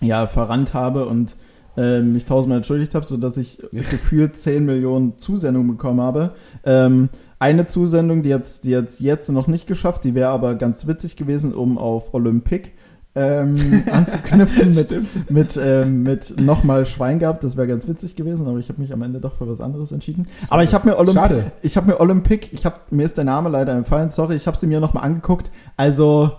ja, 0.00 0.28
verrannt 0.28 0.72
habe 0.72 1.06
und 1.06 1.36
äh, 1.78 2.00
mich 2.02 2.24
tausendmal 2.24 2.58
entschuldigt 2.58 2.94
habe, 2.94 3.06
sodass 3.06 3.36
ich 3.36 3.58
gefühlt 3.72 4.36
10 4.36 4.66
Millionen 4.66 5.16
Zusendungen 5.18 5.68
bekommen 5.68 6.00
habe. 6.00 6.32
Ähm, 6.64 7.08
eine 7.38 7.66
Zusendung, 7.66 8.22
die 8.22 8.30
jetzt, 8.30 8.64
die 8.64 8.70
jetzt, 8.70 9.00
jetzt 9.00 9.28
noch 9.30 9.46
nicht 9.46 9.68
geschafft, 9.68 10.02
die 10.02 10.14
wäre 10.14 10.30
aber 10.30 10.56
ganz 10.56 10.88
witzig 10.88 11.14
gewesen, 11.14 11.54
um 11.54 11.78
auf 11.78 12.12
Olympic 12.12 12.72
ähm, 13.14 13.84
anzuknüpfen 13.92 14.70
mit, 14.70 15.30
mit, 15.30 15.60
ähm, 15.62 16.02
mit 16.02 16.40
nochmal 16.40 16.84
Schwein 16.84 17.20
gehabt. 17.20 17.44
Das 17.44 17.56
wäre 17.56 17.68
ganz 17.68 17.86
witzig 17.86 18.16
gewesen, 18.16 18.48
aber 18.48 18.58
ich 18.58 18.68
habe 18.68 18.80
mich 18.80 18.92
am 18.92 19.02
Ende 19.02 19.20
doch 19.20 19.36
für 19.36 19.48
was 19.48 19.60
anderes 19.60 19.92
entschieden. 19.92 20.26
Aber 20.50 20.64
ich 20.64 20.74
habe 20.74 20.88
mir 20.88 20.98
Olympic, 20.98 21.20
Schade. 21.20 21.52
ich 21.62 21.76
habe 21.76 21.86
mir 21.86 22.00
Olympic, 22.00 22.48
ich 22.52 22.66
habe 22.66 22.76
mir 22.90 23.04
ist 23.04 23.16
der 23.16 23.24
Name 23.24 23.48
leider 23.50 23.72
entfallen, 23.72 24.10
sorry, 24.10 24.34
ich 24.34 24.48
habe 24.48 24.56
sie 24.56 24.66
mir 24.66 24.80
nochmal 24.80 25.04
angeguckt. 25.04 25.50
Also 25.76 26.32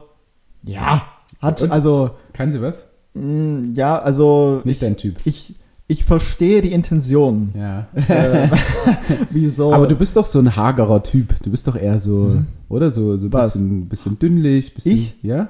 ja, 0.63 1.03
hat 1.41 1.61
Und? 1.61 1.71
also 1.71 2.11
Kann 2.33 2.51
sie 2.51 2.61
was? 2.61 2.88
Mh, 3.13 3.73
ja, 3.75 3.97
also 3.99 4.61
Nicht 4.63 4.81
ich, 4.81 4.87
dein 4.87 4.97
Typ. 4.97 5.15
ich 5.25 5.55
ich 5.91 6.05
verstehe 6.05 6.61
die 6.61 6.71
Intention. 6.71 7.49
Ja. 7.57 7.87
äh, 7.95 8.47
wieso? 9.31 9.73
Aber 9.73 9.87
du 9.87 9.95
bist 9.95 10.15
doch 10.15 10.25
so 10.25 10.37
ein 10.37 10.55
hagerer 10.55 11.01
Typ. 11.01 11.33
Du 11.41 11.49
bist 11.49 11.67
doch 11.67 11.75
eher 11.75 11.97
so, 11.97 12.11
Mhm. 12.11 12.45
oder? 12.69 12.91
So, 12.91 13.17
so 13.17 13.25
ein 13.25 13.31
bisschen, 13.31 13.87
bisschen 13.87 14.19
dünnlich. 14.19 14.73
Bisschen, 14.75 14.91
Ich? 14.93 15.15
Ja. 15.23 15.49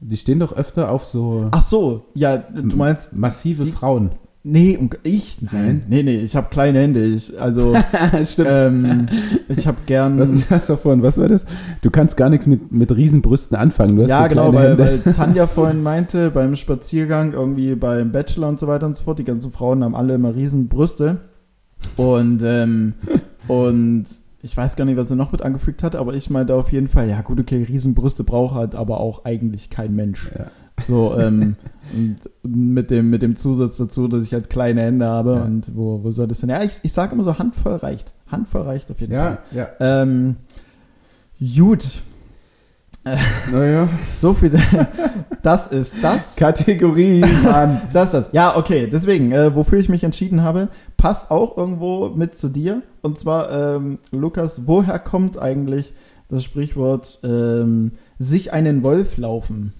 Die 0.00 0.16
stehen 0.16 0.40
doch 0.40 0.52
öfter 0.52 0.90
auf 0.90 1.04
so 1.04 1.46
Ach 1.52 1.62
so, 1.62 2.06
ja, 2.14 2.38
du 2.38 2.76
meinst 2.76 3.12
massive 3.14 3.64
die- 3.64 3.70
Frauen. 3.70 4.10
Nee, 4.44 4.78
ich 5.02 5.38
nein, 5.40 5.84
nee, 5.88 6.02
nee, 6.02 6.16
ich 6.16 6.36
habe 6.36 6.48
kleine 6.50 6.80
Hände, 6.80 7.00
ich 7.02 7.40
also 7.40 7.74
Stimmt. 8.24 8.48
ähm, 8.50 9.08
ich 9.48 9.66
habe 9.66 9.78
gern 9.86 10.18
was 10.18 10.28
denn 10.28 10.44
das 10.48 10.66
davon? 10.66 11.02
Was 11.02 11.18
war 11.18 11.28
das? 11.28 11.44
Du 11.82 11.90
kannst 11.90 12.16
gar 12.16 12.30
nichts 12.30 12.46
mit, 12.46 12.72
mit 12.72 12.94
Riesenbrüsten 12.94 13.56
anfangen. 13.56 13.96
Du 13.96 14.02
hast 14.02 14.10
ja, 14.10 14.22
so 14.24 14.28
genau, 14.28 14.52
weil, 14.52 14.78
weil 14.78 14.98
Tanja 15.00 15.46
vorhin 15.48 15.82
meinte, 15.82 16.30
beim 16.30 16.56
Spaziergang, 16.56 17.32
irgendwie 17.32 17.74
beim 17.74 18.12
Bachelor 18.12 18.48
und 18.48 18.60
so 18.60 18.66
weiter 18.66 18.86
und 18.86 18.96
so 18.96 19.04
fort, 19.04 19.18
die 19.18 19.24
ganzen 19.24 19.52
Frauen 19.52 19.84
haben 19.84 19.94
alle 19.94 20.14
immer 20.14 20.34
riesen 20.34 20.68
Brüste. 20.68 21.20
Und, 21.96 22.42
ähm, 22.44 22.94
und 23.48 24.04
ich 24.42 24.56
weiß 24.56 24.76
gar 24.76 24.84
nicht, 24.84 24.96
was 24.96 25.10
er 25.10 25.16
noch 25.16 25.32
mit 25.32 25.42
angefügt 25.42 25.82
hat, 25.82 25.94
aber 25.94 26.14
ich 26.14 26.28
meinte 26.30 26.54
auf 26.54 26.72
jeden 26.72 26.88
Fall, 26.88 27.08
ja 27.08 27.20
gut, 27.20 27.38
okay, 27.38 27.62
Riesenbrüste 27.62 28.24
braucht 28.24 28.54
halt 28.54 28.74
aber 28.74 29.00
auch 29.00 29.24
eigentlich 29.24 29.70
kein 29.70 29.94
Mensch. 29.94 30.30
Ja. 30.36 30.46
So, 30.86 31.16
ähm, 31.18 31.56
und 31.94 32.16
mit 32.42 32.90
dem, 32.90 33.10
mit 33.10 33.22
dem 33.22 33.36
Zusatz 33.36 33.76
dazu, 33.76 34.08
dass 34.08 34.24
ich 34.24 34.32
halt 34.32 34.50
kleine 34.50 34.82
Hände 34.82 35.06
habe 35.06 35.34
Ja. 35.34 35.42
und 35.42 35.70
wo, 35.76 36.02
wo 36.02 36.10
soll 36.10 36.28
das 36.28 36.40
denn? 36.40 36.50
Ja, 36.50 36.62
ich, 36.62 36.78
ich 36.82 36.92
sage 36.92 37.14
immer 37.14 37.24
so, 37.24 37.38
Handvoll 37.38 37.74
reicht. 37.76 38.12
Handvoll 38.28 38.62
reicht 38.62 38.90
auf 38.90 39.00
jeden 39.00 39.14
Fall. 39.14 39.38
Ja, 39.52 39.68
ja. 39.80 40.02
Ähm, 40.02 40.36
gut, 41.56 41.86
Naja. 43.50 43.88
so 44.12 44.32
viel. 44.32 44.52
Das 45.42 45.66
ist 45.66 45.96
das. 46.02 46.36
Kategorie, 46.36 47.20
Mann. 47.42 47.82
Das 47.92 48.08
ist 48.08 48.12
das. 48.14 48.30
Ja, 48.32 48.56
okay. 48.56 48.88
Deswegen, 48.90 49.32
äh, 49.32 49.54
wofür 49.56 49.78
ich 49.80 49.88
mich 49.88 50.04
entschieden 50.04 50.42
habe, 50.42 50.68
passt 50.96 51.30
auch 51.32 51.56
irgendwo 51.56 52.10
mit 52.10 52.34
zu 52.36 52.48
dir. 52.48 52.82
Und 53.02 53.18
zwar, 53.18 53.50
ähm, 53.76 53.98
Lukas, 54.12 54.66
woher 54.66 54.98
kommt 55.00 55.36
eigentlich 55.36 55.92
das 56.28 56.44
Sprichwort 56.44 57.18
ähm, 57.24 57.92
sich 58.20 58.52
einen 58.52 58.82
Wolf 58.84 59.16
laufen? 59.16 59.72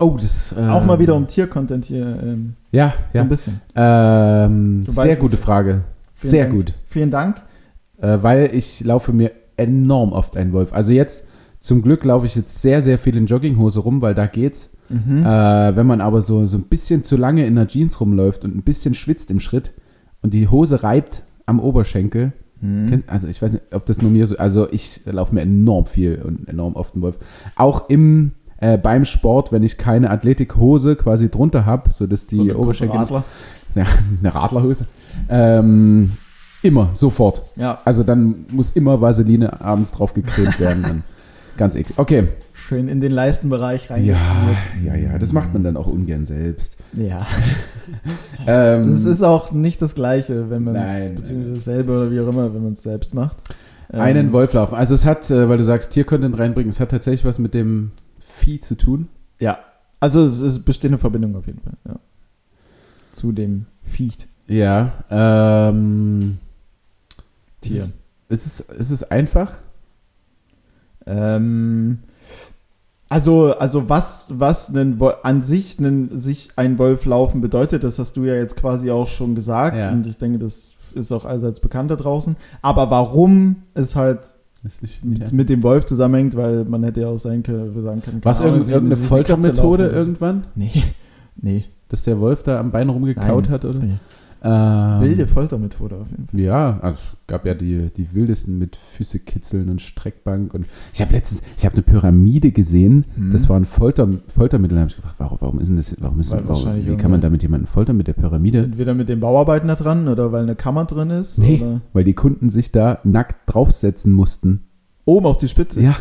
Oh, 0.00 0.16
das. 0.20 0.54
Ähm, 0.56 0.68
Auch 0.70 0.84
mal 0.84 0.98
wieder 0.98 1.14
um 1.14 1.26
Tiercontent 1.26 1.84
hier 1.86 2.06
ähm, 2.22 2.54
Ja, 2.72 2.94
so 3.12 3.18
ja. 3.18 3.22
ein 3.22 3.28
bisschen. 3.28 3.60
Ähm, 3.74 4.84
sehr 4.88 5.16
gute. 5.16 5.36
Frage. 5.36 5.82
Vielen 6.14 6.30
Sehr 6.30 6.44
Dank. 6.44 6.54
gut. 6.56 6.74
Vielen 6.86 7.10
Dank. 7.10 7.42
Äh, 8.00 8.18
weil 8.22 8.50
ich 8.54 8.82
laufe 8.84 9.12
mir 9.12 9.32
enorm 9.56 10.12
oft 10.12 10.36
einen 10.36 10.52
Wolf. 10.52 10.72
Also 10.72 10.92
jetzt, 10.92 11.24
zum 11.60 11.82
Glück 11.82 12.04
laufe 12.04 12.26
ich 12.26 12.36
jetzt 12.36 12.62
sehr, 12.62 12.80
sehr 12.82 12.98
viel 12.98 13.16
in 13.16 13.26
Jogginghose 13.26 13.80
rum, 13.80 14.00
weil 14.02 14.14
da 14.14 14.26
geht's. 14.26 14.70
Mhm. 14.88 15.24
Äh, 15.26 15.76
wenn 15.76 15.86
man 15.86 16.00
aber 16.00 16.20
so, 16.20 16.46
so 16.46 16.56
ein 16.58 16.62
bisschen 16.64 17.02
zu 17.02 17.16
lange 17.16 17.44
in 17.46 17.56
der 17.56 17.66
Jeans 17.66 18.00
rumläuft 18.00 18.44
und 18.44 18.56
ein 18.56 18.62
bisschen 18.62 18.94
schwitzt 18.94 19.30
im 19.30 19.40
Schritt 19.40 19.72
und 20.22 20.32
die 20.32 20.48
Hose 20.48 20.82
reibt 20.82 21.22
am 21.46 21.60
Oberschenkel, 21.60 22.32
Mhm. 22.60 23.04
also 23.06 23.28
ich 23.28 23.40
weiß 23.40 23.52
nicht, 23.52 23.62
ob 23.72 23.86
das 23.86 24.02
nur 24.02 24.10
mir 24.10 24.26
so, 24.26 24.36
also 24.36 24.66
ich 24.72 25.02
laufe 25.04 25.32
mir 25.32 25.42
enorm 25.42 25.86
viel 25.86 26.20
und 26.20 26.48
enorm 26.48 26.74
oft 26.74 26.94
einen 26.94 27.02
Wolf. 27.02 27.16
Auch 27.54 27.88
im, 27.88 28.32
äh, 28.60 28.76
beim 28.78 29.04
Sport, 29.04 29.52
wenn 29.52 29.62
ich 29.62 29.78
keine 29.78 30.10
Athletikhose 30.10 30.96
quasi 30.96 31.30
drunter 31.30 31.64
habe, 31.66 31.90
sodass 31.92 32.26
die 32.26 32.36
So 32.36 32.42
eine 32.42 32.56
Oberschenkel, 32.56 32.98
Radler. 32.98 33.24
ja, 33.74 33.84
eine 34.20 34.34
Radlerhose, 34.34 34.86
ähm, 35.28 36.12
immer, 36.62 36.90
sofort. 36.94 37.42
Ja, 37.56 37.80
Also 37.84 38.02
dann 38.02 38.46
muss 38.50 38.70
immer 38.70 39.00
Vaseline 39.00 39.60
abends 39.60 39.92
drauf 39.92 40.12
gecremt 40.14 40.58
werden. 40.60 40.82
Dann. 40.82 41.02
Ganz 41.56 41.74
eklig. 41.74 41.98
Okay. 41.98 42.28
schön 42.52 42.86
in 42.88 43.00
den 43.00 43.10
Leistenbereich 43.10 43.88
Ja, 43.88 43.94
reingeführt. 43.94 44.16
ja, 44.84 44.94
ja. 44.94 45.18
Das 45.18 45.32
macht 45.32 45.52
man 45.52 45.64
dann 45.64 45.76
auch 45.76 45.86
ungern 45.88 46.24
selbst. 46.24 46.76
Ja. 46.94 47.26
Ähm, 48.46 48.88
Es 48.88 49.04
ist 49.06 49.22
auch 49.22 49.52
nicht 49.52 49.80
das 49.82 49.94
Gleiche, 49.94 50.50
wenn 50.50 50.62
man 50.64 50.76
es, 50.76 51.08
beziehungsweise 51.14 51.54
dasselbe 51.54 51.92
oder 51.92 52.10
wie 52.10 52.20
auch 52.20 52.28
immer, 52.28 52.52
wenn 52.54 52.62
man 52.62 52.72
es 52.74 52.82
selbst 52.82 53.14
macht. 53.14 53.36
Ähm, 53.92 54.00
einen 54.00 54.32
Wolf 54.32 54.52
laufen. 54.52 54.74
Also 54.74 54.94
es 54.94 55.04
hat, 55.06 55.30
äh, 55.30 55.48
weil 55.48 55.56
du 55.58 55.64
sagst, 55.64 55.92
Tiercontent 55.92 56.38
reinbringen, 56.38 56.70
es 56.70 56.80
hat 56.80 56.90
tatsächlich 56.90 57.24
was 57.24 57.38
mit 57.38 57.54
dem 57.54 57.92
Vieh 58.38 58.60
zu 58.60 58.76
tun. 58.76 59.08
Ja, 59.38 59.58
also 60.00 60.22
es 60.24 60.40
ist 60.40 60.64
besteht 60.64 60.90
eine 60.90 60.98
Verbindung 60.98 61.36
auf 61.36 61.46
jeden 61.46 61.60
Fall. 61.60 61.74
Ja. 61.86 61.96
Zu 63.12 63.32
dem 63.32 63.66
Viech. 63.82 64.28
Ja. 64.46 64.92
Ähm, 65.10 66.38
Tier. 67.60 67.82
Ist, 67.82 67.92
ist, 68.28 68.46
es, 68.46 68.60
ist 68.60 68.90
es 68.90 69.10
einfach? 69.10 69.58
Ähm, 71.06 71.98
also, 73.08 73.54
also 73.56 73.88
was, 73.88 74.28
was 74.38 74.68
einen, 74.74 75.00
an 75.22 75.42
sich 75.42 75.78
einen, 75.78 76.20
sich 76.20 76.50
ein 76.56 76.78
Wolf 76.78 77.04
laufen 77.06 77.40
bedeutet, 77.40 77.82
das 77.82 77.98
hast 77.98 78.16
du 78.16 78.24
ja 78.24 78.34
jetzt 78.34 78.56
quasi 78.56 78.90
auch 78.90 79.06
schon 79.06 79.34
gesagt 79.34 79.76
Ja. 79.76 79.90
und 79.90 80.06
ich 80.06 80.18
denke, 80.18 80.38
das 80.38 80.74
ist 80.94 81.12
auch 81.12 81.24
allseits 81.24 81.60
bekannt 81.60 81.90
da 81.90 81.96
draußen. 81.96 82.36
Aber 82.62 82.90
warum 82.90 83.62
es 83.74 83.96
halt 83.96 84.20
Ist 84.20 84.26
nicht, 84.28 84.37
mit, 85.02 85.32
mit 85.32 85.48
dem 85.48 85.62
Wolf 85.62 85.84
zusammenhängt, 85.84 86.36
weil 86.36 86.64
man 86.64 86.82
hätte 86.84 87.02
ja 87.02 87.08
auch 87.08 87.18
sein 87.18 87.42
können, 87.42 87.80
sagen 87.82 88.02
können, 88.02 88.20
Was 88.22 88.38
sie- 88.38 88.44
irgendeine 88.44 88.96
Foltermethode 88.96 89.86
irgendwann? 89.88 90.44
Nee, 90.54 90.70
nee. 91.36 91.64
Dass 91.88 92.02
der 92.02 92.20
Wolf 92.20 92.42
da 92.42 92.60
am 92.60 92.70
Bein 92.70 92.90
rumgekaut 92.90 93.44
Nein. 93.44 93.52
hat, 93.52 93.64
oder? 93.64 93.78
Nee. 93.78 93.94
Ähm, 94.42 95.00
Wilde 95.00 95.26
Foltermethode 95.26 95.96
auf 95.96 96.10
jeden 96.10 96.28
Fall. 96.28 96.38
Ja, 96.40 96.78
also 96.80 96.98
gab 97.26 97.44
ja 97.44 97.54
die, 97.54 97.90
die 97.96 98.14
wildesten 98.14 98.58
mit 98.58 98.76
Füße 98.76 99.18
kitzeln 99.18 99.68
und 99.68 99.80
Streckbank. 99.82 100.54
Und 100.54 100.66
ich 100.92 101.00
habe 101.00 101.12
letztens, 101.12 101.42
ich 101.56 101.64
habe 101.64 101.74
eine 101.74 101.82
Pyramide 101.82 102.52
gesehen, 102.52 103.04
Hm. 103.14 103.30
das 103.32 103.48
war 103.48 103.56
ein 103.58 103.64
Folter, 103.64 104.08
Foltermittel. 104.34 104.76
Da 104.76 104.80
habe 104.82 104.90
ich 104.90 104.96
gefragt, 104.96 105.16
warum, 105.18 105.38
warum 105.40 105.58
ist 105.60 105.68
denn 105.68 105.76
das, 105.76 105.96
warum 106.00 106.20
ist 106.20 106.30
Weil 106.30 106.46
warum, 106.48 106.86
wie 106.86 106.96
kann 106.96 107.10
man 107.10 107.20
damit 107.20 107.42
jemanden 107.42 107.66
foltern 107.66 107.96
mit 107.96 108.06
der 108.06 108.12
Pyramide? 108.12 108.58
Entweder 108.64 108.94
mit 108.94 109.08
den 109.08 109.20
Bauarbeiten 109.20 109.68
da 109.68 109.74
dran 109.74 110.06
oder 110.08 110.30
weil 110.30 110.42
eine 110.44 110.54
Kammer 110.54 110.84
drin 110.84 111.10
ist. 111.10 111.38
Nee, 111.38 111.60
Oder 111.60 111.80
weil 111.92 112.04
die 112.04 112.14
Kunden 112.14 112.48
sich 112.50 112.70
da 112.72 113.00
nackt 113.04 113.36
draufsetzen 113.52 114.12
mussten. 114.12 114.60
oben 115.04 115.26
auf 115.26 115.38
die 115.38 115.48
Spitze. 115.48 115.80
Ja. 115.80 115.96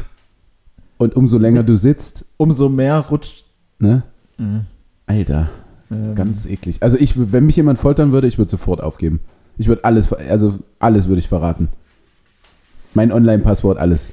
Und 0.98 1.16
umso 1.16 1.38
länger 1.38 1.64
du 1.64 1.76
sitzt, 1.76 2.26
Umso 2.38 2.70
mehr 2.70 3.00
rutscht. 3.00 3.46
ne? 3.80 4.04
Mhm. 4.38 4.62
Alter, 5.06 5.48
Ähm, 5.92 6.16
ganz 6.16 6.46
eklig. 6.46 6.82
Also 6.84 6.98
ich, 6.98 7.14
wenn 7.32 7.46
mich 7.46 7.56
jemand 7.56 7.80
foltern 7.80 8.12
würde, 8.12 8.28
ich 8.28 8.38
würde 8.38 8.50
sofort 8.52 8.82
aufgeben. 8.84 9.20
Ich 9.58 9.68
würde 9.68 9.84
alles, 9.84 10.12
also 10.14 10.60
alles 10.80 11.08
würde 11.08 11.20
ich 11.20 11.28
verraten. 11.28 11.70
Mein 12.94 13.12
Online-Passwort, 13.12 13.78
alles. 13.78 14.12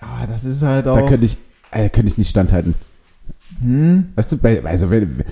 Ah, 0.00 0.26
das 0.26 0.44
ist 0.44 0.62
halt 0.62 0.86
auch. 0.88 0.96
Da 0.96 1.02
könnte 1.02 1.24
ich, 1.26 1.38
äh, 1.70 1.88
könnte 1.88 2.08
ich 2.08 2.18
nicht 2.18 2.30
standhalten. 2.30 2.74
hm? 3.60 4.08
Weißt 4.16 4.32
du, 4.32 4.38
also 4.64 4.90
wenn, 4.90 5.24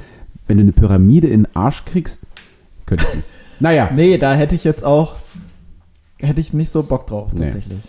wenn 0.47 0.57
du 0.57 0.63
eine 0.63 0.73
Pyramide 0.73 1.29
in 1.29 1.45
den 1.45 1.57
Arsch 1.57 1.85
kriegst, 1.85 2.21
könnte 2.87 3.05
ich 3.11 3.15
nicht. 3.17 3.31
Naja, 3.61 3.91
Nee, 3.95 4.19
da 4.19 4.35
hätte 4.35 4.57
ich 4.57 4.65
jetzt 4.65 4.83
auch. 4.85 5.15
Hätte 6.19 6.41
ich 6.41 6.53
nicht 6.53 6.71
so 6.71 6.83
Bock 6.83 7.07
drauf, 7.07 7.33
Nee. 7.33 7.41
tatsächlich. 7.45 7.83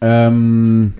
ähm, 0.00 0.94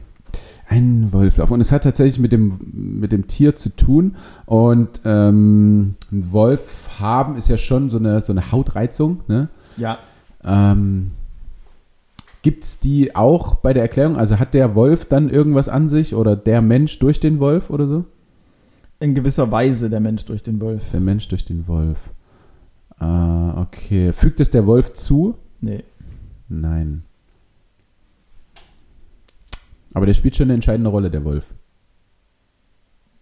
ein 0.73 1.13
Wolflauf. 1.13 1.51
Und 1.51 1.61
es 1.61 1.73
hat 1.73 1.85
tatsächlich 1.85 2.19
mit 2.19 2.33
dem, 2.33 2.59
mit 2.73 3.13
dem 3.13 3.27
Tier 3.27 3.55
zu 3.55 3.77
tun. 3.77 4.17
Und 4.47 5.01
ähm, 5.05 5.93
ein 6.11 6.33
Wolf 6.33 6.89
haben 6.99 7.37
ist 7.37 7.49
ja 7.49 7.59
schon 7.59 7.89
so 7.89 7.99
eine, 7.99 8.21
so 8.21 8.33
eine 8.33 8.53
Hautreizung. 8.53 9.21
Ne? 9.29 9.49
Ja. 9.77 9.99
Ähm, 10.45 11.13
Gibt 12.43 12.65
es 12.65 12.81
die 12.81 13.15
auch 13.15 13.55
bei 13.57 13.73
der 13.73 13.83
Erklärung? 13.83 14.17
Also 14.17 14.39
hat 14.39 14.55
der 14.55 14.75
Wolf 14.75 15.05
dann 15.05 15.29
irgendwas 15.29 15.69
an 15.69 15.89
sich 15.89 16.15
oder 16.15 16.35
der 16.35 16.61
Mensch 16.61 16.99
durch 16.99 17.21
den 17.21 17.39
Wolf 17.39 17.71
oder 17.71 17.87
so? 17.87 18.05
In 18.99 19.15
gewisser 19.15 19.51
Weise 19.51 19.91
der 19.91 20.01
Mensch 20.01 20.25
durch 20.25 20.43
den 20.43 20.61
Wolf. 20.61 20.91
Der 20.93 21.01
Mensch 21.01 21.29
durch 21.29 21.45
den 21.45 21.69
Wolf. 21.69 21.99
Ah, 22.99 23.61
okay. 23.61 24.13
Fügt 24.13 24.41
es 24.41 24.51
der 24.51 24.67
Wolf 24.67 24.93
zu? 24.93 25.37
Nee. 25.61 25.85
Nein. 26.49 27.03
Aber 29.95 30.07
der 30.07 30.15
spielt 30.15 30.37
schon 30.37 30.47
eine 30.47 30.55
entscheidende 30.55 30.91
Rolle, 30.91 31.11
der 31.11 31.25
Wolf. 31.25 31.55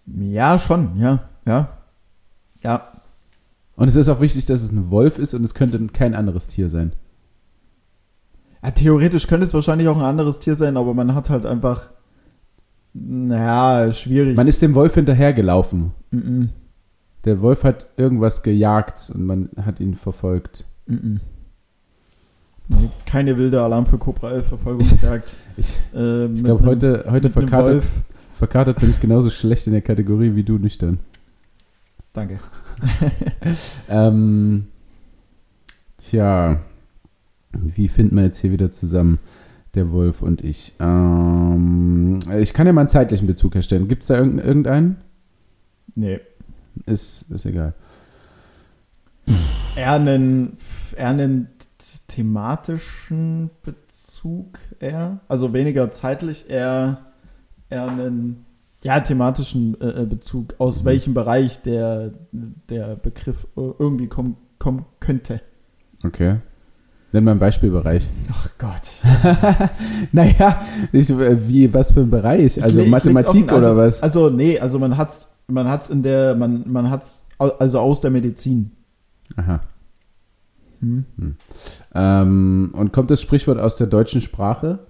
Ja, 0.07 0.59
schon, 0.59 0.97
ja. 0.99 1.29
Ja. 1.47 1.77
Ja. 2.63 2.93
Und 3.77 3.89
es 3.89 3.97
ist 3.97 4.09
auch 4.09 4.21
wichtig, 4.21 4.45
dass 4.47 4.63
es 4.63 4.73
ein 4.73 4.91
Wolf 4.91 5.19
ist 5.19 5.35
und 5.35 5.45
es 5.45 5.55
könnte 5.55 5.85
kein 5.89 6.15
anderes 6.15 6.47
Tier 6.47 6.69
sein. 6.69 6.93
ja. 8.63 8.71
Theoretisch 8.71 9.27
könnte 9.27 9.45
es 9.45 9.55
wahrscheinlich 9.55 9.89
auch 9.89 9.97
ein 9.97 10.05
anderes 10.05 10.39
Tier 10.39 10.55
sein, 10.55 10.77
aber 10.77 10.95
man 10.95 11.15
hat 11.15 11.31
halt 11.31 11.47
einfach. 11.47 11.89
Naja, 12.93 13.93
schwierig. 13.93 14.37
Man 14.37 14.49
ist 14.49 14.63
dem 14.63 14.75
Wolf 14.75 14.95
hinterhergelaufen. 14.95 15.93
Mm 16.11 16.47
Der 17.25 17.41
Wolf 17.41 17.65
hat 17.65 17.87
irgendwas 17.97 18.43
gejagt 18.43 19.13
und 19.15 19.25
man 19.25 19.51
hat 19.65 19.79
ihn 19.81 19.95
verfolgt. 19.95 20.65
-mm. 20.89 21.21
Nee, 22.71 22.89
keine 23.05 23.37
wilde 23.37 23.61
Alarm 23.61 23.85
für 23.85 23.99
Cobra 23.99 24.31
11 24.33 24.47
Verfolgungsjagd. 24.47 25.37
Ich, 25.57 25.79
äh, 25.95 26.25
ich 26.33 26.43
glaube, 26.43 26.65
heute, 26.65 27.05
heute 27.11 27.35
Wolf. 27.35 27.85
verkatert 28.33 28.81
bin 28.81 28.89
ich 28.89 28.99
genauso 28.99 29.29
schlecht 29.29 29.67
in 29.67 29.75
der 29.75 29.83
Kategorie 29.83 30.35
wie 30.35 30.43
du 30.43 30.57
nüchtern. 30.57 31.01
Danke. 32.13 32.39
Ähm, 33.91 34.69
tja, 35.99 36.61
wie 37.59 37.89
finden 37.89 38.17
wir 38.17 38.23
jetzt 38.23 38.39
hier 38.39 38.53
wieder 38.53 38.71
zusammen, 38.71 39.19
der 39.75 39.91
Wolf 39.91 40.23
und 40.23 40.43
ich? 40.43 40.75
Ähm, 40.81 42.21
ich 42.39 42.55
kann 42.55 42.67
ja 42.67 42.73
mal 42.73 42.83
einen 42.83 42.89
zeitlichen 42.89 43.27
Bezug 43.27 43.55
herstellen. 43.55 43.89
Gibt 43.89 44.03
es 44.03 44.09
da 44.09 44.17
irgendeinen? 44.19 44.97
Nee. 45.95 46.21
Ist, 46.87 47.31
ist 47.31 47.45
egal. 47.45 47.75
Eher 49.77 49.93
einen 49.93 51.49
thematischen 52.11 53.51
Bezug 53.63 54.59
eher. 54.81 55.21
Also 55.29 55.53
weniger 55.53 55.91
zeitlich, 55.93 56.51
eher, 56.51 56.99
eher 57.69 57.89
einen 57.89 58.45
ja, 58.83 58.99
thematischen 59.01 59.81
äh, 59.81 60.03
äh, 60.03 60.07
Bezug, 60.07 60.55
aus 60.59 60.83
Mhm. 60.83 60.87
welchem 60.87 61.15
Bereich 61.15 61.63
der, 61.63 62.13
der 62.33 62.97
Begriff 62.97 63.47
irgendwie 63.57 64.09
kommen, 64.09 64.37
kommen 64.59 64.87
könnte. 64.99 65.41
Okay. 66.05 66.39
Nenn 67.13 67.25
mal 67.25 67.33
einen 67.33 67.41
Beispielbereich. 67.41 68.09
Ach 68.31 68.49
Gott. 68.59 68.89
naja, 70.13 70.61
ich, 70.93 71.09
wie, 71.11 71.73
was 71.75 71.93
für 71.93 72.01
ein 72.01 72.11
Bereich? 72.11 72.57
Ich 72.57 72.63
Also 72.63 72.81
ich 72.81 72.87
leg's 72.87 73.05
Mathematik 73.05 73.53
also, 73.53 73.67
oder 73.67 73.77
was? 73.77 74.03
Also, 74.03 74.31
nee, 74.31 74.59
also 74.59 74.79
man 74.79 74.97
hat's, 74.97 75.33
man 75.49 75.69
hat's 75.69 75.91
in 75.91 76.03
der, 76.03 76.35
man, 76.37 76.65
man 76.71 76.89
hat's, 76.91 77.27
also 77.39 77.81
aus 77.81 78.01
der 78.01 78.11
Medizin. 78.11 78.73
Aha. 79.37 79.61
Hm? 80.81 81.05
Ähm, 81.95 82.71
und 82.73 82.93
kommt 82.93 83.11
das 83.11 83.21
Sprichwort 83.21 83.59
aus 83.59 83.77
der 83.77 83.87
deutschen 83.87 84.21
Sprache? 84.21 84.87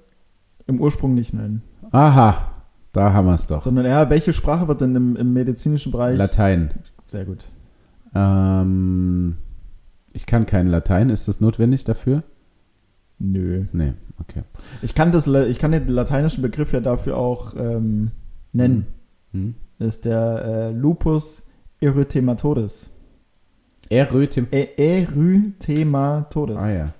Im 0.66 0.80
Ursprung 0.80 1.14
nicht, 1.14 1.34
nein. 1.34 1.62
Aha, 1.90 2.52
da 2.92 3.12
haben 3.12 3.26
wir 3.26 3.34
es 3.34 3.46
doch. 3.46 3.62
Sondern 3.62 3.84
eher, 3.84 4.08
welche 4.10 4.32
Sprache 4.32 4.68
wird 4.68 4.80
denn 4.80 4.94
im, 4.94 5.16
im 5.16 5.32
medizinischen 5.32 5.92
Bereich? 5.92 6.16
Latein. 6.16 6.70
Sehr 7.02 7.24
gut. 7.24 7.46
Ähm, 8.14 9.36
ich 10.12 10.26
kann 10.26 10.46
kein 10.46 10.68
Latein. 10.68 11.10
Ist 11.10 11.28
das 11.28 11.40
notwendig 11.40 11.84
dafür? 11.84 12.22
Nö. 13.18 13.66
Nee, 13.72 13.94
okay. 14.18 14.42
Ich 14.82 14.94
kann, 14.94 15.12
das, 15.12 15.26
ich 15.26 15.58
kann 15.58 15.72
den 15.72 15.88
lateinischen 15.88 16.42
Begriff 16.42 16.72
ja 16.72 16.80
dafür 16.80 17.16
auch 17.16 17.54
ähm, 17.56 18.12
nennen. 18.52 18.86
Hm. 19.32 19.54
Das 19.78 19.96
ist 19.96 20.04
der 20.04 20.44
äh, 20.44 20.70
Lupus 20.72 21.42
erythematodes. 21.80 22.90
Erötem. 23.90 24.46
E 24.52 24.68
erythematodes. 24.76 26.62
Ah 26.62 26.70
ja. 26.70 26.92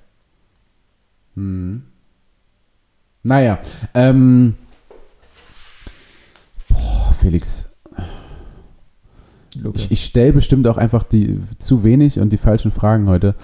Hm. 1.37 1.83
Naja, 3.23 3.59
ähm. 3.95 4.55
Boah, 6.69 7.15
Felix, 7.21 7.69
Lukas. 9.57 9.83
ich, 9.83 9.91
ich 9.93 10.05
stelle 10.05 10.33
bestimmt 10.33 10.67
auch 10.67 10.77
einfach 10.77 11.03
die 11.03 11.39
zu 11.59 11.83
wenig 11.85 12.19
und 12.19 12.31
die 12.33 12.39
falschen 12.39 12.71
Fragen 12.71 13.09
heute. 13.09 13.35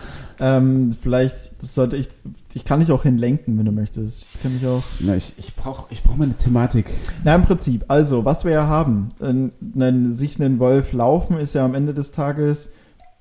ähm, 0.40 0.92
vielleicht 0.92 1.62
sollte 1.62 1.97
ich, 1.97 2.09
ich 2.55 2.64
kann 2.64 2.80
dich 2.80 2.90
auch 2.90 3.03
hinlenken, 3.03 3.59
wenn 3.59 3.64
du 3.66 3.72
möchtest. 3.72 4.26
Ich 4.34 4.42
kann 4.42 4.55
mich 4.55 4.66
auch. 4.66 4.82
Na, 5.01 5.14
ich 5.14 5.34
ich 5.36 5.55
brauche 5.55 5.86
ich 5.90 6.03
brauch 6.03 6.16
mal 6.16 6.24
eine 6.24 6.36
Thematik. 6.36 6.90
Na, 7.24 7.34
im 7.34 7.42
Prinzip, 7.42 7.84
also, 7.88 8.24
was 8.24 8.44
wir 8.44 8.53
ja 8.53 8.66
haben, 8.66 9.11
ein, 9.20 9.53
ein, 9.78 10.12
sich 10.12 10.40
einen 10.40 10.59
Wolf 10.59 10.92
laufen, 10.92 11.38
ist 11.38 11.55
ja 11.55 11.64
am 11.64 11.74
Ende 11.74 11.92
des 11.94 12.12
Tages, 12.12 12.72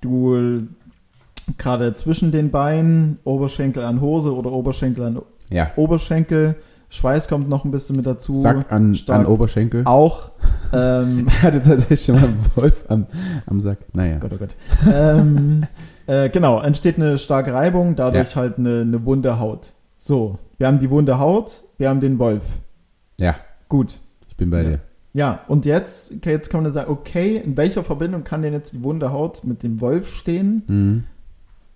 du 0.06 0.68
gerade 1.58 1.93
zwischen 1.93 2.32
den 2.32 2.49
Beinen, 2.51 3.20
Oberschenkel 3.24 3.84
an 3.84 4.01
Hose 4.01 4.34
oder 4.34 4.51
Oberschenkel 4.51 5.03
an 5.06 5.22
Ja. 5.49 5.72
Oberschenkel, 5.76 6.56
Schweiß 6.89 7.28
kommt 7.28 7.49
noch 7.49 7.66
ein 7.66 7.72
bisschen 7.72 7.95
mit 7.97 8.06
dazu. 8.06 8.34
Sack 8.34 8.72
an, 8.72 8.97
an 9.10 9.26
Oberschenkel. 9.26 9.82
Auch. 9.86 10.32
Ähm, 10.72 11.26
Ich 11.28 11.41
hatte 11.43 11.62
tatsächlich 11.62 12.03
schon 12.03 12.16
mal 12.16 12.24
einen 12.26 12.45
Wolf 12.56 12.86
am, 12.88 13.06
am 13.47 13.60
Sack. 13.62 13.80
Naja. 13.93 14.18
Gott, 14.20 14.32
oh 14.34 14.38
Gott. 14.38 14.56
ähm, 14.93 15.64
äh, 16.08 16.30
genau, 16.30 16.62
entsteht 16.62 16.95
eine 16.97 17.18
starke 17.18 17.53
Reibung, 17.53 17.95
dadurch 17.95 18.36
halt 18.36 18.58
eine, 18.58 18.82
eine 18.82 19.06
wunde 19.06 19.39
Haut. 19.39 19.74
So, 19.97 20.38
wir 20.58 20.68
haben 20.68 20.80
die 20.80 20.89
wunde 20.89 21.20
Haut, 21.20 21.64
wir 21.78 21.89
haben 21.89 21.99
den 21.99 22.18
Wolf. 22.20 22.45
Ja, 23.20 23.36
Gut. 23.70 23.99
ich 24.30 24.36
bin 24.38 24.49
bei 24.49 24.62
Ja. 24.64 24.70
dir. 24.70 24.80
Ja, 25.16 25.39
und 25.47 25.63
jetzt, 25.66 26.11
okay, 26.11 26.32
jetzt 26.32 26.49
kann 26.49 26.61
man 26.61 26.74
sagen, 26.74 26.91
okay, 26.91 27.38
in 27.38 27.55
welcher 27.55 27.86
Verbindung 27.86 28.26
kann 28.26 28.41
denn 28.41 28.51
jetzt 28.51 28.74
die 28.74 28.84
wunde 28.84 29.13
Haut 29.13 29.45
mit 29.45 29.63
dem 29.63 29.80
Wolf 29.80 30.09
stehen, 30.09 30.63
Mhm. 30.68 31.03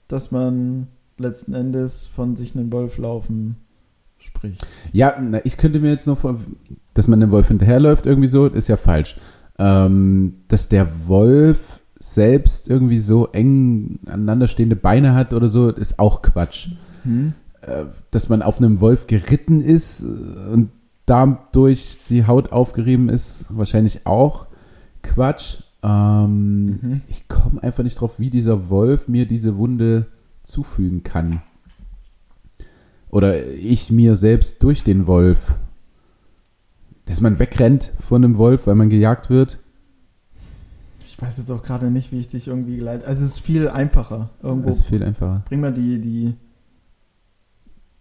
dass 0.09 0.31
man 0.31 0.87
letzten 1.17 1.53
Endes 1.53 2.05
von 2.05 2.35
sich 2.35 2.53
einen 2.53 2.69
Wolf 2.73 2.97
laufen 2.97 3.55
spricht? 4.17 4.67
Ja, 4.91 5.15
na, 5.21 5.39
ich 5.45 5.55
könnte 5.55 5.79
mir 5.79 5.89
jetzt 5.89 6.05
noch 6.05 6.17
vor, 6.17 6.37
dass 6.93 7.07
man 7.07 7.21
dem 7.21 7.31
Wolf 7.31 7.47
hinterherläuft, 7.47 8.05
irgendwie 8.05 8.27
so, 8.27 8.47
ist 8.47 8.67
ja 8.67 8.75
falsch. 8.75 9.15
Ähm, 9.57 10.33
dass 10.49 10.67
der 10.67 11.07
Wolf 11.07 11.79
selbst 11.97 12.69
irgendwie 12.69 12.99
so 12.99 13.27
eng 13.27 13.99
aneinander 14.05 14.49
stehende 14.49 14.75
Beine 14.75 15.13
hat 15.15 15.33
oder 15.33 15.47
so, 15.47 15.69
ist 15.69 15.97
auch 15.97 16.21
Quatsch. 16.21 16.71
Hm? 17.03 17.33
Äh, 17.61 17.85
dass 18.11 18.27
man 18.27 18.41
auf 18.41 18.57
einem 18.57 18.81
Wolf 18.81 19.07
geritten 19.07 19.61
ist 19.61 20.01
äh, 20.03 20.05
und 20.51 20.71
dadurch 21.09 21.97
die 22.09 22.25
Haut 22.27 22.51
aufgerieben 22.51 23.09
ist, 23.09 23.45
wahrscheinlich 23.49 24.05
auch 24.05 24.47
Quatsch. 25.01 25.59
Ähm, 25.81 26.79
Mhm. 26.81 27.01
Ich 27.07 27.27
komme 27.27 27.63
einfach 27.63 27.83
nicht 27.83 27.99
drauf, 27.99 28.19
wie 28.19 28.29
dieser 28.29 28.69
Wolf 28.69 29.07
mir 29.07 29.25
diese 29.25 29.57
Wunde 29.57 30.07
zufügen 30.43 31.03
kann. 31.03 31.41
Oder 33.09 33.45
ich 33.47 33.89
mir 33.91 34.15
selbst 34.15 34.61
durch 34.61 34.83
den 34.83 35.07
Wolf. 35.07 35.55
Dass 37.05 37.21
man 37.21 37.39
wegrennt 37.39 37.91
von 38.01 38.23
einem 38.23 38.37
Wolf, 38.37 38.67
weil 38.67 38.75
man 38.75 38.89
gejagt 38.89 39.29
wird. 39.29 39.57
Ich 41.05 41.19
weiß 41.19 41.37
jetzt 41.37 41.49
auch 41.51 41.63
gerade 41.63 41.89
nicht, 41.89 42.11
wie 42.11 42.19
ich 42.19 42.27
dich 42.27 42.47
irgendwie 42.47 42.77
geleitet. 42.77 43.07
Also 43.07 43.25
es 43.25 43.31
ist 43.31 43.39
viel 43.39 43.67
einfacher. 43.67 44.29
Irgendwo. 44.43 44.67
Das 44.69 44.79
ist 44.79 44.85
viel 44.85 45.03
einfacher. 45.03 45.43
Bring 45.47 45.59
mal 45.61 45.73
die, 45.73 45.99
die. 45.99 46.35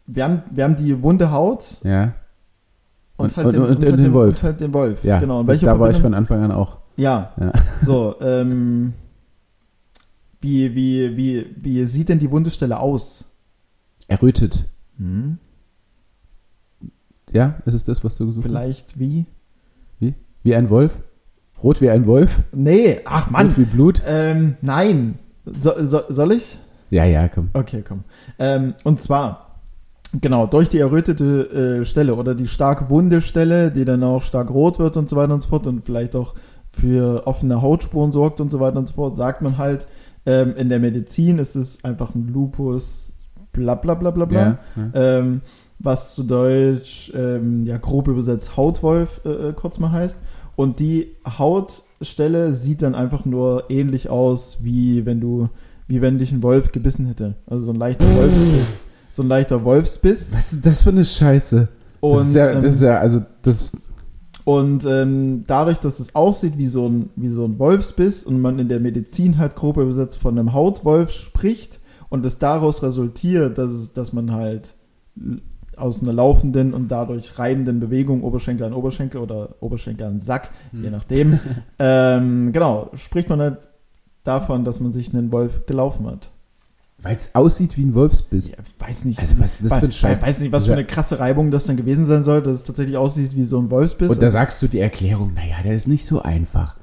Wir 0.06 0.24
haben, 0.24 0.42
wir 0.50 0.64
haben 0.64 0.76
die 0.76 1.02
wunde 1.02 1.30
Haut 1.32 1.78
Ja. 1.84 2.14
Und, 3.19 3.27
Und- 3.27 3.37
halt, 3.37 3.53
den, 3.55 3.61
und- 3.61 3.69
halt 3.69 3.77
und 3.77 3.83
den 3.89 3.97
den 3.99 4.12
Wolf. 4.14 4.37
Und 4.39 4.43
halt 4.45 4.61
den 4.61 4.73
Wolf. 4.73 5.05
Ja. 5.05 5.19
Genau. 5.21 5.41
Und 5.41 5.47
da 5.47 5.53
welche 5.53 5.66
war 5.66 5.75
ich 5.75 5.79
Verbindung- 5.99 6.01
von 6.03 6.14
Anfang 6.14 6.43
an 6.45 6.53
auch. 6.53 6.79
Ja. 6.97 7.33
Ja. 7.39 7.53
So, 7.83 8.14
ähm. 8.23 8.95
Wie, 10.41 10.73
wie, 10.75 11.16
wie, 11.16 11.47
wie 11.57 11.85
sieht 11.87 12.09
denn 12.09 12.19
die 12.21 12.31
Wundestelle 12.31 12.79
aus? 12.79 13.27
Errötet. 14.07 14.66
Hm? 14.99 15.39
Ja, 17.33 17.57
ist 17.66 17.75
es 17.75 17.85
das, 17.85 18.03
was 18.05 18.16
du 18.16 18.27
gesucht 18.27 18.47
Vielleicht 18.47 18.99
wie? 18.99 19.27
hast? 20.01 20.14
Wie 20.45 20.55
ein 20.55 20.71
Wolf? 20.71 21.03
Rot 21.62 21.81
wie 21.81 21.91
ein 21.91 22.07
Wolf? 22.07 22.43
Nee, 22.53 23.01
ach 23.05 23.31
Mann. 23.31 23.49
Rot 23.49 23.59
wie 23.59 23.64
Blut? 23.64 24.03
Ähm, 24.07 24.57
nein. 24.62 25.19
So, 25.45 25.73
so, 25.85 26.03
soll 26.09 26.33
ich? 26.33 26.59
Ja, 26.91 27.05
ja, 27.05 27.27
komm. 27.29 27.51
Okay, 27.53 27.83
komm. 27.87 28.05
Ähm, 28.39 28.75
und 28.85 29.01
zwar, 29.01 29.47
genau, 30.20 30.46
durch 30.46 30.68
die 30.68 30.78
errötete 30.78 31.80
äh, 31.80 31.84
Stelle 31.84 32.14
oder 32.14 32.34
die 32.34 32.46
stark 32.46 32.90
wunde 32.90 33.20
Stelle, 33.20 33.70
die 33.70 33.84
dann 33.84 34.02
auch 34.02 34.22
stark 34.22 34.50
rot 34.50 34.78
wird 34.78 34.96
und 34.96 35.09
so 35.09 35.16
weiter 35.16 35.34
und 35.34 35.42
so 35.42 35.48
fort 35.48 35.66
und 35.66 35.84
vielleicht 35.84 36.16
auch 36.16 36.34
für 36.68 37.26
offene 37.26 37.62
Hautspuren 37.62 38.12
sorgt 38.12 38.40
und 38.40 38.50
so 38.50 38.61
weiter 38.61 38.78
und 38.78 38.88
so 38.88 38.94
fort, 38.94 39.16
sagt 39.16 39.42
man 39.42 39.59
halt, 39.59 39.86
ähm, 40.26 40.54
in 40.56 40.68
der 40.68 40.78
Medizin 40.78 41.38
ist 41.38 41.56
es 41.56 41.84
einfach 41.84 42.14
ein 42.14 42.28
Lupus, 42.28 43.16
bla 43.52 43.74
bla 43.74 43.94
bla 43.94 44.11
bla 44.11 44.24
bla. 44.24 44.40
Ja, 44.40 44.59
ja. 44.76 45.18
Ähm, 45.18 45.40
was 45.78 46.14
zu 46.14 46.24
Deutsch, 46.24 47.12
ähm, 47.14 47.62
ja, 47.62 47.78
grob 47.78 48.09
übersetzt 48.09 48.56
Hautwolf 48.56 49.20
äh, 49.24 49.28
äh, 49.28 49.52
kurz 49.52 49.78
mal 49.78 49.92
heißt. 49.92 50.18
Und 50.56 50.80
die 50.80 51.16
Hautstelle 51.26 52.52
sieht 52.52 52.82
dann 52.82 52.94
einfach 52.94 53.24
nur 53.24 53.70
ähnlich 53.70 54.11
aus, 54.11 54.59
wie 54.64 55.06
wenn 55.06 55.20
du, 55.20 55.48
wie 55.86 56.02
wenn 56.02 56.18
dich 56.18 56.32
ein 56.32 56.42
Wolf 56.42 56.72
gebissen 56.72 57.06
hätte. 57.06 57.36
Also 57.46 57.66
so 57.66 57.72
ein 57.72 57.78
leichter 57.78 58.06
Wolfsbiss. 58.16 58.84
So 59.11 59.22
ein 59.22 59.28
leichter 59.28 59.64
Wolfsbiss. 59.64 60.34
Was 60.34 60.52
ist 60.52 60.66
das 60.66 60.82
für 60.82 60.90
eine 60.90 61.04
Scheiße? 61.04 61.68
Und, 62.00 62.18
das, 62.18 62.28
ist 62.28 62.36
ja, 62.36 62.54
das 62.54 62.64
ist 62.74 62.82
ähm, 62.82 62.88
ja, 62.88 62.98
also, 62.98 63.20
das. 63.42 63.76
und 64.44 64.84
ähm, 64.84 65.44
dadurch, 65.46 65.78
dass 65.78 65.98
es 66.00 66.14
aussieht 66.14 66.56
wie 66.56 66.66
so, 66.66 66.88
ein, 66.88 67.11
wie 67.16 67.28
so 67.28 67.44
ein 67.44 67.59
Wolfsbiss 67.59 68.24
und 68.24 68.40
man 68.40 68.59
in 68.59 68.68
der 68.68 68.80
Medizin 68.80 69.38
halt 69.38 69.56
grob 69.56 69.78
übersetzt 69.78 70.18
von 70.18 70.38
einem 70.38 70.52
Hautwolf 70.52 71.11
spricht 71.11 71.80
und 72.09 72.24
es 72.24 72.38
daraus 72.38 72.82
resultiert, 72.82 73.59
dass, 73.59 73.72
es, 73.72 73.92
dass 73.92 74.12
man 74.12 74.32
halt 74.32 74.74
aus 75.76 76.02
einer 76.02 76.12
laufenden 76.12 76.74
und 76.74 76.90
dadurch 76.90 77.38
reibenden 77.38 77.80
Bewegung 77.80 78.22
Oberschenkel 78.22 78.66
an 78.66 78.72
Oberschenkel 78.72 79.20
oder 79.20 79.56
Oberschenkel 79.61 80.06
an 80.06 80.20
Sack, 80.20 80.50
Hm. 80.70 80.84
je 80.84 80.90
nachdem, 80.90 81.40
ähm, 81.78 82.52
genau, 82.52 82.90
spricht 82.94 83.28
man 83.28 83.40
halt 83.40 83.68
davon, 84.24 84.64
dass 84.64 84.80
man 84.80 84.92
sich 84.92 85.14
einen 85.14 85.32
Wolf 85.32 85.66
gelaufen 85.66 86.06
hat. 86.06 86.30
Weil 87.01 87.14
es 87.14 87.34
aussieht 87.34 87.76
wie 87.76 87.84
ein 87.84 87.94
Wolfsbiss. 87.94 88.49
Ja, 88.49 88.57
weiß 88.80 89.05
nicht. 89.05 89.20
Also, 89.20 89.38
was 89.38 89.61
ist 89.61 89.70
das 89.70 89.78
für 89.78 89.84
ein 89.86 89.92
Scheiß? 89.92 90.20
Weiß 90.20 90.40
nicht, 90.40 90.51
was 90.51 90.66
für 90.66 90.72
eine 90.72 90.84
krasse 90.84 91.20
Reibung 91.20 91.51
das 91.53 91.66
dann 91.66 91.76
gewesen 91.76 92.05
sein 92.05 92.24
soll, 92.24 92.42
dass 92.42 92.55
es 92.55 92.62
tatsächlich 92.64 92.96
aussieht 92.96 93.36
wie 93.36 93.44
so 93.44 93.61
ein 93.61 93.70
Wolfsbiss. 93.70 94.11
Und 94.11 94.20
da 94.20 94.30
sagst 94.30 94.61
du 94.62 94.66
die 94.66 94.80
Erklärung, 94.80 95.32
naja, 95.34 95.57
der 95.64 95.74
ist 95.76 95.86
nicht 95.86 96.05
so 96.05 96.20
einfach. 96.22 96.74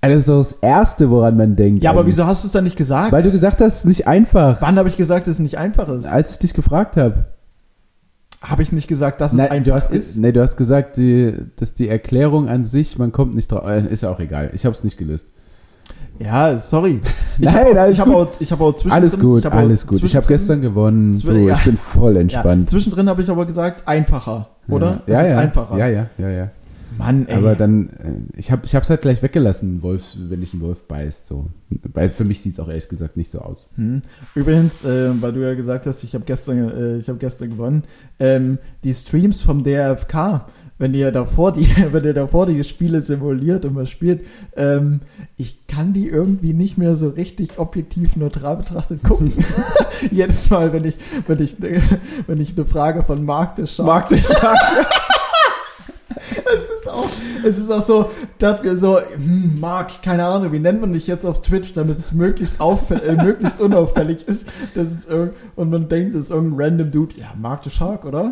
Also, 0.00 0.14
Das 0.14 0.20
ist 0.20 0.28
doch 0.28 0.36
das 0.38 0.52
Erste, 0.62 1.10
woran 1.10 1.36
man 1.36 1.56
denkt. 1.56 1.82
ja, 1.82 1.90
aber 1.90 2.00
eigentlich. 2.00 2.14
wieso 2.14 2.26
hast 2.26 2.44
du 2.44 2.46
es 2.46 2.52
dann 2.52 2.62
nicht 2.64 2.76
gesagt? 2.76 3.10
Weil 3.10 3.22
du 3.24 3.32
gesagt 3.32 3.60
hast, 3.60 3.84
nicht 3.84 4.06
einfach. 4.06 4.60
Wann 4.62 4.76
habe 4.78 4.88
ich 4.88 4.96
gesagt, 4.96 5.26
dass 5.26 5.34
es 5.34 5.40
nicht 5.40 5.58
einfach 5.58 5.88
ist? 5.88 6.04
Als 6.06 6.30
ich 6.32 6.38
dich 6.38 6.54
gefragt 6.54 6.96
habe. 6.96 7.26
Habe 8.42 8.62
ich 8.62 8.70
nicht 8.72 8.86
gesagt, 8.88 9.20
dass 9.22 9.32
es 9.32 9.38
Nein, 9.38 9.50
einfach 9.50 9.64
du 9.70 9.74
hast, 9.74 9.90
ist? 9.90 10.18
nee, 10.18 10.30
du 10.30 10.42
hast 10.42 10.56
gesagt, 10.56 10.98
die, 10.98 11.32
dass 11.56 11.72
die 11.74 11.88
Erklärung 11.88 12.46
an 12.48 12.66
sich, 12.66 12.98
man 12.98 13.10
kommt 13.10 13.34
nicht 13.34 13.50
drauf. 13.50 13.66
äh, 13.66 13.86
Ist 13.90 14.02
ja 14.02 14.10
auch 14.10 14.20
egal. 14.20 14.50
Ich 14.52 14.66
habe 14.66 14.76
es 14.76 14.84
nicht 14.84 14.98
gelöst. 14.98 15.28
Ja, 16.18 16.58
sorry. 16.58 17.00
Ich 17.36 17.46
Nein, 17.46 17.76
hab, 17.76 17.90
ich 17.90 17.98
habe 17.98 18.14
auch, 18.14 18.30
ich 18.38 18.52
hab 18.52 18.60
auch 18.60 18.72
zwischendrin... 18.74 19.02
Alles 19.02 19.18
gut, 19.18 19.40
ich 19.40 19.44
hab 19.46 19.54
alles 19.54 19.84
gut. 19.88 20.00
Ich 20.04 20.14
habe 20.14 20.24
gestern 20.24 20.60
gewonnen. 20.60 21.18
Du, 21.18 21.32
ja. 21.32 21.56
ich 21.56 21.64
bin 21.64 21.76
voll 21.76 22.14
Ja, 22.14 22.20
entspannt. 22.20 22.70
zwischendrin 22.70 23.08
habe 23.08 23.22
ich 23.22 23.28
aber 23.28 23.44
gesagt, 23.44 23.88
einfacher, 23.88 24.50
oder? 24.68 25.02
Ja, 25.08 25.20
es 25.20 25.26
ist 25.26 25.32
ja, 25.32 25.38
einfacher. 25.40 25.76
ja, 25.76 25.88
ja, 25.88 26.06
ja, 26.16 26.30
ja. 26.30 26.50
Mann, 26.98 27.26
ey. 27.26 27.36
Aber 27.36 27.54
dann, 27.54 27.88
äh, 27.88 28.38
ich 28.38 28.52
habe 28.52 28.62
ich 28.64 28.74
es 28.74 28.90
halt 28.90 29.02
gleich 29.02 29.22
weggelassen, 29.22 29.82
Wolf, 29.82 30.02
wenn 30.16 30.40
dich 30.40 30.54
ein 30.54 30.60
Wolf 30.60 30.84
beißt. 30.84 31.26
So. 31.26 31.46
Weil 31.92 32.10
für 32.10 32.24
mich 32.24 32.40
sieht 32.40 32.54
es 32.54 32.60
auch 32.60 32.68
ehrlich 32.68 32.88
gesagt 32.88 33.16
nicht 33.16 33.30
so 33.30 33.40
aus. 33.40 33.68
Hm. 33.76 34.02
Übrigens, 34.34 34.84
äh, 34.84 35.10
weil 35.20 35.32
du 35.32 35.40
ja 35.40 35.54
gesagt 35.54 35.86
hast, 35.86 36.04
ich 36.04 36.14
habe 36.14 36.24
gestern, 36.24 36.70
äh, 36.70 36.96
ich 36.98 37.08
habe 37.08 37.18
gestern 37.18 37.50
gewonnen, 37.50 37.84
ähm, 38.20 38.58
die 38.84 38.94
Streams 38.94 39.42
vom 39.42 39.64
DRFK, 39.64 40.46
wenn 40.84 40.92
ihr 40.92 41.12
davor 41.12 41.50
die, 41.52 41.66
wenn 41.92 42.04
ihr 42.04 42.12
davor 42.12 42.44
die 42.44 42.62
Spiele 42.62 43.00
simuliert 43.00 43.64
und 43.64 43.72
mal 43.72 43.86
spielt, 43.86 44.26
ähm, 44.54 45.00
ich 45.38 45.66
kann 45.66 45.94
die 45.94 46.08
irgendwie 46.08 46.52
nicht 46.52 46.76
mehr 46.76 46.94
so 46.94 47.08
richtig 47.08 47.58
objektiv 47.58 48.16
neutral 48.16 48.58
betrachtet 48.58 49.02
gucken. 49.02 49.32
Jedes 50.10 50.50
Mal, 50.50 50.74
wenn 50.74 50.84
ich, 50.84 50.96
wenn 51.26 51.40
ich, 51.42 51.56
wenn 52.26 52.38
ich 52.38 52.54
eine 52.54 52.66
Frage 52.66 53.02
von 53.02 53.24
Schaaf 53.24 53.78
Mag 53.78 54.08
dich 54.10 54.26
es 56.56 56.68
ist 56.68 56.88
auch, 56.88 57.08
es 57.44 57.58
ist 57.58 57.72
auch 57.72 57.82
so, 57.82 58.10
dass 58.38 58.62
wir 58.62 58.76
so, 58.76 58.98
hm, 58.98 59.58
Marc, 59.58 60.02
keine 60.02 60.24
Ahnung, 60.24 60.52
wie 60.52 60.58
nennt 60.58 60.80
man 60.80 60.92
dich 60.92 61.06
jetzt 61.06 61.24
auf 61.24 61.40
Twitch, 61.42 61.72
damit 61.72 61.98
es 61.98 62.12
möglichst, 62.12 62.60
äh, 62.60 63.16
möglichst 63.22 63.60
unauffällig 63.60 64.26
ist. 64.28 64.46
Das 64.74 64.94
ist 64.94 65.08
und 65.56 65.70
man 65.70 65.88
denkt, 65.88 66.14
das 66.14 66.24
ist 66.24 66.30
irgendein 66.30 66.60
random 66.60 66.90
Dude. 66.90 67.14
Ja, 67.18 67.32
Marc 67.40 67.64
the 67.64 67.70
Shark, 67.70 68.04
oder? 68.04 68.30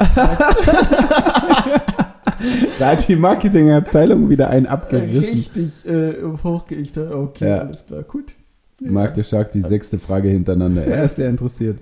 Da 2.79 2.91
hat 2.93 3.07
die 3.09 3.17
Marketingabteilung 3.17 4.29
wieder 4.31 4.51
einen 4.51 4.67
abgerissen. 4.67 5.35
Richtig 5.39 5.71
äh, 5.87 6.15
hochgeichter. 6.43 7.17
Okay, 7.19 7.49
Ja. 7.49 7.59
alles 7.59 7.85
klar, 7.87 8.03
gut. 8.03 8.35
Marc 8.81 9.15
der 9.15 9.23
Shark, 9.23 9.53
die 9.53 9.61
sechste 9.61 9.99
Frage 9.99 10.29
hintereinander. 10.29 10.85
Er 10.85 11.05
ist 11.05 11.17
sehr 11.17 11.29
interessiert. 11.29 11.79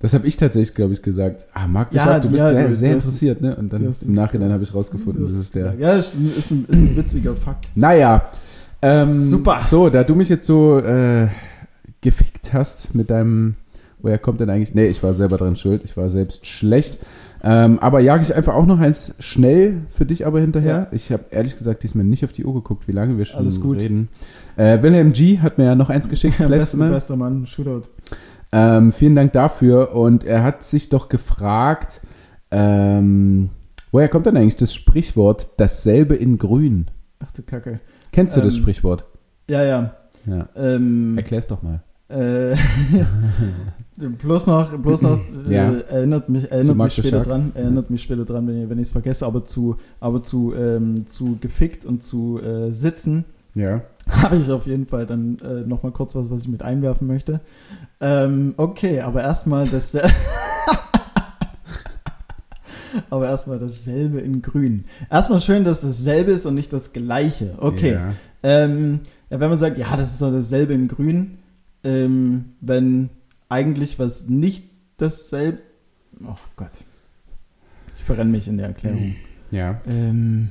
Das 0.00 0.12
habe 0.14 0.26
ich 0.26 0.36
tatsächlich, 0.36 0.74
glaube 0.74 0.92
ich, 0.92 1.00
gesagt. 1.00 1.46
Ah, 1.54 1.66
Marc 1.68 1.94
Ja, 1.94 2.04
Shark, 2.04 2.22
du 2.22 2.28
bist 2.28 2.40
ja, 2.42 2.48
sehr, 2.50 2.72
sehr 2.72 2.94
das 2.96 3.04
interessiert, 3.04 3.40
ne? 3.40 3.54
Und 3.56 3.72
dann 3.72 3.84
das 3.86 4.02
im 4.02 4.10
ist- 4.10 4.14
Nachhinein 4.16 4.48
das- 4.48 4.54
habe 4.54 4.64
ich 4.64 4.74
rausgefunden, 4.74 5.22
das, 5.24 5.32
ist 5.32 5.54
der. 5.54 5.74
Ja, 5.78 5.92
ist 5.94 6.14
ein, 6.16 6.26
ist 6.36 6.50
ein, 6.50 6.66
ist 6.68 6.78
ein 6.78 6.96
witziger 6.96 7.36
Fakt. 7.36 7.68
Naja. 7.74 8.28
Ähm, 8.82 9.06
Super. 9.12 9.60
So, 9.70 9.88
da 9.88 10.02
du 10.02 10.14
mich 10.16 10.28
jetzt 10.28 10.44
so 10.46 10.78
äh, 10.80 11.28
gefickt 12.00 12.52
hast 12.52 12.94
mit 12.94 13.10
deinem. 13.10 13.54
Woher 14.02 14.18
kommt 14.18 14.40
denn 14.40 14.50
eigentlich? 14.50 14.74
Nee, 14.74 14.86
ich 14.88 15.02
war 15.02 15.14
selber 15.14 15.36
dran 15.38 15.56
schuld. 15.56 15.82
Ich 15.84 15.96
war 15.96 16.10
selbst 16.10 16.44
schlecht. 16.46 16.98
Ähm, 17.44 17.78
aber 17.80 18.00
jage 18.00 18.22
ich 18.22 18.34
einfach 18.34 18.54
auch 18.54 18.66
noch 18.66 18.78
eins 18.78 19.14
schnell 19.18 19.82
für 19.92 20.04
dich 20.06 20.26
aber 20.26 20.40
hinterher. 20.40 20.88
Ich 20.92 21.10
habe 21.12 21.24
ehrlich 21.30 21.56
gesagt 21.56 21.82
diesmal 21.82 22.04
nicht 22.04 22.24
auf 22.24 22.32
die 22.32 22.44
Uhr 22.44 22.54
geguckt, 22.54 22.86
wie 22.88 22.92
lange 22.92 23.16
wir 23.18 23.24
schon 23.24 23.40
Alles 23.40 23.60
gut. 23.60 23.78
reden. 23.78 24.08
Äh, 24.56 24.82
Wilhelm 24.82 25.12
G. 25.12 25.38
hat 25.38 25.58
mir 25.58 25.64
ja 25.64 25.74
noch 25.74 25.88
eins 25.90 26.08
geschickt 26.08 26.34
das 26.38 26.48
letzte 26.50 26.58
bester, 26.58 26.76
Mal. 26.78 26.90
bester 26.90 27.16
Mann, 27.16 27.46
Shootout. 27.46 27.82
Ähm, 28.52 28.92
vielen 28.92 29.14
Dank 29.16 29.32
dafür. 29.32 29.94
Und 29.94 30.24
er 30.24 30.42
hat 30.44 30.62
sich 30.62 30.88
doch 30.88 31.08
gefragt, 31.08 32.00
ähm, 32.50 33.50
woher 33.92 34.08
kommt 34.08 34.26
denn 34.26 34.36
eigentlich 34.36 34.56
das 34.56 34.74
Sprichwort 34.74 35.48
dasselbe 35.56 36.14
in 36.14 36.38
grün? 36.38 36.90
Ach 37.24 37.32
du 37.32 37.42
Kacke. 37.42 37.80
Kennst 38.12 38.36
du 38.36 38.40
das 38.40 38.54
Ähm, 38.56 38.60
Sprichwort? 38.62 39.04
Ja, 39.48 39.64
ja. 39.64 39.94
Ja. 40.26 40.48
Ähm, 40.54 41.14
Erklär's 41.16 41.46
doch 41.46 41.62
mal. 41.62 41.82
Äh, 44.02 44.08
bloß 44.08 44.46
noch, 44.46 44.72
bloß 44.76 45.02
noch 45.02 45.18
äh, 45.48 45.54
Ja. 45.54 45.72
erinnert 45.90 46.28
mich, 46.28 46.50
erinnert 46.50 46.76
mich 46.76 46.92
später 46.94 47.08
Shark. 47.18 47.26
dran, 47.26 47.52
erinnert 47.54 47.90
mich 47.90 48.02
später 48.02 48.24
dran, 48.24 48.46
wenn, 48.48 48.62
ich- 48.64 48.68
wenn 48.68 48.78
ich 48.78 48.86
es 48.88 48.92
vergesse, 48.92 49.24
aber 49.26 49.44
zu, 49.44 49.76
aber 50.00 50.22
zu, 50.22 50.52
ähm, 50.54 51.06
zu 51.06 51.36
gefickt 51.40 51.84
und 51.86 52.02
zu 52.02 52.40
äh, 52.40 52.70
sitzen, 52.72 53.24
Ja. 53.54 53.82
habe 54.22 54.36
ich 54.36 54.50
auf 54.50 54.66
jeden 54.66 54.86
Fall 54.86 55.06
dann 55.06 55.38
äh, 55.40 55.60
noch 55.66 55.82
mal 55.82 55.92
kurz 55.92 56.14
was, 56.14 56.30
was 56.30 56.42
ich 56.42 56.48
mit 56.48 56.62
einwerfen 56.62 57.06
möchte. 57.06 57.40
Ähm, 58.00 58.54
okay, 58.56 59.00
aber 59.00 59.22
erstmal 59.22 59.66
das. 59.66 59.96
aber 63.10 63.26
erstmal 63.28 63.58
dasselbe 63.58 64.20
in 64.20 64.42
grün. 64.42 64.84
Erstmal 65.10 65.40
schön, 65.40 65.64
dass 65.64 65.80
dasselbe 65.80 66.32
ist 66.32 66.46
und 66.46 66.54
nicht 66.54 66.72
das 66.72 66.92
gleiche. 66.92 67.54
Okay. 67.58 67.92
Ja. 67.92 68.12
Ähm, 68.42 69.00
ja, 69.30 69.40
wenn 69.40 69.48
man 69.48 69.58
sagt, 69.58 69.78
ja, 69.78 69.96
das 69.96 70.12
ist 70.12 70.20
doch 70.22 70.30
dasselbe 70.32 70.74
in 70.74 70.88
Grün, 70.88 71.38
ähm, 71.84 72.46
wenn 72.60 73.08
eigentlich 73.52 73.98
was 73.98 74.28
nicht 74.28 74.64
dasselbe. 74.96 75.60
Oh 76.24 76.36
Gott. 76.56 76.70
Ich 77.98 78.04
verrenne 78.04 78.30
mich 78.30 78.48
in 78.48 78.56
der 78.56 78.68
Erklärung. 78.68 79.14
ja. 79.50 79.80
Ähm, 79.86 80.50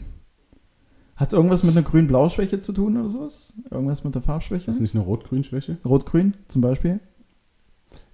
Hat 1.15 1.29
es 1.29 1.33
irgendwas 1.33 1.63
mit 1.63 1.75
einer 1.75 1.85
Grün-Blau-Schwäche 1.85 2.61
zu 2.61 2.73
tun 2.73 2.97
oder 2.97 3.09
sowas? 3.09 3.53
Irgendwas 3.69 4.03
mit 4.03 4.13
der 4.13 4.21
Farbschwäche? 4.21 4.67
Das 4.67 4.75
ist 4.75 4.81
nicht 4.81 4.95
eine 4.95 5.03
Rot-Grün-Schwäche? 5.03 5.77
Rot-Grün 5.83 6.35
zum 6.47 6.61
Beispiel? 6.61 6.99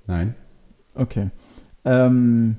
Nein. 0.08 0.36
Okay. 0.96 1.30
Ähm, 1.84 2.58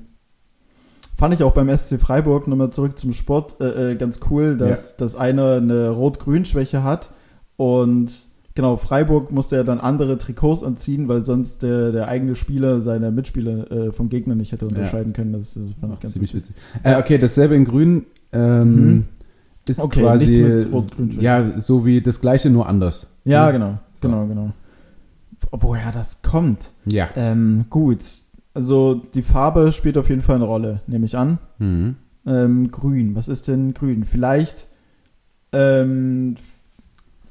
fand 1.17 1.33
ich 1.33 1.43
auch 1.43 1.53
beim 1.53 1.75
SC 1.75 1.99
Freiburg, 1.99 2.47
nochmal 2.47 2.71
zurück 2.71 2.97
zum 2.97 3.13
Sport, 3.13 3.59
äh, 3.59 3.91
äh, 3.91 3.95
ganz 3.95 4.19
cool, 4.29 4.55
dass, 4.55 4.95
dass 4.97 5.15
einer 5.15 5.55
eine 5.55 5.89
Rot-Grün-Schwäche 5.89 6.83
hat 6.83 7.09
und 7.57 8.28
genau, 8.59 8.75
Freiburg 8.75 9.31
musste 9.31 9.55
ja 9.55 9.63
dann 9.63 9.79
andere 9.79 10.17
Trikots 10.17 10.63
anziehen, 10.63 11.07
weil 11.07 11.23
sonst 11.23 11.63
der, 11.63 11.93
der 11.93 12.09
eigene 12.09 12.35
Spieler 12.35 12.81
seine 12.81 13.09
Mitspieler 13.09 13.71
äh, 13.71 13.91
vom 13.93 14.09
Gegner 14.09 14.35
nicht 14.35 14.51
hätte 14.51 14.65
unterscheiden 14.67 15.13
können. 15.13 15.31
Das, 15.31 15.53
das 15.53 15.63
fand 15.79 15.93
ich 15.93 15.99
ganz 16.01 16.11
Ziemlich 16.13 16.33
witzig. 16.33 16.55
Äh, 16.83 16.97
okay, 16.97 17.17
dasselbe 17.17 17.55
in 17.55 17.63
Grün 17.63 18.05
ähm, 18.33 18.75
Mhm. 18.75 19.05
ist 19.67 19.79
Okay, 19.79 20.01
quasi 20.01 20.25
nichts 20.25 20.65
mit 20.65 20.73
Rot-Grün-Schwäche. 20.73 21.23
ja 21.23 21.61
so 21.61 21.85
wie 21.85 22.01
das 22.01 22.19
gleiche, 22.19 22.49
nur 22.49 22.67
anders. 22.67 23.07
Ja, 23.23 23.45
Ja. 23.45 23.51
genau. 23.51 23.77
Genau, 24.01 24.25
genau. 24.27 24.51
Woher 25.51 25.91
das 25.93 26.21
kommt? 26.21 26.71
Ja. 26.85 27.07
Ähm, 27.15 27.65
gut. 27.69 27.99
Also 28.53 28.95
die 29.13 29.21
Farbe 29.21 29.71
spielt 29.71 29.97
auf 29.97 30.09
jeden 30.09 30.21
Fall 30.21 30.35
eine 30.35 30.45
Rolle, 30.45 30.81
nehme 30.87 31.05
ich 31.05 31.15
an. 31.17 31.37
Mhm. 31.59 31.95
Ähm, 32.25 32.71
grün. 32.71 33.15
Was 33.15 33.29
ist 33.29 33.47
denn 33.47 33.73
grün? 33.73 34.03
Vielleicht, 34.03 34.67
ähm, 35.53 36.35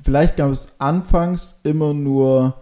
vielleicht 0.08 0.38
gab 0.38 0.50
es 0.50 0.80
anfangs 0.80 1.60
immer 1.64 1.92
nur 1.92 2.54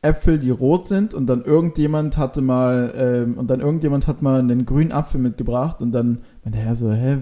Äpfel, 0.00 0.38
die 0.38 0.48
rot 0.48 0.86
sind 0.86 1.12
und 1.12 1.26
dann 1.26 1.44
irgendjemand 1.44 2.16
hatte 2.16 2.40
mal 2.40 2.94
ähm, 2.96 3.36
und 3.36 3.50
dann 3.50 3.60
irgendjemand 3.60 4.06
hat 4.06 4.22
mal 4.22 4.38
einen 4.38 4.64
grünen 4.64 4.90
Apfel 4.90 5.20
mitgebracht 5.20 5.82
und 5.82 5.92
dann 5.92 6.20
meinte 6.44 6.60
er 6.60 6.74
so, 6.76 6.90
hä, 6.90 7.18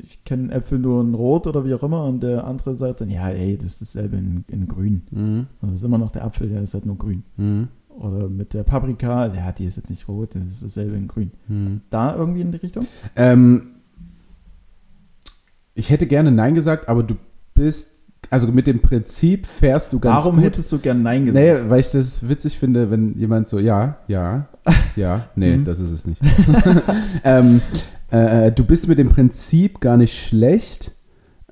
ich 0.00 0.24
kenne 0.24 0.52
Äpfel 0.52 0.80
nur 0.80 1.00
in 1.00 1.14
rot 1.14 1.46
oder 1.46 1.64
wie 1.64 1.72
auch 1.72 1.84
immer 1.84 2.06
und 2.06 2.24
der 2.24 2.44
andere 2.44 2.76
sagt 2.76 3.02
dann, 3.02 3.08
ja, 3.08 3.28
ey, 3.28 3.56
das 3.56 3.74
ist 3.74 3.82
dasselbe 3.82 4.16
in, 4.16 4.44
in 4.48 4.66
grün. 4.66 5.02
Mhm. 5.12 5.46
Also 5.60 5.72
das 5.72 5.80
ist 5.82 5.84
immer 5.84 5.98
noch 5.98 6.10
der 6.10 6.24
Apfel, 6.24 6.48
der 6.48 6.62
ist 6.62 6.74
halt 6.74 6.86
nur 6.86 6.98
grün. 6.98 7.22
Mhm. 7.36 7.68
Oder 7.88 8.28
mit 8.28 8.52
der 8.52 8.64
Paprika, 8.64 9.32
ja, 9.32 9.52
die 9.52 9.66
ist 9.66 9.76
jetzt 9.76 9.90
nicht 9.90 10.08
rot, 10.08 10.34
das 10.34 10.42
ist 10.42 10.64
dasselbe 10.64 10.96
in 10.96 11.06
grün. 11.06 11.30
Mhm. 11.46 11.82
Da 11.88 12.16
irgendwie 12.16 12.40
in 12.40 12.50
die 12.50 12.58
Richtung? 12.58 12.84
Ähm, 13.14 13.76
ich 15.74 15.90
hätte 15.90 16.08
gerne 16.08 16.32
Nein 16.32 16.54
gesagt, 16.54 16.88
aber 16.88 17.04
du 17.04 17.14
bist, 17.64 17.90
also 18.30 18.48
mit 18.48 18.66
dem 18.66 18.80
Prinzip 18.80 19.46
fährst 19.46 19.92
du 19.92 19.98
ganz 20.00 20.24
Warum 20.24 20.36
gut. 20.36 20.44
hättest 20.44 20.70
du 20.72 20.78
gern 20.78 21.02
Nein 21.02 21.26
gesagt? 21.26 21.44
Nee, 21.44 21.70
weil 21.70 21.80
ich 21.80 21.90
das 21.90 22.26
witzig 22.28 22.58
finde, 22.58 22.90
wenn 22.90 23.18
jemand 23.18 23.48
so, 23.48 23.58
ja, 23.58 23.98
ja, 24.08 24.48
ja, 24.96 25.28
nee, 25.36 25.56
Mhm. 25.58 25.64
das 25.64 25.80
ist 25.80 25.90
es 25.90 26.06
nicht. 26.06 26.20
ähm, 27.24 27.60
äh, 28.10 28.50
du 28.52 28.64
bist 28.64 28.88
mit 28.88 28.98
dem 28.98 29.08
Prinzip 29.10 29.80
gar 29.80 29.96
nicht 29.96 30.18
schlecht. 30.18 30.92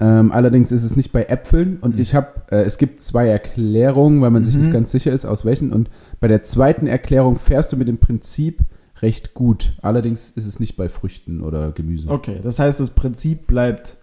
Ähm, 0.01 0.31
allerdings 0.31 0.71
ist 0.71 0.85
es 0.85 0.95
nicht 0.97 1.11
bei 1.13 1.25
Äpfeln 1.25 1.79
und 1.81 1.97
Mhm. 1.97 2.01
ich 2.01 2.15
habe, 2.15 2.29
äh, 2.53 2.63
es 2.63 2.79
gibt 2.79 3.01
zwei 3.03 3.27
Erklärungen, 3.29 4.21
weil 4.23 4.31
man 4.31 4.45
sich 4.45 4.55
Mhm. 4.55 4.61
nicht 4.63 4.73
ganz 4.73 4.93
sicher 4.93 5.13
ist, 5.13 5.25
aus 5.27 5.45
welchen. 5.45 5.73
Und 5.73 5.91
bei 6.21 6.29
der 6.29 6.43
zweiten 6.45 6.87
Erklärung 6.87 7.35
fährst 7.37 7.73
du 7.73 7.77
mit 7.77 7.89
dem 7.89 7.99
Prinzip 7.99 8.61
recht 9.03 9.35
gut. 9.35 9.77
Allerdings 9.83 10.31
ist 10.31 10.47
es 10.47 10.61
nicht 10.61 10.77
bei 10.77 10.89
Früchten 10.89 11.41
oder 11.41 11.73
Gemüse. 11.73 12.09
Okay, 12.09 12.39
das 12.43 12.59
heißt, 12.61 12.79
das 12.81 12.91
Prinzip 12.91 13.47
bleibt 13.49 13.97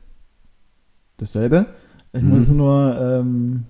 dasselbe. 1.18 1.66
Ich 2.16 2.22
Mhm. 2.22 2.30
muss 2.30 2.50
nur, 2.50 2.98
ähm, 3.02 3.64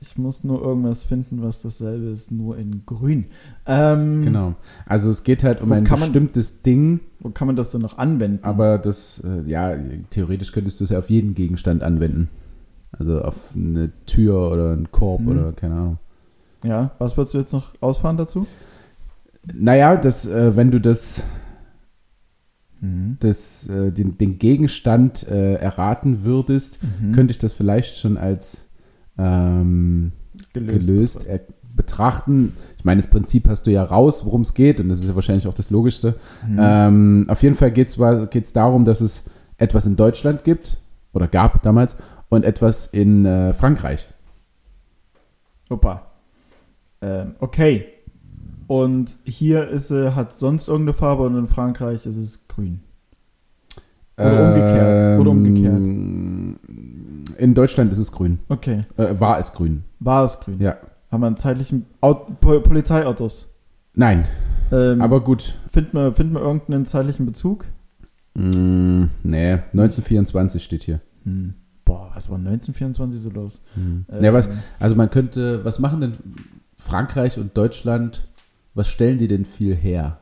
ich 0.00 0.16
muss 0.18 0.44
nur 0.44 0.60
irgendwas 0.62 1.04
finden, 1.04 1.42
was 1.42 1.60
dasselbe 1.60 2.06
ist, 2.06 2.30
nur 2.30 2.56
in 2.58 2.82
grün. 2.86 3.24
Ähm, 3.66 4.22
Genau. 4.22 4.54
Also 4.84 5.10
es 5.10 5.24
geht 5.24 5.42
halt 5.42 5.60
um 5.60 5.72
ein 5.72 5.84
kann 5.84 5.98
man- 5.98 6.10
bestimmtes 6.12 6.62
Ding, 6.62 7.00
Wo 7.20 7.30
kann 7.30 7.46
man 7.46 7.56
das 7.56 7.70
denn 7.70 7.80
noch 7.80 7.98
anwenden? 7.98 8.44
aber 8.44 8.78
das, 8.78 9.22
äh, 9.24 9.48
ja, 9.50 9.74
theoretisch 10.10 10.52
könntest 10.52 10.78
du 10.80 10.84
es 10.84 10.90
ja 10.90 10.98
auf 10.98 11.10
jeden 11.10 11.34
Gegenstand 11.34 11.82
anwenden. 11.82 12.28
Also 12.92 13.20
auf 13.22 13.36
eine 13.54 13.90
Tür 14.06 14.50
oder 14.52 14.72
einen 14.72 14.90
Korb 14.92 15.22
Mhm. 15.22 15.28
oder 15.28 15.52
keine 15.52 15.74
Ahnung. 15.74 15.98
ja, 16.64 16.90
was 16.98 17.16
würdest 17.16 17.34
du 17.34 17.38
jetzt 17.38 17.52
noch 17.52 17.72
ausfahren 17.80 18.16
dazu? 18.16 18.46
Naja, 19.54 19.96
das, 19.96 20.26
äh, 20.26 20.56
wenn 20.56 20.70
du 20.70 20.80
das, 20.80 21.22
Mhm. 22.80 23.16
das 23.20 23.68
äh, 23.68 23.90
den, 23.90 24.18
den 24.18 24.38
Gegenstand 24.38 25.26
äh, 25.28 25.54
erraten 25.54 26.24
würdest, 26.24 26.78
Mhm. 27.00 27.12
könnte 27.12 27.30
ich 27.32 27.38
das 27.38 27.52
vielleicht 27.52 27.96
schon 27.96 28.16
als 28.18 28.66
ähm, 29.18 30.12
gelöst, 30.52 31.24
er, 31.24 31.40
betrachten. 31.74 32.54
Ich 32.78 32.84
meine, 32.84 33.00
das 33.00 33.10
Prinzip 33.10 33.48
hast 33.48 33.66
du 33.66 33.70
ja 33.70 33.84
raus, 33.84 34.24
worum 34.24 34.40
es 34.40 34.54
geht, 34.54 34.80
und 34.80 34.88
das 34.88 35.00
ist 35.00 35.08
ja 35.08 35.14
wahrscheinlich 35.14 35.46
auch 35.46 35.54
das 35.54 35.70
Logischste. 35.70 36.14
Mhm. 36.48 36.58
Ähm, 36.60 37.24
auf 37.28 37.42
jeden 37.42 37.54
Fall 37.54 37.70
geht 37.70 37.96
es 37.96 38.52
darum, 38.52 38.84
dass 38.84 39.00
es 39.00 39.24
etwas 39.58 39.86
in 39.86 39.96
Deutschland 39.96 40.44
gibt, 40.44 40.78
oder 41.12 41.28
gab 41.28 41.62
damals, 41.62 41.96
und 42.28 42.44
etwas 42.44 42.86
in 42.86 43.24
äh, 43.24 43.52
Frankreich. 43.52 44.08
Opa. 45.70 46.06
Ähm, 47.00 47.34
okay. 47.40 47.86
Und 48.66 49.16
hier 49.24 49.68
ist 49.68 49.88
sie, 49.88 50.14
hat 50.14 50.34
sonst 50.34 50.68
irgendeine 50.68 50.94
Farbe 50.94 51.22
und 51.22 51.36
in 51.38 51.46
Frankreich 51.46 52.04
ist 52.06 52.16
es 52.16 52.45
grün. 52.56 52.80
Oder 54.18 54.48
umgekehrt, 54.48 55.20
oder 55.20 55.30
umgekehrt. 55.30 55.86
In 57.38 57.54
Deutschland 57.54 57.92
ist 57.92 57.98
es 57.98 58.10
grün. 58.10 58.38
Okay. 58.48 58.80
Äh, 58.96 59.20
war 59.20 59.38
es 59.38 59.52
grün. 59.52 59.84
War 60.00 60.24
es 60.24 60.40
grün? 60.40 60.58
Ja. 60.58 60.76
Haben 61.10 61.20
wir 61.22 61.26
einen 61.26 61.36
zeitlichen 61.36 61.84
Aut 62.00 62.40
Pol 62.40 62.60
Polizeiautos? 62.62 63.54
Nein, 63.94 64.26
Ähm, 64.72 65.00
aber 65.00 65.20
gut. 65.22 65.54
finden 65.68 65.92
wir, 65.96 66.12
finden 66.14 66.34
wir 66.34 66.40
irgendeinen 66.40 66.86
zeitlichen 66.86 67.24
Bezug? 67.26 67.64
Mm, 68.34 69.04
nee, 69.22 69.52
1924 69.72 70.62
steht 70.62 70.82
hier. 70.82 71.00
Hm. 71.24 71.54
Boah, 71.84 72.10
was 72.14 72.28
war 72.28 72.36
1924 72.38 73.20
so 73.20 73.30
los? 73.30 73.60
Hm. 73.74 74.06
Ähm, 74.10 74.24
ja, 74.24 74.32
was, 74.32 74.48
also 74.80 74.96
man 74.96 75.08
könnte, 75.10 75.64
was 75.64 75.78
machen 75.78 76.00
denn 76.00 76.12
Frankreich 76.76 77.38
und 77.38 77.56
Deutschland, 77.56 78.26
was 78.74 78.88
stellen 78.88 79.18
die 79.18 79.28
denn 79.28 79.44
viel 79.44 79.74
her? 79.74 80.18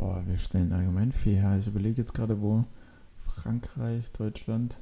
Boah, 0.00 0.22
wir 0.26 0.38
stellen 0.38 0.72
allgemein 0.72 1.12
viel 1.12 1.34
her. 1.36 1.58
Ich 1.58 1.66
überlege 1.66 2.00
jetzt 2.00 2.14
gerade, 2.14 2.40
wo 2.40 2.64
Frankreich, 3.26 4.10
Deutschland. 4.12 4.80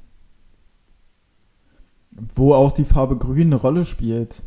Wo 2.37 2.55
auch 2.55 2.71
die 2.71 2.85
Farbe 2.85 3.16
grün 3.19 3.49
eine 3.49 3.57
Rolle 3.57 3.85
spielt. 3.85 4.45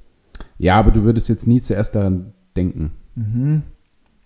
Ja, 0.57 0.79
aber 0.79 0.91
du 0.91 1.03
würdest 1.03 1.27
jetzt 1.27 1.45
nie 1.45 1.59
zuerst 1.59 1.93
daran 1.95 2.31
denken. 2.55 2.91
Mhm. 3.15 3.63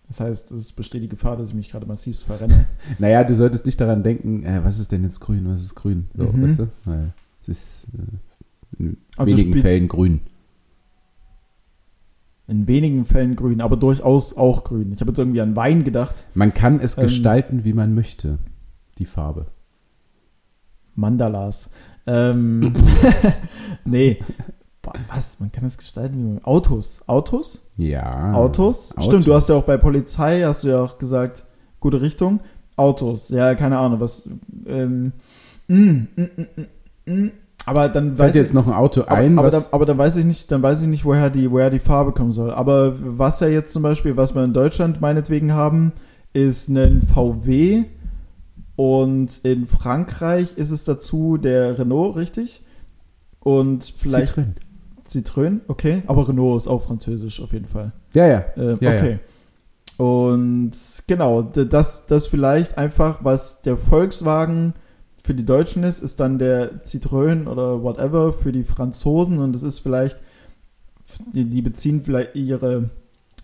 Das 0.08 0.20
heißt, 0.20 0.52
es 0.52 0.72
besteht 0.72 1.02
die 1.02 1.10
Gefahr, 1.10 1.36
dass 1.36 1.50
ich 1.50 1.56
mich 1.56 1.72
gerade 1.72 1.88
massivst 1.88 2.22
verrenne. 2.24 2.68
Naja, 3.00 3.24
du 3.24 3.34
solltest 3.34 3.66
nicht 3.66 3.82
daran 3.82 4.04
denken, 4.04 4.44
äh, 4.44 4.64
was 4.64 4.78
ist 4.78 4.92
denn 4.92 5.02
jetzt 5.04 5.22
grün, 5.22 5.48
was 5.48 5.64
ist 5.64 5.74
grün? 5.74 6.06
So, 6.16 6.26
Mhm. 6.26 6.44
weißt 6.44 6.60
du? 6.60 6.68
Weil 6.84 7.12
es 7.42 7.48
ist 7.48 7.88
äh, 7.98 8.84
in 8.84 8.98
Also 9.18 9.36
wenigen 9.36 9.60
Fällen 9.62 9.88
grün. 9.88 10.20
In 12.48 12.68
wenigen 12.68 13.06
Fällen 13.06 13.36
grün, 13.36 13.60
aber 13.60 13.76
durchaus 13.76 14.38
auch 14.38 14.64
grün. 14.64 14.92
Ich 14.92 15.02
habe 15.02 15.10
jetzt 15.12 15.18
irgendwie 15.18 15.42
an 15.42 15.56
Wein 15.56 15.84
gedacht. 15.84 16.26
Man 16.36 16.54
kann 16.54 16.80
es 16.80 16.98
Ähm. 16.98 17.04
gestalten, 17.06 17.64
wie 17.64 17.74
man 17.74 17.96
möchte, 17.96 18.38
die 19.00 19.06
Farbe. 19.06 19.48
Mandalas. 20.94 21.70
Ähm, 22.06 22.74
nee. 23.86 24.20
Was? 25.10 25.40
Man 25.40 25.52
kann 25.52 25.64
das 25.64 25.78
gestalten 25.80 26.18
wie 26.18 26.24
man. 26.34 26.44
Autos. 26.44 27.02
Autos? 27.08 27.62
Ja. 27.78 28.34
Autos? 28.34 28.92
Autos. 28.92 29.06
Stimmt, 29.06 29.26
du 29.28 29.34
hast 29.34 29.50
ja 29.50 29.56
auch 29.56 29.64
bei 29.64 29.78
Polizei, 29.78 30.44
hast 30.44 30.64
du 30.64 30.68
ja 30.70 30.82
auch 30.82 31.00
gesagt, 31.00 31.46
gute 31.80 32.02
Richtung. 32.02 32.40
Autos. 32.76 33.30
Ja, 33.30 33.56
keine 33.56 33.80
Ahnung, 33.80 34.00
was. 34.00 34.30
Ähm, 34.68 35.14
mm, 35.68 36.08
mm, 36.16 36.30
mm. 37.08 37.32
Aber 37.66 37.90
dann 37.90 38.12
weiß 38.12 38.18
Fällt 38.18 38.36
dir 38.36 38.40
ich, 38.40 38.46
jetzt 38.46 38.54
noch 38.54 38.68
ein 38.68 38.74
Auto 38.74 39.02
aber, 39.02 39.12
ein, 39.12 39.40
aber, 39.40 39.48
was 39.48 39.64
dann, 39.64 39.74
aber 39.74 39.86
dann 39.86 39.98
weiß 39.98 40.18
ich 40.18 40.26
nicht, 40.26 40.52
dann 40.52 40.62
weiß 40.62 40.84
ich 40.84 40.88
nicht, 40.88 41.04
woher 41.04 41.30
die, 41.30 41.50
woher 41.50 41.70
die 41.70 41.80
Farbe 41.80 42.12
kommen 42.12 42.32
soll. 42.32 42.52
Aber 42.52 42.96
was 43.00 43.40
ja 43.40 43.48
jetzt 43.48 43.74
zum 43.74 43.82
Beispiel, 43.82 44.16
was 44.18 44.36
wir 44.36 44.44
in 44.44 44.54
Deutschland 44.54 45.02
meinetwegen 45.02 45.54
haben, 45.54 45.92
ist 46.34 46.70
ein 46.70 47.02
VW 47.02 47.86
und 48.76 49.40
in 49.44 49.66
Frankreich 49.66 50.58
ist 50.58 50.72
es 50.72 50.84
dazu 50.84 51.38
der 51.38 51.78
Renault, 51.80 52.16
richtig? 52.16 52.62
Und 53.40 53.84
vielleicht 53.84 54.36
Citroën. 54.36 54.54
Citroën, 55.08 55.60
okay. 55.68 56.04
Aber 56.08 56.28
Renault 56.28 56.58
ist 56.58 56.68
auch 56.68 56.82
französisch 56.82 57.42
auf 57.42 57.54
jeden 57.54 57.68
Fall. 57.68 57.94
Ja, 58.14 58.28
ja. 58.28 58.46
Ähm, 58.58 58.78
Ja, 58.82 58.96
okay. 58.96 59.20
Und 59.98 60.72
genau, 61.08 61.42
das, 61.42 62.06
das 62.08 62.28
vielleicht 62.28 62.78
einfach, 62.78 63.24
was 63.24 63.62
der 63.62 63.78
Volkswagen 63.78 64.74
für 65.26 65.34
die 65.34 65.46
Deutschen 65.46 65.84
ist, 65.84 66.00
ist 66.04 66.20
dann 66.20 66.38
der 66.38 66.84
Citroën 66.84 67.48
oder 67.48 67.82
whatever 67.82 68.32
für 68.32 68.52
die 68.52 68.64
Franzosen 68.64 69.40
und 69.40 69.54
das 69.54 69.64
ist 69.64 69.80
vielleicht, 69.80 70.22
die, 71.34 71.46
die 71.46 71.62
beziehen 71.64 72.04
vielleicht 72.04 72.36
ihre, 72.36 72.92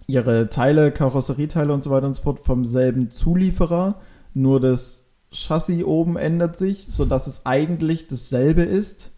ihre 0.05 0.49
Teile, 0.49 0.91
Karosserieteile 0.91 1.73
und 1.73 1.83
so 1.83 1.89
weiter 1.89 2.05
und 2.05 2.15
so 2.15 2.21
fort 2.21 2.39
vom 2.39 2.65
selben 2.65 3.09
Zulieferer, 3.09 3.99
nur 4.33 4.59
das 4.59 5.07
Chassis 5.33 5.83
oben 5.83 6.17
ändert 6.17 6.55
sich, 6.55 6.85
sodass 6.87 7.25
es 7.25 7.45
eigentlich 7.45 8.07
dasselbe 8.07 8.61
ist. 8.61 9.11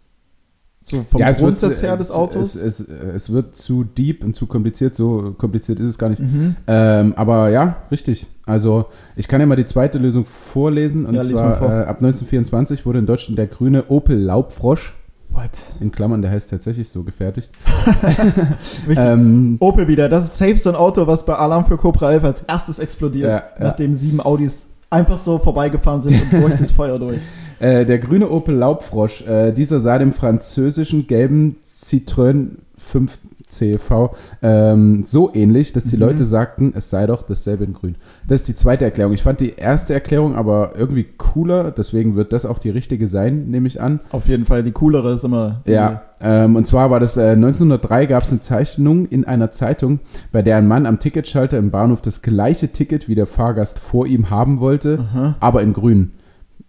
So 0.85 1.01
vom 1.03 1.21
ja, 1.21 1.29
es 1.29 1.37
wird, 1.39 1.47
Grundsatz 1.47 1.81
her 1.81 1.95
des 1.95 2.11
Autos. 2.11 2.55
Es, 2.55 2.81
es, 2.81 2.87
es 2.89 3.31
wird 3.31 3.55
zu 3.55 3.85
deep 3.85 4.23
und 4.23 4.35
zu 4.35 4.47
kompliziert. 4.47 4.95
So 4.95 5.33
kompliziert 5.37 5.79
ist 5.79 5.87
es 5.87 5.97
gar 5.97 6.09
nicht. 6.09 6.21
mhm. 6.21 6.55
Ähm, 6.67 7.13
aber 7.15 7.49
ja, 7.49 7.77
richtig. 7.89 8.27
Also 8.45 8.85
ich 9.15 9.27
kann 9.29 9.39
ja 9.39 9.47
mal 9.47 9.55
die 9.55 9.65
zweite 9.65 9.97
Lösung 9.97 10.25
vorlesen. 10.25 11.05
Und 11.05 11.15
Ja, 11.15 11.23
zwar 11.23 11.55
vor. 11.55 11.67
äh, 11.69 11.83
ab 11.83 11.97
1924 12.01 12.85
wurde 12.85 12.99
in 12.99 13.05
Deutschland 13.05 13.37
der 13.37 13.47
grüne 13.47 13.85
Opel 13.87 14.17
Laubfrosch, 14.19 14.95
What? 15.29 15.71
in 15.79 15.89
Klammern, 15.91 16.21
der 16.21 16.31
heißt 16.31 16.49
tatsächlich 16.49 16.89
so, 16.89 17.03
gefertigt. 17.03 17.51
Ähm, 18.97 19.57
Opel 19.59 19.87
wieder. 19.87 20.09
Das 20.09 20.25
ist 20.25 20.37
safe 20.37 20.57
so 20.57 20.69
ein 20.69 20.75
Auto, 20.75 21.07
was 21.07 21.25
bei 21.25 21.33
Alarm 21.33 21.65
für 21.65 21.77
Cobra 21.77 22.11
11 22.11 22.23
als 22.23 22.41
erstes 22.41 22.79
explodiert, 22.79 23.29
Ja, 23.31 23.37
ja. 23.37 23.43
nachdem 23.67 23.93
sieben 23.93 24.19
Audis 24.19 24.67
einfach 24.89 25.17
so 25.17 25.39
vorbeigefahren 25.39 26.01
sind 26.01 26.21
und 26.21 26.41
durch 26.41 26.55
das 26.59 26.71
Feuer 26.71 26.99
durch. 26.99 27.19
Äh, 27.63 27.85
der 27.85 27.97
grüne 27.99 28.29
Opel 28.29 28.55
Laubfrosch, 28.55 29.25
äh, 29.25 29.53
dieser 29.53 29.79
sah 29.79 29.97
dem 29.97 30.11
französischen 30.11 31.07
gelben 31.07 31.55
Citroën 31.63 32.47
5, 32.77 33.17
CEV, 33.47 34.09
ähm, 34.41 35.01
so 35.01 35.31
ähnlich, 35.33 35.71
dass 35.71 35.85
die 35.85 35.95
Mhm. 35.95 36.01
Leute 36.01 36.25
sagten, 36.25 36.73
es 36.75 36.89
sei 36.89 37.05
doch 37.05 37.23
dasselbe 37.23 37.63
in 37.63 37.71
grün. 37.71 37.95
Das 38.27 38.41
ist 38.41 38.49
die 38.49 38.55
zweite 38.55 38.83
Erklärung. 38.83 39.13
Ich 39.13 39.23
fand 39.23 39.39
die 39.39 39.53
erste 39.55 39.93
Erklärung 39.93 40.35
aber 40.35 40.73
irgendwie 40.75 41.05
cooler, 41.17 41.71
deswegen 41.71 42.15
wird 42.15 42.33
das 42.33 42.45
auch 42.45 42.59
die 42.59 42.69
richtige 42.69 43.07
sein, 43.07 43.47
nehme 43.49 43.67
ich 43.67 43.79
an. 43.79 44.01
Auf 44.11 44.27
jeden 44.27 44.45
Fall, 44.45 44.63
die 44.63 44.71
coolere 44.73 45.13
ist 45.13 45.23
immer. 45.23 45.61
Ja, 45.65 46.01
ähm, 46.19 46.57
und 46.57 46.67
zwar 46.67 46.91
war 46.91 46.99
das 46.99 47.15
äh, 47.15 47.29
1903 47.29 48.07
gab 48.07 48.23
es 48.23 48.31
eine 48.31 48.39
Zeichnung 48.41 49.05
in 49.05 49.23
einer 49.23 49.51
Zeitung, 49.51 49.99
bei 50.33 50.41
der 50.41 50.57
ein 50.57 50.67
Mann 50.67 50.85
am 50.85 50.99
Ticketschalter 50.99 51.57
im 51.59 51.71
Bahnhof 51.71 52.01
das 52.01 52.21
gleiche 52.21 52.69
Ticket 52.69 53.07
wie 53.07 53.15
der 53.15 53.27
Fahrgast 53.27 53.79
vor 53.79 54.05
ihm 54.05 54.29
haben 54.31 54.59
wollte, 54.59 54.99
Aha. 55.13 55.35
aber 55.39 55.61
in 55.61 55.71
grün. 55.71 56.11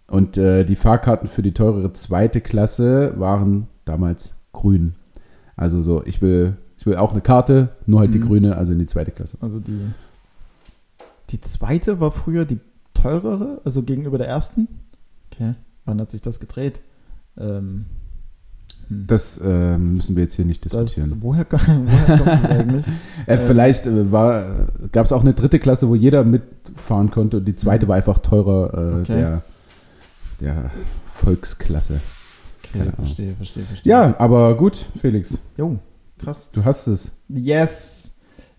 Und 0.07 0.37
äh, 0.37 0.63
die 0.65 0.75
Fahrkarten 0.75 1.27
für 1.27 1.41
die 1.41 1.53
teurere 1.53 1.91
zweite 1.93 2.39
Klasse 2.41 3.13
waren 3.17 3.67
damals 3.85 4.35
grün. 4.53 4.93
Also 5.55 5.81
so, 5.81 6.03
ich 6.05 6.21
will, 6.21 6.57
ich 6.77 6.85
will 6.85 6.95
auch 6.97 7.11
eine 7.11 7.21
Karte, 7.21 7.69
nur 7.85 8.01
halt 8.01 8.13
die 8.13 8.19
Mhm. 8.19 8.27
grüne, 8.27 8.55
also 8.57 8.73
in 8.73 8.79
die 8.79 8.85
zweite 8.87 9.11
Klasse. 9.11 9.37
Also 9.41 9.59
die. 9.59 9.79
Die 11.31 11.41
zweite 11.41 11.99
war 11.99 12.11
früher 12.11 12.45
die 12.45 12.59
teurere, 12.93 13.59
also 13.65 13.81
gegenüber 13.81 14.17
der 14.19 14.27
ersten. 14.27 14.67
Okay. 15.33 15.55
Wann 15.85 15.99
hat 15.99 16.11
sich 16.11 16.21
das 16.21 16.39
gedreht? 16.39 16.81
Ähm, 17.37 17.85
hm. 18.87 19.05
Das 19.07 19.39
äh, 19.39 19.77
müssen 19.79 20.15
wir 20.15 20.23
jetzt 20.23 20.35
hier 20.35 20.45
nicht 20.45 20.63
das, 20.65 20.71
diskutieren. 20.71 21.17
woher, 21.21 21.43
ko- 21.45 21.57
woher 21.85 22.17
kommt 22.17 22.27
das 22.27 22.49
eigentlich? 22.51 22.85
Äh, 23.25 23.37
vielleicht 23.39 23.87
äh, 23.87 24.05
gab 24.91 25.05
es 25.07 25.11
auch 25.11 25.21
eine 25.21 25.33
dritte 25.33 25.57
Klasse, 25.57 25.89
wo 25.89 25.95
jeder 25.95 26.23
mitfahren 26.23 27.09
konnte 27.09 27.37
und 27.37 27.45
die 27.47 27.55
zweite 27.55 27.85
Mhm. 27.85 27.89
war 27.89 27.95
einfach 27.95 28.19
teurer 28.19 28.73
äh, 28.73 29.01
Okay. 29.01 29.13
der, 29.15 29.41
der 30.39 30.71
Volksklasse. 31.05 32.01
Okay, 32.63 32.91
verstehe, 32.95 33.35
verstehe, 33.35 33.63
verstehe. 33.63 33.91
Ja, 33.91 34.15
aber 34.19 34.55
gut, 34.57 34.85
Felix, 34.99 35.39
Jo, 35.57 35.77
krass. 36.17 36.49
du 36.51 36.63
hast 36.63 36.87
es. 36.87 37.11
Yes. 37.29 38.11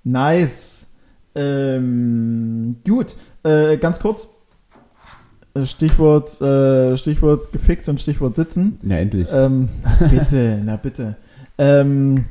Nice. 0.04 0.86
Ähm, 1.34 2.76
gut. 2.86 3.16
Äh, 3.42 3.76
ganz 3.76 3.98
kurz. 4.00 4.28
Äh, 5.54 5.66
Stichwort, 5.66 6.40
äh, 6.40 6.96
Stichwort 6.96 7.52
gefickt 7.52 7.88
und 7.88 8.00
Stichwort 8.00 8.36
sitzen. 8.36 8.78
Ja, 8.82 8.96
endlich. 8.96 9.28
Ähm, 9.32 9.68
bitte, 10.10 10.60
na 10.64 10.76
bitte. 10.76 11.16
Ähm, 11.58 12.26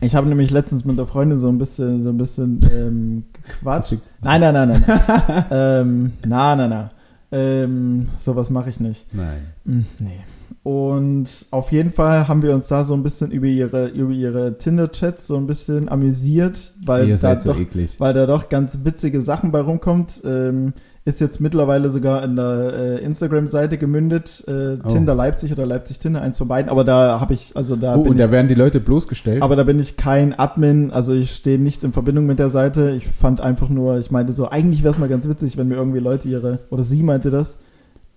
ich 0.00 0.14
habe 0.14 0.28
nämlich 0.28 0.50
letztens 0.50 0.84
mit 0.84 0.98
der 0.98 1.06
Freundin 1.06 1.38
so 1.38 1.48
ein 1.48 1.58
bisschen, 1.58 2.02
so 2.02 2.10
ein 2.10 2.16
bisschen 2.18 2.60
ähm, 2.72 3.24
gequatscht. 3.42 3.98
Nein, 4.22 4.40
nein, 4.40 4.54
nein, 4.54 4.84
nein. 4.86 5.44
ähm, 5.50 6.12
na, 6.24 6.56
na, 6.56 6.68
na. 6.68 6.90
Ähm, 7.32 8.08
sowas 8.18 8.50
mache 8.50 8.70
ich 8.70 8.80
nicht. 8.80 9.06
Nein. 9.14 9.42
Hm, 9.64 9.86
Nee. 9.98 10.20
Und 10.62 11.46
auf 11.52 11.72
jeden 11.72 11.90
Fall 11.90 12.28
haben 12.28 12.42
wir 12.42 12.54
uns 12.54 12.68
da 12.68 12.84
so 12.84 12.92
ein 12.92 13.02
bisschen 13.02 13.30
über 13.30 13.46
ihre, 13.46 13.88
über 13.88 14.10
ihre 14.12 14.58
Tinder-Chats 14.58 15.26
so 15.26 15.36
ein 15.38 15.46
bisschen 15.46 15.88
amüsiert, 15.88 16.74
weil 16.84 17.08
Ihr 17.08 17.16
da, 17.16 17.40
so 17.40 17.52
doch, 17.52 17.58
eklig. 17.60 17.98
weil 17.98 18.12
da 18.12 18.26
doch 18.26 18.50
ganz 18.50 18.80
witzige 18.84 19.22
Sachen 19.22 19.52
bei 19.52 19.60
rumkommt. 19.60 20.20
Ähm, 20.22 20.74
ist 21.06 21.20
jetzt 21.20 21.40
mittlerweile 21.40 21.88
sogar 21.88 22.22
in 22.24 22.36
der 22.36 22.72
äh, 22.74 23.04
Instagram-Seite 23.04 23.78
gemündet. 23.78 24.44
Äh, 24.46 24.76
Oh. 24.84 24.88
Tinder 24.88 25.14
Leipzig 25.14 25.50
oder 25.52 25.64
Leipzig 25.66 25.98
Tinder, 25.98 26.20
eins 26.22 26.36
von 26.38 26.46
beiden. 26.48 26.70
Aber 26.70 26.84
da 26.84 27.18
habe 27.20 27.32
ich, 27.34 27.52
also 27.56 27.74
da 27.74 27.94
Oh, 27.96 28.02
bin 28.02 28.12
und 28.12 28.18
ich 28.18 28.24
da 28.24 28.30
werden 28.30 28.48
die 28.48 28.54
Leute 28.54 28.80
bloßgestellt. 28.80 29.42
aber 29.42 29.56
da 29.56 29.64
bin 29.64 29.78
ich 29.80 29.96
kein 29.96 30.38
Admin, 30.38 30.90
also 30.90 31.14
ich 31.14 31.30
stehe 31.32 31.58
nicht 31.58 31.82
in 31.84 31.92
Verbindung 31.92 32.26
mit 32.26 32.38
der 32.38 32.50
Seite. 32.50 32.90
Ich 32.90 33.06
fand 33.08 33.40
einfach 33.40 33.68
nur, 33.70 33.98
ich 33.98 34.10
meinte 34.10 34.32
so, 34.34 34.48
eigentlich 34.50 34.82
wäre 34.82 34.92
es 34.92 34.98
mal 34.98 35.08
ganz 35.08 35.26
witzig, 35.28 35.56
wenn 35.56 35.68
mir 35.68 35.76
irgendwie 35.76 36.00
Leute 36.00 36.28
ihre, 36.28 36.58
oder 36.70 36.82
sie 36.82 37.02
meinte 37.02 37.30
das, 37.30 37.58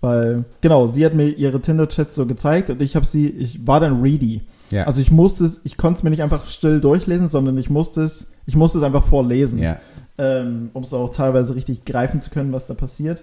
weil, 0.02 0.44
genau, 0.60 0.86
sie 0.86 1.04
hat 1.06 1.14
mir 1.14 1.28
ihre 1.28 1.60
Tinder-Chats 1.60 2.14
so 2.14 2.26
gezeigt 2.26 2.68
und 2.68 2.82
ich 2.82 2.94
habe 2.96 3.06
sie, 3.06 3.28
ich 3.30 3.66
war 3.66 3.80
dann 3.80 4.02
ready. 4.02 4.42
ja. 4.70 4.84
Also 4.84 5.00
ich 5.00 5.10
musste 5.10 5.46
es, 5.46 5.62
ich 5.64 5.78
konnte 5.78 5.98
es 5.98 6.02
mir 6.02 6.10
nicht 6.10 6.22
einfach 6.22 6.44
still 6.46 6.80
durchlesen, 6.80 7.28
sondern 7.28 7.56
ich 7.56 7.70
musste 7.70 8.02
es, 8.02 8.30
ich 8.44 8.54
musste 8.56 8.76
es 8.78 8.84
einfach 8.84 9.02
vorlesen, 9.04 9.58
ja. 9.58 9.78
Ähm, 10.18 10.70
um 10.72 10.82
es 10.82 10.92
auch 10.94 11.08
teilweise 11.10 11.54
richtig 11.54 11.84
greifen 11.84 12.20
zu 12.20 12.30
können, 12.30 12.52
was 12.52 12.66
da 12.66 12.74
passiert. 12.74 13.22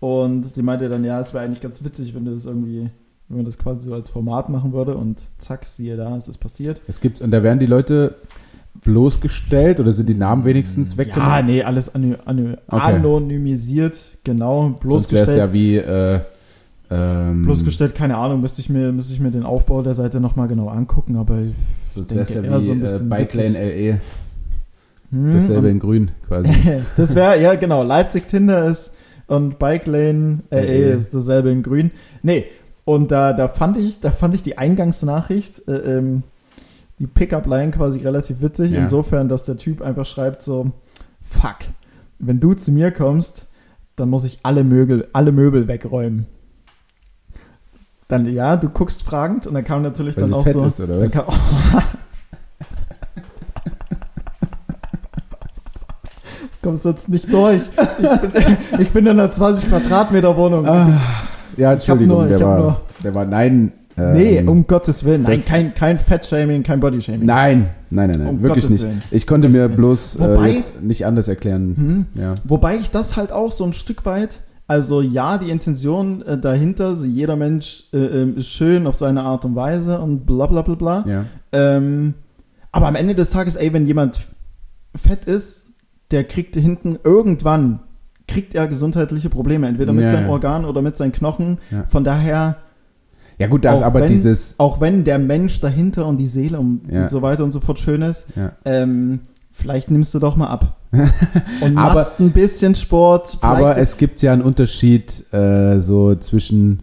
Und 0.00 0.44
sie 0.44 0.62
meinte 0.62 0.88
dann, 0.88 1.04
ja, 1.04 1.20
es 1.20 1.34
wäre 1.34 1.44
eigentlich 1.44 1.60
ganz 1.60 1.82
witzig, 1.82 2.14
wenn 2.14 2.24
du 2.24 2.32
das 2.34 2.44
irgendwie, 2.44 2.88
wenn 3.28 3.36
man 3.38 3.44
das 3.46 3.58
quasi 3.58 3.88
so 3.88 3.94
als 3.94 4.08
Format 4.10 4.48
machen 4.48 4.72
würde 4.72 4.94
und 4.96 5.20
zack, 5.38 5.64
siehe 5.64 5.96
da, 5.96 6.16
es 6.16 6.28
ist 6.28 6.38
passiert. 6.38 6.80
Es 6.86 7.00
gibt's, 7.00 7.20
und 7.20 7.30
da 7.30 7.42
werden 7.42 7.58
die 7.58 7.66
Leute 7.66 8.14
bloßgestellt 8.84 9.80
oder 9.80 9.92
sind 9.92 10.08
die 10.08 10.14
Namen 10.14 10.44
wenigstens 10.44 10.92
Ja, 10.92 10.98
weggenommen? 10.98 11.46
nee, 11.46 11.62
alles 11.62 11.94
anony 11.94 12.14
anony 12.24 12.56
Okay. 12.68 12.94
anonymisiert, 12.94 13.98
genau, 14.24 14.76
Sonst 14.84 15.12
wäre 15.12 15.24
es 15.24 15.34
bloßgestellt. 15.34 15.38
ja 15.38 15.52
wie 15.52 15.76
äh, 15.76 16.20
ähm, 16.90 17.42
bloßgestellt, 17.42 17.94
keine 17.94 18.16
Ahnung, 18.16 18.40
müsste 18.40 18.60
ich 18.60 18.68
mir, 18.68 18.92
müsste 18.92 19.12
ich 19.12 19.20
mir 19.20 19.30
den 19.30 19.42
Aufbau 19.42 19.82
der 19.82 19.94
Seite 19.94 20.20
nochmal 20.20 20.48
genau 20.48 20.68
angucken, 20.68 21.16
aber 21.16 21.38
ich 21.40 21.54
sonst 21.94 22.10
wäre 22.10 22.22
es 22.22 22.34
ja 22.34 22.42
wie 22.42 22.62
so 22.62 22.72
ein 22.72 22.78
äh, 22.78 22.82
bisschen 22.82 23.08
Bike 23.08 23.34
Lane. 23.34 23.48
LE, 23.58 24.00
hm, 25.10 25.32
dasselbe 25.32 25.68
in 25.70 25.78
grün 25.78 26.10
quasi. 26.26 26.50
das 26.96 27.14
wäre, 27.14 27.40
ja 27.40 27.54
genau, 27.54 27.82
Leipzig 27.82 28.26
Tinder 28.28 28.66
ist 28.66 28.94
und 29.26 29.58
Bike 29.58 29.86
Lane 29.86 30.40
LA 30.50 30.60
LA. 30.60 30.96
ist 30.96 31.14
dasselbe 31.14 31.50
in 31.50 31.62
grün. 31.62 31.90
Nee, 32.22 32.46
und 32.84 33.10
da, 33.10 33.32
da 33.32 33.48
fand 33.48 33.76
ich, 33.76 34.00
da 34.00 34.10
fand 34.10 34.34
ich 34.34 34.42
die 34.42 34.56
Eingangsnachricht, 34.58 35.68
äh, 35.68 35.96
ähm, 35.98 36.22
die 36.98 37.06
Pickup-Line 37.06 37.70
quasi 37.70 38.00
relativ 38.00 38.40
witzig, 38.40 38.72
Ja. 38.72 38.80
insofern, 38.80 39.28
dass 39.28 39.44
der 39.44 39.56
Typ 39.56 39.82
einfach 39.82 40.06
schreibt 40.06 40.42
so, 40.42 40.72
fuck, 41.22 41.56
wenn 42.18 42.40
du 42.40 42.54
zu 42.54 42.72
mir 42.72 42.90
kommst, 42.90 43.46
dann 43.96 44.08
muss 44.10 44.24
ich 44.24 44.40
alle 44.42 44.64
Möbel, 44.64 45.06
alle 45.12 45.32
Möbel 45.32 45.68
wegräumen. 45.68 46.26
Dann, 48.08 48.24
ja, 48.32 48.56
du 48.56 48.70
guckst 48.70 49.02
fragend 49.02 49.46
und 49.46 49.52
dann 49.54 49.64
kam 49.64 49.82
natürlich 49.82 50.16
Weil 50.16 50.24
dann 50.24 50.32
auch 50.34 50.46
so. 50.46 50.64
ist, 50.64 50.80
oder 50.80 50.98
dann 50.98 51.10
kam, 51.10 51.26
Kommst 56.68 56.84
jetzt 56.84 57.08
nicht 57.08 57.32
durch. 57.32 57.62
Ich 57.62 58.20
bin, 58.20 58.56
ich 58.80 58.90
bin 58.90 59.06
in 59.06 59.12
einer 59.12 59.30
20 59.30 59.70
Quadratmeter 59.70 60.36
Wohnung. 60.36 60.66
Ah, 60.66 61.00
ja, 61.56 61.72
Entschuldigung, 61.72 62.18
nur- 62.18 62.26
der, 62.28 62.40
war, 62.40 62.58
nur- 62.58 62.80
der 63.02 63.14
war, 63.14 63.24
nein. 63.24 63.72
ähm, 63.96 64.12
nee, 64.12 64.42
um 64.46 64.66
Gottes 64.66 65.02
Willen. 65.02 65.22
Nein, 65.22 65.40
kein, 65.48 65.72
kein 65.72 65.98
Fettshaming, 65.98 66.62
kein 66.62 66.78
Bodyshaming. 66.78 67.24
Nein, 67.24 67.70
nein, 67.88 68.10
nein, 68.10 68.18
nein, 68.20 68.28
Um 68.28 68.42
wirklich 68.42 68.64
Gottes 68.64 68.70
nicht. 68.80 68.82
Willen. 68.84 69.02
Ich 69.10 69.26
konnte 69.26 69.48
mir 69.48 69.66
bloß 69.70 70.16
äh, 70.16 70.20
Wobei- 70.20 70.50
jetzt 70.50 70.82
nicht 70.82 71.06
anders 71.06 71.26
erklären. 71.26 71.74
Hm? 72.14 72.22
Ja. 72.22 72.34
Wobei 72.44 72.76
ich 72.76 72.90
das 72.90 73.16
halt 73.16 73.32
auch 73.32 73.50
so 73.50 73.64
ein 73.64 73.72
Stück 73.72 74.04
weit, 74.04 74.42
also 74.66 75.00
ja, 75.00 75.38
die 75.38 75.48
Intention 75.50 76.20
äh, 76.26 76.36
dahinter, 76.36 76.96
so 76.96 77.06
jeder 77.06 77.36
Mensch 77.36 77.84
äh, 77.94 77.96
ähm, 77.96 78.36
ist 78.36 78.48
schön 78.50 78.86
auf 78.86 78.94
seine 78.94 79.22
Art 79.22 79.46
und 79.46 79.56
Weise 79.56 79.98
und 80.00 80.26
bla 80.26 80.44
bla 80.46 80.60
bla 80.60 80.74
bla. 80.74 81.04
ja. 81.08 81.24
Ähm, 81.50 82.12
aber 82.72 82.88
am 82.88 82.94
Ende 82.94 83.14
des 83.14 83.30
Tages, 83.30 83.56
ey, 83.56 83.72
wenn 83.72 83.86
jemand 83.86 84.20
fett 84.94 85.24
ist, 85.24 85.64
der 86.10 86.24
kriegt 86.24 86.54
hinten 86.56 86.98
irgendwann, 87.04 87.80
kriegt 88.26 88.54
er 88.54 88.66
gesundheitliche 88.68 89.28
Probleme, 89.30 89.66
entweder 89.68 89.92
mit 89.92 90.04
Ja, 90.04 90.10
seinem 90.10 90.26
ja. 90.26 90.30
Organ 90.32 90.64
oder 90.64 90.82
mit 90.82 90.96
seinen 90.96 91.12
Knochen. 91.12 91.58
Ja. 91.70 91.84
Von 91.88 92.04
daher, 92.04 92.56
Ja 93.38 93.46
gut, 93.46 93.64
das 93.64 93.80
Auch 93.80 93.86
aber 93.86 94.00
wenn- 94.00 94.08
dieses, 94.08 94.56
auch 94.58 94.80
wenn 94.80 95.04
der 95.04 95.18
Mensch 95.18 95.60
dahinter 95.60 96.06
und 96.06 96.16
die 96.18 96.26
Seele 96.26 96.58
und 96.58 96.82
so 97.08 97.22
weiter 97.22 97.44
und 97.44 97.52
so 97.52 97.60
fort 97.60 97.78
schön 97.78 98.02
ist, 98.02 98.26
ähm, 98.64 99.20
vielleicht 99.52 99.90
nimmst 99.90 100.12
du 100.14 100.18
doch 100.18 100.36
mal 100.36 100.48
ab. 100.48 100.76
und 101.60 101.76
Aber- 101.78 101.94
machst 101.94 102.18
ein 102.20 102.30
bisschen 102.32 102.74
Sport. 102.74 103.38
aber 103.42 103.76
es 103.76 103.96
gibt 103.96 104.22
ja 104.22 104.32
einen 104.32 104.42
Unterschied 104.42 105.24
äh, 105.32 105.80
so 105.80 106.14
zwischen 106.16 106.82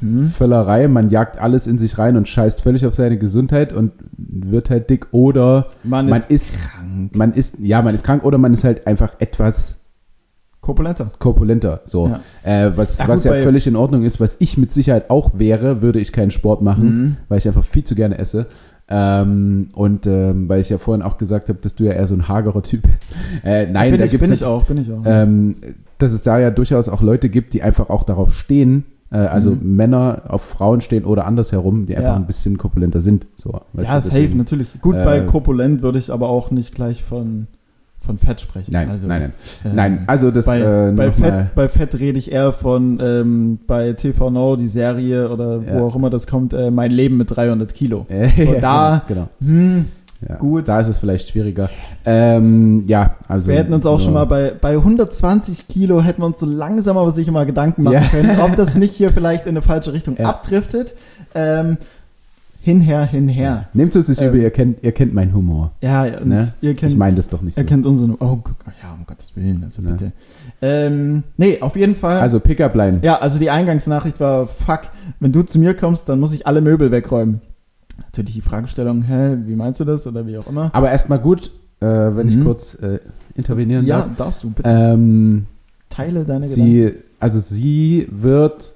Hm? 0.00 0.28
Völlerei, 0.28 0.88
man 0.88 1.10
jagt 1.10 1.38
alles 1.38 1.66
in 1.66 1.78
sich 1.78 1.98
rein 1.98 2.16
und 2.16 2.26
scheißt 2.28 2.60
völlig 2.62 2.86
auf 2.86 2.94
seine 2.94 3.18
Gesundheit 3.18 3.72
und 3.72 3.92
wird 4.16 4.70
halt 4.70 4.88
dick 4.90 5.08
oder 5.12 5.66
man, 5.84 6.08
man 6.08 6.20
ist 6.28 6.54
ist, 6.54 6.58
man 7.12 7.32
ist, 7.32 7.56
ja, 7.60 7.82
man 7.82 7.94
ist 7.94 8.04
krank 8.04 8.24
oder 8.24 8.38
man 8.38 8.52
ist 8.54 8.64
halt 8.64 8.86
einfach 8.86 9.14
etwas 9.18 9.76
korpulenter. 10.60 11.10
korpulenter. 11.18 11.80
So. 11.84 12.08
Ja. 12.08 12.20
Äh, 12.66 12.76
was, 12.76 12.98
Ja, 12.98 13.08
was 13.08 13.22
gut, 13.24 13.32
ja 13.34 13.40
völlig 13.42 13.66
in 13.66 13.76
Ordnung 13.76 14.02
ist, 14.02 14.20
was 14.20 14.36
ich 14.40 14.58
mit 14.58 14.72
Sicherheit 14.72 15.08
auch 15.10 15.38
wäre, 15.38 15.82
würde 15.82 15.98
ich 16.00 16.12
keinen 16.12 16.30
Sport 16.30 16.62
machen, 16.62 16.84
Mhm. 17.02 17.16
weil 17.28 17.38
ich 17.38 17.46
einfach 17.48 17.64
viel 17.64 17.84
zu 17.84 17.94
gerne 17.94 18.18
esse. 18.18 18.46
Ähm, 18.90 19.68
und 19.74 20.06
ähm, 20.06 20.48
weil 20.48 20.60
ich 20.60 20.70
ja 20.70 20.78
vorhin 20.78 21.02
auch 21.04 21.18
gesagt 21.18 21.48
habe, 21.50 21.58
dass 21.60 21.74
du 21.74 21.84
ja 21.84 21.92
eher 21.92 22.06
so 22.06 22.14
ein 22.14 22.26
hagerer 22.28 22.62
Typ 22.62 22.82
bist. 22.82 22.98
Äh, 23.44 23.66
nein, 23.70 23.90
bin 23.90 23.98
da 23.98 24.06
ich, 24.06 24.10
gibt 24.12 24.22
bin 24.22 24.32
es 24.32 24.40
ich 24.40 24.44
auch, 24.46 24.64
bin 24.64 24.78
ich 24.78 24.90
auch. 24.90 25.02
ähm, 25.04 25.56
dass 25.98 26.12
es 26.12 26.22
da 26.22 26.38
ja 26.38 26.50
durchaus 26.50 26.88
auch 26.88 27.02
Leute 27.02 27.28
gibt, 27.28 27.52
die 27.54 27.62
einfach 27.62 27.90
auch 27.90 28.02
darauf 28.02 28.32
stehen, 28.32 28.84
also 29.16 29.52
Mhm. 29.52 29.76
Männer 29.76 30.22
auf 30.28 30.42
Frauen 30.42 30.80
stehen 30.80 31.04
oder 31.04 31.26
andersherum, 31.26 31.86
die 31.86 31.96
einfach 31.96 32.10
Ja. 32.10 32.16
ein 32.16 32.26
bisschen 32.26 32.58
korpulenter 32.58 33.00
sind. 33.00 33.26
So, 33.36 33.50
ja, 33.76 33.84
safe, 33.84 34.08
deswegen- 34.10 34.38
natürlich. 34.38 34.80
Gut, 34.80 34.96
äh, 34.96 35.04
bei 35.04 35.20
korpulent 35.20 35.82
würde 35.82 35.98
ich 35.98 36.10
aber 36.12 36.28
auch 36.28 36.50
nicht 36.50 36.74
gleich 36.74 37.02
von, 37.02 37.46
von 38.00 38.16
Fett 38.18 38.40
sprechen. 38.40 38.70
Nein, 38.72 38.90
also, 38.90 39.06
nein, 39.08 39.20
nein. 39.22 39.32
ähm, 39.64 39.70
nein, 39.74 40.00
also 40.06 40.30
das 40.30 40.44
bei, 40.46 40.60
äh, 40.60 40.92
bei, 40.92 41.10
Fett, 41.10 41.54
bei 41.54 41.68
Fett 41.68 41.98
rede 41.98 42.18
ich 42.18 42.30
eher 42.30 42.52
von 42.52 42.98
ähm, 43.02 43.58
bei 43.66 43.92
TV 43.94 44.30
Now, 44.30 44.56
die 44.56 44.68
Serie 44.68 45.30
oder 45.30 45.60
Ja. 45.62 45.80
wo 45.80 45.86
auch 45.86 45.96
immer 45.96 46.08
das 46.10 46.26
kommt, 46.26 46.52
äh, 46.52 46.70
mein 46.70 46.90
Leben 46.90 47.16
mit 47.16 47.34
300 47.34 47.72
Kilo. 47.74 48.06
Äh, 48.10 48.28
So, 48.28 48.54
da- 48.60 49.02
genau, 49.08 49.28
Hm, 49.40 49.48
genau. 49.48 49.84
Ja, 50.26 50.34
gut. 50.36 50.66
Da 50.66 50.80
ist 50.80 50.88
es 50.88 50.98
vielleicht 50.98 51.28
schwieriger. 51.28 51.70
Ähm, 52.04 52.84
ja, 52.86 53.14
also. 53.28 53.50
wir 53.50 53.56
hätten 53.58 53.72
uns 53.72 53.86
auch 53.86 54.00
schon 54.00 54.14
mal 54.14 54.24
bei, 54.24 54.52
bei 54.60 54.74
120 54.76 55.68
Kilo 55.68 56.02
hätten 56.02 56.22
wir 56.22 56.26
uns 56.26 56.40
so 56.40 56.46
langsam 56.46 56.96
aber 56.98 57.10
sicher 57.12 57.30
mal 57.30 57.46
Gedanken 57.46 57.84
machen 57.84 57.94
Ja. 57.94 58.00
können, 58.00 58.40
ob 58.40 58.56
das 58.56 58.74
nicht 58.74 58.92
hier 58.94 59.12
vielleicht 59.12 59.44
in 59.44 59.50
eine 59.50 59.62
falsche 59.62 59.92
Richtung 59.92 60.16
Ja. 60.18 60.28
abdriftet. 60.28 60.94
Ähm, 61.36 61.76
hinher, 62.60 63.04
hinher. 63.06 63.68
Nehmt 63.74 63.94
es 63.94 64.08
nicht 64.08 64.20
Ähm. 64.20 64.28
übel, 64.30 64.40
ihr 64.40 64.50
kennt, 64.50 64.82
ihr 64.82 64.90
kennt 64.92 65.14
meinen 65.14 65.32
Humor. 65.32 65.70
Ja, 65.80 66.04
Ne? 66.24 66.52
ihr 66.60 66.74
kennt 66.74 66.90
Ich 66.90 66.98
meine 66.98 67.14
das 67.16 67.28
doch 67.28 67.40
nicht 67.40 67.54
so. 67.54 67.60
Er 67.60 67.66
kennt 67.66 67.86
unseren. 67.86 68.16
Oh, 68.18 68.38
ja, 68.82 68.92
um 68.98 69.06
Gottes 69.06 69.36
Willen, 69.36 69.62
also 69.64 69.80
Ne. 69.82 69.90
bitte. 69.90 70.12
Ähm, 70.60 71.22
nee, 71.36 71.58
auf 71.60 71.76
jeden 71.76 71.94
Fall. 71.94 72.18
Also 72.20 72.40
Pickup-Line. 72.40 72.98
ja, 73.02 73.18
also 73.20 73.38
die 73.38 73.50
Eingangsnachricht 73.50 74.18
war: 74.18 74.48
Fuck, 74.48 74.80
wenn 75.20 75.30
du 75.30 75.42
zu 75.44 75.60
mir 75.60 75.74
kommst, 75.74 76.08
dann 76.08 76.18
muss 76.18 76.34
ich 76.34 76.46
alle 76.46 76.60
Möbel 76.60 76.90
wegräumen. 76.90 77.40
Natürlich 77.98 78.34
die 78.34 78.40
Fragestellung: 78.42 79.02
Hä, 79.02 79.36
wie 79.46 79.54
meinst 79.56 79.80
du 79.80 79.84
das 79.84 80.06
oder 80.06 80.26
wie 80.26 80.38
auch 80.38 80.46
immer? 80.46 80.70
Aber 80.72 80.90
erstmal 80.90 81.18
gut, 81.18 81.50
äh, 81.80 81.86
wenn 81.86 82.28
ich 82.28 82.36
Mhm. 82.36 82.44
kurz 82.44 82.74
äh, 82.76 83.00
intervenieren 83.34 83.84
Ja, 83.86 84.00
darf. 84.00 84.16
darfst 84.16 84.42
du 84.44 84.50
bitte. 84.50 84.68
Ähm, 84.68 85.46
Teile 85.88 86.24
deine 86.24 86.46
Gedanken. 86.46 86.64
sie, 86.64 86.92
also 87.18 87.40
sie 87.40 88.08
wird 88.10 88.74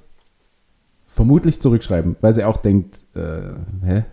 vermutlich 1.07 1.61
zurückschreiben, 1.61 2.17
weil 2.21 2.35
sie 2.35 2.45
auch 2.45 2.57
denkt, 2.57 3.01
äh, 3.15 3.53
hä? 3.85 4.05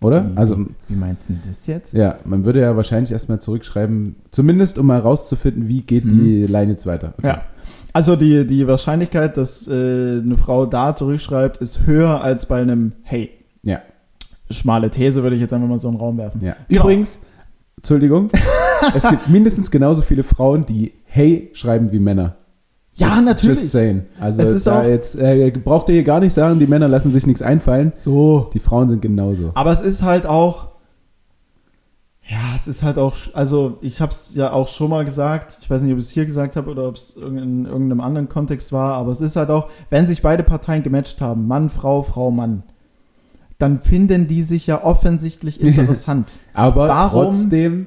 Oder? 0.00 0.26
Wie- 0.32 0.36
Also, 0.36 0.58
Wie 0.88 0.96
meinst 0.96 1.28
du 1.28 1.34
denn 1.34 1.42
das 1.48 1.66
jetzt? 1.66 1.94
ja, 1.94 2.18
man 2.24 2.44
würde 2.44 2.60
ja 2.60 2.76
wahrscheinlich 2.76 3.12
erstmal 3.12 3.40
zurückschreiben, 3.40 4.16
zumindest 4.30 4.78
um 4.78 4.86
mal 4.86 4.98
rauszufinden, 4.98 5.68
wie 5.68 5.80
geht 5.80 6.04
die 6.04 6.46
Line 6.46 6.72
jetzt 6.72 6.84
weiter. 6.86 7.14
Okay. 7.18 7.22
Mhm. 7.22 7.26
Ja. 7.28 7.42
Also 7.94 8.16
die, 8.16 8.44
die 8.46 8.66
Wahrscheinlichkeit, 8.66 9.36
dass 9.36 9.68
äh, 9.68 9.70
eine 10.20 10.36
Frau 10.36 10.66
da 10.66 10.94
zurückschreibt, 10.96 11.58
ist 11.58 11.86
höher 11.86 12.22
als 12.22 12.46
bei 12.46 12.60
einem 12.60 12.92
Hey. 13.02 13.30
Ja. 13.62 13.80
Schmale 14.50 14.90
These 14.90 15.22
würde 15.22 15.36
ich 15.36 15.42
jetzt 15.42 15.52
einfach 15.52 15.68
mal 15.68 15.78
so 15.78 15.88
in 15.88 15.94
den 15.94 16.00
Raum 16.00 16.18
werfen. 16.18 16.40
Ja. 16.42 16.56
Genau. 16.68 16.82
Übrigens, 16.82 17.18
Entschuldigung, 17.76 18.28
es 18.94 19.08
gibt 19.08 19.28
mindestens 19.28 19.70
genauso 19.70 20.02
viele 20.02 20.22
Frauen, 20.22 20.64
die 20.66 20.92
Hey 21.04 21.50
schreiben 21.54 21.90
wie 21.92 21.98
Männer. 21.98 22.36
Ja, 22.94 23.08
Just- 23.08 23.24
natürlich. 23.24 23.58
Just 23.58 23.72
saying. 23.72 24.02
Also 24.20 24.42
jetzt 24.42 25.16
äh, 25.16 25.50
braucht 25.62 25.88
ihr 25.88 25.94
hier 25.96 26.04
gar 26.04 26.20
nicht 26.20 26.32
sagen, 26.32 26.58
die 26.60 26.66
Männer 26.66 26.86
lassen 26.88 27.10
sich 27.10 27.26
nichts 27.26 27.42
einfallen. 27.42 27.92
So. 27.94 28.50
Die 28.54 28.60
Frauen 28.60 28.88
sind 28.88 29.02
genauso. 29.02 29.50
Aber 29.54 29.72
es 29.72 29.80
ist 29.80 30.02
halt 30.02 30.26
auch, 30.26 30.68
ja, 32.28 32.38
es 32.56 32.68
ist 32.68 32.82
halt 32.82 32.98
auch, 32.98 33.14
also 33.34 33.78
ich 33.82 34.00
habe 34.00 34.12
es 34.12 34.34
ja 34.34 34.52
auch 34.52 34.68
schon 34.68 34.90
mal 34.90 35.04
gesagt, 35.04 35.58
ich 35.60 35.68
weiß 35.68 35.82
nicht, 35.82 35.92
ob 35.92 35.98
ich 35.98 36.04
es 36.04 36.10
hier 36.10 36.24
gesagt 36.24 36.56
habe 36.56 36.70
oder 36.70 36.88
ob 36.88 36.94
es 36.94 37.16
in 37.16 37.66
irgendeinem 37.66 38.00
anderen 38.00 38.28
Kontext 38.28 38.72
war, 38.72 38.94
aber 38.94 39.10
es 39.12 39.20
ist 39.20 39.36
halt 39.36 39.50
auch, 39.50 39.68
wenn 39.90 40.06
sich 40.06 40.22
beide 40.22 40.42
Parteien 40.42 40.82
gematcht 40.82 41.20
haben, 41.20 41.46
Mann, 41.48 41.68
Frau, 41.68 42.02
Frau, 42.02 42.30
Mann, 42.30 42.62
dann 43.58 43.78
finden 43.78 44.26
die 44.26 44.42
sich 44.42 44.66
ja 44.66 44.82
offensichtlich 44.84 45.60
interessant. 45.62 46.32
Aber 46.52 46.88
Warum- 46.88 47.26
trotzdem 47.26 47.86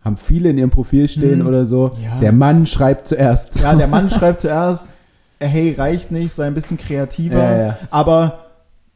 haben 0.00 0.16
viele 0.16 0.50
in 0.50 0.58
ihrem 0.58 0.70
Profil 0.70 1.08
stehen 1.08 1.40
Hm. 1.40 1.46
oder 1.46 1.66
so, 1.66 1.92
Ja. 2.02 2.18
der 2.20 2.32
Mann 2.32 2.66
schreibt 2.66 3.08
zuerst. 3.08 3.60
ja, 3.60 3.74
der 3.74 3.88
Mann 3.88 4.08
schreibt 4.10 4.40
zuerst, 4.40 4.86
hey, 5.40 5.72
reicht 5.72 6.10
nicht, 6.10 6.32
sei 6.32 6.46
ein 6.46 6.54
bisschen 6.54 6.76
kreativer, 6.78 7.38
Ja, 7.38 7.56
ja. 7.66 7.78
aber 7.90 8.47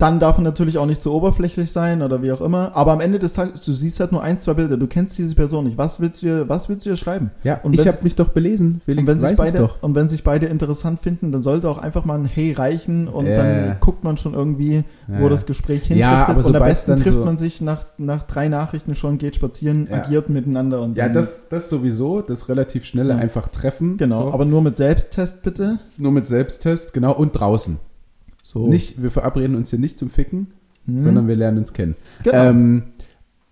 dann 0.02 0.18
darf 0.18 0.36
man 0.36 0.44
natürlich 0.44 0.76
auch 0.78 0.86
nicht 0.86 1.00
zu 1.00 1.12
oberflächlich 1.12 1.70
sein 1.70 2.02
oder 2.02 2.20
wie 2.22 2.32
auch 2.32 2.40
immer. 2.40 2.72
Aber 2.74 2.92
am 2.92 3.00
Ende 3.00 3.18
des 3.18 3.32
Tages, 3.34 3.60
du 3.60 3.72
siehst 3.72 4.00
halt 4.00 4.10
nur 4.12 4.22
ein, 4.22 4.38
zwei 4.40 4.54
Bilder. 4.54 4.76
Du 4.76 4.86
kennst 4.88 5.16
diese 5.16 5.34
Person 5.34 5.64
nicht. 5.66 5.78
Was 5.78 6.00
willst 6.00 6.22
du 6.22 6.26
ihr, 6.26 6.48
was 6.48 6.68
willst 6.68 6.84
du 6.84 6.90
ihr 6.90 6.96
schreiben? 6.96 7.30
Ja, 7.44 7.60
Und 7.62 7.74
ich 7.74 7.86
habe 7.86 7.98
mich 8.02 8.16
doch 8.16 8.28
belesen, 8.28 8.80
Felix, 8.84 9.00
Und 9.02 9.06
wenn, 9.08 9.20
sich 9.20 9.36
beide, 9.38 9.58
doch. 9.58 9.82
und 9.82 9.94
wenn 9.94 10.08
sich 10.08 10.24
beide 10.24 10.46
interessant 10.46 10.98
finden, 11.00 11.30
dann 11.32 11.40
sollte 11.42 11.68
auch 11.70 11.78
einfach 11.78 12.04
mal 12.04 12.18
ein 12.18 12.24
Hey 12.24 12.52
reichen 12.52 13.06
und 13.08 13.26
Ja, 13.26 13.36
dann 13.36 13.66
ja. 13.66 13.76
guckt 13.80 14.02
man 14.04 14.16
schon 14.16 14.34
irgendwie, 14.34 14.84
wo 15.06 15.24
Ja. 15.24 15.28
das 15.28 15.46
Gespräch 15.46 15.88
Ja, 15.88 15.94
hindriftet. 15.94 16.28
aber 16.36 16.46
und 16.46 16.56
am 16.56 16.62
besten 16.68 16.96
trifft 16.96 17.14
so- 17.14 17.24
man 17.24 17.38
sich 17.38 17.60
nach, 17.60 17.84
nach 17.98 18.24
drei 18.24 18.48
Nachrichten 18.48 18.94
schon, 18.94 19.18
geht 19.18 19.36
spazieren, 19.36 19.86
Ja. 19.90 19.98
agiert 20.04 20.28
miteinander. 20.28 20.82
Und 20.82 20.96
Ja, 20.96 21.08
das, 21.08 21.48
das 21.48 21.68
sowieso, 21.68 22.20
das 22.22 22.48
relativ 22.48 22.84
schnelle 22.84 23.10
Ja. 23.14 23.18
einfach 23.18 23.48
treffen. 23.48 23.96
Genau, 23.98 24.22
so. 24.28 24.32
aber 24.34 24.44
nur 24.44 24.62
mit 24.62 24.76
Selbsttest 24.76 25.42
bitte. 25.42 25.78
nur 25.96 26.10
mit 26.10 26.26
Selbsttest, 26.26 26.92
genau, 26.92 27.12
und 27.12 27.32
draußen. 27.32 27.78
So. 28.42 28.66
Nicht, 28.68 29.02
wir 29.02 29.10
verabreden 29.10 29.54
uns 29.56 29.70
hier 29.70 29.78
nicht 29.78 29.98
zum 29.98 30.10
Ficken, 30.10 30.48
Hm. 30.86 30.98
sondern 30.98 31.28
wir 31.28 31.36
lernen 31.36 31.58
uns 31.58 31.72
kennen. 31.72 31.94
genau. 32.24 32.36
Ähm, 32.50 32.82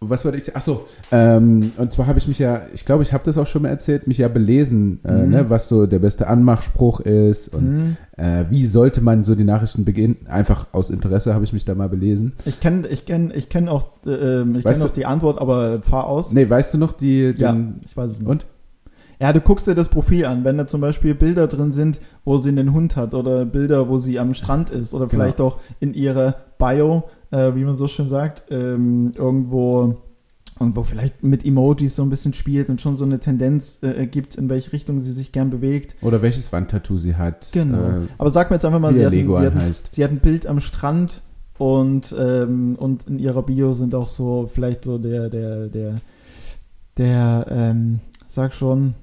was 0.02 0.24
wollte 0.24 0.38
ich? 0.38 0.56
Achso, 0.56 0.86
ähm, 1.12 1.72
und 1.76 1.92
zwar 1.92 2.06
habe 2.06 2.18
ich 2.18 2.26
mich 2.26 2.38
ja, 2.38 2.62
ich 2.72 2.86
glaube, 2.86 3.02
ich 3.02 3.12
habe 3.12 3.22
das 3.22 3.36
auch 3.36 3.46
schon 3.46 3.60
mal 3.60 3.68
erzählt, 3.68 4.06
mich 4.06 4.16
ja 4.16 4.28
belesen, 4.28 4.98
äh, 5.04 5.12
Mhm. 5.12 5.28
ne, 5.30 5.50
was 5.50 5.68
so 5.68 5.84
der 5.86 5.98
beste 5.98 6.26
Anmachspruch 6.26 7.00
ist 7.00 7.48
und 7.54 7.66
Hm. 7.66 7.96
äh, 8.16 8.44
wie 8.48 8.64
sollte 8.64 9.02
man 9.02 9.24
so 9.24 9.34
die 9.34 9.44
Nachrichten 9.44 9.84
beginnen. 9.84 10.16
Einfach 10.26 10.68
aus 10.72 10.88
Interesse 10.88 11.34
habe 11.34 11.44
ich 11.44 11.52
mich 11.52 11.66
da 11.66 11.74
mal 11.74 11.90
belesen. 11.90 12.32
Ich 12.46 12.60
kenne 12.60 12.88
ich 12.88 13.04
kenn, 13.04 13.30
ich 13.34 13.50
kenn 13.50 13.68
auch, 13.68 13.84
äh, 14.06 14.10
ähm, 14.40 14.54
ich 14.56 14.64
kenn 14.64 14.80
auch 14.82 14.88
die 14.88 15.04
Antwort, 15.04 15.38
aber 15.38 15.82
fahr 15.82 16.06
aus. 16.06 16.32
Nee, 16.32 16.48
weißt 16.48 16.72
du 16.72 16.78
noch, 16.78 16.92
die, 16.92 17.34
ja, 17.36 17.52
den, 17.52 17.80
ich 17.86 17.94
weiß 17.94 18.10
es 18.10 18.20
nicht. 18.20 18.28
und? 18.28 18.46
Ja, 19.20 19.32
du 19.34 19.40
guckst 19.40 19.66
dir 19.66 19.74
das 19.74 19.90
Profil 19.90 20.24
an, 20.24 20.44
wenn 20.44 20.56
da 20.56 20.66
zum 20.66 20.80
Beispiel 20.80 21.14
Bilder 21.14 21.46
drin 21.46 21.72
sind, 21.72 22.00
wo 22.24 22.38
sie 22.38 22.48
einen 22.48 22.72
Hund 22.72 22.96
hat 22.96 23.14
oder 23.14 23.44
Bilder, 23.44 23.88
wo 23.88 23.98
sie 23.98 24.18
am 24.18 24.32
Strand 24.32 24.70
ist 24.70 24.94
oder 24.94 25.06
Genau. 25.06 25.22
vielleicht 25.22 25.40
auch 25.42 25.58
in 25.78 25.92
ihrer 25.92 26.36
Bio, 26.58 27.04
äh, 27.30 27.54
wie 27.54 27.64
man 27.64 27.76
so 27.76 27.86
schön 27.86 28.08
sagt, 28.08 28.44
ähm, 28.50 29.12
irgendwo, 29.14 29.96
irgendwo 30.58 30.82
vielleicht 30.84 31.22
mit 31.22 31.44
Emojis 31.44 31.96
so 31.96 32.02
ein 32.02 32.08
bisschen 32.08 32.32
spielt 32.32 32.70
und 32.70 32.80
schon 32.80 32.96
so 32.96 33.04
eine 33.04 33.18
Tendenz 33.20 33.78
äh, 33.82 34.06
gibt, 34.06 34.36
in 34.36 34.48
welche 34.48 34.72
Richtung 34.72 35.02
sie 35.02 35.12
sich 35.12 35.32
gern 35.32 35.50
bewegt. 35.50 35.96
Oder 36.02 36.22
welches 36.22 36.50
Wandtattoo 36.50 36.96
sie 36.96 37.16
hat. 37.16 37.50
Genau. 37.52 37.76
Äh, 37.78 38.06
Aber 38.16 38.30
sag 38.30 38.48
mir 38.50 38.56
jetzt 38.56 38.64
einfach 38.64 38.80
mal, 38.80 38.94
sie 38.94 39.04
hat, 39.04 39.12
Lego 39.12 39.36
sie, 39.36 39.42
hat, 39.46 39.54
heißt. 39.54 39.94
sie 39.94 40.02
hat 40.02 40.12
ein 40.12 40.20
Bild 40.20 40.46
am 40.46 40.60
Strand 40.60 41.20
und, 41.58 42.14
ähm, 42.18 42.74
und 42.78 43.06
in 43.06 43.18
ihrer 43.18 43.42
Bio 43.42 43.74
sind 43.74 43.94
auch 43.94 44.08
so 44.08 44.46
vielleicht 44.50 44.84
so 44.84 44.96
der, 44.96 45.28
der, 45.28 45.66
der, 45.68 46.00
der, 46.96 47.46
ähm, 47.50 48.00
sag 48.26 48.54
schon, 48.54 48.94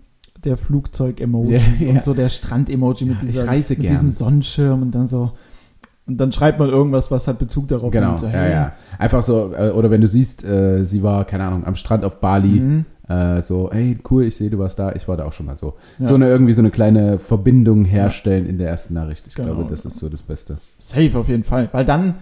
der 0.47 0.57
Flugzeug-Emoji 0.57 1.53
Ja, 1.55 1.61
ja. 1.79 1.89
und 1.91 2.03
so 2.03 2.13
der 2.13 2.29
Strand-Emoji 2.29 3.05
mit, 3.05 3.17
Ja, 3.21 3.51
dieser, 3.53 3.75
mit 3.77 3.89
diesem 3.89 4.09
Sonnenschirm 4.09 4.81
und 4.81 4.91
dann 4.95 5.07
so. 5.07 5.31
Und 6.07 6.17
dann 6.17 6.31
schreibt 6.31 6.57
man 6.57 6.69
irgendwas, 6.69 7.11
was 7.11 7.27
halt 7.27 7.37
Bezug 7.37 7.67
darauf 7.67 7.91
Genau, 7.91 8.07
nimmt. 8.07 8.19
So, 8.21 8.25
ja, 8.27 8.31
hey, 8.31 8.51
ja. 8.51 8.71
Einfach 8.97 9.21
so, 9.23 9.51
äh, 9.53 9.71
oder 9.71 9.91
wenn 9.91 9.99
du 10.01 10.07
siehst, 10.07 10.43
äh, 10.45 10.85
sie 10.85 11.03
war, 11.03 11.25
keine 11.25 11.43
Ahnung, 11.43 11.65
am 11.65 11.75
Strand 11.75 12.05
auf 12.05 12.21
Bali, 12.21 12.59
Mhm. 12.61 12.85
äh, 13.09 13.41
so, 13.41 13.69
hey, 13.73 13.97
cool, 14.09 14.23
ich 14.23 14.37
sehe, 14.37 14.49
du 14.49 14.57
warst 14.57 14.79
da, 14.79 14.93
ich 14.93 15.05
war 15.09 15.17
da 15.17 15.25
auch 15.25 15.33
schon 15.33 15.45
mal 15.47 15.57
so. 15.57 15.73
Ja. 15.99 16.05
So 16.05 16.15
eine, 16.15 16.29
irgendwie 16.29 16.53
so 16.53 16.61
eine 16.61 16.71
kleine 16.71 17.19
Verbindung 17.19 17.83
herstellen 17.83 18.45
in 18.45 18.57
der 18.57 18.69
ersten 18.69 18.93
Nachricht. 18.93 19.27
Ich 19.27 19.35
Genau, 19.35 19.53
glaube, 19.55 19.69
das 19.69 19.81
genau. 19.81 19.91
ist 19.93 19.99
so 19.99 20.07
das 20.07 20.23
Beste. 20.23 20.59
Safe 20.77 21.11
auf 21.19 21.27
jeden 21.27 21.43
Fall. 21.43 21.67
Weil 21.73 21.83
dann 21.83 22.15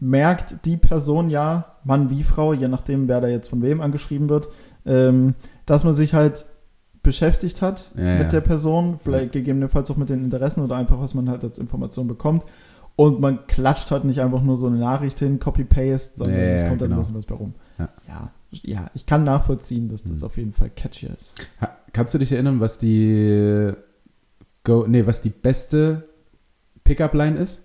merkt 0.00 0.64
die 0.64 0.76
Person 0.76 1.28
ja, 1.28 1.64
Mann 1.82 2.10
wie 2.10 2.22
Frau, 2.22 2.52
je 2.52 2.68
nachdem, 2.68 3.08
wer 3.08 3.20
da 3.20 3.26
jetzt 3.28 3.48
von 3.48 3.62
wem 3.62 3.80
angeschrieben 3.80 4.28
wird, 4.28 4.48
ähm, 4.86 5.34
dass 5.66 5.82
man 5.82 5.94
sich 5.94 6.14
halt 6.14 6.46
beschäftigt 7.04 7.62
hat 7.62 7.92
Ja, 7.96 8.18
mit 8.18 8.32
der 8.32 8.40
Person, 8.40 8.98
vielleicht 8.98 9.30
gegebenenfalls 9.30 9.88
auch 9.92 9.96
mit 9.96 10.08
den 10.10 10.24
Interessen 10.24 10.64
oder 10.64 10.74
einfach, 10.74 11.00
was 11.00 11.14
man 11.14 11.28
halt 11.30 11.44
als 11.44 11.58
Information 11.58 12.08
bekommt. 12.08 12.44
Und 12.96 13.20
man 13.20 13.46
klatscht 13.46 13.90
halt 13.90 14.04
nicht 14.04 14.20
einfach 14.20 14.42
nur 14.42 14.56
so 14.56 14.66
eine 14.66 14.76
Nachricht 14.78 15.18
hin, 15.20 15.38
Copy-Paste, 15.38 16.16
sondern 16.18 16.38
es 16.38 16.62
kommt 16.66 16.80
dann 16.80 16.88
genau. 16.90 16.96
ein 16.96 16.98
bisschen 17.00 17.16
was 17.16 17.26
bei 17.26 17.34
rum. 17.34 17.54
Ja. 17.78 18.30
ja, 18.62 18.90
ich 18.94 19.04
kann 19.06 19.24
nachvollziehen, 19.24 19.88
dass 19.88 20.04
das 20.04 20.18
Mhm. 20.18 20.24
auf 20.24 20.36
jeden 20.36 20.52
Fall 20.52 20.70
catchy 20.70 21.06
ist. 21.06 21.34
Ha, 21.60 21.70
kannst 21.92 22.14
du 22.14 22.18
dich 22.18 22.30
erinnern, 22.32 22.60
was 22.60 22.78
die, 22.78 23.72
Go, 24.62 24.86
nee, 24.86 25.06
was 25.06 25.22
die 25.22 25.30
beste 25.30 26.04
Pickup-Line 26.84 27.36
ist? 27.38 27.63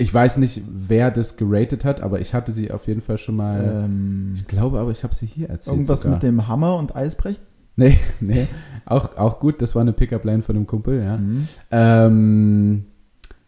Ich 0.00 0.14
weiß 0.14 0.36
nicht, 0.36 0.62
wer 0.70 1.10
das 1.10 1.36
geratet 1.36 1.84
hat, 1.84 2.00
aber 2.02 2.20
ich 2.20 2.32
hatte 2.32 2.52
sie 2.52 2.70
auf 2.70 2.86
jeden 2.86 3.00
Fall 3.00 3.18
schon 3.18 3.34
mal. 3.34 3.82
Ähm, 3.84 4.32
ich 4.34 4.46
glaube 4.46 4.78
aber, 4.78 4.92
ich 4.92 5.02
habe 5.02 5.12
sie 5.14 5.26
hier 5.26 5.50
erzählt. 5.50 5.74
irgendwas 5.74 6.02
sogar. 6.02 6.14
mit 6.14 6.22
dem 6.22 6.46
Hammer 6.46 6.76
und 6.76 6.94
Eisbrechen? 6.94 7.42
Nee, 7.74 7.98
nee. 8.20 8.46
Auch, 8.86 9.16
auch 9.16 9.40
gut, 9.40 9.60
das 9.60 9.74
war 9.74 9.82
eine 9.82 9.92
Pickup-Line 9.92 10.42
von 10.42 10.54
einem 10.56 10.66
Kumpel, 10.68 11.02
ja. 11.02 11.16
Mhm. 11.16 11.48
Ähm, 11.72 12.84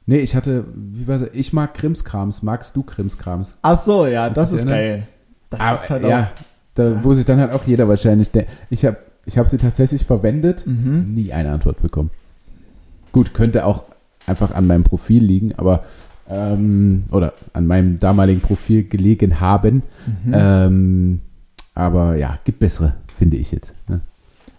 nee, 0.07 0.18
ich 0.18 0.34
hatte, 0.34 0.64
wie 0.74 1.07
war 1.07 1.18
das? 1.18 1.30
Ich 1.34 1.53
mag 1.53 1.72
Krimskrams. 1.74 2.42
Magst 2.42 2.74
du 2.74 2.82
Krimskrams? 2.82 3.57
Ach 3.62 3.78
so, 3.78 4.07
ja, 4.07 4.24
Kannst 4.26 4.36
das 4.38 4.53
ist 4.53 4.64
erinnern? 4.66 4.78
geil. 4.78 5.09
Das 5.51 5.61
Aber, 5.61 5.74
ist 5.74 5.90
halt 5.90 6.03
ja, 6.05 6.30
da, 6.74 6.82
so. 6.82 7.05
wo 7.05 7.14
sich 7.14 7.24
dann 7.24 7.38
halt 7.40 7.53
auch 7.53 7.64
jeder 7.64 7.88
wahrscheinlich 7.88 8.30
denkt. 8.32 8.51
Ich 8.70 8.84
habe 8.84 8.96
ich 9.24 9.38
hab 9.38 9.46
sie 9.46 9.59
tatsächlich 9.59 10.05
verwendet, 10.05 10.62
auch. 10.62 10.70
Mhm. 10.70 11.14
nie 11.14 11.32
eine 11.32 11.53
Antwort 11.53 11.80
bekommen. 11.80 12.11
Gut, 13.12 13.34
könnte 13.34 13.64
auch 13.64 13.84
einfach 14.26 14.53
an 14.53 14.66
meinem 14.66 14.84
Profil 14.84 15.22
liegen, 15.24 15.55
aber 15.57 15.84
ähm, 16.31 17.05
oder 17.12 17.35
an 17.53 17.66
meinem 17.66 17.99
damaligen 17.99 18.41
Profil 18.41 18.85
gelegen 18.85 19.41
haben. 19.41 19.83
Mhm. 20.24 20.33
Ähm, 20.35 21.20
aber 21.74 22.16
ja, 22.16 22.39
gibt 22.45 22.59
bessere, 22.61 22.95
finde 23.14 23.37
ich 23.37 23.53
jetzt. 23.53 23.74
Ne? 23.89 24.01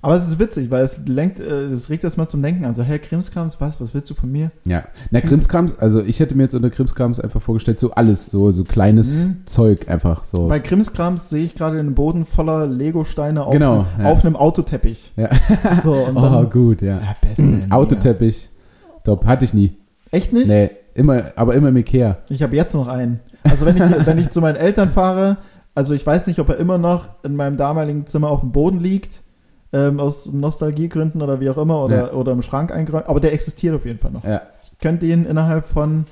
Aber 0.04 0.16
es 0.16 0.28
ist 0.28 0.40
witzig, 0.40 0.72
weil 0.72 0.84
es 0.84 1.00
lenkt, 1.06 1.40
äh, 1.40 1.66
es 1.66 1.92
regt 1.92 2.04
das 2.04 2.18
mal 2.18 2.28
zum 2.28 2.42
Denken 2.42 2.66
an. 2.66 2.74
So, 2.74 2.82
Herr 2.82 2.98
Krimskrams, 2.98 3.62
was, 3.62 3.80
was 3.80 3.94
willst 3.94 4.10
du 4.10 4.16
von 4.16 4.32
mir? 4.32 4.50
Ja, 4.66 4.84
na 5.12 5.22
Krimskrams, 5.22 5.78
also 5.78 6.02
ich 6.02 6.20
hätte 6.20 6.34
mir 6.34 6.44
jetzt 6.44 6.56
unter 6.56 6.72
Krimskrams 6.72 7.20
einfach 7.20 7.40
vorgestellt, 7.40 7.80
so 7.80 7.92
alles, 7.92 8.32
so, 8.32 8.50
so 8.50 8.64
kleines 8.64 9.28
Mhm. 9.28 9.36
Zeug 9.46 9.88
einfach 9.90 10.24
so. 10.24 10.48
Bei 10.48 10.60
Krimskrams 10.60 11.30
sehe 11.30 11.46
ich 11.46 11.54
gerade 11.54 11.78
den 11.78 11.94
Boden 11.94 12.26
voller 12.26 12.66
Lego-Steine 12.66 13.44
auf, 13.46 13.54
Genau, 13.54 13.82
einem, 13.82 14.06
ja. 14.06 14.12
auf 14.12 14.26
einem 14.26 14.36
Autoteppich. 14.36 15.12
Ja. 15.18 15.30
So, 15.84 15.94
und 15.94 16.18
oh, 16.18 16.22
dann, 16.22 16.50
gut, 16.50 16.82
ja. 16.82 16.98
ja, 16.98 17.16
beste. 17.22 17.60
Autoteppich, 17.70 18.50
top, 19.04 19.26
hatte 19.26 19.46
ich 19.46 19.54
nie. 19.54 19.74
Echt 20.10 20.34
nicht? 20.34 20.48
Nee, 20.48 20.72
immer, 20.94 21.32
aber 21.36 21.56
immer 21.56 21.70
im 21.70 21.78
Ikea. 21.78 22.18
Ich 22.30 22.44
habe 22.44 22.56
jetzt 22.56 22.74
noch 22.74 22.88
einen. 22.88 23.20
Also 23.44 23.66
wenn 23.66 23.78
ich, 23.78 23.84
wenn 24.06 24.18
ich 24.18 24.30
zu 24.30 24.42
meinen 24.42 24.56
Eltern 24.56 24.90
fahre, 24.90 25.38
also 25.76 25.94
ich 25.94 26.06
weiß 26.06 26.28
nicht, 26.28 26.40
ob 26.40 26.50
er 26.50 26.58
immer 26.58 26.78
noch 26.78 27.10
in 27.24 27.36
meinem 27.36 27.58
damaligen 27.58 28.06
Zimmer 28.06 28.30
auf 28.30 28.42
dem 28.42 28.52
Boden 28.52 28.80
liegt, 28.80 29.22
ähm, 29.74 30.00
aus 30.00 30.32
Nostalgiegründen 30.32 31.22
oder 31.22 31.40
wie 31.40 31.50
auch 31.50 31.58
immer, 31.58 31.84
oder, 31.84 32.08
Ja. 32.08 32.12
oder 32.14 32.34
im 32.34 32.42
Schrank 32.42 32.72
eingeräumt, 32.74 33.08
aber 33.08 33.20
der 33.22 33.32
existiert 33.34 33.74
auf 33.76 33.86
jeden 33.86 34.00
Fall 34.00 34.12
noch. 34.12 34.24
Ja, 34.26 34.42
Ich 34.64 34.78
könnte 34.80 35.06
ihn 35.06 35.26
innerhalb 35.26 35.66
von 35.66 36.06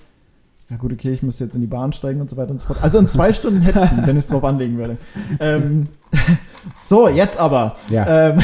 ja 0.69 0.77
gut, 0.77 0.93
okay, 0.93 1.09
ich 1.09 1.23
müsste 1.23 1.45
jetzt 1.45 1.55
in 1.55 1.61
die 1.61 1.67
Bahn 1.67 1.91
steigen 1.93 2.21
und 2.21 2.29
so 2.29 2.37
weiter 2.37 2.51
und 2.51 2.59
so 2.59 2.67
fort. 2.67 2.77
Also 2.83 2.99
in 2.99 3.07
zwei 3.07 3.33
Stunden 3.33 3.61
hätte 3.63 3.79
ich 3.83 3.91
ihn, 3.91 4.05
wenn 4.05 4.15
ich 4.17 4.25
es 4.25 4.27
drauf 4.27 4.43
anlegen 4.43 4.77
würde. 4.77 4.97
Ähm, 5.39 5.87
so, 6.79 7.09
jetzt 7.09 7.39
aber. 7.39 7.75
Ja. 7.89 8.29
Ähm, 8.29 8.39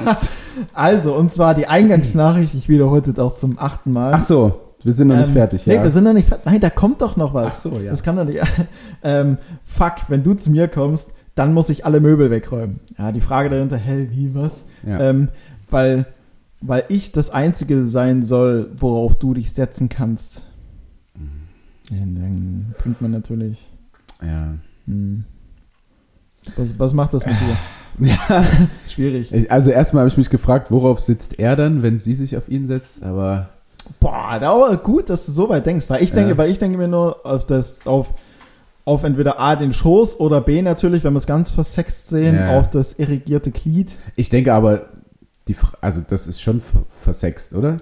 also, 0.72 1.14
und 1.14 1.30
zwar 1.30 1.54
die 1.54 1.66
Eingangsnachricht, 1.66 2.54
ich 2.54 2.70
wiederhole 2.70 3.02
es 3.02 3.08
jetzt 3.08 3.20
auch 3.20 3.34
zum 3.34 3.58
achten 3.58 3.92
Mal. 3.92 4.12
Ach 4.14 4.20
so, 4.20 4.58
wir 4.82 4.92
sind 4.92 5.08
noch 5.08 5.16
nicht 5.16 5.28
Ähm, 5.28 5.32
fertig, 5.34 5.66
Nee, 5.66 5.74
ja. 5.76 5.82
wir 5.82 5.90
sind 5.90 6.04
noch 6.04 6.12
nicht 6.12 6.28
fertig. 6.28 6.46
Nein, 6.46 6.60
da 6.60 6.70
kommt 6.70 7.02
doch 7.02 7.16
noch 7.16 7.34
was. 7.34 7.46
Ach 7.46 7.54
so, 7.72 7.80
ja. 7.80 7.90
Das 7.90 8.02
kann 8.02 8.16
doch 8.16 8.24
nicht. 8.24 8.40
ähm, 9.02 9.38
fuck, 9.64 9.94
wenn 10.08 10.22
du 10.22 10.34
zu 10.34 10.50
mir 10.50 10.68
kommst, 10.68 11.12
dann 11.34 11.54
muss 11.54 11.68
ich 11.68 11.84
alle 11.84 12.00
Möbel 12.00 12.30
wegräumen. 12.30 12.80
Ja, 12.98 13.12
die 13.12 13.20
Frage 13.20 13.50
dahinter, 13.50 13.76
hä, 13.76 14.08
wie, 14.10 14.34
was? 14.34 14.64
ja. 14.86 15.00
Ähm, 15.00 15.28
weil, 15.70 16.06
weil 16.60 16.84
ich 16.88 17.12
das 17.12 17.30
Einzige 17.30 17.84
sein 17.84 18.22
soll, 18.22 18.70
worauf 18.76 19.16
du 19.16 19.34
dich 19.34 19.52
setzen 19.52 19.88
kannst. 19.88 20.42
Ja, 21.90 21.98
dann 21.98 22.74
bringt 22.78 23.00
man 23.00 23.10
natürlich. 23.10 23.72
ja. 24.22 24.54
Hm. 24.86 25.24
Was, 26.56 26.78
was 26.78 26.94
macht 26.94 27.12
das 27.12 27.26
mit 27.26 27.36
dir? 27.38 28.06
ja. 28.28 28.44
Schwierig. 28.88 29.50
Also 29.50 29.70
erstmal 29.70 30.00
habe 30.00 30.08
ich 30.08 30.16
mich 30.16 30.30
gefragt, 30.30 30.70
worauf 30.70 30.98
sitzt 31.00 31.38
er 31.38 31.54
dann, 31.54 31.82
wenn 31.82 31.98
sie 31.98 32.14
sich 32.14 32.36
auf 32.36 32.48
ihn 32.48 32.66
setzt, 32.66 33.02
aber 33.02 33.50
Boah, 33.98 34.40
aber 34.42 34.76
gut, 34.76 35.10
dass 35.10 35.26
du 35.26 35.32
so 35.32 35.48
weit 35.48 35.66
denkst, 35.66 35.90
weil 35.90 36.02
ich 36.02 36.12
denke, 36.12 36.30
Ja. 36.30 36.38
weil 36.38 36.50
ich 36.50 36.58
denke 36.58 36.78
mir 36.78 36.88
nur 36.88 37.24
auf 37.26 37.44
das, 37.46 37.86
auf, 37.86 38.14
auf 38.84 39.02
entweder 39.04 39.38
A 39.40 39.56
den 39.56 39.72
Schoß 39.72 40.20
oder 40.20 40.40
B 40.40 40.62
natürlich, 40.62 41.02
wenn 41.04 41.12
wir 41.12 41.18
es 41.18 41.26
ganz 41.26 41.50
versext 41.50 42.08
sehen, 42.08 42.34
Ja. 42.34 42.58
auf 42.58 42.70
das 42.70 42.92
irrigierte 42.94 43.50
Glied. 43.50 43.92
ich 44.16 44.30
denke 44.30 44.52
aber, 44.54 44.86
die, 45.48 45.56
also 45.80 46.02
das 46.06 46.26
ist 46.26 46.40
schon 46.40 46.60
ver- 46.60 46.84
versext, 46.88 47.54
oder? 47.54 47.78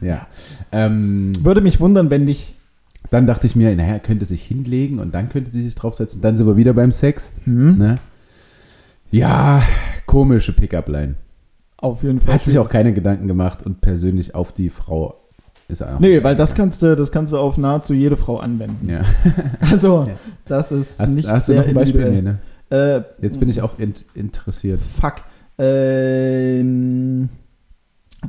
Ja. 0.00 0.26
Ähm, 0.70 1.32
Würde 1.40 1.60
mich 1.60 1.80
wundern, 1.80 2.08
wenn 2.10 2.24
nicht. 2.24 2.54
dann 3.10 3.26
dachte 3.26 3.46
ich 3.46 3.54
mir, 3.56 3.74
naja, 3.76 3.98
könnte 3.98 4.24
sich 4.24 4.42
hinlegen 4.42 4.98
und 4.98 5.14
dann 5.14 5.28
könnte 5.28 5.52
sie 5.52 5.62
sich 5.64 5.74
draufsetzen. 5.74 6.22
Dann 6.22 6.36
sind 6.36 6.46
wir 6.46 6.56
wieder 6.56 6.72
beim 6.72 6.90
Sex. 6.90 7.32
Hm? 7.44 7.76
Ne? 7.76 7.98
Ja, 9.10 9.62
komische 10.06 10.52
Pickup-Line. 10.54 11.16
Auf 11.76 12.02
jeden 12.02 12.20
Fall. 12.20 12.34
Hat 12.34 12.44
sich 12.44 12.58
auch 12.58 12.68
keine 12.70 12.92
Gedanken 12.94 13.26
gemacht 13.28 13.62
und 13.64 13.80
persönlich 13.80 14.34
auf 14.34 14.52
die 14.52 14.70
Frau 14.70 15.16
ist 15.72 15.82
auch 15.82 15.98
Nee, 15.98 16.22
weil 16.22 16.36
das 16.36 16.54
kannst 16.54 16.82
du, 16.82 16.94
das 16.94 17.10
kannst 17.10 17.32
du 17.32 17.38
auf 17.38 17.58
nahezu 17.58 17.94
jede 17.94 18.16
Frau 18.16 18.38
anwenden. 18.38 18.88
Ja. 18.88 19.00
Also, 19.70 20.04
Ja. 20.06 20.14
das 20.44 20.70
ist 20.72 21.00
Hast, 21.00 21.14
nicht 21.14 21.28
hast 21.28 21.48
du 21.48 21.54
noch 21.54 21.66
ein 21.66 21.74
Beispiel? 21.74 22.08
Nee, 22.10 22.22
ne? 22.22 22.38
Äh, 22.70 23.02
Jetzt 23.20 23.38
bin 23.40 23.48
ich 23.48 23.60
auch 23.62 23.78
int 23.78 24.04
interessiert. 24.14 24.80
Fuck. 24.80 25.16
Ähm, 25.58 27.28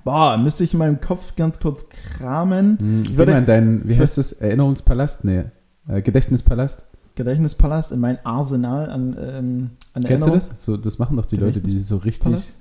boah, 0.04 0.38
müsste 0.38 0.64
ich 0.64 0.74
in 0.74 0.80
meinem 0.80 1.00
Kopf 1.02 1.36
ganz 1.36 1.60
kurz 1.60 1.88
kramen. 1.89 2.78
Hm, 2.80 3.04
Ich 3.04 3.18
würde- 3.18 3.32
mal 3.34 3.38
in 3.39 3.46
deinen, 3.46 3.88
wie 3.88 3.98
heißt 3.98 4.18
das? 4.18 4.32
Erinnerungspalast? 4.34 5.24
Nee. 5.26 5.44
Äh, 5.88 6.02
Gedächtnispalast? 6.02 6.84
Gedächtnispalast 7.16 7.91
in 7.91 8.00
mein 8.00 8.18
Arsenal 8.26 8.89
an, 8.89 9.16
ähm, 9.20 9.70
an 9.94 10.04
Kennst 10.04 10.28
du 10.28 10.32
das? 10.32 10.50
So, 10.64 10.78
das 10.78 10.98
machen 10.98 11.16
doch 11.18 11.26
die 11.28 11.36
Leute, 11.36 11.62
die 11.62 11.78
so 11.78 11.98
richtig, 11.98 12.24
Palast? 12.24 12.58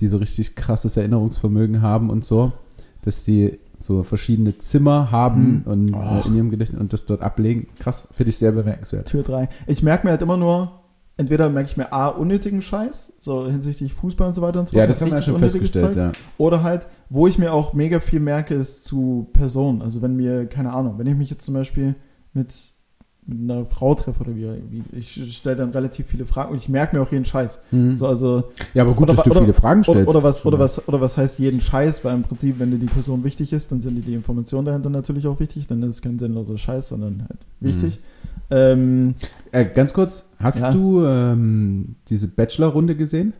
die 0.00 0.06
so 0.08 0.18
richtig 0.18 0.54
krasses 0.56 0.96
Erinnerungsvermögen 0.96 1.80
haben 1.80 2.10
und 2.10 2.24
so, 2.24 2.52
dass 3.02 3.24
die 3.24 3.58
so 3.78 4.02
verschiedene 4.02 4.58
Zimmer 4.58 5.10
haben 5.10 5.62
Hm. 5.64 5.72
und 5.72 5.94
Och. 5.94 6.24
äh, 6.24 6.28
in 6.28 6.34
ihrem 6.36 6.50
Gedächtnis 6.50 6.80
und 6.80 6.92
das 6.92 7.04
dort 7.06 7.22
ablegen. 7.22 7.68
Krass, 7.78 8.08
finde 8.12 8.30
ich 8.30 8.38
sehr 8.38 8.52
bemerkenswert. 8.52 9.06
Tür 9.08 9.22
3. 9.22 9.48
Ich 9.66 9.82
merke 9.82 10.06
mir 10.06 10.10
halt 10.12 10.22
immer 10.22 10.36
nur, 10.36 10.72
entweder 11.16 11.48
merke 11.50 11.70
ich 11.70 11.76
mir 11.76 11.92
A, 11.92 12.08
unnötigen 12.08 12.62
Scheiß, 12.62 13.12
so 13.18 13.46
hinsichtlich 13.48 13.92
Fußball 13.94 14.28
und 14.28 14.34
so 14.34 14.42
weiter 14.42 14.60
und 14.60 14.68
so 14.68 14.76
Ja, 14.76 14.82
fort, 14.82 14.90
das 14.90 15.00
haben 15.00 15.10
wir 15.10 15.16
ja 15.16 15.22
schon 15.22 15.36
festgestellt, 15.38 15.94
Zeug. 15.94 15.96
ja. 15.96 16.12
Oder 16.38 16.62
halt, 16.62 16.86
wo 17.10 17.26
ich 17.26 17.38
mir 17.38 17.52
auch 17.52 17.72
mega 17.72 18.00
viel 18.00 18.20
merke, 18.20 18.54
ist 18.54 18.84
zu 18.84 19.28
Personen. 19.32 19.82
Also 19.82 20.02
wenn 20.02 20.14
mir, 20.16 20.46
keine 20.46 20.72
Ahnung, 20.72 20.94
wenn 20.98 21.06
ich 21.06 21.14
mich 21.16 21.30
jetzt 21.30 21.44
zum 21.44 21.54
Beispiel 21.54 21.94
mit, 22.34 22.54
mit 23.30 23.50
einer 23.50 23.64
Frau 23.66 23.94
treffe 23.94 24.22
oder 24.22 24.34
wie, 24.34 24.46
wie 24.70 24.82
ich 24.96 25.36
stelle 25.36 25.56
dann 25.56 25.70
relativ 25.70 26.06
viele 26.06 26.24
Fragen 26.24 26.50
und 26.52 26.56
ich 26.56 26.68
merke 26.70 26.96
mir 26.96 27.02
auch 27.02 27.12
jeden 27.12 27.26
Scheiß. 27.26 27.58
Mhm. 27.70 27.94
So, 27.96 28.06
also, 28.06 28.44
Ja, 28.72 28.82
aber 28.84 28.94
gut, 28.94 29.04
Oder 29.08 29.14
dass 29.16 29.24
du 29.24 29.30
oder- 29.30 29.40
viele 29.40 29.52
Fragen 29.52 29.80
oder, 29.80 29.92
stellst. 29.92 30.08
oder, 30.08 30.22
was, 30.22 30.46
oder, 30.46 30.58
was, 30.58 30.88
oder 30.88 31.00
was 31.02 31.16
heißt 31.18 31.38
jeden 31.38 31.60
Scheiß, 31.60 32.04
weil 32.04 32.14
im 32.14 32.22
Prinzip, 32.22 32.58
wenn 32.58 32.70
dir 32.70 32.78
die 32.78 32.86
Person 32.86 33.22
wichtig 33.24 33.52
ist, 33.52 33.70
dann 33.70 33.82
sind 33.82 33.96
dir 33.96 34.02
die 34.02 34.14
Informationen 34.14 34.64
dahinter 34.64 34.88
natürlich 34.90 35.26
auch 35.26 35.38
wichtig, 35.40 35.66
dann 35.66 35.82
ist 35.82 35.96
es 35.96 36.02
kein 36.02 36.18
sinnloser 36.18 36.56
Scheiß, 36.56 36.88
sondern 36.88 37.26
halt 37.28 37.40
wichtig. 37.60 38.00
Ähm, 38.50 39.14
Äh, 39.52 39.66
ganz 39.66 39.92
kurz, 39.92 40.24
hast 40.38 40.62
Ja. 40.62 40.70
du 40.72 41.04
ähm, 41.04 41.96
diese 42.08 42.28
Bachelor-Runde 42.28 42.96
gesehen? 42.96 43.34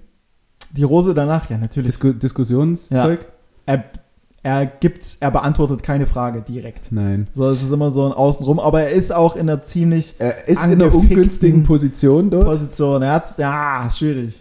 die 0.77 0.83
Rose 0.85 1.15
danach, 1.15 1.49
ja, 1.49 1.57
natürlich. 1.57 1.93
Disku 1.93 2.13
Diskussionszeug? 2.13 3.27
er, 3.65 3.85
er 4.49 4.67
gibt, 4.67 5.17
er 5.21 5.31
beantwortet 5.31 5.83
keine 5.83 6.07
Frage 6.07 6.43
direkt. 6.43 6.91
Nein. 6.93 7.29
So, 7.35 7.49
es 7.49 7.63
ist 7.63 7.71
immer 7.73 7.91
so 7.91 8.07
ein 8.07 8.13
Außenrum, 8.13 8.59
aber 8.59 8.83
er 8.83 8.91
ist 8.91 9.13
auch 9.13 9.35
in 9.37 9.43
einer 9.43 9.63
ziemlich 9.63 10.15
Er 10.19 10.49
ist 10.49 10.65
in 10.65 10.73
einer 10.73 10.95
ungünstigen 10.95 11.63
Position 11.63 12.31
dort. 12.31 12.45
Position. 12.47 13.03
Er 13.03 13.13
hat's, 13.15 13.37
ja, 13.39 13.89
schwierig. 13.95 14.41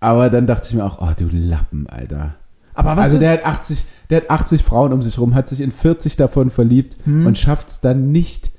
Aber 0.00 0.30
dann 0.30 0.46
dachte 0.46 0.68
ich 0.68 0.74
mir 0.74 0.84
auch, 0.84 0.98
oh 1.00 1.12
du 1.16 1.28
Lappen, 1.30 1.86
Alter. 1.88 2.34
Aber 2.74 2.96
was 2.96 3.04
also 3.04 3.18
der 3.18 3.32
hat 3.32 3.44
80, 3.44 3.84
der 4.10 4.22
hat 4.22 4.30
80 4.30 4.62
Frauen 4.64 4.92
um 4.92 5.02
sich 5.02 5.18
rum, 5.18 5.34
hat 5.34 5.48
sich 5.48 5.60
in 5.60 5.72
40 5.72 6.16
davon 6.16 6.50
verliebt 6.50 6.96
Hm. 7.04 7.26
und 7.26 7.36
schafft 7.38 7.68
es 7.68 7.80
dann 7.80 8.10
nicht, 8.12 8.50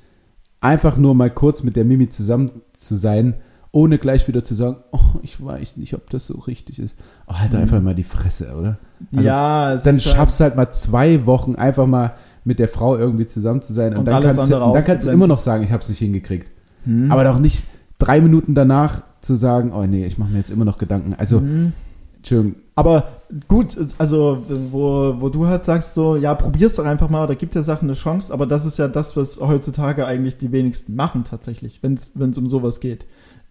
einfach 0.60 0.96
nur 0.96 1.14
mal 1.14 1.30
kurz 1.30 1.62
mit 1.62 1.76
der 1.76 1.84
Mimi 1.84 2.08
zusammen 2.08 2.50
zu 2.72 2.94
sein, 2.94 3.34
ohne 3.74 3.98
gleich 3.98 4.28
wieder 4.28 4.44
zu 4.44 4.54
sagen, 4.54 4.76
oh, 4.92 5.18
ich 5.22 5.44
weiß 5.44 5.78
nicht, 5.78 5.94
ob 5.94 6.08
das 6.08 6.28
so 6.28 6.38
richtig 6.38 6.78
ist. 6.78 6.94
Oh, 7.26 7.34
halt 7.34 7.52
Hm. 7.52 7.60
einfach 7.60 7.82
mal 7.82 7.94
die 7.94 8.04
Fresse, 8.04 8.54
oder? 8.54 8.78
Also, 9.12 9.26
ja, 9.26 9.74
es 9.74 9.82
Dann 9.82 9.98
schaffst 9.98 10.38
du 10.38 10.44
halt 10.44 10.54
mal 10.54 10.70
zwei 10.70 11.26
Wochen 11.26 11.56
einfach 11.56 11.86
mal 11.86 12.14
mit 12.44 12.60
der 12.60 12.68
Frau 12.68 12.96
irgendwie 12.96 13.26
zusammen 13.26 13.62
zu 13.62 13.72
sein 13.72 13.92
und, 13.92 14.00
Und 14.00 14.04
dann, 14.06 14.22
kannst 14.22 14.38
du, 14.38 14.48
dann 14.48 14.84
kannst 14.84 15.06
du 15.06 15.10
immer 15.10 15.26
noch 15.26 15.40
sagen, 15.40 15.64
ich 15.64 15.72
habe 15.72 15.82
es 15.82 15.88
nicht 15.88 15.98
hingekriegt. 15.98 16.52
Hm. 16.84 17.10
Aber 17.10 17.24
doch 17.24 17.40
nicht 17.40 17.64
drei 17.98 18.20
Minuten 18.20 18.54
danach 18.54 19.02
zu 19.20 19.34
sagen, 19.34 19.72
oh 19.72 19.84
nee, 19.86 20.06
ich 20.06 20.18
mache 20.18 20.30
mir 20.30 20.38
jetzt 20.38 20.50
immer 20.50 20.64
noch 20.64 20.78
Gedanken. 20.78 21.14
Also, 21.14 21.40
Hm. 21.40 21.72
Entschuldigung, 22.18 22.62
Aber 22.76 23.08
gut, 23.48 23.76
also 23.98 24.42
wo, 24.70 25.16
wo 25.18 25.28
du 25.28 25.46
halt 25.46 25.64
sagst 25.64 25.94
so, 25.94 26.16
ja, 26.16 26.34
probier's 26.34 26.74
doch 26.76 26.86
einfach 26.86 27.10
mal 27.10 27.24
oder 27.24 27.34
gib 27.34 27.50
der 27.50 27.62
Sache 27.62 27.82
eine 27.82 27.92
Chance, 27.92 28.32
aber 28.32 28.46
das 28.46 28.64
ist 28.64 28.78
ja 28.78 28.88
das, 28.88 29.16
was 29.16 29.40
heutzutage 29.40 30.06
eigentlich 30.06 30.38
die 30.38 30.50
wenigsten 30.50 30.94
machen 30.94 31.24
tatsächlich, 31.24 31.82
wenn 31.82 31.94
es 31.94 32.38
um 32.38 32.46
sowas 32.46 32.80
geht. 32.80 33.04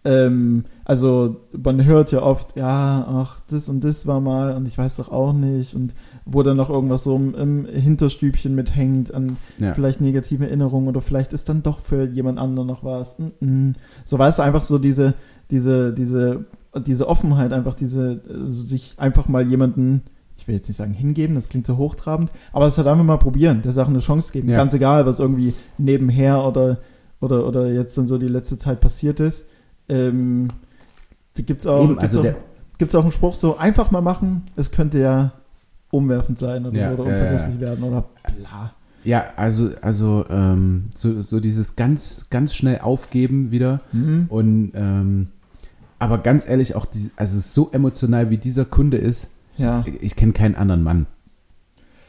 Ähm, 0.04 0.64
also 0.84 1.40
man 1.52 1.82
hört 1.84 2.12
ja 2.12 2.22
oft, 2.22 2.56
ja, 2.56 3.06
ach, 3.08 3.40
das 3.48 3.70
und 3.70 3.82
das 3.84 4.06
war 4.06 4.20
mal 4.20 4.54
und 4.54 4.66
ich 4.66 4.76
weiß 4.76 4.96
doch 4.96 5.10
auch 5.10 5.32
nicht 5.32 5.74
und 5.74 5.94
wo 6.26 6.42
dann 6.42 6.58
noch 6.58 6.68
irgendwas 6.68 7.04
so 7.04 7.16
im, 7.16 7.34
im 7.34 7.64
Hinterstübchen 7.66 8.54
mithängt 8.54 9.14
an 9.14 9.38
ja. 9.58 9.72
vielleicht 9.72 10.02
negative 10.02 10.44
Erinnerungen 10.46 10.88
oder 10.88 11.00
vielleicht 11.00 11.32
ist 11.32 11.48
dann 11.48 11.62
doch 11.62 11.80
für 11.80 12.04
jemand 12.04 12.38
anderen 12.38 12.68
noch 12.68 12.84
was. 12.84 13.18
Mm 13.18 13.30
-mm. 13.40 13.72
So 14.04 14.18
weißt 14.18 14.38
du, 14.38 14.42
einfach 14.42 14.62
so 14.62 14.78
diese, 14.78 15.14
diese, 15.50 15.94
diese, 15.94 16.44
diese 16.86 17.08
Offenheit, 17.08 17.52
einfach 17.52 17.74
diese, 17.74 18.20
äh, 18.28 18.50
sich 18.50 18.94
einfach 18.98 19.28
mal 19.28 19.46
jemanden, 19.46 20.02
ich 20.36 20.46
will 20.48 20.54
jetzt 20.54 20.68
nicht 20.68 20.76
sagen 20.76 20.92
hingeben, 20.92 21.34
das 21.34 21.48
klingt 21.48 21.66
so 21.66 21.78
hochtrabend, 21.78 22.30
aber 22.52 22.66
es 22.66 22.76
halt 22.76 22.88
einfach 22.88 23.04
mal 23.04 23.18
probieren, 23.18 23.62
der 23.62 23.72
Sache 23.72 23.90
eine 23.90 24.00
Chance 24.00 24.32
geben. 24.32 24.50
Ja. 24.50 24.56
Ganz 24.56 24.74
egal, 24.74 25.06
was 25.06 25.18
irgendwie 25.18 25.54
nebenher 25.78 26.44
oder, 26.44 26.78
oder, 27.20 27.46
oder 27.46 27.72
jetzt 27.72 27.96
dann 27.96 28.06
so 28.06 28.18
die 28.18 28.28
letzte 28.28 28.58
Zeit 28.58 28.80
passiert 28.80 29.20
ist. 29.20 29.46
Ähm, 29.88 30.48
da 31.36 31.42
gibt's 31.42 31.66
auch, 31.66 31.84
Eben, 31.84 31.98
gibt's 31.98 32.16
also 32.16 32.30
auch, 32.30 32.34
gibt's 32.78 32.94
auch 32.94 33.02
einen 33.02 33.12
Spruch 33.12 33.34
so, 33.34 33.56
einfach 33.58 33.90
mal 33.90 34.00
machen, 34.00 34.50
es 34.56 34.70
könnte 34.70 34.98
ja 34.98 35.32
umwerfend 35.90 36.38
sein 36.38 36.66
oder, 36.66 36.76
Ja, 36.78 36.92
oder 36.92 37.04
unvergesslich 37.04 37.60
werden 37.60 37.84
oder 37.84 38.04
bla. 38.38 38.72
ja, 39.04 39.24
also, 39.36 39.70
also 39.82 40.24
ähm, 40.30 40.84
so, 40.94 41.22
so 41.22 41.38
dieses 41.40 41.76
ganz, 41.76 42.26
ganz 42.30 42.54
schnell 42.54 42.80
aufgeben 42.80 43.50
wieder 43.50 43.80
Mhm. 43.92 44.26
und 44.28 44.72
ähm, 44.74 45.28
aber 45.98 46.18
ganz 46.18 46.46
ehrlich, 46.48 46.74
auch 46.74 46.84
die, 46.86 47.10
also 47.16 47.38
so 47.38 47.70
emotional 47.72 48.28
wie 48.30 48.38
dieser 48.38 48.64
Kunde 48.64 48.96
ist, 48.96 49.28
Ja. 49.56 49.84
ich, 49.86 50.02
ich 50.02 50.16
kenne 50.16 50.32
keinen 50.32 50.54
anderen 50.56 50.82
Mann. 50.82 51.06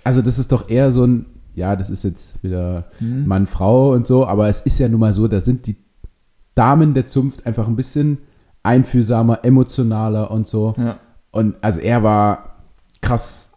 Also 0.04 0.22
das 0.22 0.40
ist 0.40 0.52
doch 0.52 0.70
eher 0.70 0.92
so 0.92 1.06
ein, 1.06 1.26
ja, 1.56 1.76
das 1.76 1.90
ist 1.90 2.04
jetzt 2.04 2.44
wieder 2.44 2.86
Mhm. 3.00 3.26
Mann, 3.28 3.48
Frau 3.48 3.92
und 3.94 4.08
so, 4.08 4.26
aber 4.28 4.50
es 4.50 4.62
ist 4.62 4.80
ja 4.80 4.90
nun 4.90 5.00
mal 5.00 5.14
so, 5.14 5.28
da 5.28 5.40
sind 5.42 5.68
die 5.68 5.76
Damen 6.56 6.94
der 6.94 7.08
Zunft 7.08 7.46
einfach 7.46 7.68
ein 7.68 7.76
bisschen 7.76 8.20
einfühlsamer, 8.64 9.44
emotionaler 9.44 10.32
und 10.32 10.48
so. 10.48 10.74
Ja. 10.78 11.00
Und 11.32 11.56
also 11.62 11.80
er 11.80 12.02
war 12.02 12.56
krass 13.02 13.52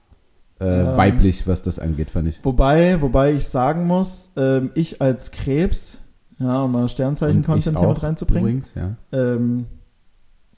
äh, 0.61 0.65
Ähm. 0.65 0.97
weiblich, 0.97 1.47
was 1.47 1.62
das 1.62 1.79
angeht, 1.79 2.11
fand 2.11 2.29
ich. 2.29 2.45
Wobei, 2.45 3.01
wobei 3.01 3.33
ich 3.33 3.47
sagen 3.47 3.87
muss, 3.87 4.33
ähm, 4.37 4.70
ich 4.75 5.01
als 5.01 5.31
Krebs, 5.31 6.01
ja, 6.39 6.62
um 6.62 6.73
mal 6.73 6.89
Sternzeichen-Content 6.89 7.79
hier 7.79 7.89
auch 7.89 7.95
mit 7.95 8.03
reinzubringen. 8.03 8.43
Übrigens, 8.43 8.75
ja. 8.75 8.97
Ähm, 9.12 9.66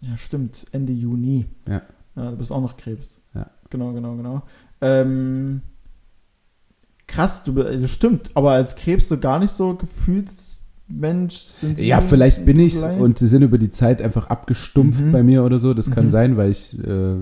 ja, 0.01 0.17
stimmt, 0.17 0.65
Ende 0.73 0.93
Juni. 0.93 1.47
Ja. 1.69 1.83
Ja, 2.17 2.31
du 2.31 2.37
bist 2.37 2.51
auch 2.51 2.61
noch 2.61 2.77
Krebs. 2.77 3.19
Ja. 3.35 3.47
Genau, 3.69 3.93
genau, 3.93 4.17
genau. 4.17 4.43
Ähm, 4.81 5.63
krass, 7.07 7.45
du 7.45 7.53
das 7.53 7.91
stimmt, 7.91 8.31
aber 8.35 8.53
als 8.53 8.77
Krebs 8.77 9.09
so 9.09 9.19
gar 9.19 9.39
nicht 9.39 9.53
so 9.53 9.75
Gefühlsmensch 10.91 11.35
sind 11.37 11.79
sie. 11.79 11.87
Ja, 11.87 12.01
vielleicht 12.01 12.45
bin 12.45 12.59
ich's 12.59 12.81
vielleicht? 12.81 13.01
und 13.01 13.19
sie 13.19 13.29
sind 13.29 13.43
über 13.43 13.59
die 13.59 13.71
Zeit 13.71 14.03
einfach 14.03 14.29
abgestumpft 14.29 15.01
Mhm. 15.07 15.13
bei 15.13 15.23
mir 15.23 15.45
oder 15.45 15.59
so. 15.59 15.73
Das 15.75 15.91
kann 15.91 16.07
Mhm. 16.07 16.11
sein, 16.11 16.37
weil 16.37 16.51
ich 16.51 16.79
äh, 16.79 17.15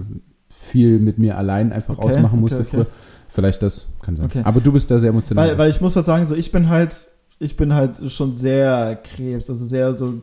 viel 0.49 0.99
mit 0.99 1.19
mir 1.19 1.37
allein 1.39 1.73
einfach 1.73 1.99
Okay, 1.99 2.09
ausmachen 2.09 2.33
okay, 2.35 2.41
musste 2.41 2.61
okay. 2.61 2.69
früher. 2.71 2.87
Vielleicht 3.31 3.63
das 3.63 3.87
kann 4.03 4.17
sein. 4.17 4.27
Okay. 4.27 4.43
Aber 4.45 4.61
du 4.61 4.73
bist 4.73 4.91
da 4.91 4.99
sehr 4.99 5.11
emotional. 5.11 5.49
Weil, 5.51 5.59
weil 5.59 5.71
ich 5.71 5.81
muss 5.81 5.95
halt 5.97 6.07
sagen, 6.07 6.27
so 6.27 6.35
ich 6.35 6.51
bin 6.51 6.69
halt 6.69 7.07
ich 7.41 7.57
bin 7.57 7.73
halt 7.73 8.01
schon 8.11 8.35
sehr 8.35 8.99
Krebs, 9.05 9.49
also 9.49 9.65
sehr 9.65 9.95
so 9.95 10.15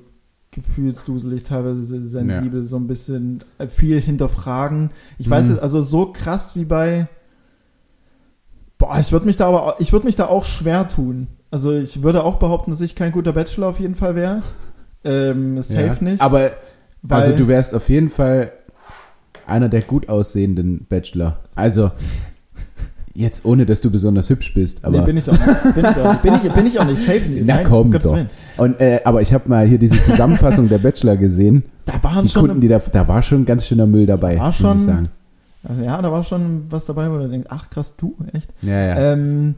gefühlsduselig, 0.51 1.43
teilweise 1.43 1.83
sensibel, 1.83 2.63
so 2.63 2.75
ein 2.77 2.87
bisschen 2.87 3.43
äh, 3.57 3.67
viel 3.67 4.01
hinterfragen. 4.01 4.89
Ich 5.17 5.29
weiß 5.29 5.43
Mhm. 5.45 5.49
nicht, 5.51 5.61
also 5.63 5.81
so 5.81 6.07
krass 6.11 6.55
wie 6.57 6.65
bei. 6.65 7.07
Boah, 8.77 8.99
ich 8.99 9.11
würde 9.13 9.25
mich 9.25 9.37
da 9.37 9.47
aber, 9.47 9.75
ich 9.79 9.93
würde 9.93 10.05
mich 10.05 10.15
da 10.15 10.25
auch 10.27 10.43
schwer 10.45 10.87
tun. 10.87 11.27
Also 11.55 11.71
ich 11.71 12.03
würde 12.03 12.25
auch 12.25 12.35
behaupten, 12.35 12.71
dass 12.71 12.81
ich 12.81 12.95
kein 12.95 13.13
guter 13.13 13.31
Bachelor 13.31 13.67
auf 13.69 13.79
jeden 13.79 13.95
Fall 13.95 14.13
wäre. 14.13 14.41
Ähm, 15.05 15.61
safe 15.61 15.85
ja. 15.85 15.95
nicht. 16.01 16.21
Aber 16.21 16.51
also 17.07 17.31
du 17.31 17.47
wärst 17.47 17.73
auf 17.73 17.87
jeden 17.87 18.09
Fall 18.09 18.51
einer 19.47 19.69
der 19.69 19.81
gut 19.81 20.09
aussehenden 20.09 20.85
Bachelor. 20.89 21.39
Also 21.55 21.91
jetzt 23.13 23.45
ohne, 23.45 23.65
dass 23.65 23.79
du 23.79 23.89
besonders 23.89 24.29
hübsch 24.29 24.53
bist, 24.53 24.83
aber 24.83 24.99
nee, 24.99 25.05
bin 25.05 25.15
ich 25.15 25.29
auch 25.29 25.31
nicht. 25.31 25.75
Bin 25.75 25.85
ich 25.85 25.97
auch 25.97 26.11
nicht. 26.11 26.21
Bin 26.23 26.33
ich, 26.43 26.51
bin 26.51 26.65
ich 26.65 26.77
auch 26.81 26.85
nicht. 26.85 27.01
Safe 27.01 27.21
nicht. 27.21 27.45
Na 27.45 27.55
Nein, 27.55 27.65
komm 27.65 27.89
Gottes 27.89 28.09
doch. 28.09 28.17
Willen. 28.17 28.29
und 28.57 28.81
äh, 28.81 28.99
aber 29.05 29.21
ich 29.21 29.33
habe 29.33 29.47
mal 29.47 29.65
hier 29.65 29.77
diese 29.77 30.01
Zusammenfassung 30.01 30.67
der 30.67 30.79
Bachelor 30.79 31.15
gesehen. 31.15 31.63
Da 31.85 31.93
waren 32.03 32.23
Die 32.23 32.27
schon. 32.27 32.47
Kunden, 32.47 32.59
die 32.59 32.67
da, 32.67 32.79
da 32.79 33.07
war 33.07 33.21
schon 33.21 33.45
ganz 33.45 33.65
schöner 33.65 33.85
Müll 33.85 34.05
dabei, 34.07 34.37
War 34.37 34.47
muss 34.47 34.55
schon- 34.57 34.75
ich 34.75 34.83
sagen. 34.83 35.09
ja, 35.85 36.01
da 36.01 36.11
war 36.11 36.21
schon 36.23 36.63
was 36.69 36.85
dabei, 36.85 37.09
wo 37.09 37.17
du 37.17 37.29
denkst, 37.29 37.47
ach 37.49 37.69
krass, 37.69 37.95
du, 37.95 38.13
echt? 38.33 38.49
Ja, 38.61 38.77
ja. 38.77 39.13
Ähm, 39.13 39.55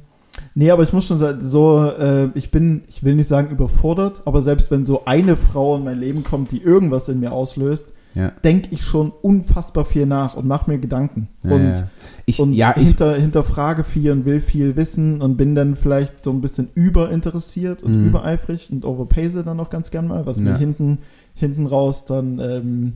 nee, 0.55 0.71
aber 0.71 0.83
ich 0.83 0.93
muss 0.93 1.05
schon 1.07 1.19
sagen, 1.19 1.39
so, 1.41 1.83
äh, 1.89 2.29
ich 2.33 2.51
bin, 2.51 2.83
ich 2.87 3.03
will 3.03 3.15
nicht 3.15 3.27
sagen 3.27 3.49
überfordert, 3.51 4.21
aber 4.25 4.41
selbst 4.41 4.71
wenn 4.71 4.85
so 4.85 5.05
eine 5.05 5.35
Frau 5.35 5.75
in 5.77 5.83
mein 5.83 5.99
Leben 5.99 6.23
kommt, 6.23 6.51
die 6.51 6.61
irgendwas 6.61 7.09
in 7.09 7.19
mir 7.19 7.31
auslöst, 7.31 7.87
ja. 8.15 8.31
denke 8.43 8.69
ich 8.71 8.81
schon 8.83 9.11
unfassbar 9.21 9.85
viel 9.85 10.05
nach 10.07 10.35
und 10.35 10.47
mache 10.47 10.69
mir 10.71 10.79
Gedanken. 10.79 11.27
Ja, 11.43 11.51
und 11.51 11.73
ja. 11.73 11.89
Ich, 12.25 12.39
und 12.39 12.53
ja, 12.53 12.73
ich, 12.75 12.87
hinter, 12.87 13.15
hinterfrage 13.15 13.83
viel 13.83 14.11
und 14.11 14.25
will 14.25 14.41
viel 14.41 14.75
wissen 14.75 15.21
und 15.21 15.37
bin 15.37 15.53
dann 15.53 15.75
vielleicht 15.75 16.23
so 16.23 16.31
ein 16.31 16.41
bisschen 16.41 16.69
überinteressiert 16.73 17.83
und 17.83 17.95
Mhm. 17.95 18.07
übereifrig 18.07 18.71
und 18.71 18.85
overpace 18.85 19.43
dann 19.45 19.59
auch 19.59 19.69
ganz 19.69 19.91
gern 19.91 20.07
mal, 20.07 20.25
was 20.25 20.39
Ja. 20.39 20.45
mir 20.45 20.57
hinten, 20.57 20.99
hinten 21.35 21.67
raus 21.67 22.05
dann, 22.05 22.39
ähm, 22.39 22.93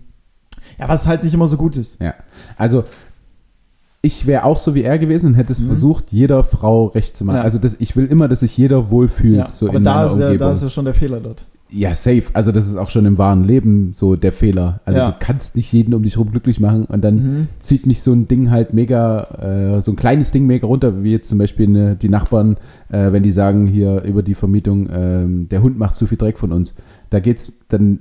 ja, 0.80 0.88
was 0.90 1.08
halt 1.08 1.24
nicht 1.24 1.34
immer 1.34 1.48
so 1.48 1.58
gut 1.58 1.78
ist. 1.78 2.00
also 2.58 2.84
ich 4.04 4.26
wäre 4.26 4.46
auch 4.46 4.58
so 4.58 4.74
wie 4.74 4.84
er 4.84 4.98
gewesen 4.98 5.28
und 5.28 5.34
hätte 5.36 5.54
es 5.54 5.62
Mhm. 5.62 5.68
versucht, 5.68 6.12
jeder 6.12 6.44
Frau 6.44 6.88
recht 6.88 7.16
zu 7.16 7.24
machen. 7.26 7.38
Ja. 7.38 7.42
Also 7.44 7.60
das, 7.60 7.76
ich 7.80 7.96
will 7.96 8.08
immer, 8.08 8.28
dass 8.28 8.40
sich 8.40 8.58
jeder 8.58 8.90
wohlfühlt, 8.90 9.36
Ja, 9.38 9.48
so 9.50 9.68
aber 9.68 9.78
in 9.78 9.84
da 9.84 10.06
ist, 10.06 10.18
ja, 10.18 10.26
Umgebung. 10.28 10.38
da 10.48 10.54
ist 10.54 10.64
ja 10.64 10.70
schon 10.70 10.86
der 10.86 10.94
Fehler 10.96 11.20
dort. 11.20 11.46
Ja, 11.74 11.94
safe. 11.94 12.24
Also 12.34 12.52
das 12.52 12.68
ist 12.68 12.76
auch 12.76 12.90
schon 12.90 13.06
im 13.06 13.18
wahren 13.18 13.46
Leben 13.46 13.92
so 13.94 14.18
der 14.18 14.34
Fehler. 14.34 14.82
Also 14.84 15.00
Ja. 15.00 15.12
du 15.12 15.18
kannst 15.20 15.56
nicht 15.56 15.72
jeden 15.72 15.94
um 15.94 16.04
dich 16.04 16.16
herum 16.16 16.30
glücklich 16.32 16.60
machen 16.60 16.84
und 16.86 17.02
dann 17.02 17.16
Mhm. 17.16 17.48
zieht 17.60 17.86
mich 17.86 18.02
so 18.02 18.12
ein 18.12 18.28
Ding 18.28 18.50
halt 18.52 18.74
mega, 18.74 19.78
äh, 19.78 19.82
so 19.82 19.92
ein 19.92 19.96
kleines 19.96 20.32
Ding 20.32 20.46
mega 20.48 20.68
runter, 20.68 21.02
wie 21.04 21.12
jetzt 21.12 21.30
zum 21.30 21.38
Beispiel 21.38 21.68
ne, 21.70 21.96
die 21.96 22.10
Nachbarn, 22.10 22.58
äh, 22.90 23.14
wenn 23.14 23.24
die 23.24 23.32
sagen 23.32 23.68
hier 23.68 24.02
über 24.04 24.22
die 24.22 24.34
Vermietung, 24.36 24.90
ähm, 24.92 25.48
der 25.48 25.62
Hund 25.62 25.78
macht 25.78 25.96
zu 25.96 26.08
viel 26.08 26.18
Dreck 26.18 26.40
von 26.40 26.52
uns. 26.52 26.74
Da 27.10 27.20
geht's, 27.22 27.54
dann 27.70 28.00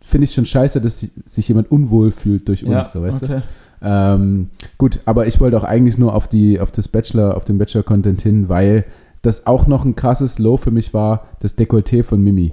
finde 0.00 0.24
ich 0.24 0.32
schon 0.32 0.46
scheiße, 0.46 0.80
dass 0.80 0.98
si- 1.00 1.10
sich 1.26 1.48
jemand 1.48 1.70
unwohl 1.70 2.10
fühlt 2.12 2.48
durch 2.48 2.62
uns, 2.64 2.72
Ja, 2.72 2.84
so 2.84 3.02
weißt 3.02 3.22
du. 3.22 3.42
Ähm, 3.82 4.50
gut, 4.78 5.00
aber 5.06 5.26
ich 5.26 5.40
wollte 5.40 5.56
auch 5.56 5.64
eigentlich 5.64 5.98
nur 5.98 6.14
auf 6.14 6.28
die, 6.28 6.60
auf 6.60 6.70
das 6.70 6.88
Bachelor, 6.88 7.36
auf 7.36 7.44
den 7.44 7.58
Bachelor-Content 7.58 8.22
hin, 8.22 8.48
weil 8.48 8.84
das 9.22 9.46
auch 9.46 9.66
noch 9.66 9.84
ein 9.84 9.94
krasses 9.94 10.38
Low 10.38 10.56
für 10.56 10.70
mich 10.70 10.94
war, 10.94 11.26
das 11.40 11.56
Dekolleté 11.56 12.02
von 12.02 12.22
Mimi. 12.22 12.52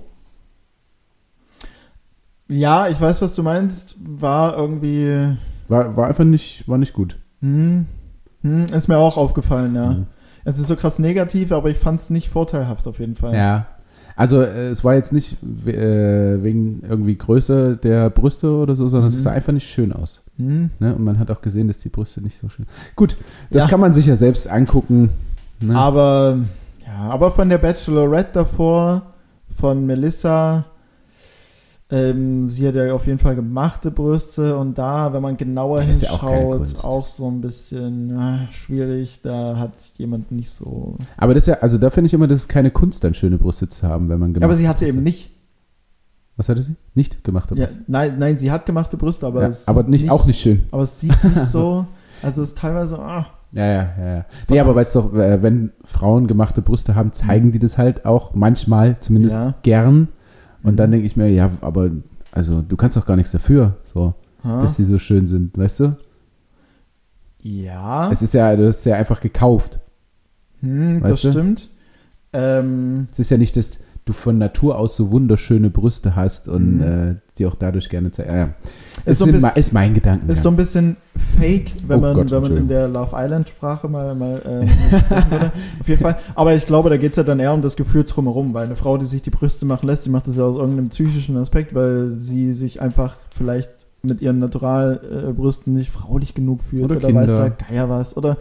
Ja, 2.47 2.87
ich 2.87 2.99
weiß, 2.99 3.21
was 3.21 3.35
du 3.35 3.43
meinst. 3.43 3.95
War 3.99 4.57
irgendwie. 4.57 5.37
War, 5.67 5.95
war 5.95 6.07
einfach 6.07 6.23
nicht, 6.23 6.67
war 6.67 6.79
nicht 6.79 6.93
gut. 6.93 7.17
Hm, 7.41 7.85
hm, 8.41 8.65
ist 8.65 8.87
mir 8.87 8.97
auch 8.97 9.17
aufgefallen, 9.17 9.75
ja. 9.75 9.91
Mhm. 9.91 10.07
Es 10.45 10.59
ist 10.59 10.67
so 10.67 10.75
krass 10.75 10.97
negativ, 10.97 11.51
aber 11.51 11.69
ich 11.69 11.77
fand 11.77 11.99
es 11.99 12.09
nicht 12.09 12.29
vorteilhaft 12.29 12.87
auf 12.87 12.99
jeden 12.99 13.15
Fall. 13.15 13.35
Ja. 13.35 13.67
Also 14.19 14.41
äh, 14.41 14.67
es 14.67 14.83
war 14.83 14.95
jetzt 14.95 15.13
nicht 15.13 15.37
we- 15.41 15.71
äh, 15.71 16.43
wegen 16.43 16.83
irgendwie 16.87 17.15
Größe 17.17 17.77
der 17.77 18.09
Brüste 18.09 18.51
oder 18.51 18.75
so, 18.75 18.89
sondern 18.89 19.07
es 19.07 19.15
Mhm. 19.15 19.19
sah 19.21 19.31
einfach 19.31 19.53
nicht 19.53 19.67
schön 19.69 19.93
aus. 19.93 20.21
Hm, 20.37 20.71
Ne? 20.79 20.93
Und 20.93 21.03
man 21.05 21.19
hat 21.19 21.31
auch 21.31 21.41
gesehen, 21.41 21.67
dass 21.69 21.79
die 21.79 21.87
Brüste 21.89 22.21
nicht 22.21 22.37
so 22.37 22.49
schön. 22.49 22.65
Gut, 22.97 23.15
das 23.49 23.63
Ja. 23.63 23.69
kann 23.69 23.79
man 23.79 23.93
sich 23.93 24.07
ja 24.07 24.17
selbst 24.17 24.47
angucken. 24.49 25.09
Ne? 25.61 25.73
Aber, 25.73 26.37
ja, 26.85 27.09
aber 27.09 27.31
von 27.31 27.47
der 27.47 27.59
Bachelorette 27.59 28.31
davor, 28.33 29.03
von 29.47 29.85
Melissa, 29.85 30.65
ähm, 31.91 32.47
sie 32.47 32.67
hat 32.67 32.75
ja 32.75 32.93
auf 32.93 33.07
jeden 33.07 33.17
Fall 33.17 33.35
gemachte 33.35 33.89
Brüste 33.89 34.57
und 34.57 34.77
da, 34.77 35.11
wenn 35.11 35.21
man 35.23 35.37
genauer 35.37 35.81
ist 35.81 36.03
ja 36.03 36.11
auch 36.11 36.29
hinschaut, 36.29 36.83
auch 36.85 37.05
so 37.07 37.27
ein 37.29 37.41
bisschen 37.41 38.15
ah, 38.17 38.47
schwierig. 38.51 39.21
Da 39.23 39.57
hat 39.57 39.73
jemand 39.97 40.31
nicht 40.31 40.51
so. 40.51 40.97
Aber 41.17 41.33
das 41.33 41.43
ist 41.43 41.47
ja, 41.47 41.53
also 41.61 41.77
da 41.79 41.89
finde 41.89 42.07
ich 42.07 42.13
immer, 42.13 42.27
das 42.27 42.41
ist 42.41 42.47
keine 42.47 42.69
Kunst, 42.69 43.03
dann 43.03 43.13
schöne 43.15 43.37
Brüste 43.39 43.67
zu 43.69 43.87
haben, 43.87 44.07
wenn 44.09 44.19
man 44.19 44.33
Ja, 44.35 44.41
aber 44.43 44.55
sie 44.55 44.67
hat 44.69 44.77
sie 44.79 44.87
eben 44.87 45.01
nicht. 45.03 45.31
Was 46.37 46.47
hatte 46.47 46.61
sie? 46.63 46.75
Nicht 46.93 47.23
gemachte 47.23 47.55
Ja, 47.55 47.65
Brüste. 47.65 47.81
nein, 47.87 48.15
nein, 48.19 48.37
sie 48.37 48.51
hat 48.51 48.65
gemachte 48.65 48.95
Brüste, 48.95 49.25
aber, 49.27 49.41
Ja, 49.41 49.47
es 49.49 49.67
aber 49.67 49.81
sieht 49.81 49.89
nicht, 49.89 50.09
auch 50.11 50.25
nicht 50.25 50.39
schön. 50.39 50.63
Aber 50.71 50.83
es 50.83 50.99
sieht 50.99 51.23
nicht 51.23 51.39
so. 51.39 51.85
Also 52.21 52.41
es 52.41 52.49
ist 52.49 52.57
teilweise. 52.57 52.99
Ah, 52.99 53.27
Ja, 53.53 53.65
ja, 53.65 53.89
ja. 53.97 54.15
ja. 54.17 54.25
Nee, 54.49 54.59
aber 54.59 54.75
weil 54.75 54.85
es 54.85 54.91
doch, 54.93 55.13
äh, 55.13 55.41
wenn 55.41 55.71
Frauen 55.85 56.27
gemachte 56.27 56.61
Brüste 56.61 56.95
haben, 56.95 57.13
zeigen 57.13 57.53
die 57.53 57.59
das 57.59 57.77
halt 57.77 58.05
auch 58.05 58.35
manchmal, 58.35 58.97
zumindest 58.99 59.35
Ja. 59.37 59.53
gern. 59.63 60.09
Und 60.63 60.77
dann 60.77 60.91
denke 60.91 61.05
ich 61.05 61.15
mir, 61.15 61.29
ja, 61.29 61.51
aber 61.61 61.89
also 62.31 62.61
du 62.61 62.75
kannst 62.75 62.97
doch 62.97 63.05
gar 63.05 63.15
nichts 63.15 63.31
dafür, 63.31 63.77
so, 63.83 64.13
ah. 64.43 64.59
dass 64.59 64.75
sie 64.75 64.83
so 64.83 64.97
schön 64.97 65.27
sind, 65.27 65.57
weißt 65.57 65.79
du? 65.81 65.97
ja, 67.41 68.11
Es 68.11 68.21
ist 68.21 68.33
ja, 68.33 68.55
du 68.55 68.67
hast 68.67 68.83
ja 68.85 68.95
einfach 68.95 69.21
gekauft. 69.21 69.79
hm, 70.59 71.01
das 71.01 71.21
du? 71.21 71.31
stimmt. 71.31 71.69
Ähm, 72.33 73.07
Es 73.11 73.19
ist 73.19 73.31
ja 73.31 73.37
nicht, 73.37 73.55
dass 73.57 73.79
du 74.09 74.13
von 74.13 74.37
Natur 74.37 74.77
aus 74.77 74.95
so 74.95 75.11
wunderschöne 75.11 75.69
Brüste 75.69 76.15
hast 76.15 76.47
und 76.49 76.77
Mhm. 76.77 76.81
äh, 76.81 77.15
die 77.37 77.45
auch 77.45 77.55
dadurch 77.55 77.87
gerne 77.89 78.11
zeigen. 78.11 78.29
Ja, 78.29 78.37
ja. 78.37 78.49
Ist 79.05 79.19
so 79.19 79.25
bisschen- 79.25 79.51
ist 79.55 79.71
mein 79.73 79.93
Gedanken. 79.93 80.29
ist 80.29 80.41
so 80.43 80.49
ein 80.49 80.55
bisschen 80.57 80.97
fake, 81.39 81.71
wenn 81.87 81.99
Oh 81.99 82.01
man, 82.01 82.13
Gott, 82.15 82.31
wenn 82.31 82.41
man 82.41 82.57
in 82.57 82.67
der 82.67 82.87
Love 82.89 83.15
Island 83.15 83.47
Sprache 83.49 83.87
mal, 83.87 84.13
mal 84.15 84.41
würde. 84.45 85.51
Auf 85.79 85.87
jeden 85.87 86.01
Fall. 86.01 86.17
Aber 86.35 86.53
ich 86.55 86.65
glaube, 86.65 86.89
da 86.89 86.97
geht 86.97 87.11
es 87.11 87.17
ja 87.17 87.23
dann 87.23 87.39
eher 87.39 87.53
um 87.53 87.61
das 87.61 87.75
Gefühl 87.77 88.03
drumherum, 88.03 88.53
weil 88.53 88.65
eine 88.65 88.75
Frau, 88.75 88.97
die 88.97 89.05
sich 89.05 89.21
die 89.21 89.29
Brüste 89.29 89.65
machen 89.65 89.87
lässt, 89.87 90.05
die 90.05 90.09
macht 90.09 90.27
das 90.27 90.35
ja 90.37 90.43
aus 90.43 90.57
irgendeinem 90.57 90.89
psychischen 90.89 91.37
Aspekt, 91.37 91.73
weil 91.73 92.11
sie 92.17 92.51
sich 92.53 92.81
einfach 92.81 93.15
vielleicht 93.29 93.69
mit 94.01 94.21
ihren 94.21 94.39
Naturalbrüsten 94.39 95.73
nicht 95.73 95.91
fraulich 95.91 96.33
genug 96.33 96.61
fühlt 96.63 96.85
Oder 96.85 96.97
oder, 96.97 97.07
Kinder. 97.07 97.21
weiß 97.21 97.35
der 97.35 97.49
Geier 97.67 97.89
was 97.89 98.15
oder 98.17 98.37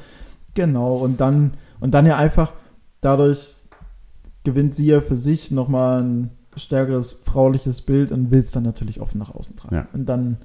genau 0.54 0.94
und 0.96 1.20
dann 1.20 1.52
und 1.80 1.94
dann 1.94 2.06
ja 2.06 2.16
einfach 2.16 2.52
dadurch 3.00 3.54
gewinnt 4.48 4.74
sie 4.74 4.86
ja 4.86 5.02
für 5.02 5.16
sich 5.16 5.50
nochmal 5.50 6.02
ein 6.02 6.30
stärkeres 6.56 7.12
frauliches 7.12 7.82
Bild 7.82 8.10
und 8.12 8.30
will 8.30 8.40
es 8.40 8.50
dann 8.50 8.62
natürlich 8.62 8.98
offen 9.00 9.18
nach 9.18 9.34
außen 9.34 9.56
tragen. 9.56 9.74
Ja. 9.76 9.86
Und 9.92 10.06
dann 10.08 10.38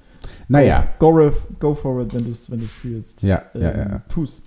naja, 0.49 0.85
Go, 0.99 1.31
go, 1.59 1.73
for 1.73 2.01
it, 2.01 2.13
wenn 2.13 2.25
du 2.25 2.30
es 2.31 2.51
wenn 2.51 2.59
du's 2.59 2.71
fühlst. 2.73 3.23
ja, 3.23 3.43
ja, 3.53 3.71
Ähm, 3.71 3.89
ja. 3.91 3.99
Tu's. 4.09 4.41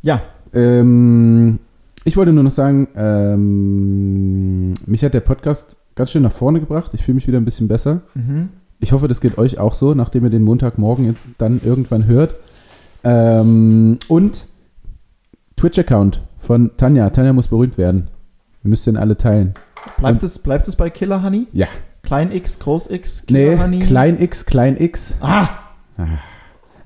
Ja, 0.00 0.22
Ähm, 0.54 1.58
ich 2.04 2.16
wollte 2.16 2.32
nur 2.32 2.44
noch 2.44 2.50
sagen, 2.50 2.88
ähm, 2.96 4.72
mich 4.86 5.04
hat 5.04 5.12
der 5.12 5.20
Podcast 5.20 5.76
ganz 5.94 6.12
schön 6.12 6.22
nach 6.22 6.32
vorne 6.32 6.60
gebracht. 6.60 6.94
Ich 6.94 7.02
fühle 7.04 7.16
mich 7.16 7.26
wieder 7.26 7.38
ein 7.38 7.44
bisschen 7.44 7.68
besser. 7.68 8.02
mhm. 8.14 8.48
Ich 8.78 8.92
hoffe, 8.92 9.08
das 9.08 9.20
geht 9.20 9.38
euch 9.38 9.58
auch 9.58 9.72
so, 9.74 9.94
nachdem 9.94 10.24
ihr 10.24 10.30
den 10.30 10.42
Montagmorgen 10.44 11.04
jetzt 11.06 11.30
dann 11.38 11.60
irgendwann 11.64 12.06
hört. 12.06 12.36
Ähm, 13.04 13.98
und 14.08 14.46
Twitch-Account 15.56 16.20
von 16.38 16.70
Tanja. 16.76 17.08
Tanja 17.10 17.32
muss 17.32 17.48
berühmt 17.48 17.78
werden. 17.78 18.08
Wir 18.66 18.70
müsst 18.70 18.84
den 18.88 18.96
alle 18.96 19.16
teilen. 19.16 19.54
bleibt, 19.96 20.16
Und- 20.16 20.22
es, 20.24 20.40
bleibt 20.40 20.66
es 20.66 20.74
bei 20.74 20.90
Killer 20.90 21.22
Honey? 21.22 21.46
Ja. 21.52 21.68
Klein 22.02 22.32
X, 22.32 22.58
Groß 22.58 22.90
X, 22.90 23.24
Killer 23.24 23.54
Nee, 23.54 23.62
Honey? 23.62 23.78
Klein 23.78 24.20
X, 24.20 24.44
Klein 24.44 24.76
X. 24.76 25.14
Ah! 25.20 25.48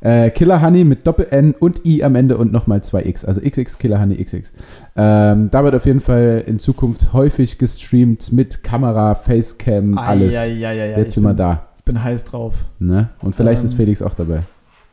Äh, 0.03 0.29
Killer 0.31 0.61
Honey 0.61 0.85
mit 0.85 1.07
Doppel-N 1.07 1.55
und 1.59 1.87
I 1.87 2.05
am 2.05 2.17
Ende 2.17 2.37
und 2.37 2.53
nochmal 2.53 2.83
zwei 2.85 3.03
X. 3.05 3.25
Also 3.25 3.41
XX, 3.41 3.79
Killer 3.79 3.99
Honey 3.99 4.23
XX. 4.23 4.53
Ähm, 4.95 5.49
da 5.51 5.65
wird 5.65 5.75
auf 5.75 5.87
jeden 5.87 6.01
Fall 6.01 6.43
in 6.47 6.59
Zukunft 6.59 7.15
häufig 7.15 7.57
gestreamt 7.57 8.31
mit 8.31 8.63
Kamera, 8.63 9.15
Facecam, 9.15 9.97
alles. 9.97 10.35
Ja, 10.35 10.45
ja, 10.45 10.73
ja, 10.73 10.85
ja. 10.85 10.99
Jetzt 10.99 11.15
sind 11.15 11.23
wir 11.25 11.33
da. 11.33 11.69
Ich 11.79 11.85
bin 11.85 12.03
heiß 12.05 12.25
drauf. 12.27 12.67
Ne? 12.79 13.09
Und 13.23 13.35
vielleicht 13.35 13.63
Ähm, 13.63 13.69
ist 13.69 13.75
Felix 13.75 14.03
auch 14.03 14.13
dabei. 14.15 14.43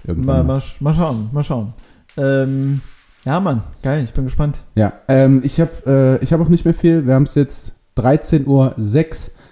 Irgendwann 0.06 0.46
Mal, 0.48 0.56
mal. 0.56 0.64
mal 0.80 0.94
schauen, 0.94 1.30
mal 1.34 1.44
schauen. 1.44 1.74
Ähm, 2.18 2.80
ja, 3.28 3.42
Mann, 3.42 3.62
geil, 3.84 4.06
ich 4.06 4.14
bin 4.14 4.24
gespannt. 4.24 4.62
Ja, 4.76 4.94
ähm, 5.10 5.42
ich 5.44 5.60
habe 5.60 6.18
äh, 6.22 6.24
ich 6.24 6.32
hab 6.32 6.40
auch 6.40 6.48
nicht 6.48 6.64
mehr 6.64 6.74
viel. 6.74 7.06
Wir 7.06 7.14
haben 7.14 7.24
es 7.24 7.36
jetzt 7.36 7.74
13.06 7.98 8.46
Uhr. 8.48 8.76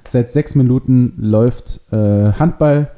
Seit 0.07 0.31
sechs 0.31 0.56
Minuten 0.56 1.14
läuft 1.18 1.81
äh, 1.91 2.31
Handball. 2.31 2.89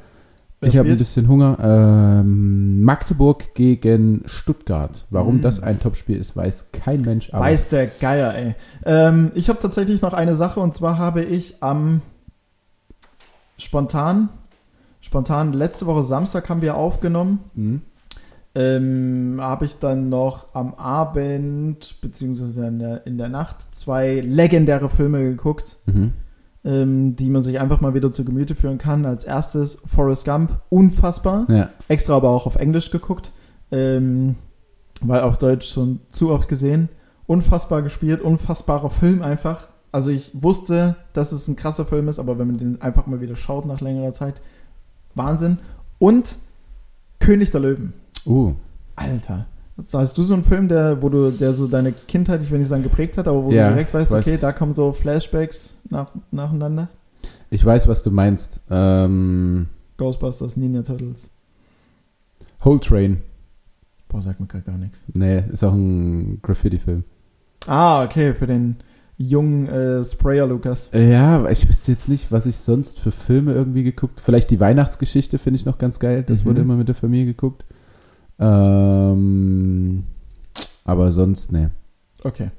Wer 0.60 0.68
ich 0.68 0.78
habe 0.78 0.88
ein 0.90 0.96
bisschen 0.96 1.26
Hunger. 1.26 1.58
Ähm, 1.60 2.82
Magdeburg 2.84 3.54
gegen 3.54 4.22
Stuttgart. 4.26 5.04
Warum 5.10 5.38
Mm. 5.38 5.40
das 5.40 5.60
ein 5.60 5.80
Topspiel 5.80 6.16
ist, 6.16 6.36
weiß 6.36 6.66
kein 6.72 7.00
Mensch. 7.00 7.30
Aber 7.32 7.44
Weiß 7.44 7.68
der 7.70 7.86
Geier, 7.86 8.34
ey. 8.34 8.54
Ähm, 8.84 9.32
ich 9.34 9.48
habe 9.48 9.58
tatsächlich 9.58 10.00
noch 10.00 10.12
eine 10.12 10.36
Sache 10.36 10.60
und 10.60 10.76
zwar 10.76 10.98
habe 10.98 11.22
ich 11.22 11.56
am 11.60 12.02
spontan, 13.56 14.28
spontan, 15.00 15.52
letzte 15.54 15.86
Woche 15.86 16.04
Samstag 16.04 16.48
haben 16.48 16.62
wir 16.62 16.76
aufgenommen. 16.76 17.40
Mhm. 17.54 17.82
Ähm, 18.54 19.36
habe 19.40 19.64
ich 19.64 19.78
dann 19.78 20.08
noch 20.08 20.54
am 20.54 20.74
Abend, 20.74 21.96
beziehungsweise 22.00 22.66
in 22.66 22.78
der, 22.78 23.06
in 23.06 23.18
der 23.18 23.28
Nacht, 23.28 23.74
zwei 23.74 24.20
legendäre 24.20 24.88
Filme 24.88 25.22
geguckt, 25.22 25.76
Mhm. 25.86 26.12
ähm, 26.64 27.16
die 27.16 27.28
man 27.30 27.42
sich 27.42 27.60
einfach 27.60 27.80
mal 27.80 27.94
wieder 27.94 28.10
zu 28.10 28.24
Gemüte 28.24 28.54
führen 28.54 28.78
kann. 28.78 29.06
Als 29.06 29.24
erstes 29.24 29.76
Forrest 29.84 30.24
Gump, 30.24 30.60
unfassbar. 30.70 31.46
Ja. 31.48 31.70
Extra 31.88 32.16
aber 32.16 32.30
auch 32.30 32.46
auf 32.46 32.56
Englisch 32.56 32.90
geguckt, 32.90 33.32
ähm, 33.70 34.34
weil 35.00 35.20
auf 35.20 35.38
Deutsch 35.38 35.68
schon 35.72 36.00
zu 36.10 36.30
oft 36.30 36.48
gesehen. 36.48 36.88
Unfassbar 37.26 37.82
gespielt, 37.82 38.22
unfassbarer 38.22 38.90
Film 38.90 39.22
einfach. 39.22 39.68
Also 39.92 40.10
ich 40.10 40.30
wusste, 40.34 40.96
dass 41.12 41.30
es 41.32 41.46
ein 41.48 41.56
krasser 41.56 41.84
Film 41.84 42.08
ist, 42.08 42.18
aber 42.18 42.38
wenn 42.38 42.46
man 42.48 42.58
den 42.58 42.82
einfach 42.82 43.06
mal 43.06 43.20
wieder 43.20 43.36
schaut 43.36 43.66
nach 43.66 43.80
längerer 43.80 44.12
Zeit, 44.12 44.40
Wahnsinn. 45.14 45.58
Und 45.98 46.36
König 47.20 47.50
der 47.50 47.60
Löwen. 47.60 47.92
Uh. 48.28 48.54
Alter. 48.96 49.46
Hast 49.92 50.18
du 50.18 50.22
so 50.24 50.34
einen 50.34 50.42
Film, 50.42 50.68
der, 50.68 51.02
wo 51.02 51.08
du, 51.08 51.30
der 51.30 51.54
so 51.54 51.68
deine 51.68 51.92
Kindheit, 51.92 52.42
ich 52.42 52.50
will 52.50 52.58
nicht 52.58 52.68
sagen 52.68 52.82
geprägt 52.82 53.16
hat, 53.16 53.28
aber 53.28 53.44
wo 53.44 53.50
Ja, 53.52 53.68
du 53.68 53.74
direkt 53.74 53.94
weißt, 53.94 54.10
weiß. 54.10 54.26
okay, 54.26 54.36
da 54.40 54.50
kommen 54.52 54.72
so 54.72 54.90
Flashbacks 54.92 55.76
nach, 55.88 56.10
nacheinander? 56.32 56.88
Ich 57.50 57.64
weiß, 57.64 57.86
was 57.86 58.02
du 58.02 58.10
meinst. 58.10 58.60
Ähm, 58.70 59.68
Ghostbusters, 59.96 60.56
Ninja 60.56 60.82
Turtles. 60.82 61.30
Whole 62.64 62.80
Train. 62.80 63.22
Boah, 64.08 64.20
sagt 64.20 64.40
mir 64.40 64.46
gerade 64.46 64.64
gar 64.64 64.78
nichts. 64.78 65.04
Nee, 65.14 65.44
ist 65.52 65.62
auch 65.62 65.72
ein 65.74 66.40
Graffiti-Film. 66.42 67.04
Ah, 67.68 68.02
okay, 68.04 68.34
für 68.34 68.46
den 68.48 68.76
jungen 69.16 69.68
äh, 69.68 70.02
Sprayer 70.04 70.46
Lukas. 70.46 70.88
Ja, 70.92 71.48
ich 71.48 71.68
wüsste 71.68 71.92
jetzt 71.92 72.08
nicht, 72.08 72.32
was 72.32 72.46
ich 72.46 72.56
sonst 72.56 72.98
für 73.00 73.12
Filme 73.12 73.52
irgendwie 73.52 73.84
geguckt. 73.84 74.20
Vielleicht 74.20 74.50
die 74.50 74.60
Weihnachtsgeschichte 74.60 75.38
finde 75.38 75.56
ich 75.58 75.66
noch 75.66 75.78
ganz 75.78 75.98
geil. 76.00 76.24
Das 76.26 76.42
Mhm. 76.42 76.48
wurde 76.48 76.60
immer 76.62 76.76
mit 76.76 76.88
der 76.88 76.94
Familie 76.94 77.26
geguckt. 77.26 77.64
Ähm, 78.38 80.04
aber 80.84 81.12
sonst, 81.12 81.52
nee. 81.52 81.68
Okay. 82.24 82.50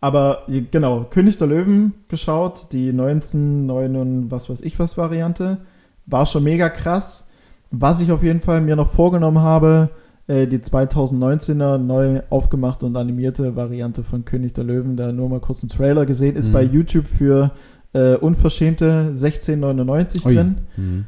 Aber 0.00 0.44
genau, 0.70 1.04
König 1.10 1.36
der 1.36 1.46
Löwen 1.48 1.92
geschaut, 2.08 2.68
die 2.72 2.88
1909 2.88 3.96
und 3.96 4.30
was 4.30 4.48
weiß 4.48 4.62
ich 4.62 4.78
was 4.78 4.96
Variante. 4.96 5.58
War 6.06 6.24
schon 6.26 6.44
mega 6.44 6.68
krass. 6.70 7.28
Was 7.70 8.00
ich 8.00 8.10
auf 8.10 8.22
jeden 8.22 8.40
Fall 8.40 8.60
mir 8.62 8.76
noch 8.76 8.90
vorgenommen 8.90 9.38
habe, 9.40 9.90
äh, 10.26 10.46
die 10.46 10.58
2019er 10.58 11.76
neu 11.78 12.22
aufgemachte 12.30 12.86
und 12.86 12.96
animierte 12.96 13.54
Variante 13.56 14.02
von 14.02 14.24
König 14.24 14.54
der 14.54 14.64
Löwen, 14.64 14.96
da 14.96 15.12
nur 15.12 15.28
mal 15.28 15.40
kurz 15.40 15.62
einen 15.62 15.70
Trailer 15.70 16.06
gesehen, 16.06 16.34
ist 16.36 16.48
Mhm. 16.48 16.52
bei 16.52 16.62
YouTube 16.62 17.06
für 17.06 17.52
äh, 17.92 18.14
unverschämte 18.14 19.12
16,99 19.14 20.24
Ui. 20.26 20.34
drin. 20.34 20.58
Mhm. 20.76 21.04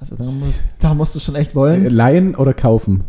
Also 0.00 0.16
da, 0.16 0.24
muss, 0.24 0.60
da 0.80 0.94
musst 0.94 1.14
du 1.14 1.20
schon 1.20 1.34
echt 1.34 1.52
Äh, 1.52 1.54
wollen. 1.56 1.86
Leihen 1.86 2.34
oder 2.34 2.54
kaufen? 2.54 3.04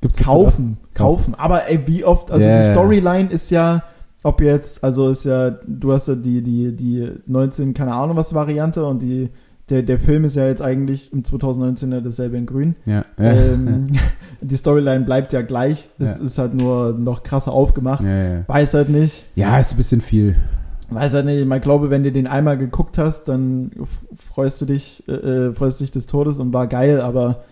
Gibt's 0.00 0.22
Kaufen, 0.22 0.76
kaufen. 0.94 1.34
Aber 1.34 1.68
ey, 1.68 1.80
wie 1.86 2.04
oft, 2.04 2.30
also 2.30 2.46
Ja, 2.46 2.60
die 2.60 2.66
ja. 2.66 2.72
Storyline 2.72 3.30
ist 3.30 3.50
ja, 3.50 3.82
ob 4.22 4.40
jetzt, 4.42 4.84
also 4.84 5.08
ist 5.08 5.24
ja, 5.24 5.50
du 5.66 5.92
hast 5.92 6.08
ja 6.08 6.14
die, 6.14 6.42
die, 6.42 6.74
die 6.76 7.10
19, 7.26 7.72
keine 7.74 7.92
Ahnung 7.94 8.16
was 8.16 8.34
Variante 8.34 8.84
und 8.84 9.00
die, 9.02 9.30
der, 9.70 9.82
der 9.82 9.98
Film 9.98 10.24
ist 10.24 10.36
ja 10.36 10.46
jetzt 10.46 10.62
eigentlich 10.62 11.12
im 11.12 11.22
2019er 11.22 12.00
dasselbe 12.00 12.36
in 12.36 12.46
grün. 12.46 12.76
Ja, 12.84 13.04
ja. 13.18 13.32
Ähm, 13.32 13.86
die 14.40 14.56
Storyline 14.56 15.04
bleibt 15.04 15.32
ja 15.32 15.42
gleich, 15.42 15.88
es 15.98 16.18
Ja. 16.18 16.24
ist 16.24 16.38
halt 16.38 16.54
nur 16.54 16.92
noch 16.92 17.22
krasser 17.22 17.52
aufgemacht. 17.52 18.04
ja, 18.04 18.24
ja. 18.34 18.44
Weiß 18.48 18.74
halt 18.74 18.90
nicht, 18.90 19.24
ja, 19.34 19.58
ist 19.58 19.72
ein 19.72 19.76
bisschen 19.78 20.00
viel. 20.02 20.36
Weiß 20.90 21.14
halt 21.14 21.26
nicht, 21.26 21.50
ich 21.50 21.62
glaube, 21.62 21.90
wenn 21.90 22.02
du 22.02 22.12
den 22.12 22.26
einmal 22.26 22.56
geguckt 22.56 22.98
hast, 22.98 23.24
dann 23.24 23.70
freust 24.16 24.60
du 24.60 24.66
dich, 24.66 25.02
äh, 25.08 25.12
äh, 25.12 25.52
freust 25.52 25.80
dich 25.80 25.90
des 25.90 26.06
Todes 26.06 26.38
und 26.38 26.52
war 26.52 26.66
geil, 26.66 27.00
aber 27.00 27.44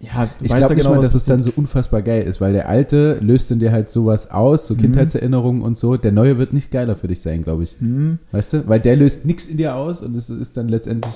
ja, 0.00 0.26
du 0.38 0.44
Ich 0.44 0.50
glaube 0.50 0.60
ja 0.62 0.68
nicht 0.70 0.76
genau, 0.78 0.90
mal, 0.90 0.96
was 0.98 1.04
dass 1.06 1.14
es 1.14 1.24
dann 1.26 1.44
so 1.44 1.52
unfassbar 1.54 2.02
geil 2.02 2.24
ist, 2.24 2.40
weil 2.40 2.52
der 2.52 2.68
alte 2.68 3.18
löst 3.20 3.52
in 3.52 3.60
dir 3.60 3.70
halt 3.70 3.88
sowas 3.88 4.30
aus, 4.32 4.66
so 4.66 4.74
Mhm. 4.74 4.78
Kindheitserinnerungen 4.78 5.62
und 5.62 5.78
so. 5.78 5.96
Der 5.96 6.10
neue 6.10 6.38
wird 6.38 6.52
nicht 6.52 6.72
geiler 6.72 6.96
für 6.96 7.06
dich 7.06 7.20
sein, 7.20 7.44
glaube 7.44 7.62
ich. 7.62 7.76
Hm. 7.78 8.18
Weißt 8.32 8.52
du? 8.54 8.68
Weil 8.68 8.80
der 8.80 8.96
löst 8.96 9.24
nichts 9.26 9.46
in 9.46 9.58
dir 9.58 9.76
aus 9.76 10.02
und 10.02 10.16
es 10.16 10.28
ist 10.28 10.56
dann 10.56 10.68
letztendlich. 10.68 11.14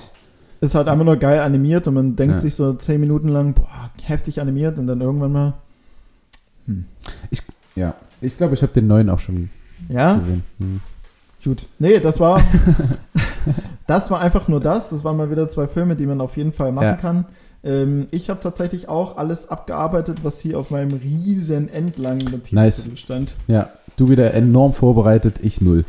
ist 0.60 0.74
halt 0.76 0.86
einfach 0.88 1.04
nur 1.04 1.16
geil 1.16 1.40
animiert 1.40 1.86
und 1.88 1.94
man 1.94 2.14
denkt 2.16 2.34
Ja. 2.34 2.38
sich 2.38 2.54
so 2.54 2.72
zehn 2.74 3.00
Minuten 3.00 3.28
lang, 3.28 3.54
boah, 3.54 3.90
heftig 4.04 4.40
animiert 4.40 4.78
und 4.78 4.86
dann 4.86 5.00
irgendwann 5.00 5.32
mal, 5.32 5.54
Ja. 7.74 7.94
Ich 8.20 8.36
glaube, 8.36 8.54
ich 8.54 8.62
habe 8.62 8.72
den 8.72 8.86
neuen 8.86 9.10
auch 9.10 9.18
schon 9.18 9.50
ja, 9.88 10.14
gesehen. 10.14 10.44
Hm. 10.58 10.80
Gut. 11.46 11.66
Nee, 11.78 12.00
das 12.00 12.20
war, 12.20 12.40
das 13.86 14.10
war 14.10 14.20
einfach 14.20 14.48
nur 14.48 14.60
das. 14.60 14.90
Das 14.90 15.04
waren 15.04 15.16
mal 15.16 15.30
wieder 15.30 15.48
zwei 15.48 15.66
Filme, 15.66 15.96
die 15.96 16.06
man 16.06 16.20
auf 16.20 16.36
jeden 16.36 16.52
Fall 16.52 16.72
machen 16.72 16.84
Ja. 16.84 16.92
kann. 16.94 17.24
Ähm, 17.64 18.06
ich 18.10 18.30
habe 18.30 18.40
tatsächlich 18.40 18.88
auch 18.88 19.16
alles 19.16 19.48
abgearbeitet, 19.48 20.18
was 20.22 20.38
hier 20.40 20.58
auf 20.58 20.70
meinem 20.70 20.92
riesen 21.02 21.68
endlangen 21.72 22.24
Notizzettel 22.24 22.90
Nice. 22.90 22.90
stand. 22.96 23.36
Ja. 23.48 23.70
Du 23.96 24.08
wieder 24.08 24.34
enorm 24.34 24.72
vorbereitet, 24.74 25.40
ich 25.42 25.60
null. 25.60 25.84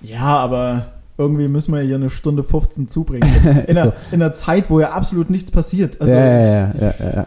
Ja, 0.00 0.38
aber 0.38 0.86
irgendwie 1.18 1.46
müssen 1.48 1.74
wir 1.74 1.82
hier 1.82 1.96
eine 1.96 2.08
Stunde 2.08 2.42
15 2.42 2.88
zubringen. 2.88 3.28
In, 3.66 3.76
einer, 3.76 3.92
in 4.10 4.22
einer 4.22 4.32
Zeit, 4.32 4.70
wo 4.70 4.80
ja 4.80 4.90
absolut 4.92 5.28
nichts 5.28 5.50
passiert. 5.50 6.00
Also 6.00 6.14
ja, 6.14 6.24
ja, 6.24 6.48
ja, 6.48 6.70
ja, 6.80 6.94
ja, 7.14 7.26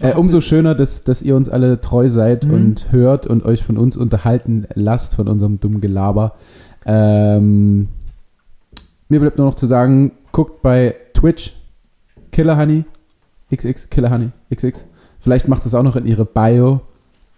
Äh, 0.00 0.14
umso 0.14 0.40
schöner, 0.40 0.74
dass, 0.74 1.04
dass 1.04 1.22
ihr 1.22 1.36
uns 1.36 1.48
alle 1.48 1.80
treu 1.80 2.10
seid 2.10 2.44
Mhm. 2.46 2.52
und 2.54 2.86
hört 2.92 3.28
und 3.28 3.44
euch 3.44 3.62
von 3.62 3.76
uns 3.78 3.96
unterhalten 3.96 4.66
lasst, 4.74 5.14
von 5.14 5.28
unserem 5.28 5.60
dummen 5.60 5.80
Gelaber. 5.80 6.32
Ähm, 6.86 7.88
mir 9.08 9.20
bleibt 9.20 9.38
nur 9.38 9.46
noch 9.46 9.54
zu 9.54 9.66
sagen, 9.66 10.12
guckt 10.32 10.62
bei 10.62 10.94
Twitch 11.14 11.54
Killer 12.32 12.56
Honey 12.56 12.84
XX, 13.54 13.88
Killer 13.90 14.10
Honey 14.10 14.30
XX. 14.54 14.86
Vielleicht 15.20 15.48
macht 15.48 15.66
es 15.66 15.74
auch 15.74 15.82
noch 15.82 15.96
in 15.96 16.06
ihre 16.06 16.24
Bio 16.24 16.80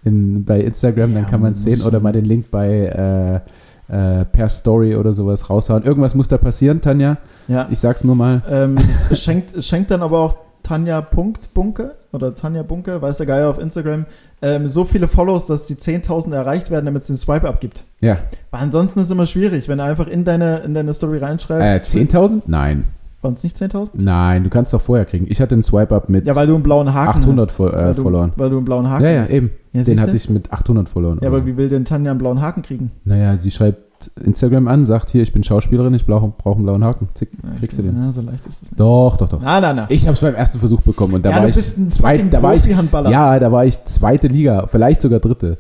in, 0.05 0.45
bei 0.45 0.61
Instagram, 0.61 1.15
dann 1.15 1.25
Ja, 1.25 1.29
kann 1.29 1.41
man 1.41 1.55
es 1.55 1.63
sehen. 1.63 1.83
Oder 1.83 2.01
mal 2.01 2.13
den 2.13 2.25
Link 2.25 2.51
bei 2.51 3.43
äh, 3.89 4.21
äh, 4.21 4.25
per 4.27 4.49
Story 4.49 4.95
oder 4.97 5.13
sowas 5.13 5.49
raushauen. 5.49 5.85
Irgendwas 5.85 6.15
muss 6.15 6.29
da 6.29 6.39
passieren, 6.39 6.81
Tanja. 6.81 7.19
ja. 7.49 7.67
Ich 7.71 7.79
sag's 7.79 8.05
nur 8.05 8.15
mal. 8.15 8.43
Ähm, 8.49 8.79
schenkt, 9.13 9.63
schenkt 9.65 9.91
dann 9.91 10.03
aber 10.03 10.19
auch 10.21 10.35
Tanja 10.69 11.01
Punkt 11.01 11.55
Bunke 11.55 11.95
oder 12.13 12.35
Tanja 12.35 12.63
Bunke, 12.63 13.01
weiß 13.01 13.17
der 13.17 13.27
Geier 13.27 13.49
auf 13.49 13.59
Instagram, 13.59 14.05
ähm, 14.43 14.69
so 14.69 14.85
viele 14.85 15.09
Follows, 15.09 15.47
dass 15.47 15.65
die 15.67 15.77
10.000 15.77 16.35
erreicht 16.35 16.71
werden, 16.71 16.85
damit 16.85 17.03
es 17.03 17.07
den 17.09 17.17
Swipe 17.17 17.49
abgibt. 17.49 17.85
Ja. 18.03 18.19
Weil 18.51 18.61
ansonsten 18.61 19.01
ist 19.01 19.07
es 19.07 19.11
immer 19.13 19.25
schwierig, 19.27 19.67
wenn 19.69 19.79
du 19.79 19.85
einfach 19.85 20.07
in 20.09 20.25
deine, 20.25 20.59
in 20.59 20.75
deine 20.75 20.93
Story 20.93 21.17
Äh, 21.19 21.25
reinschreibst. 21.25 21.95
10.000? 21.95 22.43
Nein. 22.47 22.85
Waren 23.23 23.35
es 23.35 23.43
nicht 23.43 23.57
10.000? 23.57 23.93
Nein, 23.95 24.45
du 24.45 24.51
kannst 24.51 24.73
doch 24.75 24.81
vorher 24.83 25.05
kriegen. 25.07 25.27
Ich 25.29 25.41
hatte 25.41 25.55
einen 25.55 25.63
Swipe-Up 25.65 26.09
mit 26.09 26.27
Ja, 26.27 26.37
weil 26.37 26.47
du 26.47 26.55
einen 26.55 26.63
blauen 26.63 26.93
Haken 26.95 27.21
800 27.23 27.49
hast. 27.51 27.59
Äh, 27.59 27.63
weil 27.73 27.95
du, 27.95 28.03
verloren. 28.03 28.33
Weil 28.37 28.51
du 28.51 28.57
einen 28.59 28.65
blauen 28.65 28.91
Haken 28.91 29.05
Ja, 29.05 29.11
ja, 29.11 29.21
hast. 29.23 29.31
eben. 29.31 29.51
Ja, 29.73 29.83
Den 29.83 30.01
hatte 30.01 30.17
ich 30.17 30.29
mit 30.31 30.53
800 30.53 30.89
verloren. 30.89 31.19
Ja, 31.23 31.29
aber 31.29 31.45
wie 31.47 31.57
will 31.57 31.69
denn 31.69 31.85
Tanja 31.85 32.11
einen 32.13 32.19
blauen 32.19 32.41
Haken 32.41 32.63
kriegen? 32.63 32.91
Naja, 33.05 33.37
sie 33.39 33.51
schreibt 33.51 33.88
Instagram 34.25 34.69
an, 34.69 34.85
sagt 34.87 35.11
hier, 35.11 35.23
ich 35.23 35.33
bin 35.33 35.43
Schauspielerin, 35.45 35.93
ich 35.95 36.07
brauche 36.07 36.33
brauch 36.39 36.55
einen 36.57 36.65
blauen 36.65 36.85
Haken. 36.85 37.09
Zick, 37.15 37.31
kriegst 37.59 37.79
du 37.79 37.83
den. 37.83 38.01
Ja, 38.03 38.13
so 38.13 38.21
leicht 38.23 38.47
ist 38.47 38.63
das 38.63 38.71
nicht. 38.71 38.81
Doch, 38.81 39.17
doch, 39.17 39.29
doch. 39.29 39.41
Nein, 39.41 39.63
nein, 39.63 39.77
nein. 39.77 39.87
Ich 39.89 40.07
habe 40.07 40.15
es 40.15 40.21
beim 40.21 40.35
ersten 40.35 40.59
Versuch 40.59 40.81
bekommen 40.83 41.15
und 41.15 41.25
da 41.25 41.31
ja, 41.31 41.37
war 41.37 41.43
du 41.43 41.49
ich 41.51 41.55
bist 41.57 41.79
ein 41.79 41.91
zweit, 41.91 42.33
da 42.33 42.43
war 42.43 42.55
ich 42.55 42.65
ja, 42.67 43.39
da 43.39 43.53
war 43.53 43.65
ich 43.65 43.85
zweite 43.85 44.29
Liga, 44.29 44.67
vielleicht 44.67 45.01
sogar 45.01 45.21
dritte. 45.21 45.59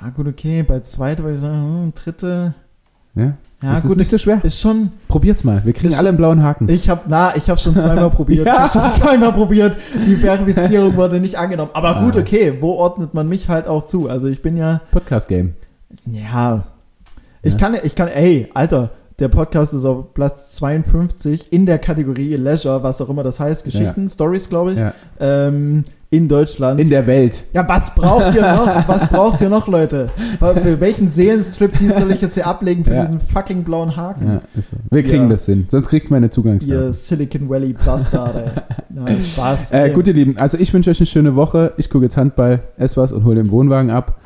Ah, 0.00 0.10
gut, 0.10 0.26
okay. 0.26 0.62
Bei 0.62 0.80
zweiter 0.80 1.22
würde 1.22 1.34
ich 1.36 1.40
sagen, 1.40 1.54
hm, 1.84 1.92
dritte. 1.94 2.54
Ja, 3.14 3.22
Ja, 3.24 3.72
das 3.74 3.82
gut, 3.82 3.92
ist 3.92 3.96
nicht 3.98 4.10
so 4.10 4.18
schwer. 4.18 4.40
ist 4.42 4.60
schon. 4.60 4.90
Probiert's 5.08 5.44
mal. 5.44 5.62
Wir 5.64 5.72
kriegen 5.72 5.94
alle 5.94 6.08
einen 6.08 6.16
blauen 6.18 6.42
Haken. 6.42 6.68
Ich 6.68 6.90
habe, 6.90 7.02
na, 7.08 7.34
ich 7.36 7.48
habe 7.48 7.58
schon 7.60 7.74
zweimal 7.78 8.10
probiert. 8.10 8.46
Ja. 8.46 8.66
Ich 8.66 8.74
habe 8.74 8.80
schon 8.80 8.90
zweimal 8.90 9.32
probiert. 9.32 9.76
Die 10.06 10.16
Verifizierung 10.16 10.96
wurde 10.96 11.20
nicht 11.20 11.38
angenommen. 11.38 11.70
Aber 11.74 12.02
gut, 12.02 12.16
Ah. 12.16 12.20
okay. 12.20 12.58
Wo 12.60 12.72
ordnet 12.72 13.14
man 13.14 13.28
mich 13.28 13.48
halt 13.48 13.66
auch 13.68 13.84
zu? 13.84 14.08
Also 14.08 14.26
ich 14.28 14.42
bin 14.42 14.56
ja, 14.56 14.80
Podcast 14.90 15.28
Game. 15.28 15.54
ja. 16.06 16.64
Ich 17.44 17.52
Ja. 17.52 17.58
kann, 17.58 17.76
ich 17.82 17.94
kann, 17.94 18.08
ey, 18.08 18.48
Alter, 18.54 18.90
der 19.20 19.28
Podcast 19.28 19.74
ist 19.74 19.84
auf 19.84 20.12
Platz 20.12 20.52
52 20.56 21.52
in 21.52 21.66
der 21.66 21.78
Kategorie 21.78 22.34
Leisure, 22.34 22.82
was 22.82 23.00
auch 23.00 23.08
immer 23.10 23.22
das 23.22 23.38
heißt, 23.38 23.64
Geschichten, 23.64 24.08
Stories, 24.08 24.48
glaube 24.48 24.72
ich, 24.72 24.78
Ja. 24.80 24.92
ähm, 25.20 25.84
in 26.10 26.28
Deutschland. 26.28 26.80
In 26.80 26.90
der 26.90 27.06
Welt. 27.08 27.44
ja, 27.52 27.68
was 27.68 27.92
braucht 27.94 28.34
ihr 28.36 28.42
noch? 28.42 28.66
Was 28.88 29.06
braucht 29.08 29.40
ihr 29.40 29.48
noch, 29.48 29.66
Leute? 29.66 30.10
Für 30.38 30.80
welchen 30.80 31.08
Seelenstriptease 31.08 31.98
soll 32.00 32.12
ich 32.12 32.20
jetzt 32.20 32.34
hier 32.34 32.46
ablegen 32.46 32.84
für 32.84 32.94
Ja. 32.94 33.02
diesen 33.04 33.18
fucking 33.20 33.64
blauen 33.64 33.96
Haken? 33.96 34.26
Ja, 34.26 34.40
ist 34.58 34.70
so. 34.70 34.76
Wir 34.90 35.02
kriegen 35.02 35.24
Ja. 35.24 35.30
das 35.30 35.46
hin. 35.46 35.66
Sonst 35.68 35.88
kriegst 35.88 36.10
du 36.10 36.14
meine 36.14 36.30
Zugangsdaten. 36.30 36.84
Ihr 36.86 36.92
Silicon 36.92 37.48
Valley 37.48 37.72
Bastard, 37.84 38.36
ey. 38.36 38.50
Na, 38.90 39.06
Spaß. 39.16 39.72
Äh, 39.72 39.90
gut, 39.90 40.06
ihr 40.06 40.14
Lieben, 40.14 40.36
also 40.38 40.56
ich 40.56 40.72
wünsche 40.72 40.90
euch 40.90 41.00
eine 41.00 41.06
schöne 41.06 41.34
Woche. 41.34 41.72
Ich 41.78 41.90
gucke 41.90 42.04
jetzt 42.04 42.16
Handball, 42.16 42.60
ess 42.76 42.96
was 42.96 43.10
und 43.12 43.24
hole 43.24 43.34
den 43.36 43.50
Wohnwagen 43.50 43.90
ab. 43.90 44.20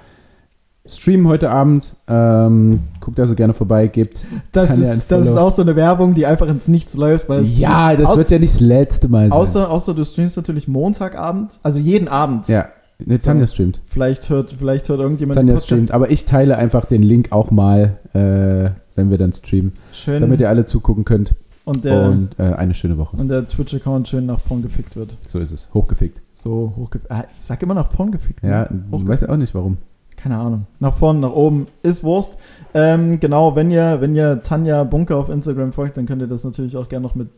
Streamen 0.88 1.26
heute 1.28 1.50
Abend. 1.50 1.94
Ähm, 2.08 2.80
guckt 3.00 3.20
also 3.20 3.34
gerne 3.34 3.52
vorbei, 3.54 3.86
gebt. 3.88 4.26
Das 4.52 4.70
Tanja 4.70 4.92
ist, 4.92 5.10
das 5.12 5.26
ist 5.26 5.36
auch 5.36 5.50
so 5.54 5.62
eine 5.62 5.76
Werbung, 5.76 6.14
die 6.14 6.26
einfach 6.26 6.48
ins 6.48 6.66
Nichts 6.68 6.96
läuft. 6.96 7.28
Weil 7.28 7.42
es 7.42 7.58
Ja, 7.58 7.94
das 7.94 8.16
wird 8.16 8.30
ja 8.30 8.38
nicht 8.38 8.54
das 8.54 8.60
letzte 8.60 9.08
Mal 9.08 9.24
sein. 9.30 9.32
Außer, 9.32 9.70
außer 9.70 9.94
du 9.94 10.04
streamst 10.04 10.36
natürlich 10.36 10.66
Montagabend, 10.68 11.58
also 11.62 11.78
jeden 11.80 12.08
Abend. 12.08 12.48
ja, 12.48 12.68
ne, 13.04 13.18
Tanja 13.18 13.46
streamt. 13.46 13.80
Vielleicht 13.84 14.30
hört, 14.30 14.54
vielleicht 14.58 14.88
hört 14.88 15.00
irgendjemand 15.00 15.36
Tanja 15.36 15.56
streamt. 15.58 15.90
Aber 15.90 16.10
ich 16.10 16.24
teile 16.24 16.56
einfach 16.56 16.84
den 16.86 17.02
Link 17.02 17.32
auch 17.32 17.50
mal, 17.50 17.98
äh, 18.14 18.70
wenn 18.96 19.10
wir 19.10 19.18
dann 19.18 19.32
streamen, 19.32 19.72
Schön. 19.92 20.20
damit 20.20 20.40
ihr 20.40 20.48
alle 20.48 20.64
zugucken 20.64 21.04
könnt. 21.04 21.34
Und 21.64 21.84
der, 21.84 22.08
und 22.08 22.30
äh, 22.38 22.44
eine 22.54 22.72
schöne 22.72 22.96
Woche. 22.96 23.14
und 23.18 23.28
der 23.28 23.46
Twitch-Account 23.46 24.08
schön 24.08 24.24
nach 24.24 24.40
vorn 24.40 24.62
gefickt 24.62 24.96
wird. 24.96 25.18
So 25.26 25.38
ist 25.38 25.52
es. 25.52 25.68
Hochgefickt. 25.74 26.22
So 26.32 26.72
hochgefickt. 26.78 27.10
Ah, 27.12 27.24
ich 27.30 27.40
sag 27.44 27.62
immer 27.62 27.74
nach 27.74 27.90
vorn 27.92 28.10
gefickt. 28.10 28.42
ne? 28.42 28.48
Ja, 28.50 28.68
Hochgefickt. 28.90 29.08
weißt 29.08 29.22
ja 29.24 29.28
auch 29.28 29.36
nicht 29.36 29.54
warum. 29.54 29.76
Keine 30.22 30.36
Ahnung. 30.36 30.66
Nach 30.80 30.92
vorn, 30.92 31.20
nach 31.20 31.30
oben, 31.32 31.66
ist 31.82 32.02
Wurst. 32.02 32.38
Ähm, 32.74 33.20
genau, 33.20 33.54
wenn 33.56 33.70
ihr, 33.70 34.00
wenn 34.00 34.14
ihr 34.14 34.42
Tanja 34.42 34.84
Bunker 34.84 35.16
auf 35.16 35.28
Instagram 35.28 35.72
folgt, 35.72 35.96
dann 35.96 36.06
könnt 36.06 36.20
ihr 36.20 36.28
das 36.28 36.44
natürlich 36.44 36.76
auch 36.76 36.88
gerne 36.88 37.06
noch 37.06 37.14
mit, 37.14 37.28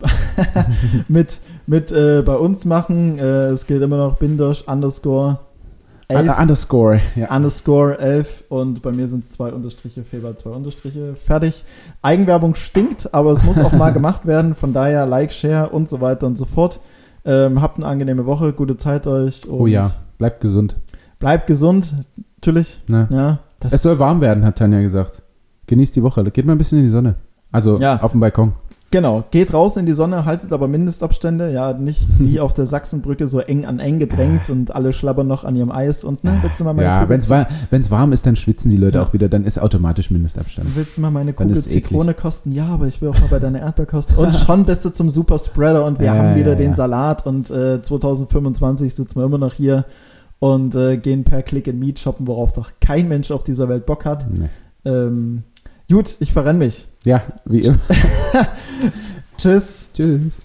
mit, 1.07 1.39
mit 1.67 1.91
äh, 1.91 2.21
bei 2.25 2.35
uns 2.35 2.65
machen. 2.65 3.19
Äh, 3.19 3.49
es 3.49 3.67
gilt 3.67 3.81
immer 3.81 3.97
noch 3.97 4.15
Bindosch 4.15 4.63
underscore 4.67 5.39
11, 6.07 6.27
Uh, 6.27 6.41
underscore. 6.41 7.01
Ja. 7.15 7.33
underscore 7.33 7.97
11 7.97 8.43
und 8.49 8.81
bei 8.81 8.91
mir 8.91 9.07
sind 9.07 9.23
es 9.23 9.31
zwei 9.31 9.51
Unterstriche, 9.53 10.03
Feber 10.03 10.35
zwei 10.35 10.49
Unterstriche. 10.49 11.15
Fertig. 11.15 11.63
Eigenwerbung 12.01 12.55
stinkt, 12.55 13.13
aber 13.13 13.31
es 13.31 13.43
muss 13.43 13.59
auch 13.59 13.71
mal 13.71 13.91
gemacht 13.93 14.25
werden. 14.25 14.55
Von 14.55 14.73
daher 14.73 15.05
Like, 15.05 15.31
Share 15.31 15.69
und 15.69 15.87
so 15.87 16.01
weiter 16.01 16.27
und 16.27 16.37
so 16.37 16.45
fort. 16.45 16.79
Ähm, 17.23 17.61
habt 17.61 17.77
eine 17.77 17.85
angenehme 17.85 18.25
Woche, 18.25 18.51
gute 18.51 18.75
Zeit 18.77 19.07
euch. 19.07 19.47
Und 19.47 19.59
Oh 19.59 19.67
ja, 19.67 19.91
bleibt 20.17 20.41
gesund. 20.41 20.75
Bleibt 21.19 21.47
gesund, 21.47 21.93
natürlich. 22.41 22.81
Ne? 22.87 23.07
Ja, 23.11 23.39
Es 23.69 23.83
soll 23.83 23.99
warm 23.99 24.19
werden, 24.21 24.43
hat 24.45 24.57
Tanja 24.57 24.81
gesagt. 24.81 25.21
Genießt 25.67 25.95
die 25.95 26.03
Woche. 26.03 26.23
Geht 26.23 26.45
mal 26.45 26.53
ein 26.53 26.57
bisschen 26.57 26.79
in 26.79 26.85
die 26.85 26.89
Sonne. 26.89 27.15
Also 27.51 27.79
Ja. 27.79 28.01
auf 28.01 28.11
dem 28.11 28.19
Balkon. 28.19 28.53
Genau, 28.93 29.23
geht 29.31 29.53
raus 29.53 29.77
in 29.77 29.85
die 29.85 29.93
Sonne, 29.93 30.25
haltet 30.25 30.51
aber 30.51 30.67
Mindestabstände, 30.67 31.53
ja, 31.53 31.71
nicht 31.71 32.05
wie 32.19 32.39
auf 32.41 32.53
der 32.53 32.65
Sachsenbrücke 32.65 33.25
so 33.29 33.39
eng 33.39 33.63
an 33.65 33.79
eng 33.79 33.99
gedrängt 33.99 34.49
und 34.49 34.75
alle 34.75 34.91
schlabbern 34.91 35.27
noch 35.27 35.45
an 35.45 35.55
ihrem 35.55 35.71
Eis 35.71 36.03
und 36.03 36.25
ne, 36.25 36.39
willst 36.41 36.59
du 36.59 36.65
mal 36.65 36.73
meine 36.73 36.87
Ja, 36.89 37.07
wenn 37.07 37.19
es 37.21 37.29
war, 37.29 37.47
warm 37.89 38.11
ist, 38.11 38.25
dann 38.25 38.35
schwitzen 38.35 38.69
die 38.69 38.75
Leute 38.75 38.97
Ja. 38.97 39.03
auch 39.05 39.13
wieder. 39.13 39.29
Dann 39.29 39.45
ist 39.45 39.59
automatisch 39.61 40.11
Mindestabstand. 40.11 40.75
willst 40.75 40.97
du 40.97 41.01
mal 41.01 41.09
meine 41.11 41.31
Kugel. 41.31 41.55
Zitrone 41.55 42.13
kosten? 42.13 42.51
Ja, 42.51 42.65
aber 42.65 42.87
ich 42.87 43.01
will 43.01 43.07
auch 43.09 43.19
mal 43.21 43.27
bei 43.29 43.39
deiner 43.39 43.59
Erdbeer 43.61 43.85
kosten. 43.85 44.13
Und 44.17 44.35
schon 44.35 44.65
bist 44.65 44.83
du 44.83 44.89
zum 44.89 45.09
Super 45.09 45.37
Spreader 45.39 45.85
und 45.85 45.99
wir 45.99 46.07
Ja, 46.07 46.15
haben 46.15 46.35
wieder 46.35 46.51
ja, 46.51 46.55
den. 46.57 46.73
Salat 46.73 47.25
und 47.25 47.49
äh, 47.49 47.81
2025 47.81 48.93
sitzen 48.93 49.19
wir 49.19 49.25
immer 49.25 49.37
noch 49.37 49.53
hier 49.53 49.85
und 50.41 50.73
äh, 50.73 50.97
gehen 50.97 51.23
per 51.23 51.43
Click 51.43 51.67
and 51.67 51.79
Meet 51.79 51.99
shoppen, 51.99 52.25
worauf 52.25 52.51
doch 52.51 52.71
kein 52.81 53.07
Mensch 53.07 53.29
auf 53.29 53.43
dieser 53.43 53.69
Welt 53.69 53.85
Bock 53.85 54.05
hat. 54.05 54.25
Nee. 54.29 54.49
Ähm, 54.85 55.43
gut, 55.87 56.15
ich 56.19 56.33
verrenne 56.33 56.57
mich. 56.57 56.87
Ja, 57.05 57.21
wie 57.45 57.59
immer. 57.59 57.77
Tschüss. 59.37 59.89
Tschüss. 59.93 60.41